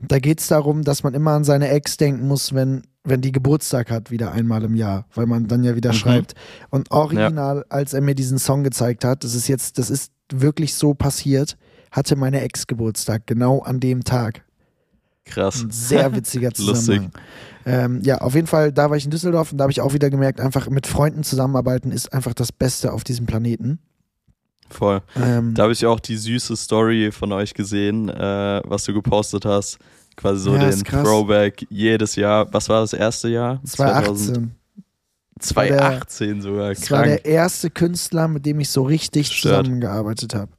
da 0.00 0.18
geht's 0.18 0.48
darum, 0.48 0.84
dass 0.84 1.02
man 1.02 1.14
immer 1.14 1.32
an 1.32 1.44
seine 1.44 1.68
Ex 1.68 1.96
denken 1.96 2.28
muss, 2.28 2.54
wenn 2.54 2.82
wenn 3.08 3.20
die 3.20 3.32
Geburtstag 3.32 3.90
hat, 3.90 4.10
wieder 4.10 4.32
einmal 4.32 4.62
im 4.64 4.74
Jahr, 4.74 5.06
weil 5.14 5.26
man 5.26 5.46
dann 5.46 5.64
ja 5.64 5.74
wieder 5.74 5.92
mhm. 5.92 5.96
schreibt. 5.96 6.34
Und 6.70 6.90
original, 6.90 7.58
ja. 7.58 7.64
als 7.70 7.94
er 7.94 8.00
mir 8.00 8.14
diesen 8.14 8.38
Song 8.38 8.64
gezeigt 8.64 9.04
hat, 9.04 9.24
das 9.24 9.34
ist 9.34 9.48
jetzt, 9.48 9.78
das 9.78 9.90
ist 9.90 10.12
wirklich 10.30 10.74
so 10.74 10.94
passiert, 10.94 11.56
hatte 11.90 12.16
meine 12.16 12.40
Ex 12.42 12.66
Geburtstag, 12.66 13.26
genau 13.26 13.60
an 13.60 13.80
dem 13.80 14.04
Tag. 14.04 14.44
Krass. 15.28 15.62
Ein 15.62 15.70
sehr 15.70 16.12
witziger 16.16 16.52
Zusammenhang. 16.52 17.12
ähm, 17.66 18.00
ja, 18.02 18.18
auf 18.18 18.34
jeden 18.34 18.46
Fall, 18.46 18.72
da 18.72 18.90
war 18.90 18.96
ich 18.96 19.04
in 19.04 19.10
Düsseldorf 19.10 19.52
und 19.52 19.58
da 19.58 19.62
habe 19.62 19.72
ich 19.72 19.80
auch 19.80 19.92
wieder 19.92 20.10
gemerkt, 20.10 20.40
einfach 20.40 20.68
mit 20.68 20.86
Freunden 20.86 21.22
zusammenarbeiten 21.22 21.92
ist 21.92 22.12
einfach 22.12 22.34
das 22.34 22.52
Beste 22.52 22.92
auf 22.92 23.04
diesem 23.04 23.26
Planeten. 23.26 23.78
Voll. 24.70 25.00
Ähm, 25.16 25.54
da 25.54 25.64
habe 25.64 25.72
ich 25.72 25.86
auch 25.86 26.00
die 26.00 26.16
süße 26.16 26.56
Story 26.56 27.10
von 27.10 27.32
euch 27.32 27.54
gesehen, 27.54 28.08
äh, 28.08 28.60
was 28.64 28.84
du 28.84 28.92
gepostet 28.92 29.44
hast. 29.44 29.78
Quasi 30.16 30.42
so 30.42 30.56
ja, 30.56 30.68
den 30.68 30.84
Throwback 30.84 31.64
jedes 31.70 32.16
Jahr. 32.16 32.52
Was 32.52 32.68
war 32.68 32.80
das 32.80 32.92
erste 32.92 33.28
Jahr? 33.28 33.60
2018. 33.64 34.50
2018 35.38 36.42
sogar. 36.42 36.74
Das 36.74 36.90
war 36.90 37.04
der 37.04 37.24
erste 37.24 37.70
Künstler, 37.70 38.28
mit 38.28 38.44
dem 38.44 38.60
ich 38.60 38.68
so 38.70 38.82
richtig 38.82 39.28
Stört. 39.28 39.64
zusammengearbeitet 39.64 40.34
habe. 40.34 40.50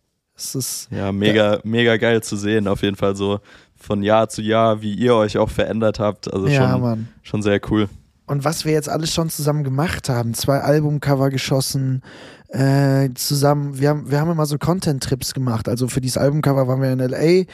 ja 0.91 1.11
mega, 1.11 1.59
mega 1.63 1.97
geil 1.97 2.23
zu 2.23 2.37
sehen. 2.37 2.67
Auf 2.67 2.81
jeden 2.81 2.95
Fall 2.95 3.15
so 3.15 3.41
von 3.79 4.03
Jahr 4.03 4.29
zu 4.29 4.41
Jahr, 4.41 4.81
wie 4.81 4.93
ihr 4.93 5.15
euch 5.15 5.37
auch 5.37 5.49
verändert 5.49 5.99
habt. 5.99 6.31
Also 6.31 6.47
ja, 6.47 6.71
schon, 6.71 6.81
Mann. 6.81 7.07
schon 7.23 7.41
sehr 7.41 7.59
cool. 7.69 7.89
Und 8.25 8.43
was 8.43 8.63
wir 8.63 8.73
jetzt 8.73 8.89
alles 8.89 9.11
schon 9.11 9.29
zusammen 9.29 9.63
gemacht 9.63 10.07
haben, 10.07 10.35
zwei 10.35 10.59
Albumcover 10.59 11.31
geschossen, 11.31 12.03
äh, 12.49 13.09
zusammen, 13.15 13.79
wir 13.79 13.89
haben, 13.89 14.11
wir 14.11 14.19
haben 14.19 14.29
immer 14.29 14.45
so 14.45 14.57
Content-Trips 14.57 15.33
gemacht. 15.33 15.67
Also 15.67 15.87
für 15.87 16.01
dieses 16.01 16.17
Albumcover 16.17 16.67
waren 16.67 16.81
wir 16.81 16.91
in 16.91 16.99
LA, 16.99 17.45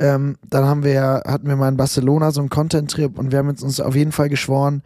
ähm, 0.00 0.36
dann 0.48 0.64
haben 0.64 0.82
wir, 0.82 1.22
hatten 1.24 1.46
wir 1.46 1.56
mal 1.56 1.68
in 1.68 1.76
Barcelona 1.76 2.32
so 2.32 2.40
einen 2.40 2.50
Content-Trip 2.50 3.16
und 3.16 3.30
wir 3.30 3.38
haben 3.38 3.48
uns 3.48 3.78
auf 3.80 3.94
jeden 3.94 4.12
Fall 4.12 4.28
geschworen, 4.28 4.82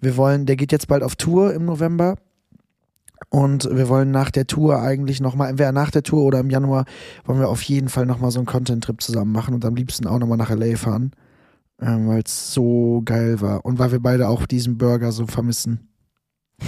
wir 0.00 0.16
wollen, 0.16 0.46
der 0.46 0.56
geht 0.56 0.72
jetzt 0.72 0.88
bald 0.88 1.02
auf 1.02 1.16
Tour 1.16 1.52
im 1.52 1.64
November 1.64 2.16
und 3.30 3.68
wir 3.70 3.88
wollen 3.88 4.10
nach 4.10 4.30
der 4.30 4.46
Tour 4.46 4.80
eigentlich 4.80 5.20
nochmal, 5.20 5.50
entweder 5.50 5.72
nach 5.72 5.90
der 5.90 6.02
Tour 6.02 6.22
oder 6.22 6.40
im 6.40 6.50
Januar, 6.50 6.86
wollen 7.24 7.40
wir 7.40 7.48
auf 7.48 7.62
jeden 7.62 7.88
Fall 7.88 8.06
nochmal 8.06 8.30
so 8.30 8.38
einen 8.38 8.46
Content-Trip 8.46 9.00
zusammen 9.02 9.32
machen 9.32 9.54
und 9.54 9.64
am 9.64 9.74
liebsten 9.74 10.06
auch 10.06 10.18
nochmal 10.18 10.38
nach 10.38 10.50
LA 10.50 10.76
fahren. 10.76 11.12
Ähm, 11.80 12.08
weil 12.08 12.22
es 12.24 12.52
so 12.52 13.02
geil 13.04 13.40
war. 13.40 13.64
Und 13.64 13.78
weil 13.78 13.92
wir 13.92 14.00
beide 14.00 14.28
auch 14.28 14.46
diesen 14.46 14.78
Burger 14.78 15.12
so 15.12 15.26
vermissen. 15.26 15.88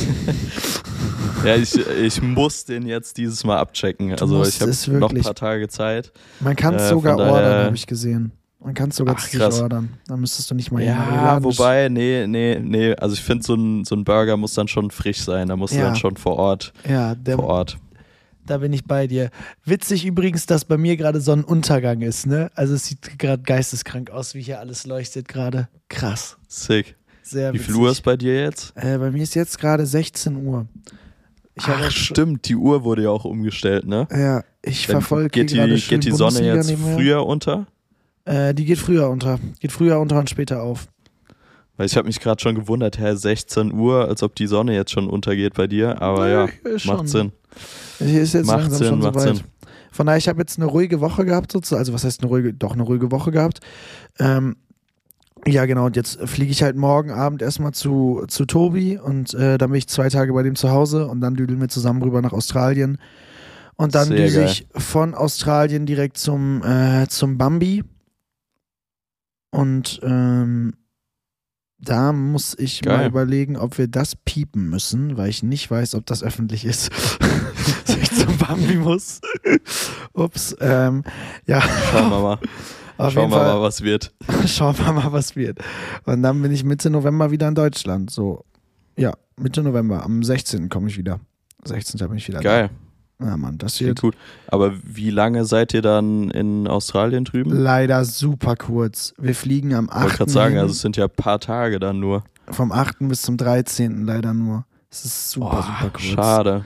ja, 1.44 1.56
ich, 1.56 1.76
ich 1.76 2.22
muss 2.22 2.64
den 2.64 2.86
jetzt 2.86 3.16
dieses 3.16 3.42
Mal 3.42 3.58
abchecken. 3.58 4.14
Du 4.14 4.14
also 4.22 4.44
ich 4.44 4.60
habe 4.60 4.98
noch 5.00 5.10
ein 5.10 5.20
paar 5.20 5.34
Tage 5.34 5.66
Zeit. 5.66 6.12
Man 6.38 6.54
kann 6.54 6.74
es 6.74 6.82
äh, 6.82 6.88
sogar 6.90 7.18
ordern, 7.18 7.64
habe 7.64 7.74
ich 7.74 7.88
gesehen. 7.88 8.32
Man 8.62 8.74
kann 8.74 8.90
es 8.90 8.96
sogar 8.96 9.16
Ach, 9.18 9.20
sich 9.20 9.40
ordern. 9.40 9.88
Dann 10.06 10.20
müsstest 10.20 10.50
du 10.50 10.54
nicht 10.54 10.70
mal 10.70 10.82
Ja, 10.82 11.42
wobei, 11.42 11.88
nee, 11.88 12.26
nee, 12.26 12.58
nee. 12.60 12.94
Also 12.94 13.14
ich 13.14 13.22
finde, 13.22 13.42
so 13.42 13.54
ein, 13.54 13.84
so 13.84 13.94
ein 13.94 14.04
Burger 14.04 14.36
muss 14.36 14.52
dann 14.52 14.68
schon 14.68 14.90
frisch 14.90 15.22
sein. 15.22 15.48
Da 15.48 15.56
muss 15.56 15.72
ja. 15.72 15.84
dann 15.84 15.96
schon 15.96 16.16
vor 16.16 16.36
Ort. 16.36 16.72
Ja, 16.86 17.14
der, 17.14 17.36
vor 17.36 17.46
Ort. 17.46 17.78
Da 18.44 18.58
bin 18.58 18.72
ich 18.72 18.84
bei 18.84 19.06
dir. 19.06 19.30
Witzig 19.64 20.04
übrigens, 20.04 20.44
dass 20.44 20.64
bei 20.64 20.76
mir 20.76 20.96
gerade 20.96 21.20
Sonnenuntergang 21.20 22.02
ist, 22.02 22.26
ne? 22.26 22.50
Also 22.54 22.74
es 22.74 22.86
sieht 22.86 23.18
gerade 23.18 23.42
geisteskrank 23.42 24.10
aus, 24.10 24.34
wie 24.34 24.42
hier 24.42 24.60
alles 24.60 24.86
leuchtet 24.86 25.28
gerade. 25.28 25.68
Krass. 25.88 26.36
Sick. 26.48 26.96
Sehr 27.22 27.52
Wie 27.52 27.58
viel 27.58 27.76
Uhr 27.76 27.90
ist 27.90 28.02
bei 28.02 28.16
dir 28.16 28.42
jetzt? 28.42 28.72
Äh, 28.76 28.98
bei 28.98 29.10
mir 29.10 29.22
ist 29.22 29.34
jetzt 29.34 29.58
gerade 29.58 29.86
16 29.86 30.44
Uhr. 30.44 30.66
Ich 31.54 31.64
Ach, 31.66 31.90
stimmt, 31.90 32.48
die 32.48 32.56
Uhr 32.56 32.84
wurde 32.84 33.04
ja 33.04 33.10
auch 33.10 33.24
umgestellt, 33.24 33.86
ne? 33.86 34.08
Ja, 34.10 34.42
ich 34.62 34.86
verfolge 34.86 35.30
geht 35.30 35.50
die, 35.52 35.82
geht 35.88 36.04
die 36.04 36.12
Sonne 36.12 36.42
jetzt 36.42 36.72
früher 36.72 37.24
unter? 37.24 37.66
Äh, 38.24 38.54
die 38.54 38.64
geht 38.64 38.78
früher 38.78 39.08
unter. 39.08 39.38
Geht 39.60 39.72
früher 39.72 39.98
unter 39.98 40.18
und 40.18 40.30
später 40.30 40.62
auf. 40.62 40.88
Weil 41.76 41.86
ich 41.86 41.96
habe 41.96 42.06
mich 42.06 42.20
gerade 42.20 42.40
schon 42.40 42.54
gewundert, 42.54 42.98
Herr, 42.98 43.16
16 43.16 43.72
Uhr, 43.72 44.06
als 44.06 44.22
ob 44.22 44.34
die 44.34 44.46
Sonne 44.46 44.74
jetzt 44.74 44.90
schon 44.90 45.08
untergeht 45.08 45.54
bei 45.54 45.66
dir. 45.66 46.02
Aber 46.02 46.28
ja, 46.28 46.46
ja 46.46 46.50
macht 46.84 47.08
Sinn. 47.08 47.32
Hier 47.98 48.22
ist 48.22 48.34
jetzt 48.34 48.46
macht 48.46 48.62
langsam 48.62 48.78
Sinn, 48.78 48.88
schon 48.88 48.98
macht 48.98 49.14
soweit. 49.14 49.36
Sinn. 49.36 49.46
Von 49.90 50.06
daher, 50.06 50.18
ich 50.18 50.28
habe 50.28 50.40
jetzt 50.40 50.58
eine 50.58 50.66
ruhige 50.66 51.00
Woche 51.00 51.24
gehabt, 51.24 51.50
sozusagen. 51.50 51.80
Also 51.80 51.92
was 51.92 52.04
heißt 52.04 52.22
eine 52.22 52.30
ruhige, 52.30 52.52
doch 52.52 52.74
eine 52.74 52.82
ruhige 52.82 53.10
Woche 53.10 53.30
gehabt. 53.30 53.60
Ähm, 54.18 54.56
ja, 55.46 55.64
genau. 55.64 55.86
Und 55.86 55.96
jetzt 55.96 56.20
fliege 56.28 56.52
ich 56.52 56.62
halt 56.62 56.76
morgen 56.76 57.10
Abend 57.10 57.42
erstmal 57.42 57.72
zu, 57.72 58.24
zu 58.28 58.44
Tobi 58.44 58.98
und 58.98 59.32
äh, 59.34 59.56
dann 59.56 59.70
bin 59.70 59.78
ich 59.78 59.88
zwei 59.88 60.08
Tage 60.08 60.32
bei 60.32 60.42
dem 60.42 60.54
zu 60.54 60.70
Hause 60.70 61.06
und 61.06 61.20
dann 61.20 61.34
düdeln 61.34 61.60
wir 61.60 61.68
zusammen 61.68 62.02
rüber 62.02 62.20
nach 62.20 62.32
Australien. 62.32 62.98
Und 63.76 63.94
dann 63.94 64.10
düse 64.10 64.44
ich 64.44 64.66
von 64.76 65.14
Australien 65.14 65.86
direkt 65.86 66.18
zum, 66.18 66.62
äh, 66.62 67.06
zum 67.08 67.38
Bambi. 67.38 67.82
Und 69.50 70.00
ähm, 70.02 70.74
da 71.78 72.12
muss 72.12 72.56
ich 72.58 72.82
Geil. 72.82 72.98
mal 72.98 73.06
überlegen, 73.06 73.56
ob 73.56 73.78
wir 73.78 73.88
das 73.88 74.14
piepen 74.14 74.68
müssen, 74.68 75.16
weil 75.16 75.30
ich 75.30 75.42
nicht 75.42 75.70
weiß, 75.70 75.94
ob 75.94 76.06
das 76.06 76.22
öffentlich 76.22 76.64
ist. 76.64 76.90
Dass 77.86 77.96
ich 77.96 78.10
zum 78.12 78.36
Bambi 78.38 78.76
muss. 78.76 79.20
Ups. 80.12 80.54
Ähm, 80.60 81.04
ja. 81.46 81.60
Schauen 81.60 82.10
wir 82.10 82.20
mal. 82.20 82.38
Auf 82.98 83.14
Schauen 83.14 83.30
wir 83.30 83.38
Fall, 83.38 83.54
mal, 83.54 83.62
was 83.62 83.80
wird. 83.82 84.12
Schauen 84.46 84.76
wir 84.78 84.92
mal, 84.92 85.10
was 85.10 85.34
wird. 85.34 85.58
Und 86.04 86.22
dann 86.22 86.42
bin 86.42 86.52
ich 86.52 86.64
Mitte 86.64 86.90
November 86.90 87.30
wieder 87.30 87.48
in 87.48 87.54
Deutschland. 87.54 88.10
So, 88.10 88.44
ja, 88.98 89.14
Mitte 89.38 89.62
November. 89.62 90.04
Am 90.04 90.22
16. 90.22 90.68
komme 90.68 90.88
ich 90.88 90.98
wieder. 90.98 91.18
16. 91.64 91.98
bin 92.08 92.18
ich 92.18 92.28
wieder 92.28 92.40
Geil. 92.40 92.68
da. 92.68 92.89
Ja, 93.20 93.36
Mann, 93.36 93.58
das 93.58 93.80
wird 93.80 94.00
gut. 94.00 94.16
Aber 94.48 94.72
wie 94.82 95.10
lange 95.10 95.44
seid 95.44 95.74
ihr 95.74 95.82
dann 95.82 96.30
in 96.30 96.66
Australien 96.66 97.24
drüben? 97.24 97.50
Leider 97.50 98.04
super 98.04 98.56
kurz. 98.56 99.14
Wir 99.18 99.34
fliegen 99.34 99.74
am 99.74 99.90
8. 99.90 99.96
Ich 99.96 100.02
wollte 100.02 100.16
gerade 100.16 100.30
sagen, 100.30 100.58
also 100.58 100.72
es 100.72 100.80
sind 100.80 100.96
ja 100.96 101.04
ein 101.04 101.10
paar 101.10 101.38
Tage 101.38 101.78
dann 101.78 102.00
nur. 102.00 102.24
Vom 102.50 102.72
8. 102.72 102.96
bis 103.00 103.22
zum 103.22 103.36
13. 103.36 104.04
leider 104.06 104.32
nur. 104.32 104.64
Es 104.90 105.04
ist 105.04 105.30
super, 105.30 105.58
oh, 105.58 105.62
super 105.62 105.90
kurz. 105.90 106.02
Schade. 106.02 106.64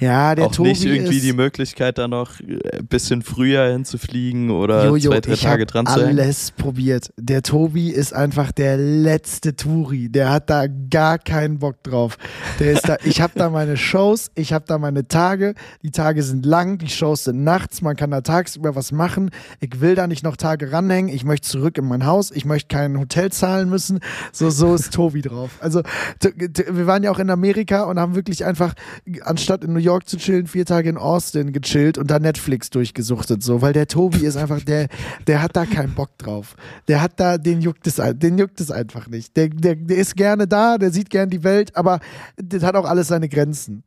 Ja, 0.00 0.34
der 0.34 0.46
auch 0.46 0.52
Tobi 0.52 0.68
nicht 0.68 0.84
irgendwie 0.84 1.20
die 1.20 1.32
Möglichkeit, 1.32 1.98
da 1.98 2.06
noch 2.06 2.38
ein 2.38 2.60
äh, 2.60 2.82
bisschen 2.82 3.22
früher 3.22 3.72
hinzufliegen 3.72 4.50
oder 4.50 4.86
Jojo, 4.86 5.10
zwei, 5.10 5.20
drei 5.20 5.32
ich 5.32 5.40
Tage 5.40 5.66
dran 5.66 5.86
zu 5.86 5.98
sein? 5.98 6.18
alles 6.18 6.52
probiert. 6.52 7.12
Der 7.16 7.42
Tobi 7.42 7.90
ist 7.90 8.14
einfach 8.14 8.52
der 8.52 8.76
letzte 8.76 9.56
Touri. 9.56 10.08
Der 10.08 10.30
hat 10.30 10.50
da 10.50 10.66
gar 10.66 11.18
keinen 11.18 11.58
Bock 11.58 11.82
drauf. 11.82 12.16
Der 12.60 12.72
ist 12.72 12.88
da, 12.88 12.96
ich 13.04 13.20
habe 13.20 13.32
da 13.34 13.50
meine 13.50 13.76
Shows, 13.76 14.30
ich 14.36 14.52
habe 14.52 14.64
da 14.68 14.78
meine 14.78 15.08
Tage. 15.08 15.54
Die 15.82 15.90
Tage 15.90 16.22
sind 16.22 16.46
lang, 16.46 16.78
die 16.78 16.88
Shows 16.88 17.24
sind 17.24 17.42
nachts, 17.42 17.82
man 17.82 17.96
kann 17.96 18.12
da 18.12 18.20
tagsüber 18.20 18.76
was 18.76 18.92
machen. 18.92 19.30
Ich 19.58 19.80
will 19.80 19.96
da 19.96 20.06
nicht 20.06 20.22
noch 20.22 20.36
Tage 20.36 20.70
ranhängen. 20.70 21.12
Ich 21.12 21.24
möchte 21.24 21.48
zurück 21.48 21.76
in 21.76 21.86
mein 21.86 22.06
Haus. 22.06 22.30
Ich 22.30 22.44
möchte 22.44 22.68
kein 22.68 23.00
Hotel 23.00 23.32
zahlen 23.32 23.68
müssen. 23.68 23.98
So, 24.32 24.50
so 24.50 24.76
ist 24.76 24.92
Tobi 24.92 25.22
drauf. 25.22 25.50
Also, 25.60 25.82
wir 26.22 26.86
waren 26.86 27.02
ja 27.02 27.10
auch 27.10 27.18
in 27.18 27.30
Amerika 27.30 27.84
und 27.84 27.98
haben 27.98 28.14
wirklich 28.14 28.44
einfach, 28.44 28.74
anstatt 29.22 29.64
in 29.64 29.72
New 29.72 29.80
York 29.80 29.87
York 29.88 30.08
zu 30.08 30.18
chillen, 30.18 30.46
vier 30.46 30.66
Tage 30.66 30.90
in 30.90 30.96
Austin 30.98 31.52
gechillt 31.52 31.96
und 31.96 32.10
da 32.10 32.18
Netflix 32.18 32.68
durchgesuchtet, 32.70 33.42
so, 33.42 33.62
weil 33.62 33.72
der 33.72 33.88
Tobi 33.88 34.26
ist 34.26 34.36
einfach, 34.36 34.60
der, 34.62 34.88
der 35.26 35.42
hat 35.42 35.56
da 35.56 35.64
keinen 35.64 35.94
Bock 35.94 36.16
drauf. 36.18 36.56
Der 36.88 37.00
hat 37.00 37.12
da, 37.16 37.38
den 37.38 37.62
juckt 37.62 37.86
es, 37.86 37.96
den 37.96 38.36
juckt 38.36 38.60
es 38.60 38.70
einfach 38.70 39.08
nicht. 39.08 39.36
Der, 39.36 39.48
der, 39.48 39.76
der 39.76 39.96
ist 39.96 40.14
gerne 40.16 40.46
da, 40.46 40.76
der 40.76 40.90
sieht 40.90 41.08
gerne 41.08 41.30
die 41.30 41.42
Welt, 41.42 41.74
aber 41.74 42.00
das 42.36 42.62
hat 42.62 42.76
auch 42.76 42.84
alles 42.84 43.08
seine 43.08 43.28
Grenzen. 43.28 43.82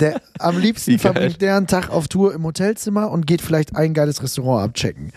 Der, 0.00 0.20
am 0.38 0.58
liebsten 0.58 0.98
verbringt 1.00 1.40
der 1.40 1.56
einen 1.56 1.66
Tag 1.66 1.90
auf 1.90 2.08
Tour 2.08 2.34
im 2.34 2.44
Hotelzimmer 2.44 3.10
und 3.10 3.26
geht 3.26 3.42
vielleicht 3.42 3.76
ein 3.76 3.94
geiles 3.94 4.22
Restaurant 4.22 4.68
abchecken. 4.68 5.12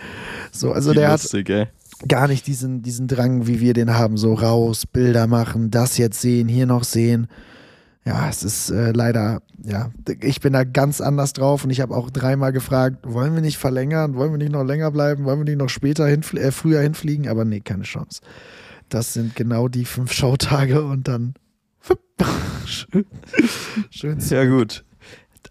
So, 0.51 0.71
also 0.71 0.91
Wie 0.91 0.95
der 0.95 1.11
lustig, 1.11 1.49
ey. 1.49 1.65
hat 1.65 1.69
gar 2.07 2.27
nicht 2.27 2.47
diesen, 2.47 2.81
diesen 2.81 3.07
Drang, 3.07 3.47
wie 3.47 3.59
wir 3.59 3.73
den 3.73 3.93
haben, 3.93 4.17
so 4.17 4.33
raus, 4.33 4.86
Bilder 4.86 5.27
machen, 5.27 5.71
das 5.71 5.97
jetzt 5.97 6.21
sehen, 6.21 6.47
hier 6.47 6.65
noch 6.65 6.83
sehen. 6.83 7.27
Ja, 8.08 8.30
es 8.30 8.43
ist 8.43 8.70
äh, 8.70 8.91
leider, 8.91 9.41
ja, 9.64 9.89
ich 10.22 10.39
bin 10.39 10.53
da 10.53 10.64
ganz 10.64 11.01
anders 11.01 11.34
drauf 11.34 11.64
und 11.64 11.72
ich 11.72 11.82
habe 11.82 11.95
auch 11.95 12.12
dreimal 12.12 12.51
gefragt, 12.53 12.99
wollen 13.03 13.34
wir 13.34 13.41
nicht 13.41 13.58
verlängern, 13.58 14.14
wollen 14.16 14.32
wir 14.32 14.38
nicht 14.38 14.51
noch 14.51 14.64
länger 14.64 14.91
bleiben, 14.91 15.26
wollen 15.26 15.39
wir 15.39 15.45
nicht 15.45 15.58
noch 15.58 15.70
später 15.70 16.06
hinfl 16.06 16.38
äh, 16.38 16.51
früher 16.51 16.82
hinfliegen, 16.82 17.28
aber 17.28 17.45
nee, 17.45 17.62
keine 17.62 17.82
Chance. 17.84 18.22
Das 18.89 19.14
sind 19.14 19.36
genau 19.36 19.68
die 19.68 19.86
fünf 19.86 20.12
Showtage 20.14 20.84
und 20.86 21.08
dann 21.08 21.34
schön. 22.66 23.06
schön. 23.89 24.20
Ja, 24.30 24.45
gut. 24.45 24.84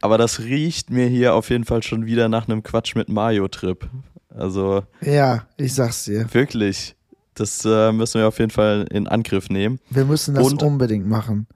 Aber 0.01 0.19
das 0.19 0.41
riecht 0.41 0.91
mir 0.91 1.07
hier 1.07 1.35
auf 1.35 1.51
jeden 1.51 1.65
Fall 1.65 1.83
schon 1.83 2.07
wieder 2.07 2.29
nach 2.29 2.47
einem 2.49 2.63
Quatsch 2.63 2.95
mit 2.95 3.09
Mario-Trip. 3.09 3.89
Also. 4.29 4.83
Ja, 5.01 5.47
ich 5.57 5.75
sag's 5.75 6.05
dir. 6.05 6.27
Wirklich. 6.33 6.95
Das 7.35 7.65
äh, 7.65 7.91
müssen 7.93 8.21
wir 8.21 8.29
auf 8.29 8.39
jeden 8.39 8.51
Fall 8.51 8.87
in 8.91 9.09
Angriff 9.09 9.49
nehmen. 9.51 9.81
Wir 9.91 10.05
müssen 10.05 10.35
das 10.37 10.47
Und- 10.47 10.63
unbedingt 10.63 11.07
machen. 11.09 11.47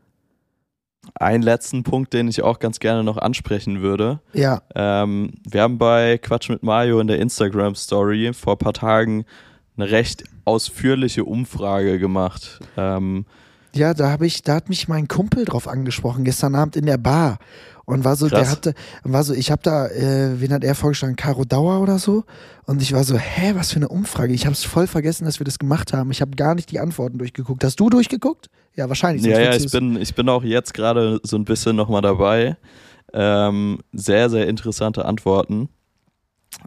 Einen 1.14 1.42
letzten 1.42 1.82
Punkt, 1.82 2.12
den 2.12 2.28
ich 2.28 2.42
auch 2.42 2.58
ganz 2.58 2.80
gerne 2.80 3.04
noch 3.04 3.18
ansprechen 3.18 3.80
würde. 3.80 4.20
Ja, 4.32 4.62
Ähm, 4.74 5.32
wir 5.48 5.62
haben 5.62 5.78
bei 5.78 6.18
Quatsch 6.18 6.48
mit 6.48 6.62
Mario 6.62 7.00
in 7.00 7.06
der 7.06 7.18
Instagram 7.18 7.74
Story 7.74 8.32
vor 8.34 8.54
ein 8.54 8.58
paar 8.58 8.72
Tagen 8.72 9.24
eine 9.76 9.90
recht 9.90 10.24
ausführliche 10.44 11.24
Umfrage 11.24 11.98
gemacht. 11.98 12.60
Ähm, 12.76 13.26
ja, 13.74 13.94
da 13.94 14.10
habe 14.10 14.26
ich, 14.26 14.42
da 14.42 14.54
hat 14.56 14.68
mich 14.68 14.88
mein 14.88 15.08
Kumpel 15.08 15.44
drauf 15.44 15.68
angesprochen, 15.68 16.24
gestern 16.24 16.54
Abend 16.54 16.76
in 16.76 16.86
der 16.86 16.98
Bar. 16.98 17.38
Und 17.88 18.04
war 18.04 18.16
so, 18.16 18.28
der 18.28 18.40
Krass. 18.40 18.50
hatte, 18.50 18.74
war 19.02 19.24
so, 19.24 19.32
ich 19.32 19.50
habe 19.50 19.62
da, 19.62 19.86
äh, 19.86 20.38
wen 20.42 20.52
hat 20.52 20.62
er 20.62 20.74
vorgeschlagen? 20.74 21.16
Caro 21.16 21.46
Dauer 21.46 21.80
oder 21.80 21.98
so? 21.98 22.24
Und 22.66 22.82
ich 22.82 22.92
war 22.92 23.02
so, 23.02 23.16
hä, 23.16 23.52
was 23.54 23.72
für 23.72 23.76
eine 23.76 23.88
Umfrage? 23.88 24.34
Ich 24.34 24.44
habe 24.44 24.52
es 24.52 24.62
voll 24.62 24.86
vergessen, 24.86 25.24
dass 25.24 25.40
wir 25.40 25.46
das 25.46 25.58
gemacht 25.58 25.94
haben. 25.94 26.10
Ich 26.10 26.20
habe 26.20 26.32
gar 26.32 26.54
nicht 26.54 26.70
die 26.70 26.80
Antworten 26.80 27.16
durchgeguckt. 27.16 27.64
Hast 27.64 27.80
du 27.80 27.88
durchgeguckt? 27.88 28.50
Ja, 28.74 28.90
wahrscheinlich. 28.90 29.24
ja, 29.24 29.40
ja, 29.40 29.54
ich 29.54 29.72
bin, 29.72 29.98
ich 29.98 30.14
bin 30.14 30.28
auch 30.28 30.44
jetzt 30.44 30.74
gerade 30.74 31.18
so 31.22 31.36
ein 31.36 31.46
bisschen 31.46 31.76
nochmal 31.76 32.02
dabei. 32.02 32.58
Ähm, 33.14 33.78
sehr, 33.94 34.28
sehr 34.28 34.48
interessante 34.48 35.06
Antworten. 35.06 35.70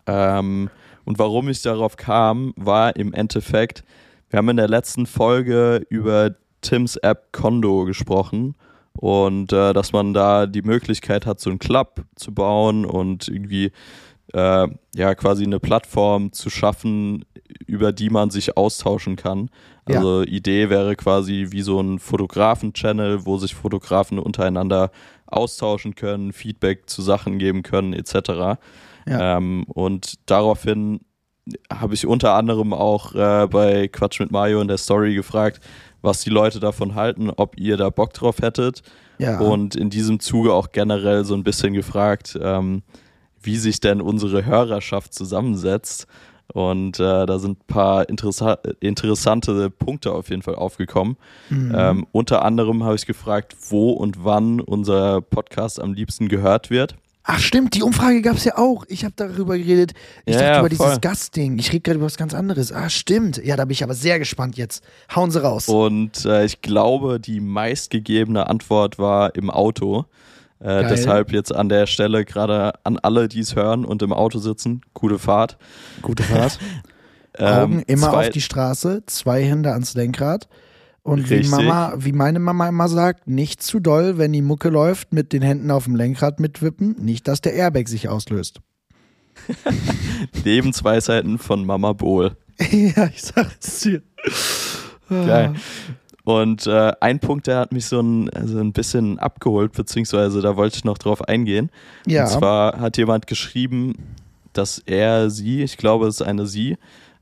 Ähm, 0.07 0.71
und 1.05 1.19
warum 1.19 1.49
ich 1.49 1.61
darauf 1.61 1.97
kam, 1.97 2.51
war 2.55 2.95
im 2.95 3.13
Endeffekt, 3.13 3.83
wir 4.31 4.37
haben 4.37 4.49
in 4.49 4.57
der 4.57 4.69
letzten 4.69 5.05
Folge 5.05 5.85
über 5.87 6.31
Tims 6.61 6.95
App 6.95 7.31
Kondo 7.31 7.85
gesprochen 7.85 8.55
und 8.93 9.53
äh, 9.53 9.73
dass 9.73 9.93
man 9.93 10.13
da 10.13 10.45
die 10.45 10.61
Möglichkeit 10.61 11.25
hat, 11.25 11.39
so 11.39 11.49
einen 11.49 11.59
Club 11.59 12.03
zu 12.15 12.33
bauen 12.33 12.85
und 12.85 13.27
irgendwie 13.27 13.71
äh, 14.33 14.67
ja 14.95 15.15
quasi 15.15 15.43
eine 15.43 15.59
Plattform 15.59 16.31
zu 16.31 16.49
schaffen, 16.49 17.25
über 17.65 17.91
die 17.91 18.09
man 18.09 18.29
sich 18.29 18.57
austauschen 18.57 19.15
kann. 19.15 19.49
Ja. 19.87 19.97
Also 19.97 20.23
Idee 20.23 20.69
wäre 20.69 20.95
quasi 20.95 21.47
wie 21.49 21.61
so 21.61 21.79
ein 21.79 21.99
Fotografen-Channel, 21.99 23.25
wo 23.25 23.37
sich 23.37 23.55
Fotografen 23.55 24.19
untereinander 24.19 24.91
austauschen 25.25 25.95
können, 25.95 26.33
Feedback 26.33 26.89
zu 26.89 27.01
Sachen 27.01 27.39
geben 27.39 27.63
können, 27.63 27.93
etc. 27.93 28.59
Ja. 29.07 29.37
Ähm, 29.37 29.63
und 29.67 30.15
daraufhin 30.29 31.01
habe 31.71 31.93
ich 31.93 32.05
unter 32.05 32.35
anderem 32.35 32.73
auch 32.73 33.15
äh, 33.15 33.47
bei 33.47 33.87
Quatsch 33.87 34.19
mit 34.19 34.31
Mario 34.31 34.61
in 34.61 34.67
der 34.67 34.77
Story 34.77 35.15
gefragt, 35.15 35.59
was 36.01 36.21
die 36.21 36.29
Leute 36.29 36.59
davon 36.59 36.95
halten, 36.95 37.29
ob 37.29 37.57
ihr 37.57 37.77
da 37.77 37.89
Bock 37.89 38.13
drauf 38.13 38.39
hättet. 38.41 38.81
ja. 39.17 39.39
Und 39.39 39.75
in 39.75 39.89
diesem 39.89 40.19
Zuge 40.19 40.53
auch 40.53 40.71
generell 40.71 41.25
so 41.25 41.35
ein 41.35 41.43
bisschen 41.43 41.73
gefragt, 41.73 42.37
ähm, 42.41 42.83
wie 43.41 43.57
sich 43.57 43.79
denn 43.79 44.01
unsere 44.01 44.45
Hörerschaft 44.45 45.13
zusammensetzt. 45.13 46.07
Und 46.53 46.99
äh, 46.99 47.25
da 47.25 47.39
sind 47.39 47.59
ein 47.59 47.67
paar 47.67 48.09
interessa 48.09 48.57
interessante 48.81 49.69
Punkte 49.69 50.11
auf 50.11 50.29
jeden 50.29 50.41
Fall 50.41 50.55
aufgekommen. 50.55 51.15
Mhm. 51.49 51.73
Ähm, 51.75 52.07
unter 52.11 52.43
anderem 52.43 52.83
habe 52.83 52.95
ich 52.95 53.05
gefragt, 53.05 53.55
wo 53.69 53.91
und 53.91 54.25
wann 54.25 54.59
unser 54.59 55.21
Podcast 55.21 55.81
am 55.81 55.93
liebsten 55.93 56.27
gehört 56.27 56.69
wird. 56.69 56.95
Ach 57.23 57.39
stimmt, 57.39 57.75
die 57.75 57.83
Umfrage 57.83 58.21
gab 58.23 58.35
es 58.37 58.45
ja 58.45 58.57
auch. 58.57 58.83
Ich 58.87 59.03
habe 59.03 59.13
darüber 59.15 59.57
geredet. 59.57 59.93
Ich 60.25 60.33
Ja, 60.35 60.41
dachte 60.41 60.59
über 60.61 60.69
dieses 60.69 60.85
voll. 60.85 60.99
Gastding. 60.99 61.59
Ich 61.59 61.69
rede 61.71 61.81
gerade 61.81 61.97
über 61.97 62.07
was 62.07 62.17
ganz 62.17 62.33
anderes. 62.33 62.71
Ah, 62.71 62.89
stimmt. 62.89 63.37
Ja, 63.43 63.55
da 63.55 63.65
bin 63.65 63.73
ich 63.73 63.83
aber 63.83 63.93
sehr 63.93 64.17
gespannt 64.17 64.57
jetzt. 64.57 64.83
Hauen 65.15 65.29
Sie 65.29 65.41
raus. 65.41 65.67
Und 65.69 66.25
äh, 66.25 66.45
ich 66.45 66.61
glaube, 66.61 67.19
die 67.19 67.39
meistgegebene 67.39 68.47
Antwort 68.49 68.97
war 68.97 69.35
im 69.35 69.49
Auto. 69.51 70.05
Äh, 70.59 70.87
deshalb 70.89 71.31
jetzt 71.31 71.53
an 71.53 71.69
der 71.69 71.85
Stelle 71.87 72.25
gerade 72.25 72.73
an 72.83 72.97
alle, 72.99 73.27
die 73.27 73.39
es 73.39 73.55
hören 73.55 73.85
und 73.85 74.01
im 74.03 74.13
Auto 74.13 74.39
sitzen, 74.39 74.81
gute 74.93 75.17
Fahrt. 75.19 75.57
Gute 76.01 76.23
Fahrt. 76.23 76.57
Ähm, 77.37 77.47
Augen 77.47 77.83
immer 77.87 78.09
zwei- 78.09 78.27
auf 78.27 78.29
die 78.31 78.41
Straße, 78.41 79.03
zwei 79.05 79.41
Hände 79.45 79.71
ans 79.71 79.93
Lenkrad. 79.93 80.49
Und 81.03 81.29
wie. 81.29 81.47
Mama, 81.47 81.93
wie 81.97 82.11
meine 82.11 82.39
Mama 82.39 82.67
immer 82.69 82.87
sagt, 82.87 83.27
nicht 83.27 83.63
zu 83.63 83.79
doll, 83.79 84.17
wenn 84.19 84.33
die 84.33 84.41
Mucke 84.43 84.69
läuft, 84.69 85.13
mit 85.13 85.33
den 85.33 85.41
Händen 85.41 85.71
auf 85.71 85.85
dem 85.85 85.95
Lenkrad 85.95 86.39
mitwippen. 86.39 86.95
Nicht, 86.99 87.27
dass 87.27 87.41
der 87.41 87.53
Airbag 87.53 87.87
sich 87.87 88.07
auslöst. 88.07 88.59
Lebensweisheiten 90.43 91.37
von 91.37 91.65
Mama 91.65 91.93
Bohl. 91.93 92.37
ja, 92.71 93.07
ich 93.07 93.21
sag's 93.21 93.81
dir. 93.81 94.01
Geil. 95.09 95.53
Und 96.23 96.67
äh, 96.67 96.93
ein 97.01 97.19
Punkt, 97.19 97.47
der 97.47 97.57
hat 97.57 97.71
mich 97.71 97.85
so 97.87 97.99
ein, 97.99 98.29
also 98.29 98.59
ein 98.59 98.71
bisschen 98.73 99.17
abgeholt, 99.17 99.73
beziehungsweise 99.73 100.41
da 100.41 100.55
wollte 100.55 100.77
ich 100.77 100.83
noch 100.83 100.97
drauf 100.99 101.27
eingehen. 101.27 101.71
Ja, 102.05 102.23
Und 102.25 102.29
zwar 102.29 102.79
hat 102.79 102.97
jemand 102.97 103.25
geschrieben, 103.25 103.95
dass 104.53 104.77
er, 104.85 105.29
sie, 105.31 105.63
ich 105.63 105.77
glaube, 105.77 106.07
es 106.07 106.15
ist 106.15 106.27
eine 106.27 106.45
sie, 106.45 106.77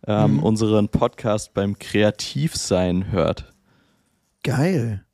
ähm, 0.05 0.33
Mhm. 0.35 0.43
unseren 0.43 0.89
Podcast 0.89 1.53
beim 1.53 1.79
Kreativsein 1.79 3.11
hört. 3.11 3.51
Geil. 4.49 5.05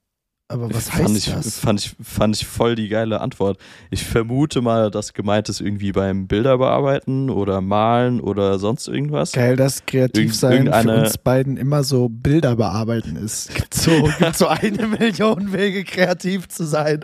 Aber 0.47 0.71
was 0.71 0.89
fand 0.89 1.05
heißt 1.09 1.27
ich, 1.27 1.33
das? 1.33 1.57
Fand 1.57 1.79
ich, 1.79 1.95
fand 2.03 2.35
ich 2.35 2.45
voll 2.45 2.75
die 2.75 2.87
geile 2.87 3.19
Antwort. 3.19 3.57
Ich 3.89 4.05
vermute 4.05 4.61
mal, 4.61 4.91
dass 4.91 5.13
gemeint 5.13 5.49
ist 5.49 5.59
irgendwie 5.59 5.91
beim 5.91 6.27
Bilder 6.27 6.59
bearbeiten 6.59 7.31
oder 7.31 7.61
malen 7.61 8.21
oder 8.21 8.59
sonst 8.59 8.87
irgendwas. 8.87 9.31
Geil, 9.31 9.55
dass 9.55 9.87
Kreativsein 9.87 10.51
für 10.51 10.55
irgendeine- 10.57 10.99
uns 11.05 11.17
beiden 11.17 11.57
immer 11.57 11.83
so 11.83 12.09
Bilder 12.09 12.55
bearbeiten 12.57 13.15
ist. 13.15 13.55
Gibt 13.55 13.73
so, 13.73 14.03
gibt 14.19 14.35
so 14.37 14.45
eine 14.45 14.85
Million 14.99 15.51
Wege, 15.51 15.83
kreativ 15.83 16.47
zu 16.47 16.63
sein. 16.63 16.99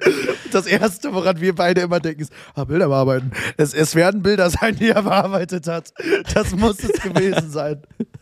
Das 0.52 0.68
Erste, 0.68 1.12
woran 1.12 1.42
wir 1.42 1.56
beide 1.56 1.82
immer 1.82 2.00
denken, 2.00 2.22
ist, 2.22 2.34
ah, 2.54 2.64
Bilder 2.66 2.90
bearbeiten. 2.90 3.32
Es, 3.58 3.74
es 3.74 3.96
werden 3.96 4.22
Bilder 4.22 4.52
sein, 4.52 4.76
die 4.76 4.90
er 4.90 5.02
bearbeitet 5.02 5.66
hat. 5.66 5.92
Das 6.36 6.56
muss 6.56 6.78
es 6.84 6.92
gewesen 7.02 7.50
sein. 7.50 7.82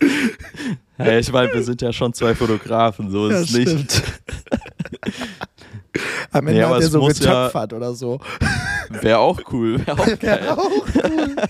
Hey, 1.02 1.20
ich 1.20 1.32
meine, 1.32 1.52
wir 1.52 1.62
sind 1.62 1.80
ja 1.82 1.92
schon 1.92 2.12
zwei 2.12 2.34
Fotografen, 2.34 3.10
so 3.10 3.28
ist 3.28 3.50
es 3.50 3.52
nicht. 3.56 4.02
Am 6.30 6.46
Ende 6.46 6.60
Nee, 6.60 6.62
aber 6.64 6.76
hat 6.76 6.82
er 6.82 6.88
so 6.88 7.00
muss 7.00 7.18
ja- 7.18 7.24
getöpfert 7.48 7.72
oder 7.72 7.94
so. 7.94 8.20
Wäre 8.90 9.18
auch 9.18 9.40
cool. 9.52 9.84
Wär 9.86 9.98
auch 9.98 10.18
geil. 10.18 10.40
Ja, 10.44 10.56
auch 10.58 10.86
cool. 10.94 11.36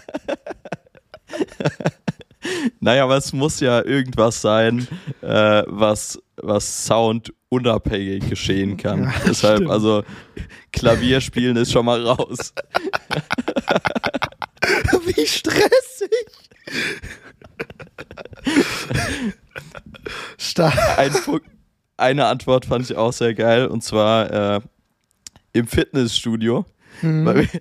Naja, 2.80 3.05
aber 3.05 3.16
es 3.18 3.32
muss 3.34 3.61
ja 3.61 3.84
irgendwas 3.84 4.40
sein, 4.40 4.88
äh, 5.20 5.62
was, 5.66 6.18
was 6.36 6.86
Sound 6.86 7.32
unabhängig 7.51 8.28
geschehen 8.30 8.76
kann. 8.78 9.05
Ja, 9.05 9.12
Deshalb, 9.26 9.57
stimmt. 9.59 9.70
also 9.70 10.03
Klavierspielen 10.72 11.57
ist 11.59 11.70
schon 11.72 11.84
mal 11.84 12.03
raus. 12.05 12.55
Wie 15.05 15.26
stressig. 15.26 15.89
Stark. 20.68 20.98
Ein 20.98 21.12
Punkt, 21.12 21.46
eine 21.96 22.26
Antwort 22.26 22.66
fand 22.66 22.88
ich 22.90 22.96
auch 22.96 23.12
sehr 23.12 23.34
geil 23.34 23.66
und 23.66 23.82
zwar 23.84 24.56
äh, 24.56 24.61
im 25.52 25.66
Fitnessstudio, 25.66 26.64
Mhm. 27.02 27.24
weil, 27.24 27.36
wir, 27.36 27.61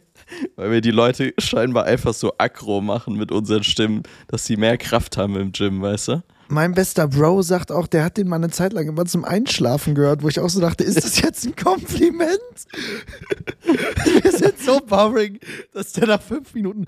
weil 0.55 0.71
wir 0.71 0.81
die 0.81 0.91
Leute 0.91 1.33
scheinbar 1.37 1.85
einfach 1.85 2.13
so 2.13 2.33
aggro 2.39 2.81
machen 2.81 3.15
mit 3.15 3.31
unseren 3.31 3.63
Stimmen, 3.63 4.03
dass 4.27 4.45
sie 4.45 4.57
mehr 4.57 4.77
Kraft 4.77 5.17
haben 5.17 5.35
im 5.35 5.51
Gym, 5.51 5.81
weißt 5.81 6.07
du? 6.09 6.23
Mein 6.51 6.73
bester 6.73 7.07
Bro 7.07 7.43
sagt 7.43 7.71
auch, 7.71 7.85
der 7.85 8.03
hat 8.03 8.17
den 8.17 8.27
mal 8.27 8.37
eine 8.37 8.49
Zeit 8.49 8.73
lang 8.73 8.87
immer 8.87 9.05
zum 9.05 9.23
Einschlafen 9.23 9.93
gehört, 9.93 10.23
wo 10.23 10.29
ich 10.29 10.39
auch 10.39 10.49
so 10.49 10.59
dachte, 10.59 10.83
ist 10.83 11.03
das 11.03 11.21
jetzt 11.21 11.45
ein 11.45 11.55
Kompliment? 11.55 12.39
Wir 14.23 14.31
sind 14.31 14.57
so 14.59 14.79
boring, 14.79 15.37
dass 15.73 15.93
der 15.93 16.07
nach 16.07 16.21
fünf 16.21 16.53
Minuten. 16.55 16.87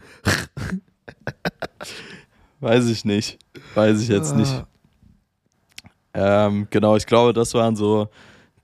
Weiß 2.59 2.88
ich 2.88 3.05
nicht. 3.05 3.38
Weiß 3.76 4.01
ich 4.01 4.07
jetzt 4.07 4.36
nicht. 4.36 4.66
Ähm, 6.14 6.68
genau, 6.70 6.95
ich 6.95 7.05
glaube, 7.05 7.34
das 7.34 7.53
waren 7.53 7.76
so 7.76 8.09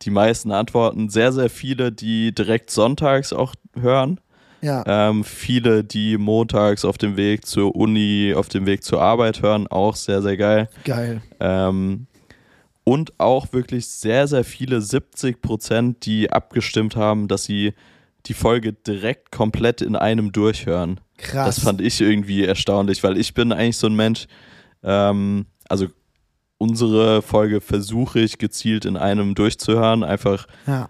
die 0.02 0.10
meisten 0.10 0.52
Antworten. 0.52 1.10
Sehr, 1.10 1.32
sehr 1.32 1.50
viele, 1.50 1.92
die 1.92 2.34
direkt 2.34 2.70
sonntags 2.72 3.34
auch 3.34 3.54
hören. 3.80 4.20
Ja, 4.62 4.84
Ähm, 4.88 5.24
viele, 5.24 5.84
die 5.84 6.18
montags 6.18 6.84
auf 6.84 6.98
dem 6.98 7.16
Weg 7.16 7.46
zur 7.46 7.76
Uni, 7.76 8.34
auf 8.36 8.50
dem 8.50 8.66
Weg 8.66 8.84
zur 8.84 9.02
Arbeit 9.02 9.42
hören. 9.42 9.68
Auch 9.68 9.96
sehr, 9.96 10.22
sehr 10.22 10.36
geil. 10.36 10.70
geil. 10.84 11.22
Ähm, 11.40 12.08
und 12.84 13.20
auch 13.20 13.52
wirklich 13.54 13.88
sehr, 13.88 14.28
sehr 14.28 14.44
viele, 14.44 14.82
70 14.82 15.42
Prozent, 15.42 16.06
die 16.06 16.32
abgestimmt 16.32 16.96
haben, 16.96 17.28
dass 17.28 17.44
sie 17.44 17.74
die 18.26 18.34
Folge 18.34 18.74
direkt 18.74 19.32
komplett 19.32 19.82
in 19.82 19.96
einem 19.96 20.32
durchhören. 20.32 21.00
Krass. 21.18 21.56
Das 21.58 21.60
fand 21.64 21.82
ich 21.82 22.02
irgendwie 22.02 22.46
erstaunlich, 22.46 23.04
weil 23.04 23.18
ich 23.18 23.34
bin 23.34 23.52
eigentlich 23.52 23.78
so 23.78 23.88
ein 23.88 23.96
Mensch, 23.96 24.28
ähm, 24.84 25.46
also 25.70 25.88
unsere 26.58 27.22
Folge 27.22 27.62
versuche 27.62 28.20
ich 28.20 28.38
gezielt 28.38 28.86
in 28.86 28.98
einem 28.98 29.36
durchzuhören, 29.36 30.04
einfach 30.04 30.48
ja. 30.66 30.90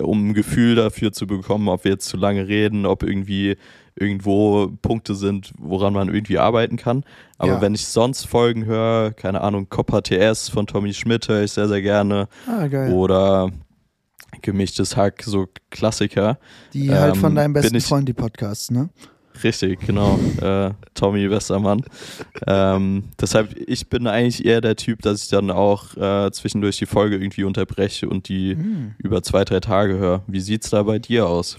um 0.00 0.28
ein 0.30 0.34
Gefühl 0.34 0.74
dafür 0.74 1.12
zu 1.12 1.26
bekommen, 1.26 1.68
ob 1.68 1.84
wir 1.84 1.92
jetzt 1.92 2.08
zu 2.08 2.16
lange 2.16 2.48
reden, 2.48 2.86
ob 2.86 3.02
irgendwie 3.02 3.56
irgendwo 3.94 4.68
Punkte 4.80 5.14
sind, 5.14 5.52
woran 5.58 5.92
man 5.92 6.08
irgendwie 6.08 6.38
arbeiten 6.38 6.76
kann. 6.76 7.04
Aber 7.36 7.52
Ja. 7.54 7.60
wenn 7.60 7.74
ich 7.74 7.86
sonst 7.86 8.24
Folgen 8.24 8.64
höre, 8.64 9.12
keine 9.12 9.42
Ahnung, 9.42 9.68
Copper 9.68 10.02
TS 10.02 10.48
von 10.48 10.66
Tommy 10.66 10.94
Schmidt 10.94 11.28
höre 11.28 11.42
ich 11.42 11.52
sehr, 11.52 11.68
sehr 11.68 11.82
gerne 11.82 12.26
Ah, 12.46 12.66
geil. 12.68 12.90
oder 12.92 13.50
gemischtes 14.40 14.96
Hack, 14.96 15.22
so 15.22 15.46
Klassiker. 15.70 16.38
die 16.72 16.90
halt 16.90 17.18
von 17.18 17.32
ähm, 17.32 17.36
deinem 17.36 17.52
besten 17.52 17.80
Freund, 17.82 18.08
die 18.08 18.14
Podcasts, 18.14 18.70
ne? 18.70 18.88
Richtig, 19.42 19.80
genau. 19.80 20.18
äh, 20.40 20.70
Tommy 20.94 21.30
Westermann. 21.30 21.82
ähm, 22.46 23.04
deshalb, 23.20 23.54
ich 23.58 23.88
bin 23.88 24.06
eigentlich 24.06 24.44
eher 24.44 24.60
der 24.60 24.76
Typ, 24.76 25.02
dass 25.02 25.22
ich 25.24 25.28
dann 25.28 25.50
auch 25.50 25.96
äh, 25.96 26.30
zwischendurch 26.32 26.76
die 26.78 26.86
Folge 26.86 27.16
irgendwie 27.16 27.44
unterbreche 27.44 28.08
und 28.08 28.28
die 28.28 28.54
Hm. 28.56 28.94
über 28.98 29.22
zwei, 29.22 29.44
drei 29.44 29.60
Tage 29.60 29.98
höre. 29.98 30.22
Wie 30.26 30.40
sieht's 30.40 30.70
da 30.70 30.82
bei 30.82 30.98
dir 30.98 31.26
aus? 31.26 31.58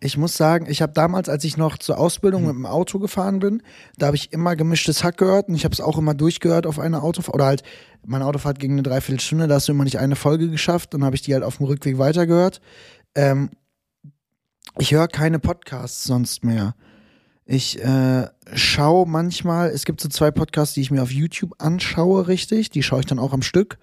Ich 0.00 0.18
muss 0.18 0.36
sagen, 0.36 0.66
ich 0.68 0.82
habe 0.82 0.92
damals, 0.92 1.28
als 1.30 1.44
ich 1.44 1.56
noch 1.56 1.78
zur 1.78 1.98
Ausbildung 1.98 2.42
Hm. 2.42 2.48
mit 2.48 2.56
dem 2.56 2.66
Auto 2.66 2.98
gefahren 2.98 3.38
bin, 3.38 3.62
da 3.96 4.06
habe 4.06 4.16
ich 4.16 4.32
immer 4.32 4.54
gemischtes 4.54 5.02
Hack 5.02 5.16
gehört 5.16 5.48
und 5.48 5.54
ich 5.54 5.64
habe 5.64 5.72
es 5.72 5.80
auch 5.80 5.96
immer 5.98 6.14
durchgehört 6.14 6.66
auf 6.66 6.78
einer 6.78 7.02
Autofahrt. 7.02 7.34
Oder 7.34 7.46
halt, 7.46 7.62
meine 8.04 8.26
Autofahrt 8.26 8.58
ging 8.58 8.72
eine 8.72 8.82
Dreiviertelstunde, 8.82 9.48
da 9.48 9.54
hast 9.54 9.68
du 9.68 9.72
immer 9.72 9.84
nicht 9.84 9.98
eine 9.98 10.16
Folge 10.16 10.50
geschafft, 10.50 10.92
dann 10.94 11.04
habe 11.04 11.16
ich 11.16 11.22
die 11.22 11.32
halt 11.32 11.42
auf 11.42 11.56
dem 11.56 11.66
Rückweg 11.66 11.96
weitergehört. 11.98 12.60
Ähm, 13.14 13.50
ich 14.78 14.92
höre 14.92 15.08
keine 15.08 15.38
Podcasts 15.38 16.04
sonst 16.04 16.44
mehr. 16.44 16.74
Ich 17.46 17.82
äh, 17.84 18.26
schaue 18.54 19.06
manchmal, 19.06 19.68
es 19.70 19.84
gibt 19.84 20.00
so 20.00 20.08
zwei 20.08 20.30
Podcasts, 20.30 20.74
die 20.74 20.80
ich 20.80 20.90
mir 20.90 21.02
auf 21.02 21.10
YouTube 21.10 21.52
anschaue, 21.58 22.26
richtig. 22.26 22.70
Die 22.70 22.82
schaue 22.82 23.00
ich 23.00 23.06
dann 23.06 23.18
auch 23.18 23.32
am 23.32 23.42
Stück. 23.42 23.78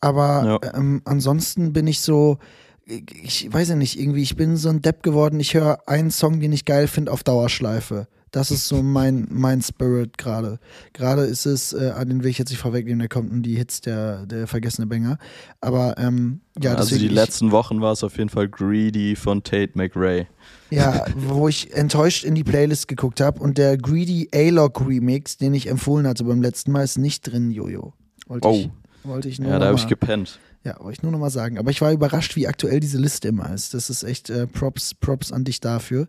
Aber 0.00 0.58
Ja. 0.62 0.74
ähm, 0.74 1.00
ansonsten 1.04 1.72
bin 1.72 1.86
ich 1.86 2.00
so, 2.00 2.38
ich 2.84 3.52
weiß 3.52 3.68
ja 3.68 3.76
nicht, 3.76 4.00
irgendwie, 4.00 4.22
ich 4.22 4.34
bin 4.34 4.56
so 4.56 4.68
ein 4.68 4.82
Depp 4.82 5.04
geworden. 5.04 5.38
Ich 5.38 5.54
höre 5.54 5.88
einen 5.88 6.10
Song, 6.10 6.40
den 6.40 6.52
ich 6.52 6.64
geil 6.64 6.88
finde, 6.88 7.12
auf 7.12 7.22
Dauerschleife. 7.22 8.08
Das 8.32 8.50
ist 8.50 8.66
so 8.66 8.82
mein, 8.82 9.28
mein 9.30 9.60
Spirit 9.62 10.16
gerade. 10.18 10.58
Gerade 10.94 11.22
ist 11.22 11.44
es, 11.46 11.72
äh, 11.74 11.90
an 11.94 12.08
den 12.08 12.22
will 12.24 12.30
ich 12.30 12.38
jetzt 12.38 12.48
nicht 12.50 12.60
vorwegnehmen, 12.60 12.98
da 13.00 13.06
kommt 13.06 13.44
die 13.46 13.56
Hits 13.56 13.82
der, 13.82 14.24
der 14.26 14.46
vergessene 14.46 14.86
Banger. 14.86 15.18
Aber 15.60 15.96
ähm, 15.98 16.40
ja, 16.60 16.74
also 16.74 16.96
die 16.98 17.06
ich- 17.06 17.12
letzten 17.12 17.50
Wochen 17.52 17.80
war 17.82 17.92
es 17.92 18.02
auf 18.02 18.16
jeden 18.16 18.30
Fall 18.30 18.48
Greedy 18.48 19.16
von 19.16 19.42
Tate 19.44 19.72
McRae. 19.74 20.26
Ja, 20.70 21.04
wo 21.16 21.46
ich 21.46 21.74
enttäuscht 21.74 22.24
in 22.24 22.34
die 22.34 22.42
Playlist 22.42 22.88
geguckt 22.88 23.20
habe 23.20 23.38
und 23.40 23.58
der 23.58 23.76
Greedy 23.76 24.30
A-Log 24.34 24.80
Remix, 24.80 25.36
den 25.36 25.52
ich 25.52 25.66
empfohlen 25.68 26.06
hatte 26.06 26.24
beim 26.24 26.40
letzten 26.40 26.72
Mal, 26.72 26.82
ist 26.84 26.96
nicht 26.98 27.30
drin, 27.30 27.50
Jojo. 27.50 27.92
Wollte 28.28 28.48
Oh, 28.48 28.54
ich, 28.54 28.70
wollte 29.04 29.28
ich 29.28 29.38
nur 29.40 29.50
ja, 29.50 29.58
da 29.58 29.66
habe 29.66 29.76
ich 29.76 29.88
gepennt. 29.88 30.38
ja, 30.64 30.76
wollte 30.80 30.96
ich 30.98 31.02
nur 31.02 31.12
noch 31.12 31.18
mal 31.18 31.28
sagen. 31.28 31.58
Aber 31.58 31.70
ich 31.70 31.82
war 31.82 31.92
überrascht, 31.92 32.34
wie 32.36 32.48
aktuell 32.48 32.80
diese 32.80 32.96
Liste 32.96 33.28
immer 33.28 33.52
ist. 33.52 33.74
Das 33.74 33.90
ist 33.90 34.04
echt 34.04 34.30
äh, 34.30 34.46
Props, 34.46 34.94
Props 34.94 35.32
an 35.32 35.44
dich 35.44 35.60
dafür. 35.60 36.08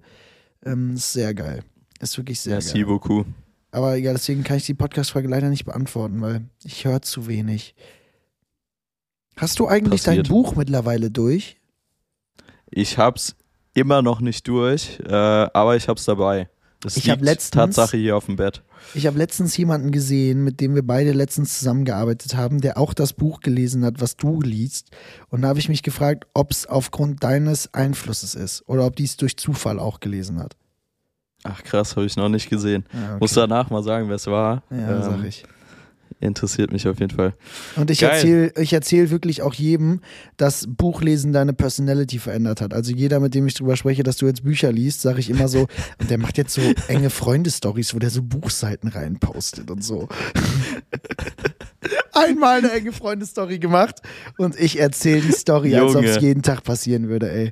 Ähm, 0.66 0.96
sehr 0.96 1.34
geil. 1.34 1.64
Ist 2.00 2.18
wirklich 2.18 2.40
sehr 2.42 2.54
Merci 2.56 2.80
geil. 2.80 2.86
beaucoup. 2.86 3.26
Aber 3.72 3.96
ja, 3.96 4.12
deswegen 4.12 4.44
kann 4.44 4.58
ich 4.58 4.66
die 4.66 4.74
Podcast-Frage 4.74 5.28
leider 5.28 5.50
nicht 5.50 5.66
beantworten, 5.66 6.22
weil 6.22 6.46
ich 6.64 6.86
höre 6.86 7.02
zu 7.02 7.28
wenig. 7.28 7.76
Hast 9.36 9.60
du 9.60 9.68
eigentlich 9.68 10.04
dein 10.04 10.18
Passiert. 10.20 10.30
Buch 10.30 10.56
mittlerweile 10.56 11.10
durch? 11.10 11.58
Ich 12.70 12.98
hab's 12.98 13.36
immer 13.74 14.02
noch 14.02 14.20
nicht 14.22 14.48
durch, 14.48 15.00
äh, 15.06 15.12
aber 15.12 15.76
ich 15.76 15.88
hab's 15.88 16.06
dabei. 16.06 16.50
Das 16.82 16.98
Ich 16.98 17.10
hab 17.10 17.18
liegt 17.20 17.26
letztens- 17.26 17.76
Tatsache 17.76 17.98
hier 17.98 18.16
auf 18.18 18.26
dem 18.26 18.36
Bett. 18.36 18.62
Ich 18.94 19.08
habe 19.08 19.18
letztens 19.18 19.56
jemanden 19.56 19.92
gesehen, 19.92 20.44
mit 20.44 20.60
dem 20.60 20.76
wir 20.76 20.86
beide 20.86 21.14
letztens 21.14 21.58
zusammengearbeitet 21.58 22.36
haben, 22.36 22.60
der 22.60 22.78
auch 22.78 22.94
das 22.94 23.14
Buch 23.14 23.40
gelesen 23.40 23.86
hat, 23.86 24.02
was 24.02 24.18
du 24.18 24.42
liest. 24.42 24.92
Und 25.30 25.42
da 25.44 25.48
habe 25.48 25.60
ich 25.60 25.70
mich 25.70 25.82
gefragt, 25.82 26.26
ob 26.34 26.52
es 26.52 26.66
aufgrund 26.68 27.24
deines 27.24 27.74
Einflusses 27.74 28.36
ist 28.36 28.68
oder 28.68 28.86
ob 28.86 28.98
dies 28.98 29.16
durch 29.18 29.38
Zufall 29.38 29.80
auch 29.80 30.02
gelesen 30.02 30.40
hat. 30.40 30.58
Ach 31.44 31.64
krass, 31.64 31.96
habe 31.96 32.06
ich 32.06 32.16
noch 32.16 32.30
nicht 32.30 32.50
gesehen. 32.50 32.86
Ja, 32.94 33.12
okay. 33.12 33.18
Muss 33.20 33.34
danach 33.34 33.70
mal 33.70 33.84
sagen, 33.84 34.08
wer 34.08 34.16
es 34.16 34.28
war. 34.28 34.64
ja, 34.70 34.78
Ähm, 34.96 35.04
sag 35.04 35.24
ich. 35.26 35.44
Interessiert 36.20 36.72
mich 36.72 36.88
auf 36.88 37.02
jeden 37.02 37.14
Fall. 37.14 37.34
Und 37.76 37.92
ich 37.92 38.02
erzähle 38.02 38.54
ich 38.58 38.72
erzähl 38.72 39.10
wirklich 39.10 39.42
auch 39.42 39.54
jedem, 39.54 40.00
dass 40.38 40.66
Buchlesen 40.70 41.34
deine 41.34 41.52
Personality 41.52 42.18
verändert 42.18 42.62
hat. 42.62 42.74
Also 42.74 42.94
jeder, 42.94 43.20
mit 43.20 43.36
dem 43.36 43.46
ich 43.46 43.56
drüber 43.56 43.76
spreche, 43.76 44.04
dass 44.04 44.16
du 44.16 44.28
jetzt 44.28 44.46
Bücher 44.46 44.72
liest, 44.72 45.02
sage 45.02 45.20
ich 45.20 45.30
immer 45.30 45.50
so, 45.50 45.68
und 46.00 46.10
der 46.10 46.18
macht 46.18 46.38
jetzt 46.38 46.54
so 46.54 46.62
enge 46.88 47.10
Freunde-Stories, 47.10 47.94
wo 47.94 48.00
der 48.00 48.10
so 48.10 48.22
Buchseiten 48.22 48.88
reinpostet 48.88 49.70
und 49.70 49.84
so. 49.84 50.08
Einmal 52.14 52.60
eine 52.60 52.72
enge 52.72 52.94
Freunde-Story 52.94 53.60
gemacht 53.60 53.96
und 54.38 54.58
ich 54.58 54.80
erzähle 54.80 55.22
die 55.22 55.32
Story, 55.34 55.76
als 55.76 55.94
ob 55.96 56.04
es 56.06 56.16
Junge. 56.16 56.28
jeden 56.28 56.42
Tag 56.44 56.64
passieren 56.64 57.10
würde, 57.10 57.30
ey. 57.32 57.52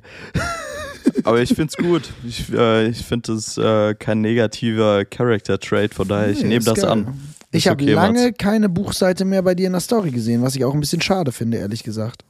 Aber 1.24 1.40
ich 1.40 1.54
find's 1.54 1.76
gut. 1.76 2.10
Ich, 2.26 2.52
äh, 2.52 2.88
ich 2.88 3.04
finde 3.04 3.34
das 3.34 3.56
äh, 3.58 3.94
kein 3.94 4.20
negativer 4.20 5.04
Character-Trait, 5.04 5.94
von 5.94 6.08
daher, 6.08 6.30
ich 6.30 6.38
Nee, 6.42 6.48
nehme 6.48 6.58
ist 6.58 6.68
das 6.68 6.80
geil. 6.80 6.90
an. 6.90 7.18
Ich 7.50 7.66
Ist 7.66 7.70
habe 7.70 7.82
okay, 7.82 7.92
lange 7.92 8.24
Mats. 8.26 8.38
keine 8.38 8.68
Buchseite 8.68 9.24
mehr 9.24 9.42
bei 9.42 9.54
dir 9.54 9.66
in 9.66 9.72
der 9.72 9.80
Story 9.80 10.10
gesehen, 10.10 10.42
was 10.42 10.56
ich 10.56 10.64
auch 10.64 10.72
ein 10.74 10.80
bisschen 10.80 11.00
schade 11.02 11.32
finde, 11.32 11.58
ehrlich 11.58 11.82
gesagt. 11.82 12.24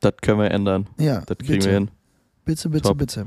Das 0.00 0.14
können 0.22 0.38
wir 0.40 0.50
ändern. 0.50 0.88
Ja, 0.98 1.20
Das 1.26 1.38
kriegen 1.38 1.52
bitte, 1.54 1.66
wir 1.66 1.72
hin. 1.74 1.90
bitte, 2.44 2.68
bitte, 2.68 2.88
Top. 2.88 2.98
bitte. 2.98 3.26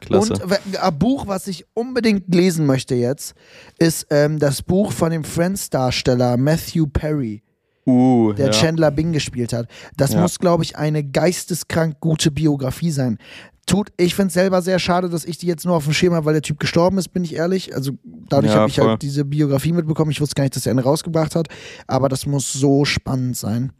Klasse. 0.00 0.32
Und 0.34 0.76
ein 0.80 0.98
Buch, 0.98 1.26
was 1.28 1.46
ich 1.46 1.64
unbedingt 1.74 2.34
lesen 2.34 2.66
möchte 2.66 2.94
jetzt, 2.96 3.34
ist 3.78 4.06
ähm, 4.10 4.38
das 4.38 4.60
Buch 4.62 4.92
von 4.92 5.10
dem 5.12 5.22
Friends-Darsteller 5.24 6.36
Matthew 6.36 6.88
Perry, 6.88 7.42
uh, 7.86 8.32
der 8.32 8.46
ja. 8.46 8.52
Chandler 8.52 8.90
Bing 8.90 9.12
gespielt 9.12 9.52
hat. 9.52 9.68
Das 9.96 10.12
Ja. 10.12 10.20
muss, 10.20 10.38
glaube 10.38 10.64
ich, 10.64 10.76
eine 10.76 11.02
geisteskrank 11.04 12.00
gute 12.00 12.30
Biografie 12.30 12.90
sein. 12.90 13.18
Tut, 13.66 13.90
ich 13.96 14.14
finde 14.16 14.28
es 14.28 14.34
selber 14.34 14.60
sehr 14.60 14.80
schade, 14.80 15.08
dass 15.08 15.24
ich 15.24 15.38
die 15.38 15.46
jetzt 15.46 15.64
nur 15.64 15.76
auf 15.76 15.84
dem 15.84 15.92
Schirm 15.92 16.14
habe, 16.14 16.26
weil 16.26 16.32
der 16.32 16.42
Typ 16.42 16.58
gestorben 16.58 16.98
ist, 16.98 17.10
bin 17.10 17.22
ich 17.22 17.34
ehrlich. 17.36 17.74
Also 17.74 17.92
dadurch 18.28 18.52
Ja, 18.52 18.60
habe 18.60 18.70
ich 18.70 18.78
halt 18.80 19.02
diese 19.02 19.24
Biografie 19.24 19.72
mitbekommen. 19.72 20.10
Ich 20.10 20.20
wusste 20.20 20.34
gar 20.34 20.42
nicht, 20.42 20.56
dass 20.56 20.66
er 20.66 20.72
eine 20.72 20.82
rausgebracht 20.82 21.36
hat. 21.36 21.46
Aber 21.86 22.08
das 22.08 22.26
muss 22.26 22.52
so 22.52 22.84
spannend 22.84 23.36
sein. 23.36 23.72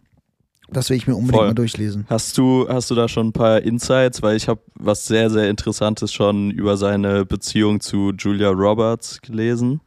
Das 0.70 0.88
will 0.88 0.96
ich 0.96 1.06
mir 1.08 1.14
unbedingt 1.14 1.36
Voll. 1.36 1.48
mal 1.48 1.54
durchlesen. 1.54 2.06
Hast 2.08 2.38
du, 2.38 2.66
hast 2.68 2.90
du 2.90 2.94
da 2.94 3.08
schon 3.08 3.28
ein 3.28 3.32
paar 3.32 3.60
Insights? 3.60 4.22
Weil 4.22 4.36
ich 4.36 4.48
habe 4.48 4.60
was 4.76 5.04
sehr, 5.06 5.28
sehr 5.30 5.50
Interessantes 5.50 6.12
schon 6.12 6.50
über 6.52 6.76
seine 6.76 7.26
Beziehung 7.26 7.80
zu 7.80 8.12
Julia 8.16 8.50
Roberts 8.50 9.20
gelesen. 9.20 9.80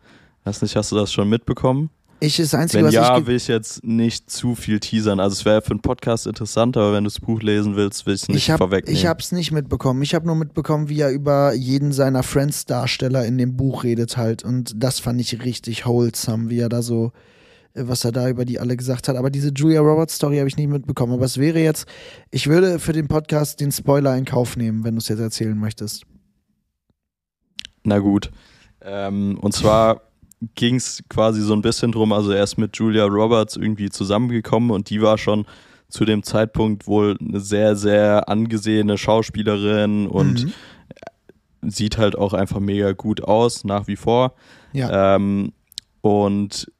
Weiß 0.43 0.61
nicht, 0.61 0.75
hast 0.75 0.91
du 0.91 0.97
das 0.97 1.11
schon 1.11 1.29
mitbekommen? 1.29 1.89
Ich 2.25 2.37
das 2.37 2.53
Einzige, 2.55 2.79
Wenn 2.79 2.87
was 2.87 2.93
ja, 2.93 3.17
ich. 3.17 3.25
will 3.27 3.35
ich 3.35 3.47
jetzt 3.47 3.83
nicht 3.83 4.29
zu 4.29 4.55
viel 4.55 4.79
teasern. 4.79 5.19
Also 5.19 5.33
es 5.33 5.45
wäre 5.45 5.61
für 5.61 5.71
einen 5.71 5.81
Podcast 5.81 6.27
interessant, 6.27 6.75
aber 6.77 6.93
wenn 6.93 7.03
du 7.03 7.09
das 7.09 7.19
Buch 7.19 7.41
lesen 7.41 7.75
willst, 7.75 8.05
will 8.05 8.15
ich 8.15 8.23
es 8.23 8.27
nicht 8.27 8.37
Ich 8.37 8.49
habe 8.51 8.57
vorwegnehmen. 8.57 8.97
ich 8.97 9.05
hab's 9.05 9.31
nicht 9.31 9.51
mitbekommen. 9.51 10.01
Ich 10.01 10.15
habe 10.15 10.25
nur 10.25 10.35
mitbekommen, 10.35 10.89
wie 10.89 10.99
er 10.99 11.11
über 11.11 11.53
jeden 11.53 11.91
seiner 11.91 12.23
Friends-Darsteller 12.23 13.25
in 13.25 13.37
dem 13.37 13.55
Buch 13.55 13.83
redet 13.83 14.17
halt. 14.17 14.43
Und 14.43 14.73
das 14.75 14.99
fand 14.99 15.19
ich 15.21 15.43
richtig 15.43 15.85
wholesome, 15.85 16.49
wie 16.49 16.59
er 16.59 16.69
da 16.69 16.81
so, 16.81 17.11
äh, 17.73 17.83
was 17.87 18.03
er 18.05 18.11
da 18.11 18.27
über 18.29 18.45
die 18.45 18.59
alle 18.59 18.75
gesagt 18.77 19.07
hat. 19.07 19.15
Aber 19.15 19.29
diese 19.29 19.49
Julia 19.49 19.81
Roberts-Story 19.81 20.37
habe 20.37 20.47
ich 20.47 20.57
nicht 20.57 20.69
mitbekommen. 20.69 21.13
Aber 21.13 21.25
es 21.25 21.37
wäre 21.37 21.59
jetzt, 21.59 21.85
ich 22.31 22.47
würde 22.47 22.79
für 22.79 22.93
den 22.93 23.07
Podcast 23.07 23.59
den 23.59 23.71
Spoiler 23.71 24.15
in 24.17 24.25
Kauf 24.25 24.57
nehmen, 24.57 24.83
wenn 24.83 24.95
du 24.95 24.99
es 24.99 25.07
jetzt 25.09 25.19
erzählen 25.19 25.57
möchtest. 25.57 26.03
Na 27.83 27.99
gut. 27.99 28.31
Ähm, 28.81 29.37
und 29.41 29.53
zwar 29.53 30.01
ging 30.55 30.75
es 30.75 31.03
quasi 31.09 31.41
so 31.41 31.53
ein 31.53 31.61
bisschen 31.61 31.91
drum, 31.91 32.11
also 32.13 32.31
er 32.31 32.43
ist 32.43 32.57
mit 32.57 32.75
Julia 32.77 33.05
Roberts 33.05 33.55
irgendwie 33.55 33.89
zusammengekommen 33.89 34.71
und 34.71 34.89
die 34.89 35.01
war 35.01 35.17
schon 35.17 35.45
zu 35.89 36.03
dem 36.05 36.23
Zeitpunkt 36.23 36.87
wohl 36.87 37.17
eine 37.19 37.39
sehr, 37.39 37.75
sehr 37.75 38.27
angesehene 38.27 38.97
Schauspielerin 38.97 40.07
und 40.07 40.45
Mhm. 40.45 40.51
sieht 41.71 41.97
halt 41.97 42.15
auch 42.17 42.33
einfach 42.33 42.59
mega 42.59 42.91
gut 42.91 43.23
aus, 43.23 43.63
nach 43.63 43.87
wie 43.87 43.95
vor. 43.95 44.33
Ja. 44.73 45.15
Ähm, 45.15 45.53
und 46.01 46.71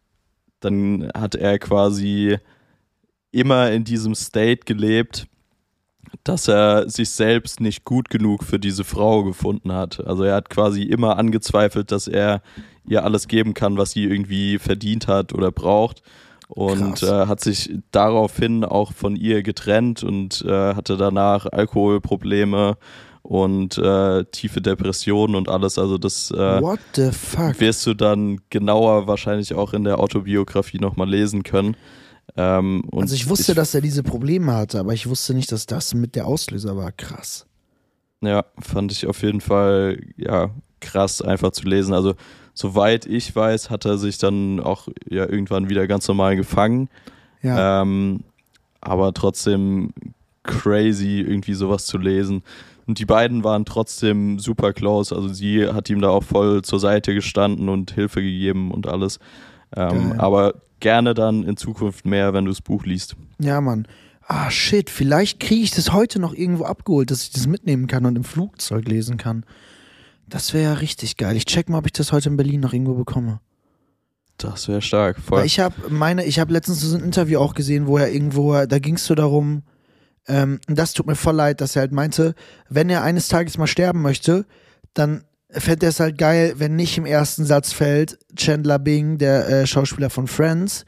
dann 0.60 1.10
hat 1.16 1.36
er 1.36 1.58
quasi 1.60 2.38
immer 3.32 3.72
in 3.72 3.84
diesem 3.84 4.16
State 4.16 4.62
gelebt, 4.66 5.28
dass 6.24 6.48
er 6.48 6.90
sich 6.90 7.10
selbst 7.10 7.60
nicht 7.60 7.84
gut 7.84 8.10
genug 8.10 8.44
für 8.44 8.60
diese 8.60 8.84
Frau 8.84 9.24
gefunden 9.24 9.72
hat. 9.72 10.06
Also 10.06 10.24
er 10.24 10.36
hat 10.36 10.50
quasi 10.50 10.84
immer 10.84 11.18
angezweifelt, 11.18 11.92
dass 11.92 12.08
er 12.08 12.42
ihr 12.88 13.04
alles 13.04 13.28
geben 13.28 13.54
kann, 13.54 13.78
was 13.78 13.92
sie 13.92 14.04
irgendwie 14.04 14.60
verdient 14.60 15.08
hat 15.08 15.34
oder 15.34 15.52
braucht. 15.52 16.02
Und 16.48 17.02
äh, 17.02 17.26
hat 17.26 17.42
sich 17.42 17.74
daraufhin 17.92 18.64
auch 18.64 18.94
von 18.94 19.16
ihr 19.16 19.42
getrennt 19.42 20.04
und 20.04 20.44
äh, 20.48 20.76
hatte 20.76 20.96
danach 20.96 21.48
Alkoholprobleme 21.48 22.78
und 23.24 23.80
äh, 23.80 24.24
tiefe 24.26 24.62
Depressionen 24.62 25.36
und 25.36 25.50
alles. 25.50 25.80
Also 25.80 25.98
das 25.98 26.30
äh, 26.30 26.62
What 26.62 26.80
the 26.94 27.10
fuck? 27.12 27.60
wirst 27.60 27.88
du 27.88 27.96
dann 27.96 28.42
genauer 28.52 29.08
wahrscheinlich 29.08 29.56
auch 29.56 29.74
in 29.74 29.84
der 29.84 30.00
Autobiografie 30.00 30.78
nochmal 30.78 31.10
lesen 31.10 31.42
können. 31.42 31.76
Ähm, 32.38 32.84
Also 32.92 33.16
ich 33.16 33.28
wusste, 33.28 33.56
dass 33.56 33.74
er 33.74 33.82
diese 33.82 34.04
Probleme 34.04 34.54
hatte, 34.54 34.80
aber 34.80 34.94
ich 34.94 35.10
wusste 35.10 35.34
nicht, 35.34 35.52
dass 35.52 35.66
das 35.66 35.96
mit 35.96 36.16
der 36.16 36.28
Auslöser 36.28 36.78
war. 36.78 36.92
Krass. 36.92 37.48
Ja, 38.22 38.46
fand 38.60 38.92
ich 38.92 39.08
auf 39.08 39.24
jeden 39.24 39.42
Fall 39.42 40.00
ja 40.18 40.52
krass 40.80 41.24
einfach 41.24 41.52
zu 41.52 41.68
lesen. 41.68 41.94
Also 41.96 42.14
soweit 42.56 43.06
ich 43.06 43.36
weiß, 43.36 43.70
hat 43.70 43.86
er 43.86 44.00
sich 44.00 44.18
dann 44.18 44.60
auch 44.60 44.88
ja 45.08 45.30
irgendwann 45.30 45.70
wieder 45.70 45.86
ganz 45.86 46.08
normal 46.08 46.36
gefangen. 46.36 46.90
Ja. 47.44 47.84
Ähm, 47.84 48.22
aber 48.82 49.14
trotzdem 49.14 49.94
crazy, 50.42 51.20
irgendwie 51.22 51.54
sowas 51.54 51.86
zu 51.86 52.00
lesen. 52.00 52.42
Und 52.88 53.00
die 53.00 53.06
beiden 53.06 53.44
waren 53.44 53.66
trotzdem 53.66 54.40
super 54.40 54.74
close. 54.74 55.16
Also 55.16 55.28
sie 55.28 55.68
hat 55.68 55.90
ihm 55.90 56.02
da 56.02 56.10
auch 56.10 56.24
voll 56.24 56.62
zur 56.62 56.80
Seite 56.80 57.14
gestanden 57.14 57.68
und 57.68 57.92
Hilfe 57.92 58.22
gegeben 58.22 58.72
und 58.72 58.88
alles. 58.88 59.20
Ähm, 59.76 60.14
aber 60.18 60.54
gerne 60.80 61.14
dann 61.14 61.44
in 61.44 61.58
Zukunft 61.58 62.06
mehr, 62.06 62.34
wenn 62.34 62.46
du 62.46 62.52
das 62.52 62.62
Buch 62.62 62.86
liest. 62.86 63.16
Ja, 63.40 63.60
Mann. 63.60 63.88
Ah, 64.28 64.50
shit, 64.50 64.90
vielleicht 64.90 65.40
kriege 65.40 65.64
ich 65.64 65.72
das 65.72 65.94
heute 65.94 66.20
noch 66.20 66.34
irgendwo 66.34 66.66
abgeholt, 66.66 67.12
dass 67.12 67.24
ich 67.24 67.32
das 67.32 67.48
mitnehmen 67.48 67.88
kann 67.88 68.06
und 68.06 68.16
im 68.16 68.24
Flugzeug 68.24 68.88
lesen 68.88 69.18
kann. 69.18 69.46
Das 70.28 70.54
wäre 70.54 70.64
ja 70.64 70.74
richtig 70.74 71.18
geil. 71.18 71.36
Ich 71.36 71.46
check 71.46 71.70
mal, 71.70 71.80
ob 71.80 71.86
ich 71.86 71.94
das 71.94 72.12
heute 72.12 72.30
in 72.30 72.38
Berlin 72.38 72.62
noch 72.62 72.74
irgendwo 72.74 72.96
bekomme. 72.96 73.40
Das 74.38 74.68
wäre 74.68 74.82
stark. 74.82 75.18
Voll. 75.20 75.40
Weil 75.40 75.46
ich 75.46 75.60
habe 75.60 75.76
meine, 75.90 76.26
ich 76.26 76.40
habe 76.40 76.52
letztens 76.52 76.82
so 76.82 76.96
ein 76.96 77.04
Interview 77.04 77.40
auch 77.40 77.54
gesehen, 77.54 77.88
wo 77.88 77.98
er 77.98 78.12
irgendwo, 78.12 78.54
da 78.66 78.80
ging 78.80 78.96
es 78.96 79.06
so 79.06 79.16
darum, 79.16 79.64
ähm, 80.28 80.60
das 80.68 80.94
tut 80.94 81.06
mir 81.06 81.16
voll 81.16 81.36
leid, 81.36 81.62
dass 81.62 81.76
er 81.76 81.82
halt 81.82 81.92
meinte, 81.92 82.36
wenn 82.68 82.90
er 82.90 83.04
eines 83.04 83.28
Tages 83.28 83.58
mal 83.58 83.68
sterben 83.68 84.02
möchte, 84.02 84.46
dann 84.94 85.24
fände 85.50 85.86
er 85.86 85.90
es 85.90 86.00
halt 86.00 86.18
geil, 86.18 86.56
wenn 86.58 86.76
nicht 86.76 86.98
im 86.98 87.06
ersten 87.06 87.46
Satz 87.46 87.72
fällt 87.72 88.18
Chandler 88.36 88.80
Bing, 88.80 89.18
der 89.18 89.48
äh, 89.48 89.68
Schauspieler 89.68 90.10
von 90.10 90.28
Friends, 90.28 90.86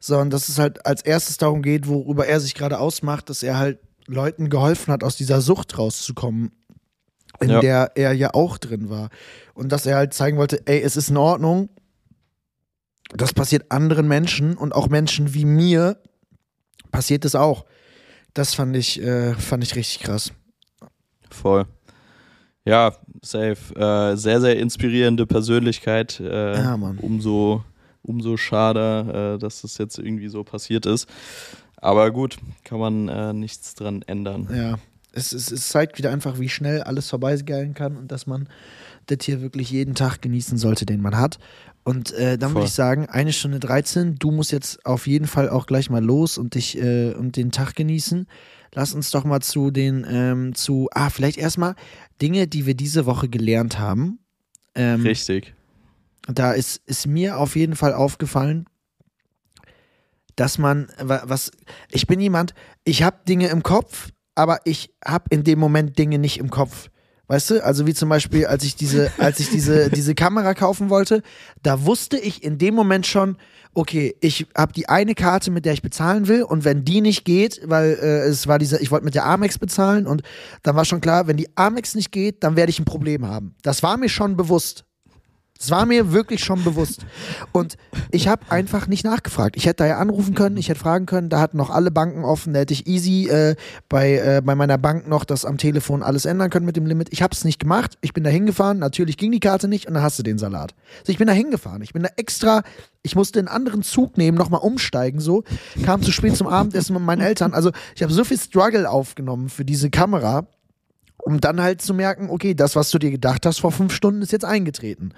sondern 0.00 0.30
dass 0.30 0.48
es 0.48 0.58
halt 0.58 0.84
als 0.86 1.02
erstes 1.02 1.36
darum 1.36 1.62
geht, 1.62 1.86
worüber 1.86 2.26
er 2.26 2.40
sich 2.40 2.54
gerade 2.54 2.78
ausmacht, 2.78 3.28
dass 3.28 3.42
er 3.42 3.58
halt 3.58 3.78
Leuten 4.06 4.48
geholfen 4.48 4.92
hat, 4.92 5.04
aus 5.04 5.16
dieser 5.16 5.40
Sucht 5.40 5.78
rauszukommen, 5.78 6.50
in 7.40 7.50
ja. 7.50 7.60
der 7.60 7.92
er 7.94 8.12
ja 8.12 8.34
auch 8.34 8.58
drin 8.58 8.90
war. 8.90 9.10
Und 9.54 9.70
dass 9.72 9.86
er 9.86 9.96
halt 9.96 10.14
zeigen 10.14 10.36
wollte, 10.36 10.66
ey, 10.66 10.80
es 10.80 10.96
ist 10.96 11.10
in 11.10 11.16
Ordnung, 11.16 11.68
das 13.14 13.32
passiert 13.32 13.70
anderen 13.70 14.06
Menschen 14.06 14.56
und 14.56 14.74
auch 14.74 14.88
Menschen 14.88 15.34
wie 15.34 15.44
mir 15.44 15.96
passiert 16.90 17.24
es 17.24 17.34
auch. 17.34 17.64
Das 18.34 18.54
fand 18.54 18.76
ich, 18.76 19.02
äh, 19.02 19.34
fand 19.34 19.64
ich 19.64 19.74
richtig 19.74 20.00
krass. 20.00 20.32
Voll. 21.30 21.66
Ja, 22.64 22.94
safe. 23.22 23.74
Äh, 23.74 24.16
sehr, 24.16 24.40
sehr 24.40 24.58
inspirierende 24.58 25.26
Persönlichkeit. 25.26 26.20
Äh, 26.20 26.56
ja, 26.56 26.76
Mann. 26.76 26.98
Umso, 26.98 27.64
umso 28.02 28.36
schade, 28.36 29.36
äh, 29.36 29.38
dass 29.38 29.62
das 29.62 29.78
jetzt 29.78 29.98
irgendwie 29.98 30.28
so 30.28 30.44
passiert 30.44 30.86
ist. 30.86 31.08
Aber 31.76 32.10
gut, 32.10 32.36
kann 32.64 32.78
man 32.78 33.08
äh, 33.08 33.32
nichts 33.32 33.74
dran 33.74 34.02
ändern. 34.06 34.48
Ja, 34.54 34.78
es, 35.12 35.32
es, 35.32 35.50
es 35.50 35.68
zeigt 35.68 35.98
wieder 35.98 36.10
einfach, 36.10 36.38
wie 36.38 36.48
schnell 36.48 36.82
alles 36.82 37.08
vorbeigehen 37.08 37.74
kann 37.74 37.96
und 37.96 38.12
dass 38.12 38.26
man 38.26 38.48
das 39.06 39.18
hier 39.22 39.40
wirklich 39.40 39.70
jeden 39.70 39.94
Tag 39.94 40.22
genießen 40.22 40.58
sollte, 40.58 40.86
den 40.86 41.00
man 41.00 41.16
hat. 41.16 41.38
Und 41.82 42.12
äh, 42.12 42.36
dann 42.38 42.54
würde 42.54 42.66
ich 42.66 42.72
sagen, 42.72 43.06
eine 43.06 43.32
Stunde 43.32 43.58
13, 43.58 44.16
du 44.16 44.30
musst 44.30 44.52
jetzt 44.52 44.84
auf 44.84 45.06
jeden 45.06 45.26
Fall 45.26 45.48
auch 45.48 45.66
gleich 45.66 45.90
mal 45.90 46.04
los 46.04 46.38
und 46.38 46.54
dich 46.54 46.78
äh, 46.78 47.14
und 47.14 47.36
den 47.36 47.50
Tag 47.50 47.74
genießen. 47.74 48.26
Lass 48.72 48.94
uns 48.94 49.10
doch 49.10 49.24
mal 49.24 49.40
zu 49.40 49.70
den, 49.70 50.06
ähm, 50.08 50.54
zu, 50.54 50.88
ah, 50.92 51.10
vielleicht 51.10 51.38
erstmal 51.38 51.74
Dinge, 52.20 52.46
die 52.46 52.66
wir 52.66 52.74
diese 52.74 53.06
Woche 53.06 53.28
gelernt 53.28 53.78
haben. 53.78 54.20
Ähm, 54.74 55.02
Richtig. 55.02 55.54
Da 56.26 56.52
ist, 56.52 56.82
ist 56.86 57.06
mir 57.06 57.38
auf 57.38 57.56
jeden 57.56 57.74
Fall 57.74 57.94
aufgefallen, 57.94 58.66
dass 60.36 60.58
man, 60.58 60.88
was, 60.98 61.50
ich 61.90 62.06
bin 62.06 62.20
jemand, 62.20 62.54
ich 62.84 63.02
habe 63.02 63.18
Dinge 63.26 63.48
im 63.48 63.62
Kopf, 63.62 64.10
aber 64.34 64.60
ich 64.64 64.94
habe 65.04 65.24
in 65.30 65.44
dem 65.44 65.58
Moment 65.58 65.98
Dinge 65.98 66.18
nicht 66.18 66.38
im 66.38 66.50
Kopf. 66.50 66.90
Weißt 67.30 67.50
du, 67.50 67.64
also 67.64 67.86
wie 67.86 67.94
zum 67.94 68.08
Beispiel, 68.08 68.46
als 68.46 68.64
ich 68.64 68.74
diese, 68.74 69.12
als 69.18 69.38
ich 69.38 69.50
diese, 69.50 69.88
diese 69.94 70.16
Kamera 70.16 70.52
kaufen 70.52 70.90
wollte, 70.90 71.22
da 71.62 71.84
wusste 71.84 72.18
ich 72.18 72.42
in 72.42 72.58
dem 72.58 72.74
Moment 72.74 73.06
schon, 73.06 73.36
okay, 73.72 74.16
ich 74.20 74.48
habe 74.56 74.72
die 74.72 74.88
eine 74.88 75.14
Karte, 75.14 75.52
mit 75.52 75.64
der 75.64 75.72
ich 75.72 75.80
bezahlen 75.80 76.26
will, 76.26 76.42
und 76.42 76.64
wenn 76.64 76.84
die 76.84 77.00
nicht 77.00 77.24
geht, 77.24 77.60
weil 77.64 77.98
äh, 78.02 78.28
es 78.28 78.48
war 78.48 78.58
diese, 78.58 78.82
ich 78.82 78.90
wollte 78.90 79.04
mit 79.04 79.14
der 79.14 79.26
Amex 79.26 79.58
bezahlen 79.58 80.08
und 80.08 80.22
dann 80.64 80.74
war 80.74 80.84
schon 80.84 81.00
klar, 81.00 81.28
wenn 81.28 81.36
die 81.36 81.48
Amex 81.56 81.94
nicht 81.94 82.10
geht, 82.10 82.42
dann 82.42 82.56
werde 82.56 82.70
ich 82.70 82.80
ein 82.80 82.84
Problem 82.84 83.24
haben. 83.24 83.54
Das 83.62 83.84
war 83.84 83.96
mir 83.96 84.08
schon 84.08 84.36
bewusst. 84.36 84.84
Das 85.60 85.70
war 85.70 85.84
mir 85.84 86.10
wirklich 86.10 86.42
schon 86.42 86.64
bewusst. 86.64 87.04
Und 87.52 87.76
ich 88.10 88.28
habe 88.28 88.50
einfach 88.50 88.86
nicht 88.86 89.04
nachgefragt. 89.04 89.58
Ich 89.58 89.66
hätte 89.66 89.84
da 89.84 89.86
ja 89.86 89.98
anrufen 89.98 90.34
können, 90.34 90.56
ich 90.56 90.70
hätte 90.70 90.80
fragen 90.80 91.04
können, 91.04 91.28
da 91.28 91.38
hatten 91.38 91.58
noch 91.58 91.68
alle 91.68 91.90
Banken 91.90 92.24
offen, 92.24 92.54
da 92.54 92.60
hätte 92.60 92.72
ich 92.72 92.86
easy 92.86 93.28
äh, 93.28 93.56
bei, 93.90 94.14
äh, 94.14 94.42
bei 94.42 94.54
meiner 94.54 94.78
Bank 94.78 95.06
noch 95.06 95.26
das 95.26 95.44
am 95.44 95.58
Telefon 95.58 96.02
alles 96.02 96.24
ändern 96.24 96.48
können 96.48 96.64
mit 96.64 96.78
dem 96.78 96.86
Limit. 96.86 97.08
Ich 97.12 97.20
habe 97.20 97.34
es 97.34 97.44
nicht 97.44 97.58
gemacht. 97.58 97.98
Ich 98.00 98.14
bin 98.14 98.24
da 98.24 98.30
hingefahren, 98.30 98.78
natürlich 98.78 99.18
ging 99.18 99.32
die 99.32 99.40
Karte 99.40 99.68
nicht 99.68 99.86
und 99.86 99.92
dann 99.92 100.02
hast 100.02 100.18
du 100.18 100.22
den 100.22 100.38
Salat. 100.38 100.74
Also 101.00 101.12
ich 101.12 101.18
bin 101.18 101.26
da 101.26 101.34
hingefahren. 101.34 101.82
Ich 101.82 101.92
bin 101.92 102.04
da 102.04 102.08
extra, 102.16 102.62
ich 103.02 103.14
musste 103.14 103.38
einen 103.38 103.48
anderen 103.48 103.82
Zug 103.82 104.16
nehmen, 104.16 104.38
nochmal 104.38 104.62
umsteigen, 104.62 105.20
so. 105.20 105.44
Kam 105.84 106.02
zu 106.02 106.10
spät 106.10 106.38
zum 106.38 106.46
Abendessen 106.46 106.94
mit 106.94 107.02
meinen 107.02 107.20
Eltern. 107.20 107.52
Also 107.52 107.70
ich 107.94 108.02
habe 108.02 108.14
so 108.14 108.24
viel 108.24 108.38
Struggle 108.38 108.88
aufgenommen 108.88 109.50
für 109.50 109.66
diese 109.66 109.90
Kamera, 109.90 110.46
um 111.18 111.38
dann 111.38 111.60
halt 111.60 111.82
zu 111.82 111.92
merken, 111.92 112.30
okay, 112.30 112.54
das, 112.54 112.76
was 112.76 112.88
du 112.88 112.98
dir 112.98 113.10
gedacht 113.10 113.44
hast 113.44 113.60
vor 113.60 113.72
fünf 113.72 113.92
Stunden, 113.92 114.22
ist 114.22 114.32
jetzt 114.32 114.46
eingetreten. 114.46 115.12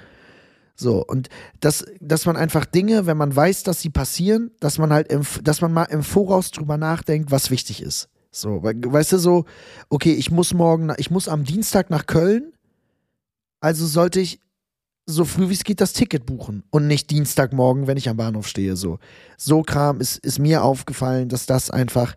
So, 0.75 1.05
und 1.05 1.29
das, 1.61 1.85
dass 2.01 2.27
man 2.27 2.37
einfach 2.37 2.65
Dinge, 2.65 3.07
wenn 3.07 3.17
man 3.17 3.35
weiß, 3.35 3.63
dass 3.63 3.81
sie 3.81 3.91
passieren, 3.91 4.51
dass 4.61 4.79
man 4.79 4.93
halt, 4.93 5.13
im, 5.13 5.23
dass 5.43 5.61
man 5.61 5.73
mal 5.73 5.85
im 5.85 6.03
Voraus 6.03 6.51
drüber 6.51 6.77
nachdenkt, 6.77 7.31
was 7.31 7.51
wichtig 7.51 7.83
ist. 7.83 8.09
So, 8.31 8.63
weißt 8.63 9.13
du, 9.13 9.19
so, 9.19 9.45
okay, 9.91 10.15
ich 10.15 10.31
muss 10.31 10.55
morgen, 10.55 10.91
ich 10.97 11.11
muss 11.11 11.29
am 11.29 11.45
Dienstag 11.45 11.91
nach 11.91 12.07
Köln, 12.07 12.53
also 13.61 13.87
sollte 13.87 14.21
ich 14.21 14.41
so 15.05 15.25
früh 15.25 15.49
wie 15.49 15.55
es 15.55 15.65
geht 15.65 15.81
das 15.81 15.93
Ticket 15.93 16.27
buchen 16.27 16.63
und 16.71 16.87
nicht 16.87 17.11
Dienstagmorgen, 17.11 17.87
wenn 17.87 17.97
ich 17.97 18.09
am 18.09 18.17
Bahnhof 18.17 18.47
stehe. 18.47 18.77
So, 18.77 18.99
so 19.37 19.63
Kram 19.63 20.01
ist, 20.01 20.19
ist 20.19 20.39
mir 20.39 20.63
aufgefallen, 20.63 21.29
dass 21.29 21.47
das 21.47 21.71
einfach 21.71 22.15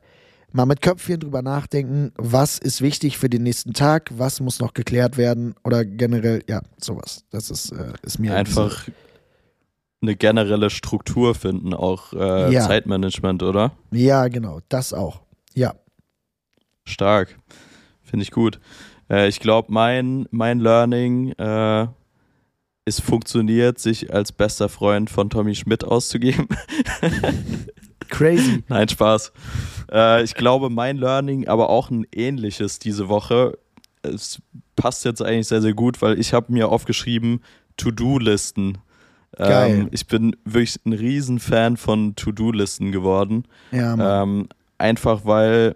mal 0.56 0.65
mit 0.65 0.82
Köpfchen 0.82 1.19
drüber 1.19 1.41
nachdenken, 1.41 2.11
was 2.15 2.57
ist 2.57 2.82
wichtig 2.82 3.18
für 3.18 3.30
den 3.30 3.44
nächsten 3.44 3.73
Tag, 3.73 4.10
was 4.15 4.40
muss 4.40 4.60
noch 4.60 4.73
geklärt 4.73 5.18
werden 5.18 5.56
oder 5.64 5.84
generell, 5.84 6.44
ja, 6.48 6.61
sowas. 6.77 7.26
Das 7.30 7.52
ist, 7.52 7.72
äh, 7.72 7.94
ist 8.03 8.19
mir 8.19 8.36
einfach 8.36 8.88
eine 10.02 10.15
generelle 10.15 10.69
Struktur 10.69 11.36
finden, 11.36 11.73
auch 11.73 12.14
äh, 12.14 12.53
ja. 12.53 12.61
Zeitmanagement, 12.61 13.44
oder? 13.44 13.73
Ja, 13.91 14.27
genau, 14.30 14.61
das 14.69 14.94
auch. 14.94 15.22
Ja. 15.53 15.76
Stark. 16.86 17.38
Finde 18.02 18.23
ich 18.23 18.32
gut. 18.32 18.60
Äh, 19.10 19.27
ich 19.27 19.40
glaube, 19.40 19.73
mein, 19.73 20.27
mein 20.32 20.60
Learning 20.60 21.32
äh, 21.32 21.88
ist 22.86 23.02
funktioniert, 23.02 23.80
sich 23.80 24.14
als 24.14 24.32
bester 24.32 24.69
Freund 24.69 25.10
von 25.10 25.30
Tommy 25.30 25.56
Schmidt 25.56 25.84
auszugeben. 25.84 26.48
Crazy. 28.10 28.64
Nein, 28.69 28.88
Spaß. 28.90 29.32
Äh, 29.91 30.23
ich 30.23 30.36
glaube, 30.36 30.69
mein 30.69 30.98
Learning, 30.98 31.48
aber 31.48 31.69
auch 31.69 31.90
ein 31.90 32.06
ähnliches 32.14 32.80
diese 32.80 33.10
Woche. 33.10 33.57
Es 34.02 34.41
passt 34.76 35.06
jetzt 35.06 35.22
eigentlich 35.22 35.48
sehr, 35.48 35.61
sehr 35.61 35.73
gut, 35.73 36.02
weil 36.02 36.19
ich 36.19 36.34
habe 36.34 36.52
mir 36.52 36.69
aufgeschrieben 36.69 37.41
To-Do-Listen. 37.77 38.77
Ähm, 39.38 39.90
ich 39.91 40.07
bin 40.07 40.36
wirklich 40.45 40.80
ein 40.86 40.94
Riesenfan 40.94 41.77
von 41.77 42.15
To-Do-Listen 42.15 42.91
geworden. 42.91 43.45
Ja, 43.72 44.23
ähm, 44.23 44.48
einfach 44.77 45.26
weil 45.26 45.76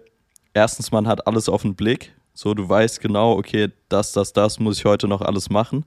erstens 0.54 0.92
man 0.92 1.06
hat 1.06 1.26
alles 1.26 1.48
auf 1.48 1.62
den 1.62 1.74
Blick. 1.74 2.12
So, 2.32 2.54
du 2.54 2.68
weißt 2.68 3.00
genau, 3.00 3.32
okay, 3.36 3.68
das, 3.88 4.12
das, 4.12 4.32
das 4.32 4.58
muss 4.58 4.78
ich 4.78 4.84
heute 4.84 5.08
noch 5.08 5.20
alles 5.20 5.50
machen. 5.50 5.84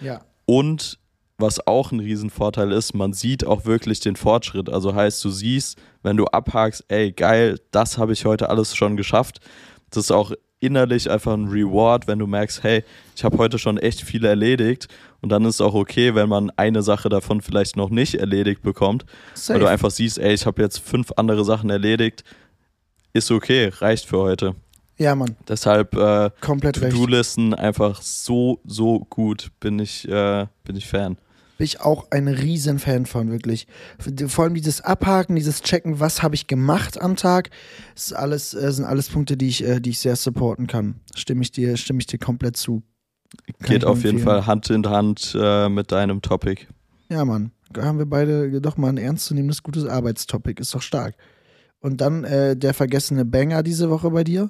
Ja. 0.00 0.20
Und 0.46 0.98
was 1.40 1.66
auch 1.66 1.92
ein 1.92 2.00
Riesenvorteil 2.00 2.72
ist, 2.72 2.94
man 2.94 3.12
sieht 3.12 3.46
auch 3.46 3.64
wirklich 3.64 4.00
den 4.00 4.16
Fortschritt. 4.16 4.68
Also 4.68 4.94
heißt, 4.94 5.24
du 5.24 5.30
siehst, 5.30 5.78
wenn 6.02 6.16
du 6.16 6.26
abhakst, 6.26 6.84
ey, 6.88 7.12
geil, 7.12 7.58
das 7.70 7.98
habe 7.98 8.12
ich 8.12 8.24
heute 8.24 8.48
alles 8.48 8.74
schon 8.76 8.96
geschafft. 8.96 9.40
Das 9.90 10.04
ist 10.04 10.10
auch 10.10 10.32
innerlich 10.60 11.10
einfach 11.10 11.32
ein 11.32 11.48
Reward, 11.48 12.06
wenn 12.06 12.18
du 12.18 12.26
merkst, 12.26 12.62
hey, 12.62 12.84
ich 13.16 13.24
habe 13.24 13.38
heute 13.38 13.58
schon 13.58 13.78
echt 13.78 14.02
viel 14.02 14.24
erledigt. 14.24 14.88
Und 15.20 15.30
dann 15.30 15.44
ist 15.44 15.56
es 15.56 15.60
auch 15.60 15.74
okay, 15.74 16.14
wenn 16.14 16.28
man 16.28 16.50
eine 16.56 16.82
Sache 16.82 17.08
davon 17.08 17.40
vielleicht 17.40 17.76
noch 17.76 17.90
nicht 17.90 18.14
erledigt 18.14 18.62
bekommt. 18.62 19.04
Safe. 19.34 19.54
Weil 19.54 19.60
du 19.60 19.70
einfach 19.70 19.90
siehst, 19.90 20.18
ey, 20.18 20.34
ich 20.34 20.46
habe 20.46 20.62
jetzt 20.62 20.78
fünf 20.78 21.12
andere 21.16 21.44
Sachen 21.44 21.70
erledigt. 21.70 22.24
Ist 23.12 23.30
okay, 23.30 23.70
reicht 23.78 24.06
für 24.06 24.18
heute. 24.18 24.54
Ja, 24.96 25.14
Mann. 25.14 25.34
Deshalb 25.48 25.94
äh, 25.96 26.30
To-Do-Listen 26.40 27.54
einfach 27.54 28.02
so, 28.02 28.60
so 28.64 29.00
gut. 29.08 29.50
Bin 29.58 29.78
ich, 29.78 30.06
äh, 30.06 30.46
bin 30.64 30.76
ich 30.76 30.86
Fan 30.86 31.16
bin 31.60 31.66
ich 31.66 31.82
auch 31.82 32.10
ein 32.10 32.26
Riesenfan 32.26 33.04
von, 33.04 33.30
wirklich. 33.30 33.66
Vor 34.28 34.44
allem 34.44 34.54
dieses 34.54 34.80
Abhaken, 34.80 35.36
dieses 35.36 35.60
Checken, 35.60 36.00
was 36.00 36.22
habe 36.22 36.34
ich 36.34 36.46
gemacht 36.46 36.98
am 36.98 37.16
Tag, 37.16 37.50
ist 37.94 38.14
alles, 38.14 38.54
äh, 38.54 38.72
sind 38.72 38.86
alles 38.86 39.10
Punkte, 39.10 39.36
die 39.36 39.48
ich, 39.48 39.62
äh, 39.62 39.78
die 39.78 39.90
ich 39.90 39.98
sehr 39.98 40.16
supporten 40.16 40.66
kann. 40.66 41.00
Stimme 41.14 41.42
ich 41.42 41.52
dir, 41.52 41.76
stimme 41.76 42.00
ich 42.00 42.06
dir 42.06 42.18
komplett 42.18 42.56
zu. 42.56 42.82
Kann 43.58 43.72
Geht 43.74 43.84
auf 43.84 44.04
jeden 44.04 44.20
Fall 44.20 44.46
Hand 44.46 44.70
in 44.70 44.86
Hand 44.86 45.36
äh, 45.38 45.68
mit 45.68 45.92
deinem 45.92 46.22
Topic. 46.22 46.66
Ja, 47.10 47.26
Mann. 47.26 47.50
Da 47.70 47.84
haben 47.84 47.98
wir 47.98 48.06
beide 48.06 48.58
doch 48.62 48.78
mal 48.78 48.88
ein 48.88 48.96
ernstzunehmendes, 48.96 49.62
gutes 49.62 49.84
Arbeitstopic. 49.84 50.62
Ist 50.62 50.74
doch 50.74 50.80
stark. 50.80 51.14
Und 51.80 52.00
dann 52.00 52.24
äh, 52.24 52.56
der 52.56 52.72
vergessene 52.72 53.26
Banger 53.26 53.62
diese 53.62 53.90
Woche 53.90 54.10
bei 54.10 54.24
dir? 54.24 54.48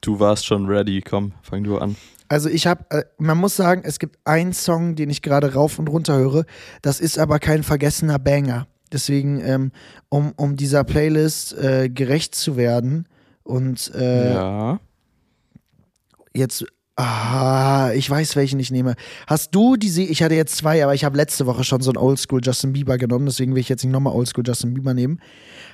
Du 0.00 0.18
warst 0.18 0.44
schon 0.44 0.66
ready. 0.66 1.00
Komm, 1.02 1.34
fang 1.42 1.62
du 1.62 1.78
an. 1.78 1.94
Also 2.28 2.48
ich 2.48 2.66
habe, 2.66 2.84
äh, 2.90 3.04
man 3.18 3.38
muss 3.38 3.56
sagen, 3.56 3.82
es 3.84 3.98
gibt 3.98 4.18
einen 4.24 4.52
Song, 4.52 4.96
den 4.96 5.10
ich 5.10 5.22
gerade 5.22 5.54
rauf 5.54 5.78
und 5.78 5.88
runter 5.88 6.16
höre. 6.16 6.44
Das 6.82 7.00
ist 7.00 7.18
aber 7.18 7.38
kein 7.38 7.62
vergessener 7.62 8.18
Banger. 8.18 8.66
Deswegen, 8.92 9.40
ähm, 9.40 9.72
um, 10.08 10.32
um 10.36 10.56
dieser 10.56 10.84
Playlist 10.84 11.56
äh, 11.58 11.88
gerecht 11.88 12.34
zu 12.34 12.56
werden 12.56 13.08
und 13.42 13.92
äh, 13.94 14.34
ja. 14.34 14.80
jetzt, 16.34 16.64
ah, 16.96 17.90
ich 17.94 18.08
weiß, 18.08 18.36
welchen 18.36 18.60
ich 18.60 18.70
nehme. 18.70 18.94
Hast 19.26 19.54
du 19.54 19.76
diese, 19.76 20.02
ich 20.02 20.22
hatte 20.22 20.34
jetzt 20.34 20.56
zwei, 20.56 20.82
aber 20.84 20.94
ich 20.94 21.04
habe 21.04 21.16
letzte 21.16 21.46
Woche 21.46 21.64
schon 21.64 21.80
so 21.80 21.90
ein 21.90 21.96
Oldschool 21.96 22.40
Justin 22.42 22.72
Bieber 22.72 22.96
genommen, 22.96 23.26
deswegen 23.26 23.54
will 23.54 23.60
ich 23.60 23.68
jetzt 23.68 23.84
nicht 23.84 23.92
nochmal 23.92 24.14
Oldschool 24.14 24.44
Justin 24.46 24.74
Bieber 24.74 24.94
nehmen. 24.94 25.20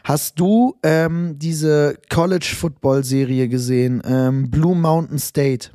Hast 0.04 0.40
du 0.40 0.76
ähm, 0.82 1.38
diese 1.38 1.98
College 2.10 2.54
Football 2.58 3.04
Serie 3.04 3.48
gesehen, 3.48 4.02
ähm, 4.06 4.50
Blue 4.50 4.74
Mountain 4.74 5.18
State? 5.18 5.70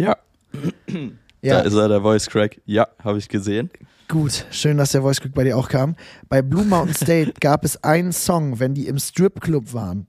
Ja. 0.00 0.16
ja. 1.42 1.54
Da 1.54 1.60
ist 1.60 1.74
er, 1.74 1.88
der 1.88 2.00
Voice 2.00 2.26
Crack. 2.26 2.60
Ja, 2.64 2.88
habe 3.04 3.18
ich 3.18 3.28
gesehen. 3.28 3.70
Gut, 4.08 4.46
schön, 4.50 4.78
dass 4.78 4.92
der 4.92 5.02
Voice 5.02 5.20
Crack 5.20 5.34
bei 5.34 5.44
dir 5.44 5.56
auch 5.56 5.68
kam. 5.68 5.94
Bei 6.28 6.40
Blue 6.42 6.64
Mountain 6.64 6.94
State 6.94 7.34
gab 7.40 7.64
es 7.64 7.84
einen 7.84 8.12
Song, 8.12 8.58
wenn 8.58 8.74
die 8.74 8.86
im 8.86 8.98
Stripclub 8.98 9.74
waren, 9.74 10.06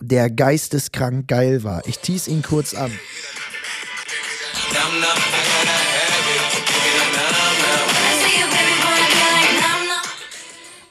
der 0.00 0.30
geisteskrank 0.30 1.26
geil 1.26 1.64
war. 1.64 1.86
Ich 1.86 1.98
tease 1.98 2.30
ihn 2.30 2.42
kurz 2.42 2.74
an. 2.74 2.92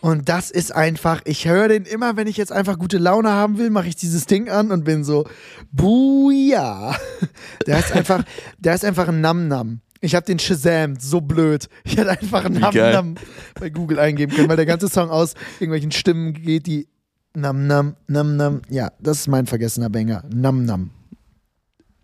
Und 0.02 0.30
das 0.30 0.50
ist 0.50 0.74
einfach, 0.74 1.22
ich 1.26 1.48
höre 1.48 1.68
den 1.68 1.84
immer, 1.84 2.16
wenn 2.16 2.28
ich 2.28 2.38
jetzt 2.38 2.52
einfach 2.52 2.80
gute 2.80 2.98
Laune 2.98 3.30
haben 3.30 3.58
will, 3.58 3.70
mache 3.70 3.88
ich 3.88 3.96
dieses 3.96 4.26
Ding 4.26 4.50
an 4.50 4.72
und 4.72 4.86
bin 4.86 5.04
so, 5.04 5.26
buja. 5.72 6.96
Der 7.68 7.80
ist 7.80 7.92
einfach, 7.92 8.24
der 8.58 8.76
ist 8.76 8.86
einfach 8.86 9.10
ein 9.10 9.22
Nam-Nam. 9.22 9.82
Ich 10.02 10.16
habe 10.16 10.26
den 10.26 10.40
Shazam, 10.40 10.96
so 10.98 11.20
blöd. 11.20 11.68
Ich 11.84 11.98
hätte 11.98 12.12
einfach 12.12 12.46
ein 12.46 12.54
Nam-Nam 12.54 13.16
bei 13.60 13.70
Google 13.70 14.00
eingeben 14.00 14.34
können, 14.34 14.48
weil 14.48 14.56
der 14.56 14.66
ganze 14.66 14.88
Song 14.88 15.10
aus 15.10 15.34
irgendwelchen 15.60 15.92
Stimmen 15.92 16.34
geht, 16.34 16.68
die 16.68 16.88
Nam-Nam, 17.34 17.96
Nam-Nam. 18.08 18.62
Ja, 18.70 18.92
das 19.00 19.20
ist 19.20 19.28
mein 19.28 19.46
vergessener 19.46 19.90
Banger. 19.90 20.24
Nam-Nam. 20.34 20.92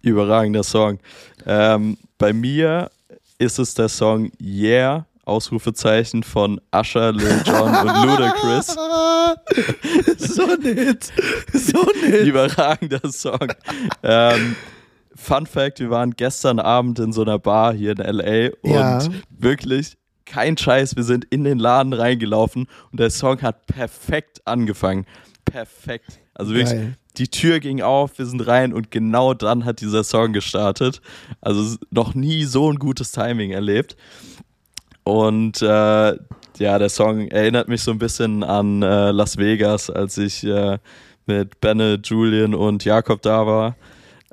Überragender 0.02 0.64
Song. 0.64 1.00
Ähm, 1.46 1.98
bei 2.18 2.34
mir 2.34 2.92
ist 3.38 3.58
es 3.58 3.74
der 3.74 3.90
Song 3.90 4.30
Yeah 4.42 5.06
Ausrufezeichen 5.26 6.24
von 6.24 6.62
Usher, 6.74 7.12
Lil 7.12 7.42
Jon 7.46 7.76
und 7.76 8.06
Ludacris. 8.06 8.68
so 10.18 10.46
nett. 10.56 11.12
So 11.54 11.84
nett. 12.02 12.26
Überragender 12.26 13.12
Song. 13.12 13.52
ähm, 14.04 14.56
Fun 15.16 15.46
Fact: 15.46 15.80
Wir 15.80 15.90
waren 15.90 16.12
gestern 16.12 16.60
Abend 16.60 17.00
in 17.00 17.12
so 17.14 17.24
einer 17.24 17.40
Bar 17.40 17.74
hier 17.74 17.92
in 17.92 17.98
LA 17.98 18.50
und 18.62 18.72
ja. 18.72 19.00
wirklich 19.30 19.98
kein 20.26 20.58
Scheiß, 20.58 20.96
wir 20.96 21.04
sind 21.04 21.26
in 21.26 21.44
den 21.44 21.60
Laden 21.60 21.94
reingelaufen 21.94 22.68
und 22.92 23.00
der 23.00 23.10
Song 23.10 23.42
hat 23.42 23.68
perfekt 23.68 24.42
angefangen. 24.46 25.06
Perfekt. 25.46 26.20
Also 26.34 26.54
wirklich, 26.54 26.72
Geil. 26.72 26.98
die 27.18 27.30
Tür 27.30 27.60
ging 27.60 27.82
auf, 27.82 28.18
wir 28.18 28.26
sind 28.26 28.46
rein 28.46 28.74
und 28.74 28.92
genau 28.92 29.34
dann 29.34 29.64
hat 29.64 29.80
dieser 29.82 30.04
Song 30.04 30.34
gestartet. 30.34 31.02
Also 31.40 31.78
noch 31.92 32.16
nie 32.16 32.44
so 32.44 32.72
ein 32.72 32.80
gutes 32.80 33.12
Timing 33.12 33.52
erlebt. 33.52 33.96
Und 35.06 35.62
äh, 35.62 36.16
ja, 36.58 36.80
der 36.80 36.90
Song 36.90 37.28
erinnert 37.28 37.68
mich 37.68 37.84
so 37.84 37.92
ein 37.92 38.00
bisschen 38.00 38.44
an 38.44 38.82
äh, 38.82 39.12
Las 39.12 39.38
Vegas, 39.38 39.90
als 39.90 40.18
ich 40.18 40.44
äh, 40.44 40.80
mit 41.28 41.62
Benne, 41.62 42.00
Julian 42.04 42.56
und 42.56 42.84
Jakob 42.84 43.22
da 43.22 43.46
war. 43.46 43.76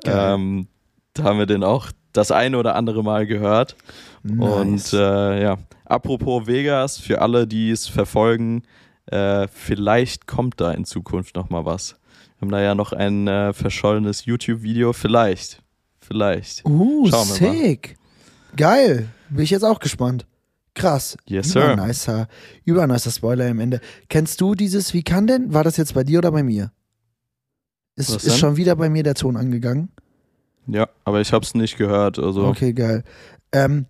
Ähm, 0.03 0.67
da 1.13 1.23
haben 1.23 1.39
wir 1.39 1.45
den 1.45 1.63
auch 1.63 1.91
das 2.11 2.31
eine 2.31 2.57
oder 2.57 2.75
andere 2.75 3.03
Mal 3.03 3.27
gehört. 3.27 3.75
Nice. 4.23 4.93
Und 4.93 4.99
äh, 4.99 5.43
ja, 5.43 5.57
apropos 5.85 6.47
Vegas, 6.47 6.97
für 6.97 7.21
alle, 7.21 7.45
die 7.45 7.69
es 7.69 7.87
verfolgen, 7.87 8.63
äh, 9.05 9.47
vielleicht 9.47 10.25
kommt 10.25 10.59
da 10.59 10.71
in 10.71 10.85
Zukunft 10.85 11.35
noch 11.35 11.51
mal 11.51 11.65
was. 11.65 11.97
Wir 12.39 12.47
haben 12.47 12.51
da 12.51 12.61
ja 12.61 12.73
noch 12.73 12.93
ein 12.93 13.27
äh, 13.27 13.53
verschollenes 13.53 14.25
YouTube-Video, 14.25 14.91
vielleicht. 14.91 15.61
Vielleicht. 16.01 16.65
Uh, 16.65 17.09
sick. 17.09 17.95
Mal. 17.97 18.55
Geil. 18.57 19.09
Bin 19.29 19.43
ich 19.43 19.51
jetzt 19.51 19.63
auch 19.63 19.79
gespannt. 19.79 20.25
Krass. 20.75 21.17
Yes, 21.25 21.51
sir. 21.51 21.73
Übernicer, 21.73 22.27
übernicer 22.65 23.11
Spoiler 23.11 23.49
am 23.49 23.59
Ende. 23.59 23.79
Kennst 24.09 24.41
du 24.41 24.55
dieses, 24.55 24.93
wie 24.93 25.03
kann 25.03 25.27
denn? 25.27 25.53
War 25.53 25.63
das 25.63 25.77
jetzt 25.77 25.93
bei 25.93 26.03
dir 26.03 26.19
oder 26.19 26.31
bei 26.31 26.43
mir? 26.43 26.71
Ist, 27.95 28.09
ist 28.09 28.39
schon 28.39 28.57
wieder 28.57 28.75
bei 28.75 28.89
mir 28.89 29.03
der 29.03 29.13
Ton 29.13 29.37
angegangen? 29.37 29.89
Ja, 30.65 30.89
aber 31.03 31.21
ich 31.21 31.31
hab's 31.31 31.53
nicht 31.53 31.77
gehört. 31.77 32.17
Also. 32.17 32.45
Okay, 32.45 32.73
geil. 32.73 33.03
Ähm, 33.51 33.85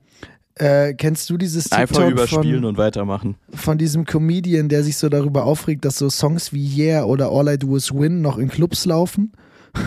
äh, 0.55 0.93
kennst 0.93 1.29
du 1.29 1.37
dieses 1.37 1.65
TikTok 1.65 1.79
Einfach 1.79 2.09
überspielen 2.09 2.61
von, 2.61 2.65
und 2.65 2.77
weitermachen. 2.77 3.37
Von 3.53 3.77
diesem 3.77 4.05
Comedian, 4.05 4.69
der 4.69 4.83
sich 4.83 4.97
so 4.97 5.09
darüber 5.09 5.45
aufregt, 5.45 5.85
dass 5.85 5.97
so 5.97 6.09
Songs 6.09 6.51
wie 6.53 6.77
Yeah 6.77 7.05
oder 7.05 7.31
All 7.31 7.47
I 7.47 7.57
Do 7.57 7.75
Is 7.75 7.93
Win 7.93 8.21
noch 8.21 8.37
in 8.37 8.49
Clubs 8.49 8.85
laufen? 8.85 9.31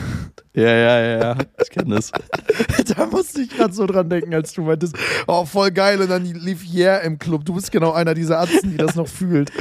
Ja, 0.56 0.74
ja, 0.74 1.00
ja, 1.00 1.18
ja, 1.18 1.36
ich 1.62 1.68
kenne 1.68 1.96
das. 1.96 2.10
da 2.96 3.04
musste 3.04 3.42
ich 3.42 3.50
gerade 3.50 3.74
so 3.74 3.84
dran 3.84 4.08
denken, 4.08 4.32
als 4.32 4.54
du 4.54 4.62
meintest, 4.62 4.96
oh, 5.26 5.44
voll 5.44 5.70
geil, 5.70 6.00
und 6.00 6.08
dann 6.08 6.24
lief 6.24 6.64
Yeah 6.64 6.96
im 7.00 7.18
Club. 7.18 7.44
Du 7.44 7.52
bist 7.52 7.70
genau 7.70 7.92
einer 7.92 8.14
dieser 8.14 8.40
Atzen, 8.40 8.70
die 8.70 8.78
das 8.78 8.94
noch 8.94 9.06
fühlt. 9.06 9.52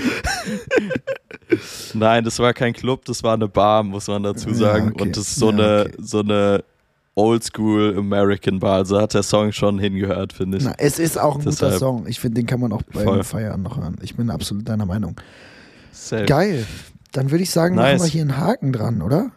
Nein, 1.93 2.23
das 2.23 2.39
war 2.39 2.53
kein 2.53 2.71
Club, 2.71 3.03
das 3.03 3.23
war 3.23 3.33
eine 3.33 3.49
Bar, 3.49 3.83
muss 3.83 4.07
man 4.07 4.23
dazu 4.23 4.53
sagen. 4.53 4.85
Ja, 4.85 4.91
okay. 4.93 5.03
Und 5.03 5.17
das 5.17 5.27
ist 5.27 5.35
so 5.35 5.51
ja, 5.51 5.57
eine, 5.57 5.81
okay. 5.81 5.95
so 5.99 6.19
eine 6.19 6.63
Oldschool 7.15 7.97
American 7.97 8.59
Bar. 8.59 8.77
Also 8.77 9.01
hat 9.01 9.13
der 9.13 9.23
Song 9.23 9.51
schon 9.51 9.79
hingehört, 9.79 10.31
finde 10.31 10.59
ich. 10.59 10.63
Na, 10.63 10.75
es 10.77 10.97
ist 10.97 11.19
auch 11.19 11.35
ein 11.35 11.43
Deshalb 11.43 11.73
guter 11.73 11.79
Song. 11.79 12.07
Ich 12.07 12.21
finde, 12.21 12.39
den 12.39 12.45
kann 12.45 12.61
man 12.61 12.71
auch 12.71 12.83
beim 12.83 13.21
Feiern 13.25 13.61
noch 13.61 13.77
hören. 13.77 13.97
Ich 14.01 14.15
bin 14.15 14.29
absolut 14.29 14.69
deiner 14.69 14.85
Meinung. 14.85 15.19
Safe. 15.91 16.23
Geil. 16.23 16.65
Dann 17.11 17.31
würde 17.31 17.43
ich 17.43 17.49
sagen, 17.49 17.75
nice. 17.75 17.99
machen 17.99 18.07
wir 18.07 18.11
hier 18.11 18.21
einen 18.21 18.37
Haken 18.37 18.71
dran, 18.71 19.01
oder? 19.01 19.31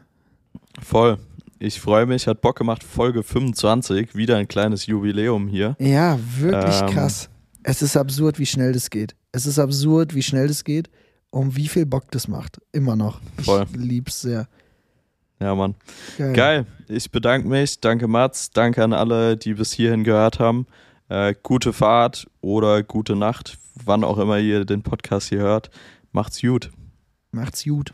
Voll. 0.83 1.19
Ich 1.59 1.81
freue 1.81 2.07
mich, 2.07 2.27
hat 2.27 2.41
Bock 2.41 2.57
gemacht. 2.57 2.85
Folge 2.85 3.23
25, 3.23 4.15
wieder 4.15 4.37
ein 4.37 4.47
kleines 4.47 4.87
Jubiläum 4.87 5.49
hier. 5.49 5.77
Ja, 5.81 6.19
wirklich 6.39 6.81
ähm, 6.81 6.87
krass. 6.89 7.29
Es 7.65 7.83
ist 7.83 7.97
absurd, 7.97 8.39
wie 8.39 8.47
schnell 8.47 8.73
das 8.73 8.91
geht. 8.91 9.17
Es 9.33 9.45
ist 9.45 9.59
absurd, 9.59 10.15
wie 10.15 10.23
schnell 10.23 10.47
das 10.47 10.63
geht 10.63 10.89
und 11.31 11.57
wie 11.57 11.69
viel 11.69 11.85
Bock 11.85 12.11
das 12.13 12.29
macht. 12.29 12.61
Immer 12.73 12.95
noch. 12.95 13.21
Voll. 13.43 13.67
Ich 13.71 13.77
lieb's 13.77 14.21
sehr. 14.23 14.49
Ja, 15.41 15.55
Mann. 15.55 15.75
Geil. 16.17 16.33
Geil. 16.33 16.67
Ich 16.89 17.11
bedanke 17.11 17.49
mich. 17.49 17.81
Danke, 17.81 18.09
Mats. 18.09 18.51
Danke 18.51 18.83
an 18.83 18.93
alle, 18.93 19.37
die 19.37 19.55
bis 19.55 19.73
hierhin 19.73 20.05
gehört 20.05 20.39
haben. 20.39 20.67
Äh, 21.09 21.35
gute 21.43 21.73
Fahrt 21.73 22.27
oder 22.41 22.83
gute 22.83 23.17
Nacht, 23.17 23.59
wann 23.85 24.05
auch 24.05 24.19
immer 24.19 24.39
ihr 24.39 24.65
den 24.65 24.83
Podcast 24.83 25.29
hier 25.29 25.41
hört. 25.41 25.71
Macht's 26.13 26.41
gut. 26.41 26.71
Macht's 27.33 27.65
gut. 27.65 27.93